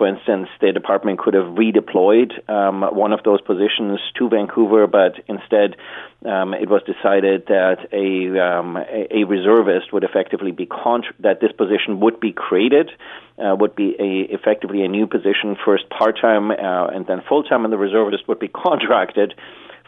for 0.00 0.08
instance, 0.08 0.48
the 0.62 0.72
department 0.72 1.18
could 1.18 1.34
have 1.34 1.60
redeployed 1.60 2.32
um, 2.48 2.80
one 2.96 3.12
of 3.12 3.22
those 3.22 3.42
positions 3.42 4.00
to 4.16 4.30
Vancouver, 4.30 4.86
but 4.86 5.12
instead 5.28 5.76
um, 6.24 6.54
it 6.54 6.70
was 6.70 6.80
decided 6.88 7.44
that 7.48 7.84
a, 7.92 8.32
um, 8.40 8.78
a, 8.78 9.24
reservist 9.24 9.92
would 9.92 10.02
effectively 10.02 10.52
be 10.52 10.64
contra- 10.64 11.12
that 11.20 11.42
this 11.42 11.52
position 11.52 12.00
would 12.00 12.18
be 12.18 12.32
created, 12.32 12.90
uh, 13.36 13.54
would 13.60 13.76
be 13.76 13.94
a, 14.00 14.32
effectively 14.32 14.82
a 14.86 14.88
new 14.88 15.06
position, 15.06 15.54
first 15.66 15.84
part 15.90 16.18
time 16.18 16.50
uh, 16.50 16.86
and 16.86 17.06
then 17.06 17.20
full 17.28 17.42
time, 17.42 17.64
and 17.64 17.72
the 17.72 17.76
reservist 17.76 18.26
would 18.26 18.38
be 18.38 18.48
contracted 18.64 19.34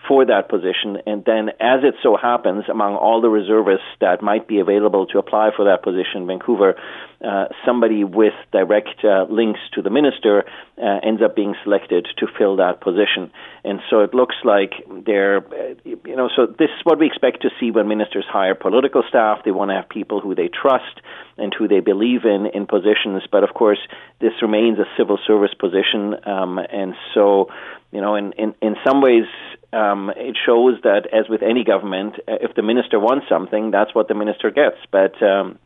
for 0.07 0.27
that 0.27 0.49
position. 0.49 0.99
And 1.07 1.25
then, 1.25 1.51
as 1.61 1.85
it 1.85 1.95
so 2.03 2.17
happens, 2.17 2.65
among 2.69 2.97
all 2.97 3.21
the 3.21 3.31
reservists 3.31 3.87
that 4.01 4.23
might 4.23 4.47
be 4.47 4.59
available 4.59 5.07
to 5.07 5.19
apply 5.19 5.51
for 5.57 5.65
that 5.65 5.83
position 5.83 6.23
in 6.23 6.27
Vancouver, 6.27 6.77
uh, 7.25 7.47
somebody 7.65 8.05
with 8.05 8.35
direct 8.53 9.05
uh, 9.05 9.27
links 9.31 9.61
to 9.75 9.83
the 9.83 9.91
minister 9.91 10.45
uh, 10.77 10.99
ends 11.03 11.23
up 11.23 11.37
being 11.37 11.55
selected 11.63 12.07
to 12.19 12.27
fill 12.39 12.57
that 12.57 12.81
position. 12.81 13.31
And 13.65 13.81
so 13.89 14.01
it 14.01 14.13
looks 14.13 14.37
like 14.45 14.73
they're, 15.07 15.39
uh, 15.39 15.75
you 15.85 16.17
know, 16.17 16.29
so 16.35 16.47
this 16.47 16.71
is 16.77 16.85
what 16.85 16.99
we 16.99 17.07
expect 17.07 17.43
to 17.43 17.51
see 17.61 17.71
when 17.71 17.87
ministers 17.89 18.25
hire 18.29 18.55
political 18.55 19.03
staff. 19.09 19.39
They 19.45 19.53
want 19.53 19.71
to 19.71 19.75
have 19.75 19.89
people 19.89 20.21
who 20.21 20.35
they 20.35 20.49
trust 20.49 21.01
and 21.39 21.55
who 21.57 21.69
they 21.69 21.81
believe 21.81 22.25
in 22.25 22.47
in 22.47 22.67
positions. 22.67 23.23
But 23.31 23.45
of 23.45 23.55
course, 23.55 23.79
this 24.21 24.33
remains 24.43 24.79
a 24.79 24.85
civil 24.99 25.19
service 25.27 25.55
position. 25.59 26.17
Um, 26.27 26.59
and 26.59 26.95
so, 27.15 27.49
you 27.93 28.01
know, 28.01 28.17
in, 28.17 28.33
in, 28.33 28.55
in 28.61 28.77
some 28.87 29.01
ways, 29.01 29.25
um, 29.73 30.11
it 30.17 30.37
shows 30.45 30.81
that, 30.83 31.07
as 31.13 31.29
with 31.29 31.43
any 31.43 31.65
government, 31.65 32.17
uh, 32.29 32.35
if 32.41 32.55
the 32.55 32.63
minister 32.63 32.99
wants 32.99 33.27
something, 33.29 33.71
that's 33.71 33.95
what 33.95 34.09
the 34.09 34.15
minister 34.15 34.51
gets. 34.51 34.77
But 34.91 35.23
um, 35.23 35.59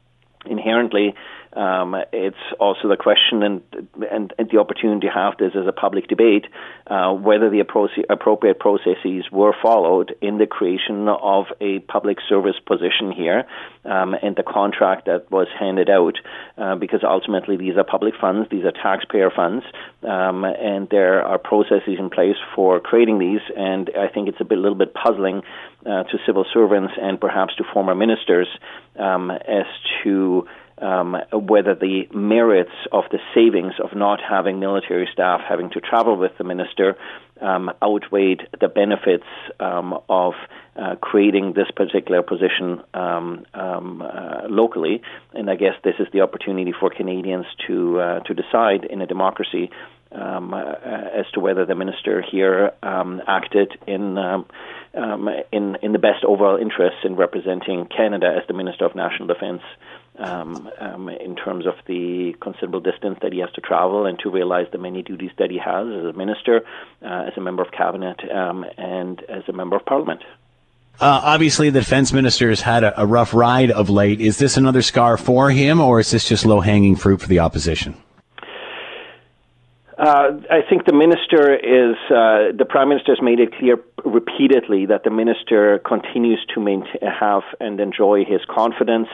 inherently, 0.45 1.15
um, 1.57 1.97
it's 2.13 2.37
also 2.61 2.89
the 2.89 2.97
question 2.97 3.43
and, 3.43 3.63
and, 4.11 4.33
and 4.39 4.51
the 4.51 4.59
opportunity 4.59 5.07
to 5.07 5.13
have 5.13 5.39
this 5.39 5.53
as 5.55 5.67
a 5.67 5.73
public 5.73 6.09
debate 6.09 6.47
uh, 6.87 7.13
whether 7.13 7.51
the 7.51 7.61
appro- 7.61 8.05
appropriate 8.09 8.59
processes 8.59 9.25
were 9.33 9.55
followed 9.63 10.15
in 10.21 10.39
the 10.39 10.47
creation 10.47 11.09
of 11.09 11.47
a 11.61 11.81
public 11.81 12.19
service 12.29 12.57
position 12.67 13.11
here 13.11 13.45
um, 13.85 14.15
and 14.23 14.37
the 14.37 14.43
contract 14.43 15.07
that 15.07 15.31
was 15.31 15.49
handed 15.59 15.89
out 15.89 16.19
uh, 16.59 16.75
because 16.77 17.01
ultimately 17.03 17.57
these 17.57 17.77
are 17.77 17.85
public 17.85 18.15
funds, 18.21 18.49
these 18.51 18.65
are 18.65 18.73
taxpayer 18.73 19.31
funds, 19.31 19.65
um, 20.03 20.45
and 20.45 20.89
there 20.91 21.25
are 21.25 21.39
processes 21.39 21.97
in 21.99 22.11
place 22.11 22.37
for 22.55 22.81
creating 22.81 23.19
these. 23.19 23.41
And 23.57 23.91
I 23.99 24.09
think 24.09 24.29
it's 24.29 24.41
a 24.41 24.45
bit, 24.45 24.59
little 24.59 24.79
bit 24.79 24.95
puzzling 24.95 25.43
uh, 25.85 26.05
to 26.05 26.19
civil 26.27 26.45
servants 26.53 26.95
and 27.01 27.21
perhaps 27.21 27.55
to 27.57 27.65
former 27.73 27.95
ministers 27.95 28.49
um, 28.99 29.31
as 29.31 29.67
to 30.03 30.47
um, 30.81 31.17
whether 31.33 31.75
the 31.75 32.07
merits 32.13 32.73
of 32.93 33.05
the 33.11 33.19
savings 33.35 33.75
of 33.83 33.97
not 33.97 34.21
having 34.21 34.61
military 34.61 35.09
staff 35.13 35.41
having 35.49 35.71
to 35.71 35.81
travel 35.81 36.17
with 36.17 36.33
the 36.39 36.45
minister 36.45 36.97
um, 37.41 37.71
outweighed 37.83 38.43
the 38.61 38.69
benefits 38.69 39.27
um, 39.61 39.99
of 40.09 40.35
uh, 40.77 40.97
creating 40.97 41.55
this 41.55 41.71
particular 41.75 42.23
position 42.23 42.83
um, 42.95 43.47
um, 43.55 44.03
uh, 44.03 44.43
locally. 44.49 45.03
And 45.33 45.51
I 45.51 45.57
guess 45.57 45.75
this 45.85 45.95
is 45.99 46.07
the 46.13 46.21
opportunity 46.21 46.73
for 46.79 46.91
Canadians 46.91 47.47
to 47.67 48.01
uh, 48.01 48.21
to 48.21 48.35
decide 48.35 48.85
in 48.85 49.01
a 49.01 49.07
democracy 49.07 49.71
um, 50.13 50.55
uh, 50.55 50.61
as 50.61 51.27
to 51.35 51.41
whether 51.41 51.65
the 51.67 51.75
minister 51.75 52.23
here 52.23 52.73
um, 52.83 53.21
acted 53.27 53.73
in 53.87 54.19
in 55.53 55.77
in 55.83 55.93
the 55.93 55.99
best 55.99 56.25
overall 56.25 56.59
interests 56.59 57.01
in 57.05 57.17
representing 57.17 57.87
Canada 57.87 58.35
as 58.35 58.47
the 58.47 58.55
Minister 58.55 58.85
of 58.85 58.95
National 58.95 59.29
Defence. 59.29 59.63
Um, 60.19 60.71
um, 60.81 61.11
in 61.11 61.37
terms 61.37 61.67
of 61.67 61.75
the 61.87 62.35
considerable 62.41 62.81
distance 62.81 63.19
that 63.21 63.35
he 63.35 63.41
has 63.41 63.51
to 63.53 63.61
travel 63.61 64.07
and 64.07 64.19
to 64.21 64.31
realize 64.31 64.67
the 64.73 64.79
many 64.79 65.03
duties 65.03 65.31
that 65.39 65.51
he 65.51 65.59
has 65.59 65.87
as 65.89 66.05
a 66.07 66.13
minister, 66.15 66.63
uh, 67.03 67.25
as 67.27 67.35
a 67.37 67.41
member 67.43 67.63
of 67.63 67.71
cabinet, 67.71 68.19
um, 68.31 68.65
and 68.79 69.23
as 69.29 69.43
a 69.47 69.53
member 69.53 69.77
of 69.77 69.85
parliament. 69.85 70.23
Uh, 70.99 71.21
obviously, 71.23 71.69
the 71.69 71.81
defense 71.81 72.15
minister 72.15 72.49
has 72.49 72.63
had 72.63 72.83
a, 72.83 73.03
a 73.03 73.05
rough 73.05 73.35
ride 73.35 73.71
of 73.71 73.91
late. 73.91 74.23
Is 74.23 74.39
this 74.39 74.57
another 74.57 74.81
scar 74.81 75.19
for 75.19 75.51
him, 75.51 75.81
or 75.81 76.01
is 76.01 76.11
this 76.11 76.27
just 76.27 76.47
low 76.47 76.61
hanging 76.61 76.97
fruit 76.97 77.21
for 77.21 77.29
the 77.29 77.41
opposition? 77.41 77.95
Uh, 79.99 80.41
I 80.51 80.61
think 80.69 80.85
the 80.85 80.93
minister 80.93 81.55
is, 81.55 81.97
uh, 82.11 82.53
the 82.57 82.67
prime 82.69 82.91
minister 82.91 83.13
has 83.13 83.23
made 83.23 83.41
it 83.41 83.55
clear 83.57 83.79
repeatedly 84.05 84.87
that 84.87 85.05
the 85.05 85.11
minister 85.11 85.79
continues 85.79 86.45
to 86.55 86.61
maintain, 86.61 87.01
have 87.01 87.45
and 87.61 87.81
enjoy 87.81 88.25
his 88.25 88.41
confidence 88.45 89.09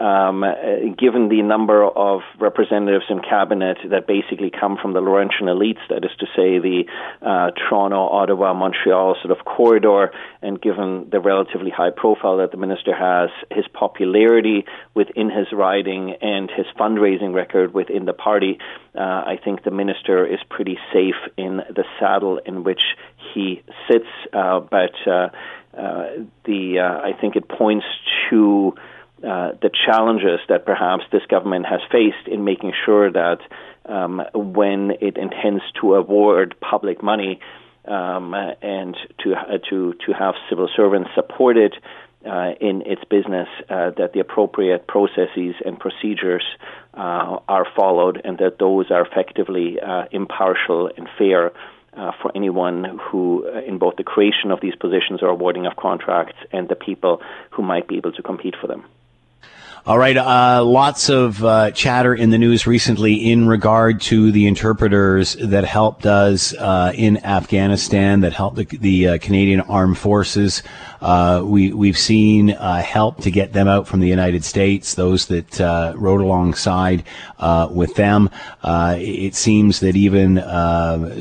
um, 0.00 0.44
uh, 0.44 0.54
given 0.96 1.28
the 1.28 1.42
number 1.42 1.84
of 1.84 2.20
representatives 2.38 3.06
in 3.10 3.20
cabinet 3.20 3.78
that 3.90 4.06
basically 4.06 4.50
come 4.50 4.76
from 4.80 4.92
the 4.92 5.00
Laurentian 5.00 5.46
elites, 5.46 5.80
that 5.88 6.04
is 6.04 6.10
to 6.20 6.26
say, 6.36 6.58
the 6.58 6.84
uh, 7.22 7.50
Toronto, 7.50 8.08
Ottawa, 8.08 8.54
Montreal 8.54 9.16
sort 9.22 9.36
of 9.36 9.44
corridor, 9.44 10.12
and 10.42 10.60
given 10.60 11.08
the 11.10 11.20
relatively 11.20 11.70
high 11.70 11.90
profile 11.90 12.38
that 12.38 12.50
the 12.50 12.56
minister 12.56 12.94
has, 12.94 13.30
his 13.50 13.66
popularity 13.72 14.64
within 14.94 15.30
his 15.30 15.46
riding 15.52 16.14
and 16.20 16.50
his 16.50 16.66
fundraising 16.78 17.34
record 17.34 17.74
within 17.74 18.04
the 18.04 18.12
party, 18.12 18.58
uh, 18.94 19.00
I 19.00 19.38
think 19.42 19.64
the 19.64 19.70
minister 19.70 20.26
is 20.26 20.38
pretty 20.48 20.78
safe 20.92 21.16
in 21.36 21.56
the 21.56 21.84
saddle 21.98 22.38
in 22.44 22.64
which 22.64 22.80
he 23.34 23.62
sits. 23.90 24.06
Uh, 24.32 24.60
but 24.60 24.94
uh, 25.06 25.28
uh, 25.76 26.24
the 26.44 26.80
I 26.80 27.12
think 27.20 27.36
it 27.36 27.48
points 27.48 27.86
to 28.30 28.74
uh, 29.18 29.52
the 29.60 29.70
challenges 29.86 30.40
that 30.48 30.64
perhaps 30.64 31.04
this 31.10 31.22
government 31.28 31.66
has 31.66 31.80
faced 31.90 32.28
in 32.28 32.44
making 32.44 32.72
sure 32.84 33.10
that 33.10 33.40
um, 33.86 34.22
when 34.34 34.92
it 35.00 35.16
intends 35.16 35.62
to 35.80 35.94
award 35.94 36.54
public 36.60 37.02
money 37.02 37.40
um, 37.84 38.34
and 38.62 38.96
to 39.20 39.34
uh, 39.34 39.58
to 39.70 39.94
to 40.06 40.12
have 40.12 40.34
civil 40.48 40.68
servants 40.76 41.10
supported 41.14 41.74
uh, 42.24 42.50
in 42.60 42.82
its 42.84 43.02
business, 43.04 43.48
uh, 43.70 43.90
that 43.96 44.12
the 44.12 44.20
appropriate 44.20 44.86
processes 44.86 45.54
and 45.64 45.78
procedures 45.80 46.44
uh, 46.94 47.38
are 47.48 47.66
followed, 47.74 48.20
and 48.24 48.38
that 48.38 48.58
those 48.58 48.90
are 48.90 49.06
effectively 49.06 49.78
impartial 50.12 50.90
and 50.96 51.08
fair. 51.18 51.52
Uh, 51.96 52.12
for 52.22 52.30
anyone 52.36 53.00
who, 53.10 53.44
uh, 53.48 53.60
in 53.62 53.78
both 53.78 53.96
the 53.96 54.04
creation 54.04 54.52
of 54.52 54.60
these 54.60 54.74
positions 54.76 55.20
or 55.20 55.28
awarding 55.30 55.66
of 55.66 55.74
contracts, 55.74 56.36
and 56.52 56.68
the 56.68 56.76
people 56.76 57.20
who 57.50 57.62
might 57.62 57.88
be 57.88 57.96
able 57.96 58.12
to 58.12 58.22
compete 58.22 58.54
for 58.60 58.68
them. 58.68 58.84
All 59.88 59.96
right. 59.96 60.18
Uh, 60.18 60.62
lots 60.66 61.08
of 61.08 61.42
uh, 61.42 61.70
chatter 61.70 62.14
in 62.14 62.28
the 62.28 62.36
news 62.36 62.66
recently 62.66 63.32
in 63.32 63.48
regard 63.48 64.02
to 64.02 64.30
the 64.30 64.46
interpreters 64.46 65.32
that 65.36 65.64
helped 65.64 66.04
us 66.04 66.52
uh, 66.52 66.92
in 66.94 67.24
Afghanistan, 67.24 68.20
that 68.20 68.34
helped 68.34 68.56
the, 68.56 68.64
the 68.66 69.08
uh, 69.08 69.18
Canadian 69.18 69.62
Armed 69.62 69.96
Forces. 69.96 70.62
Uh, 71.00 71.42
we 71.44 71.72
we've 71.72 71.98
seen 71.98 72.50
uh, 72.50 72.82
help 72.82 73.20
to 73.22 73.30
get 73.30 73.52
them 73.52 73.68
out 73.68 73.86
from 73.86 74.00
the 74.00 74.08
United 74.08 74.44
States. 74.44 74.94
Those 74.94 75.26
that 75.26 75.60
uh, 75.60 75.92
rode 75.96 76.20
alongside 76.20 77.04
uh, 77.38 77.68
with 77.70 77.94
them. 77.94 78.30
Uh, 78.62 78.96
it 78.98 79.34
seems 79.34 79.80
that 79.80 79.96
even 79.96 80.38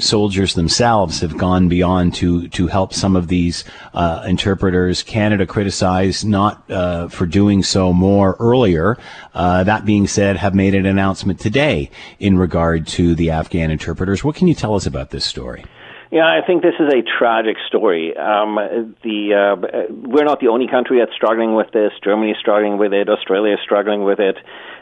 soldiers 0.01 0.53
themselves 0.53 1.19
have 1.21 1.37
gone 1.37 1.67
beyond 1.67 2.15
to 2.15 2.47
to 2.49 2.67
help 2.67 2.93
some 2.93 3.15
of 3.15 3.27
these 3.27 3.63
interpreters. 4.25 5.03
Canada 5.03 5.45
criticized 5.45 6.25
not 6.25 6.67
for 7.11 7.25
doing 7.25 7.63
so 7.63 7.93
more 7.93 8.35
earlier. 8.39 8.97
that 9.33 9.85
being 9.85 10.07
said, 10.07 10.37
have 10.37 10.55
made 10.55 10.73
an 10.75 10.85
announcement 10.85 11.39
today 11.39 11.89
in 12.19 12.37
regard 12.37 12.87
to 12.87 13.15
the 13.15 13.31
Afghan 13.31 13.71
interpreters. 13.71 14.23
What 14.23 14.35
can 14.35 14.47
you 14.47 14.55
tell 14.55 14.75
us 14.75 14.85
about 14.85 15.11
this 15.11 15.25
story? 15.25 15.65
Yeah, 16.09 16.23
I 16.23 16.39
think 16.45 16.63
this 16.63 16.75
is 16.79 16.87
a 16.87 17.03
tragic 17.03 17.57
story. 17.67 18.15
Um, 18.15 18.55
the 19.03 19.19
uh, 19.35 19.91
we're 19.91 20.23
not 20.23 20.39
the 20.39 20.47
only 20.47 20.67
country 20.67 20.99
that's 20.99 21.13
struggling 21.13 21.53
with 21.53 21.71
this. 21.73 21.91
Germany 22.01 22.31
is 22.31 22.37
struggling 22.39 22.77
with 22.77 22.93
it. 22.93 23.09
Australia 23.09 23.55
is 23.55 23.59
struggling 23.61 24.05
with 24.05 24.19
it, 24.19 24.37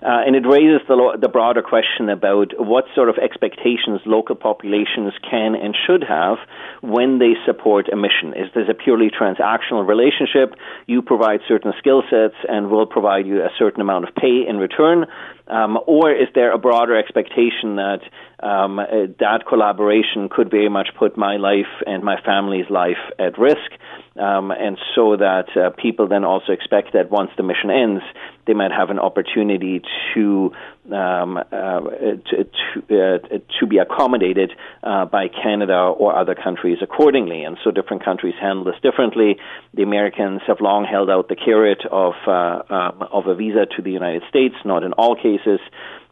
uh, 0.06 0.22
and 0.22 0.36
it 0.36 0.46
raises 0.46 0.86
the 0.88 1.18
the 1.20 1.28
broader 1.28 1.64
question 1.64 2.10
about 2.10 2.54
what 2.60 2.86
sort 2.94 3.10
of 3.10 3.18
expectations 3.18 4.02
local 4.06 4.36
populations 4.36 5.14
can 5.28 5.56
and 5.56 5.76
should 5.88 6.04
have 6.04 6.38
when 6.82 7.18
they 7.18 7.34
support 7.44 7.90
a 7.90 7.96
mission. 7.96 8.38
Is 8.38 8.54
this 8.54 8.70
a 8.70 8.76
purely 8.76 9.10
transactional 9.10 9.82
relationship? 9.82 10.54
You 10.86 11.02
provide 11.02 11.40
certain 11.48 11.74
skill 11.80 12.04
sets, 12.08 12.38
and 12.48 12.70
we'll 12.70 12.86
provide 12.86 13.26
you 13.26 13.42
a 13.42 13.50
certain 13.58 13.82
amount 13.82 14.08
of 14.08 14.14
pay 14.14 14.46
in 14.48 14.58
return, 14.58 15.08
um, 15.48 15.80
or 15.88 16.12
is 16.12 16.30
there 16.36 16.54
a 16.54 16.60
broader 16.60 16.96
expectation 16.96 17.78
that 17.78 18.02
um, 18.42 18.80
uh, 18.80 18.86
that 19.20 19.44
collaboration 19.48 20.30
could 20.30 20.52
very 20.52 20.70
much 20.70 20.90
put 20.98 21.18
my 21.18 21.38
life 21.38 21.72
and 21.86 22.04
my 22.04 22.20
family's 22.22 22.70
life 22.70 23.02
at 23.20 23.38
risk? 23.38 23.72
Um, 24.18 24.52
and 24.52 24.78
so 24.96 25.18
that 25.18 25.50
uh, 25.58 25.72
people 25.72 26.08
then 26.08 26.24
also 26.24 26.54
expect 26.54 26.94
that 26.94 27.12
once 27.12 27.32
the 27.36 27.44
mission 27.44 27.70
ends, 27.70 28.02
they 28.48 28.54
might 28.54 28.72
have 28.72 28.90
an 28.90 29.00
opportunity 29.00 29.82
to 30.14 30.52
um, 30.94 31.38
uh, 31.38 31.42
to 31.52 32.46
to, 32.46 32.80
uh, 32.92 33.38
to, 33.60 33.68
be 33.68 33.80
accommodated 33.80 34.52
uh, 34.84 35.06
by 35.06 35.28
Canada 35.28 35.74
or 35.74 36.16
other 36.16 36.36
countries 36.36 36.78
accordingly. 36.82 37.44
And 37.44 37.58
so 37.64 37.72
different 37.72 38.06
countries 38.06 38.36
handle 38.40 38.64
this 38.64 38.80
differently. 38.82 39.38
The 39.74 39.84
Americans 39.84 40.42
have 40.48 40.62
long 40.62 40.86
held 40.86 41.10
out 41.10 41.28
the 41.28 41.36
carrot 41.36 41.84
of 41.92 42.14
uh, 42.28 42.62
um, 42.74 43.08
of 43.12 43.28
a 43.28 43.36
visa 43.36 43.66
to 43.76 43.82
the 43.82 43.92
United 43.92 44.24
States, 44.30 44.56
not 44.64 44.84
in 44.84 44.94
all 44.94 45.16
cases. 45.16 45.60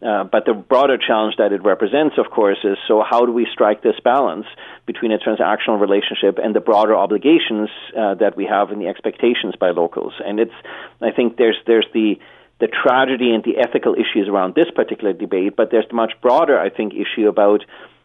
Uh, 0.04 0.26
but 0.26 0.46
the 0.46 0.54
broader 0.54 0.98
challenge 0.98 1.36
that 1.38 1.54
it 1.54 1.64
represents, 1.64 2.18
of 2.18 2.30
course, 2.30 2.58
is 2.64 2.78
so 2.88 3.04
how 3.10 3.26
do 3.26 3.32
we 3.32 3.48
strike 3.52 3.82
this 3.82 3.96
balance 4.04 4.46
between 4.86 5.12
a 5.14 5.18
transactional 5.18 5.80
relationship 5.80 6.38
and 6.44 6.54
the 6.54 6.60
broader 6.60 6.96
obligations 6.96 7.70
uh, 7.98 8.14
that 8.16 8.36
we 8.36 8.46
have 8.46 8.70
and 8.72 8.82
the 8.82 8.88
expectations 8.88 9.56
by 9.58 9.70
locals? 9.70 10.14
And 10.26 10.40
it's, 10.40 10.54
I 11.02 11.12
think 11.12 11.38
there's 11.38 11.58
there's 11.66 11.88
the 11.94 12.20
the 12.60 12.68
tragedy 12.68 13.34
and 13.34 13.44
the 13.44 13.58
ethical 13.58 13.94
issues 13.96 14.28
around 14.28 14.56
this 14.56 14.70
particular 14.74 15.14
debate, 15.14 15.56
but 15.56 15.72
there's 15.72 15.88
the 15.90 15.96
much 15.96 16.14
broader, 16.22 16.60
I 16.60 16.70
think, 16.70 16.94
issue 16.94 17.28
about 17.28 17.62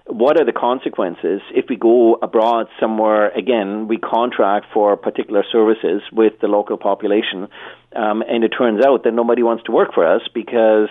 what 0.08 0.40
are 0.40 0.44
the 0.44 0.52
consequences 0.52 1.42
if 1.54 1.66
we 1.68 1.76
go 1.76 2.14
abroad 2.22 2.66
somewhere 2.80 3.28
again 3.36 3.88
we 3.88 3.98
contract 3.98 4.64
for 4.72 4.96
particular 4.96 5.44
services 5.52 6.00
with 6.10 6.32
the 6.40 6.46
local 6.48 6.78
population 6.78 7.46
um, 7.94 8.22
and 8.22 8.42
it 8.42 8.48
turns 8.48 8.82
out 8.82 9.04
that 9.04 9.12
nobody 9.12 9.42
wants 9.42 9.64
to 9.64 9.70
work 9.70 9.92
for 9.92 10.06
us 10.06 10.22
because 10.32 10.88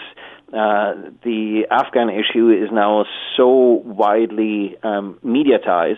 uh, 0.54 1.12
the 1.24 1.68
Afghan 1.70 2.10
issue 2.10 2.50
is 2.50 2.70
now 2.72 3.06
so 3.36 3.82
widely 3.84 4.78
um, 4.82 5.20
mediatized 5.26 5.98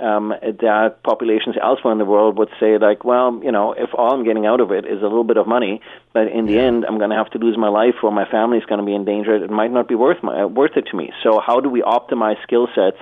um, 0.00 0.32
that 0.40 1.02
populations 1.02 1.56
elsewhere 1.60 1.92
in 1.92 1.98
the 1.98 2.04
world 2.04 2.38
would 2.38 2.48
say, 2.58 2.78
like, 2.78 3.04
well, 3.04 3.38
you 3.42 3.52
know, 3.52 3.72
if 3.72 3.90
all 3.92 4.14
I'm 4.14 4.24
getting 4.24 4.46
out 4.46 4.60
of 4.60 4.70
it 4.70 4.86
is 4.86 5.00
a 5.00 5.06
little 5.06 5.24
bit 5.24 5.36
of 5.36 5.46
money, 5.46 5.80
but 6.12 6.28
in 6.28 6.46
the 6.46 6.58
end 6.58 6.84
I'm 6.86 6.98
going 6.98 7.10
to 7.10 7.16
have 7.16 7.30
to 7.30 7.38
lose 7.38 7.58
my 7.58 7.68
life 7.68 7.96
or 8.02 8.10
my 8.10 8.28
family 8.30 8.58
is 8.58 8.64
going 8.64 8.80
to 8.80 8.86
be 8.86 8.94
in 8.94 9.04
danger, 9.04 9.34
it 9.34 9.50
might 9.50 9.70
not 9.70 9.88
be 9.88 9.94
worth 9.94 10.22
my, 10.22 10.46
worth 10.46 10.76
it 10.76 10.86
to 10.90 10.96
me. 10.96 11.12
So, 11.22 11.40
how 11.44 11.60
do 11.60 11.68
we 11.68 11.82
optimize 11.82 12.42
skill 12.42 12.68
sets 12.74 12.96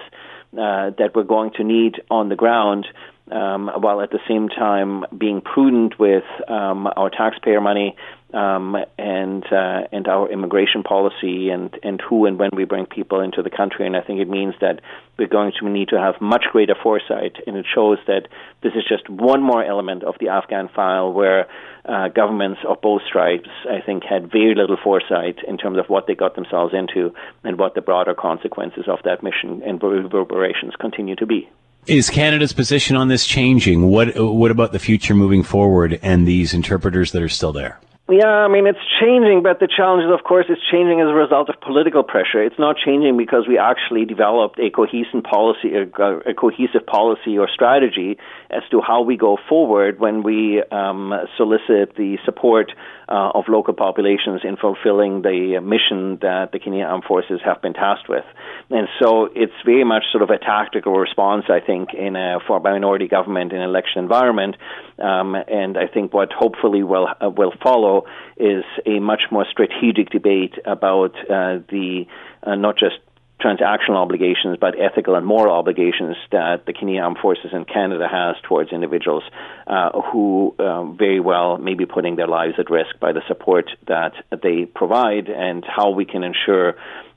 uh, 0.54 0.90
that 0.98 1.10
we're 1.14 1.22
going 1.24 1.52
to 1.56 1.64
need 1.64 2.02
on 2.10 2.28
the 2.28 2.36
ground? 2.36 2.86
Um, 3.30 3.70
while 3.80 4.00
at 4.00 4.10
the 4.10 4.20
same 4.26 4.48
time 4.48 5.04
being 5.18 5.42
prudent 5.42 5.98
with 5.98 6.24
um, 6.48 6.86
our 6.96 7.10
taxpayer 7.10 7.60
money 7.60 7.94
um, 8.34 8.76
and 8.98 9.44
uh, 9.50 9.88
and 9.90 10.06
our 10.06 10.30
immigration 10.30 10.82
policy 10.82 11.48
and 11.48 11.74
and 11.82 12.00
who 12.00 12.26
and 12.26 12.38
when 12.38 12.50
we 12.52 12.64
bring 12.64 12.86
people 12.86 13.20
into 13.20 13.42
the 13.42 13.50
country. 13.50 13.86
And 13.86 13.96
I 13.96 14.02
think 14.02 14.20
it 14.20 14.28
means 14.28 14.54
that 14.60 14.80
we're 15.18 15.28
going 15.28 15.52
to 15.60 15.68
need 15.68 15.88
to 15.88 15.98
have 15.98 16.20
much 16.20 16.44
greater 16.52 16.74
foresight. 16.80 17.36
And 17.46 17.56
it 17.56 17.66
shows 17.74 17.98
that 18.06 18.28
this 18.62 18.72
is 18.74 18.84
just 18.88 19.08
one 19.08 19.42
more 19.42 19.64
element 19.64 20.04
of 20.04 20.16
the 20.20 20.28
Afghan 20.28 20.68
file 20.68 21.12
where 21.12 21.48
uh, 21.86 22.08
governments 22.08 22.60
of 22.68 22.80
both 22.82 23.02
stripes, 23.08 23.48
I 23.68 23.80
think, 23.80 24.04
had 24.04 24.30
very 24.30 24.54
little 24.54 24.76
foresight 24.82 25.38
in 25.46 25.56
terms 25.56 25.78
of 25.78 25.86
what 25.88 26.06
they 26.06 26.14
got 26.14 26.34
themselves 26.34 26.74
into 26.74 27.14
and 27.44 27.58
what 27.58 27.74
the 27.74 27.80
broader 27.80 28.14
consequences 28.14 28.84
of 28.88 28.98
that 29.04 29.22
mission 29.22 29.62
and 29.64 29.82
reverberations 29.82 30.74
continue 30.78 31.16
to 31.16 31.26
be. 31.26 31.48
Is 31.86 32.10
Canada's 32.10 32.52
position 32.52 32.96
on 32.96 33.08
this 33.08 33.24
changing? 33.24 33.88
What 33.88 34.14
What 34.16 34.50
about 34.50 34.72
the 34.72 34.78
future 34.78 35.14
moving 35.14 35.42
forward 35.42 35.98
and 36.02 36.28
these 36.28 36.52
interpreters 36.52 37.12
that 37.12 37.22
are 37.22 37.30
still 37.30 37.52
there? 37.52 37.80
Yeah, 38.10 38.24
I 38.24 38.48
mean, 38.48 38.66
it's 38.66 38.78
changing, 39.02 39.42
but 39.42 39.60
the 39.60 39.68
challenge 39.68 40.04
is, 40.04 40.10
of 40.10 40.24
course, 40.24 40.46
it's 40.48 40.62
changing 40.72 41.02
as 41.02 41.08
a 41.08 41.14
result 41.14 41.50
of 41.50 41.60
political 41.60 42.02
pressure. 42.02 42.42
It's 42.42 42.58
not 42.58 42.76
changing 42.78 43.18
because 43.18 43.44
we 43.46 43.58
actually 43.58 44.06
developed 44.06 44.58
a 44.58 44.70
cohesive 44.70 45.22
policy, 45.24 45.76
a, 45.76 45.82
a 45.84 46.32
cohesive 46.32 46.86
policy 46.86 47.36
or 47.36 47.48
strategy 47.52 48.16
as 48.48 48.62
to 48.70 48.80
how 48.80 49.02
we 49.02 49.18
go 49.18 49.36
forward 49.46 50.00
when 50.00 50.22
we 50.22 50.62
um, 50.72 51.12
solicit 51.36 51.96
the 51.96 52.16
support 52.24 52.72
uh, 53.08 53.30
of 53.34 53.44
local 53.48 53.74
populations 53.74 54.42
in 54.44 54.56
fulfilling 54.56 55.22
the 55.22 55.60
mission 55.62 56.18
that 56.20 56.52
the 56.52 56.58
Canadian 56.58 56.88
Armed 56.88 57.04
Forces 57.04 57.40
have 57.44 57.62
been 57.62 57.72
tasked 57.72 58.08
with. 58.08 58.24
And 58.70 58.88
so 59.00 59.28
it's 59.34 59.52
very 59.64 59.84
much 59.84 60.04
sort 60.12 60.22
of 60.22 60.30
a 60.30 60.38
tactical 60.38 60.92
response, 60.92 61.44
I 61.48 61.60
think, 61.60 61.94
in 61.94 62.16
a, 62.16 62.38
for 62.46 62.58
a 62.58 62.60
minority 62.60 63.08
government 63.08 63.52
in 63.52 63.60
an 63.60 63.68
election 63.68 64.02
environment. 64.02 64.56
Um, 64.98 65.34
and 65.34 65.78
I 65.78 65.86
think 65.86 66.12
what 66.12 66.32
hopefully 66.32 66.82
will 66.82 67.08
uh, 67.08 67.30
will 67.30 67.52
follow 67.62 68.04
is 68.36 68.64
a 68.84 68.98
much 68.98 69.22
more 69.30 69.46
strategic 69.50 70.10
debate 70.10 70.54
about 70.64 71.14
uh, 71.30 71.60
the 71.70 72.06
uh, 72.42 72.54
not 72.56 72.76
just 72.78 72.96
transactional 73.40 73.96
obligations, 73.96 74.58
but 74.60 74.74
ethical 74.80 75.14
and 75.14 75.24
moral 75.24 75.54
obligations 75.54 76.16
that 76.32 76.66
the 76.66 76.72
Canadian 76.72 77.04
Armed 77.04 77.18
Forces 77.18 77.50
in 77.52 77.64
Canada 77.64 78.08
has 78.10 78.36
towards 78.42 78.72
individuals 78.72 79.22
uh, 79.66 79.90
who 80.12 80.54
um, 80.58 80.96
very 80.98 81.20
well 81.20 81.56
may 81.58 81.74
be 81.74 81.86
putting 81.86 82.16
their 82.16 82.26
lives 82.26 82.54
at 82.58 82.70
risk 82.70 82.98
by 83.00 83.12
the 83.12 83.22
support 83.28 83.70
that 83.86 84.12
they 84.42 84.64
provide, 84.64 85.28
and 85.28 85.64
how 85.64 85.90
we 85.90 86.04
can 86.04 86.24
ensure 86.24 86.74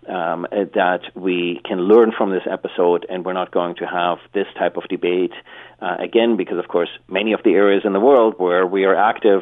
um, 0.07 0.47
that 0.51 1.01
we 1.15 1.61
can 1.63 1.79
learn 1.79 2.11
from 2.15 2.31
this 2.31 2.43
episode 2.49 3.05
and 3.09 3.23
we're 3.23 3.33
not 3.33 3.51
going 3.51 3.75
to 3.75 3.85
have 3.85 4.17
this 4.33 4.47
type 4.57 4.77
of 4.77 4.83
debate 4.89 5.33
uh, 5.81 5.97
again 5.99 6.37
because, 6.37 6.57
of 6.57 6.67
course, 6.67 6.89
many 7.07 7.33
of 7.33 7.41
the 7.43 7.51
areas 7.51 7.83
in 7.85 7.93
the 7.93 7.99
world 7.99 8.35
where 8.37 8.65
we 8.65 8.85
are 8.85 8.95
active 8.95 9.41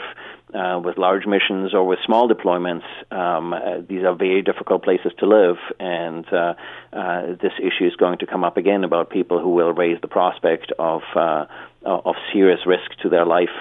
uh, 0.53 0.79
with 0.83 0.97
large 0.97 1.25
missions 1.27 1.73
or 1.73 1.85
with 1.85 1.99
small 2.05 2.27
deployments, 2.27 2.85
um, 3.11 3.53
uh, 3.53 3.81
these 3.87 4.03
are 4.03 4.15
very 4.15 4.41
difficult 4.41 4.83
places 4.83 5.11
to 5.19 5.27
live, 5.27 5.57
and 5.79 6.25
uh, 6.33 6.53
uh, 6.91 7.21
this 7.41 7.53
issue 7.59 7.85
is 7.85 7.95
going 7.95 8.17
to 8.17 8.25
come 8.25 8.43
up 8.43 8.57
again 8.57 8.83
about 8.83 9.09
people 9.09 9.39
who 9.39 9.49
will 9.49 9.73
raise 9.73 10.01
the 10.01 10.07
prospect 10.07 10.71
of 10.79 11.01
uh, 11.15 11.45
of 11.85 12.15
serious 12.33 12.59
risk 12.65 12.91
to 13.01 13.09
their 13.09 13.25
life 13.25 13.55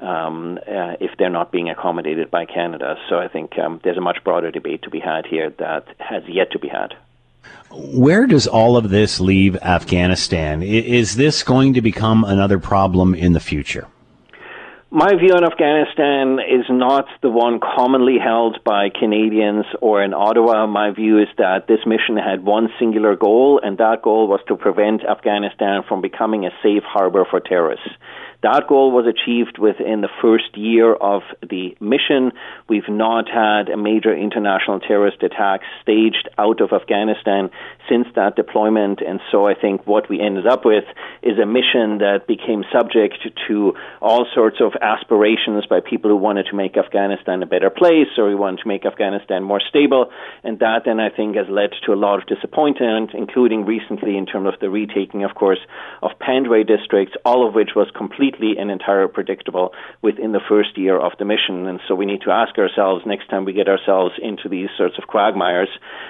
um, 0.00 0.58
uh, 0.66 0.94
if 1.00 1.10
they're 1.18 1.30
not 1.30 1.52
being 1.52 1.68
accommodated 1.68 2.30
by 2.30 2.46
Canada. 2.46 2.96
So 3.08 3.18
I 3.18 3.28
think 3.28 3.58
um, 3.58 3.80
there's 3.84 3.98
a 3.98 4.02
much 4.02 4.18
broader 4.24 4.50
debate 4.50 4.82
to 4.82 4.90
be 4.90 5.00
had 5.00 5.26
here 5.26 5.50
that 5.58 5.84
has 5.98 6.22
yet 6.26 6.52
to 6.52 6.58
be 6.58 6.68
had. 6.68 6.94
Where 7.70 8.26
does 8.26 8.46
all 8.46 8.76
of 8.76 8.90
this 8.90 9.20
leave 9.20 9.56
Afghanistan? 9.56 10.62
Is 10.62 11.16
this 11.16 11.42
going 11.42 11.74
to 11.74 11.80
become 11.80 12.24
another 12.24 12.58
problem 12.58 13.14
in 13.14 13.32
the 13.32 13.40
future? 13.40 13.86
My 14.92 15.14
view 15.14 15.34
on 15.34 15.44
Afghanistan 15.44 16.40
is 16.40 16.66
not 16.68 17.06
the 17.22 17.30
one 17.30 17.60
commonly 17.60 18.18
held 18.18 18.58
by 18.64 18.88
Canadians 18.90 19.64
or 19.80 20.02
in 20.02 20.12
Ottawa. 20.12 20.66
My 20.66 20.90
view 20.90 21.20
is 21.20 21.28
that 21.38 21.68
this 21.68 21.78
mission 21.86 22.16
had 22.16 22.44
one 22.44 22.70
singular 22.76 23.14
goal, 23.14 23.60
and 23.62 23.78
that 23.78 24.02
goal 24.02 24.26
was 24.26 24.40
to 24.48 24.56
prevent 24.56 25.04
Afghanistan 25.04 25.84
from 25.86 26.00
becoming 26.00 26.44
a 26.44 26.50
safe 26.60 26.82
harbor 26.82 27.24
for 27.24 27.38
terrorists. 27.38 27.86
That 28.42 28.68
goal 28.68 28.90
was 28.90 29.04
achieved 29.04 29.58
within 29.58 30.00
the 30.00 30.08
first 30.22 30.56
year 30.56 30.94
of 30.94 31.20
the 31.42 31.76
mission. 31.78 32.32
We've 32.70 32.88
not 32.88 33.28
had 33.28 33.68
a 33.68 33.76
major 33.76 34.16
international 34.16 34.80
terrorist 34.80 35.22
attack 35.22 35.60
staged 35.82 36.26
out 36.38 36.62
of 36.62 36.72
Afghanistan 36.72 37.50
since 37.86 38.06
that 38.16 38.36
deployment. 38.36 39.02
And 39.02 39.20
so 39.30 39.46
I 39.46 39.52
think 39.52 39.86
what 39.86 40.08
we 40.08 40.20
ended 40.20 40.46
up 40.46 40.64
with 40.64 40.84
is 41.22 41.38
a 41.38 41.44
mission 41.44 41.98
that 41.98 42.24
became 42.26 42.64
subject 42.72 43.18
to 43.48 43.74
all 44.00 44.26
sorts 44.34 44.56
of 44.60 44.72
aspirations 44.80 45.66
by 45.66 45.80
people 45.80 46.08
who 46.08 46.16
wanted 46.16 46.46
to 46.46 46.56
make 46.56 46.78
Afghanistan 46.78 47.42
a 47.42 47.46
better 47.46 47.68
place 47.68 48.08
or 48.16 48.30
who 48.30 48.38
wanted 48.38 48.62
to 48.62 48.68
make 48.68 48.86
Afghanistan 48.86 49.42
more 49.42 49.60
stable. 49.68 50.10
And 50.44 50.58
that 50.60 50.86
then 50.86 50.98
I 50.98 51.10
think 51.10 51.36
has 51.36 51.48
led 51.50 51.72
to 51.84 51.92
a 51.92 51.98
lot 52.00 52.18
of 52.18 52.26
disappointment, 52.26 53.10
including 53.12 53.66
recently 53.66 54.16
in 54.16 54.24
terms 54.24 54.48
of 54.48 54.58
the 54.60 54.70
retaking, 54.70 55.24
of 55.24 55.34
course, 55.34 55.60
of 56.00 56.12
Panjwai 56.22 56.66
districts, 56.66 57.14
all 57.26 57.46
of 57.46 57.54
which 57.54 57.70
was 57.76 57.90
completely 57.94 58.29
completely 58.30 58.60
and 58.60 58.70
entirely 58.70 59.10
predictable 59.12 59.72
within 60.02 60.32
the 60.32 60.40
first 60.48 60.76
year 60.76 60.98
of 60.98 61.12
the 61.18 61.24
mission. 61.24 61.66
And 61.66 61.80
so 61.86 61.94
we 61.94 62.06
need 62.06 62.22
to 62.22 62.30
ask 62.30 62.58
ourselves 62.58 63.04
next 63.06 63.28
time 63.28 63.44
we 63.44 63.52
get 63.52 63.68
ourselves 63.68 64.14
into 64.22 64.48
these 64.48 64.68
sorts 64.76 64.96
of 64.98 65.06
quagmires, 65.06 65.68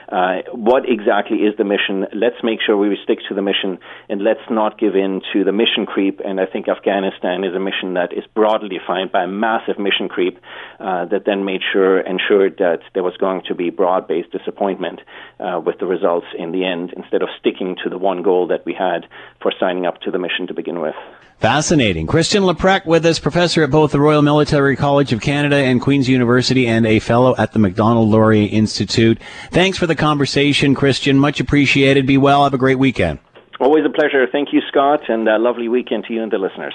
uh, 0.09 0.43
what 0.53 0.89
exactly 0.89 1.39
is 1.39 1.57
the 1.57 1.65
mission? 1.65 2.07
Let's 2.15 2.43
make 2.43 2.61
sure 2.65 2.77
we 2.77 2.97
stick 3.05 3.19
to 3.29 3.35
the 3.35 3.43
mission 3.43 3.79
and 4.09 4.23
let's 4.23 4.47
not 4.51 4.79
give 4.79 4.95
in 4.95 5.23
to 5.33 5.45
the 5.45 5.53
mission 5.53 5.87
creep. 5.87 6.21
And 6.25 6.41
I 6.41 6.47
think 6.47 6.69
Afghanistan 6.69 7.45
is 7.45 7.55
a 7.55 7.61
mission 7.61 7.95
that 7.95 8.13
is 8.13 8.25
broadly 8.35 8.69
defined 8.69 9.13
by 9.13 9.27
massive 9.27 9.79
mission 9.79 10.09
creep 10.09 10.39
uh, 10.79 11.07
that 11.07 11.25
then 11.27 11.45
made 11.45 11.63
sure 11.73 12.01
ensured 12.01 12.57
that 12.59 12.81
there 12.95 13.03
was 13.03 13.17
going 13.17 13.43
to 13.49 13.55
be 13.55 13.71
broad-based 13.71 14.33
disappointment 14.33 15.01
uh, 15.39 15.61
with 15.65 15.79
the 15.79 15.87
results 15.87 16.27
in 16.39 16.53
the 16.53 16.65
end 16.65 16.93
instead 16.97 17.23
of 17.23 17.29
sticking 17.39 17.77
to 17.83 17.91
the 17.91 17.99
one 17.99 18.23
goal 18.23 18.49
that 18.49 18.65
we 18.67 18.75
had 18.75 19.07
for 19.41 19.53
signing 19.59 19.87
up 19.87 20.01
to 20.01 20.11
the 20.11 20.19
mission 20.19 20.47
to 20.47 20.55
begin 20.55 20.81
with. 20.81 20.95
Fascinating. 21.41 22.07
Christian 22.07 22.43
Leuprecht 22.43 22.85
with 22.85 23.07
us, 23.07 23.19
professor 23.19 23.63
at 23.63 23.71
both 23.71 23.93
the 23.93 24.01
Royal 24.01 24.21
Military 24.21 24.77
College 24.77 25.15
of 25.15 25.23
Canada 25.23 25.57
and 25.57 25.81
Queen's 25.81 26.07
University 26.07 26.67
and 26.67 26.87
a 26.87 26.99
fellow 26.99 27.35
at 27.39 27.55
the 27.55 27.59
Macdonald 27.59 28.11
Laurier 28.11 28.47
Institute. 28.53 29.19
Thanks 29.51 29.79
for 29.79 29.87
the 29.87 29.95
conversation, 29.95 30.75
Christian. 30.75 31.19
Much 31.19 31.41
appreciated. 31.41 32.07
Be 32.07 32.19
well. 32.19 32.45
Have 32.45 32.53
a 32.53 32.59
great 32.59 32.79
weekend. 32.79 33.21
Always 33.59 33.87
a 33.87 33.89
pleasure. 33.89 34.27
Thank 34.31 34.53
you, 34.53 34.61
Scott, 34.69 35.09
and 35.09 35.27
a 35.29 35.39
lovely 35.39 35.69
weekend 35.69 36.05
to 36.09 36.13
you 36.13 36.23
and 36.23 36.31
the 36.31 36.37
listeners. 36.37 36.75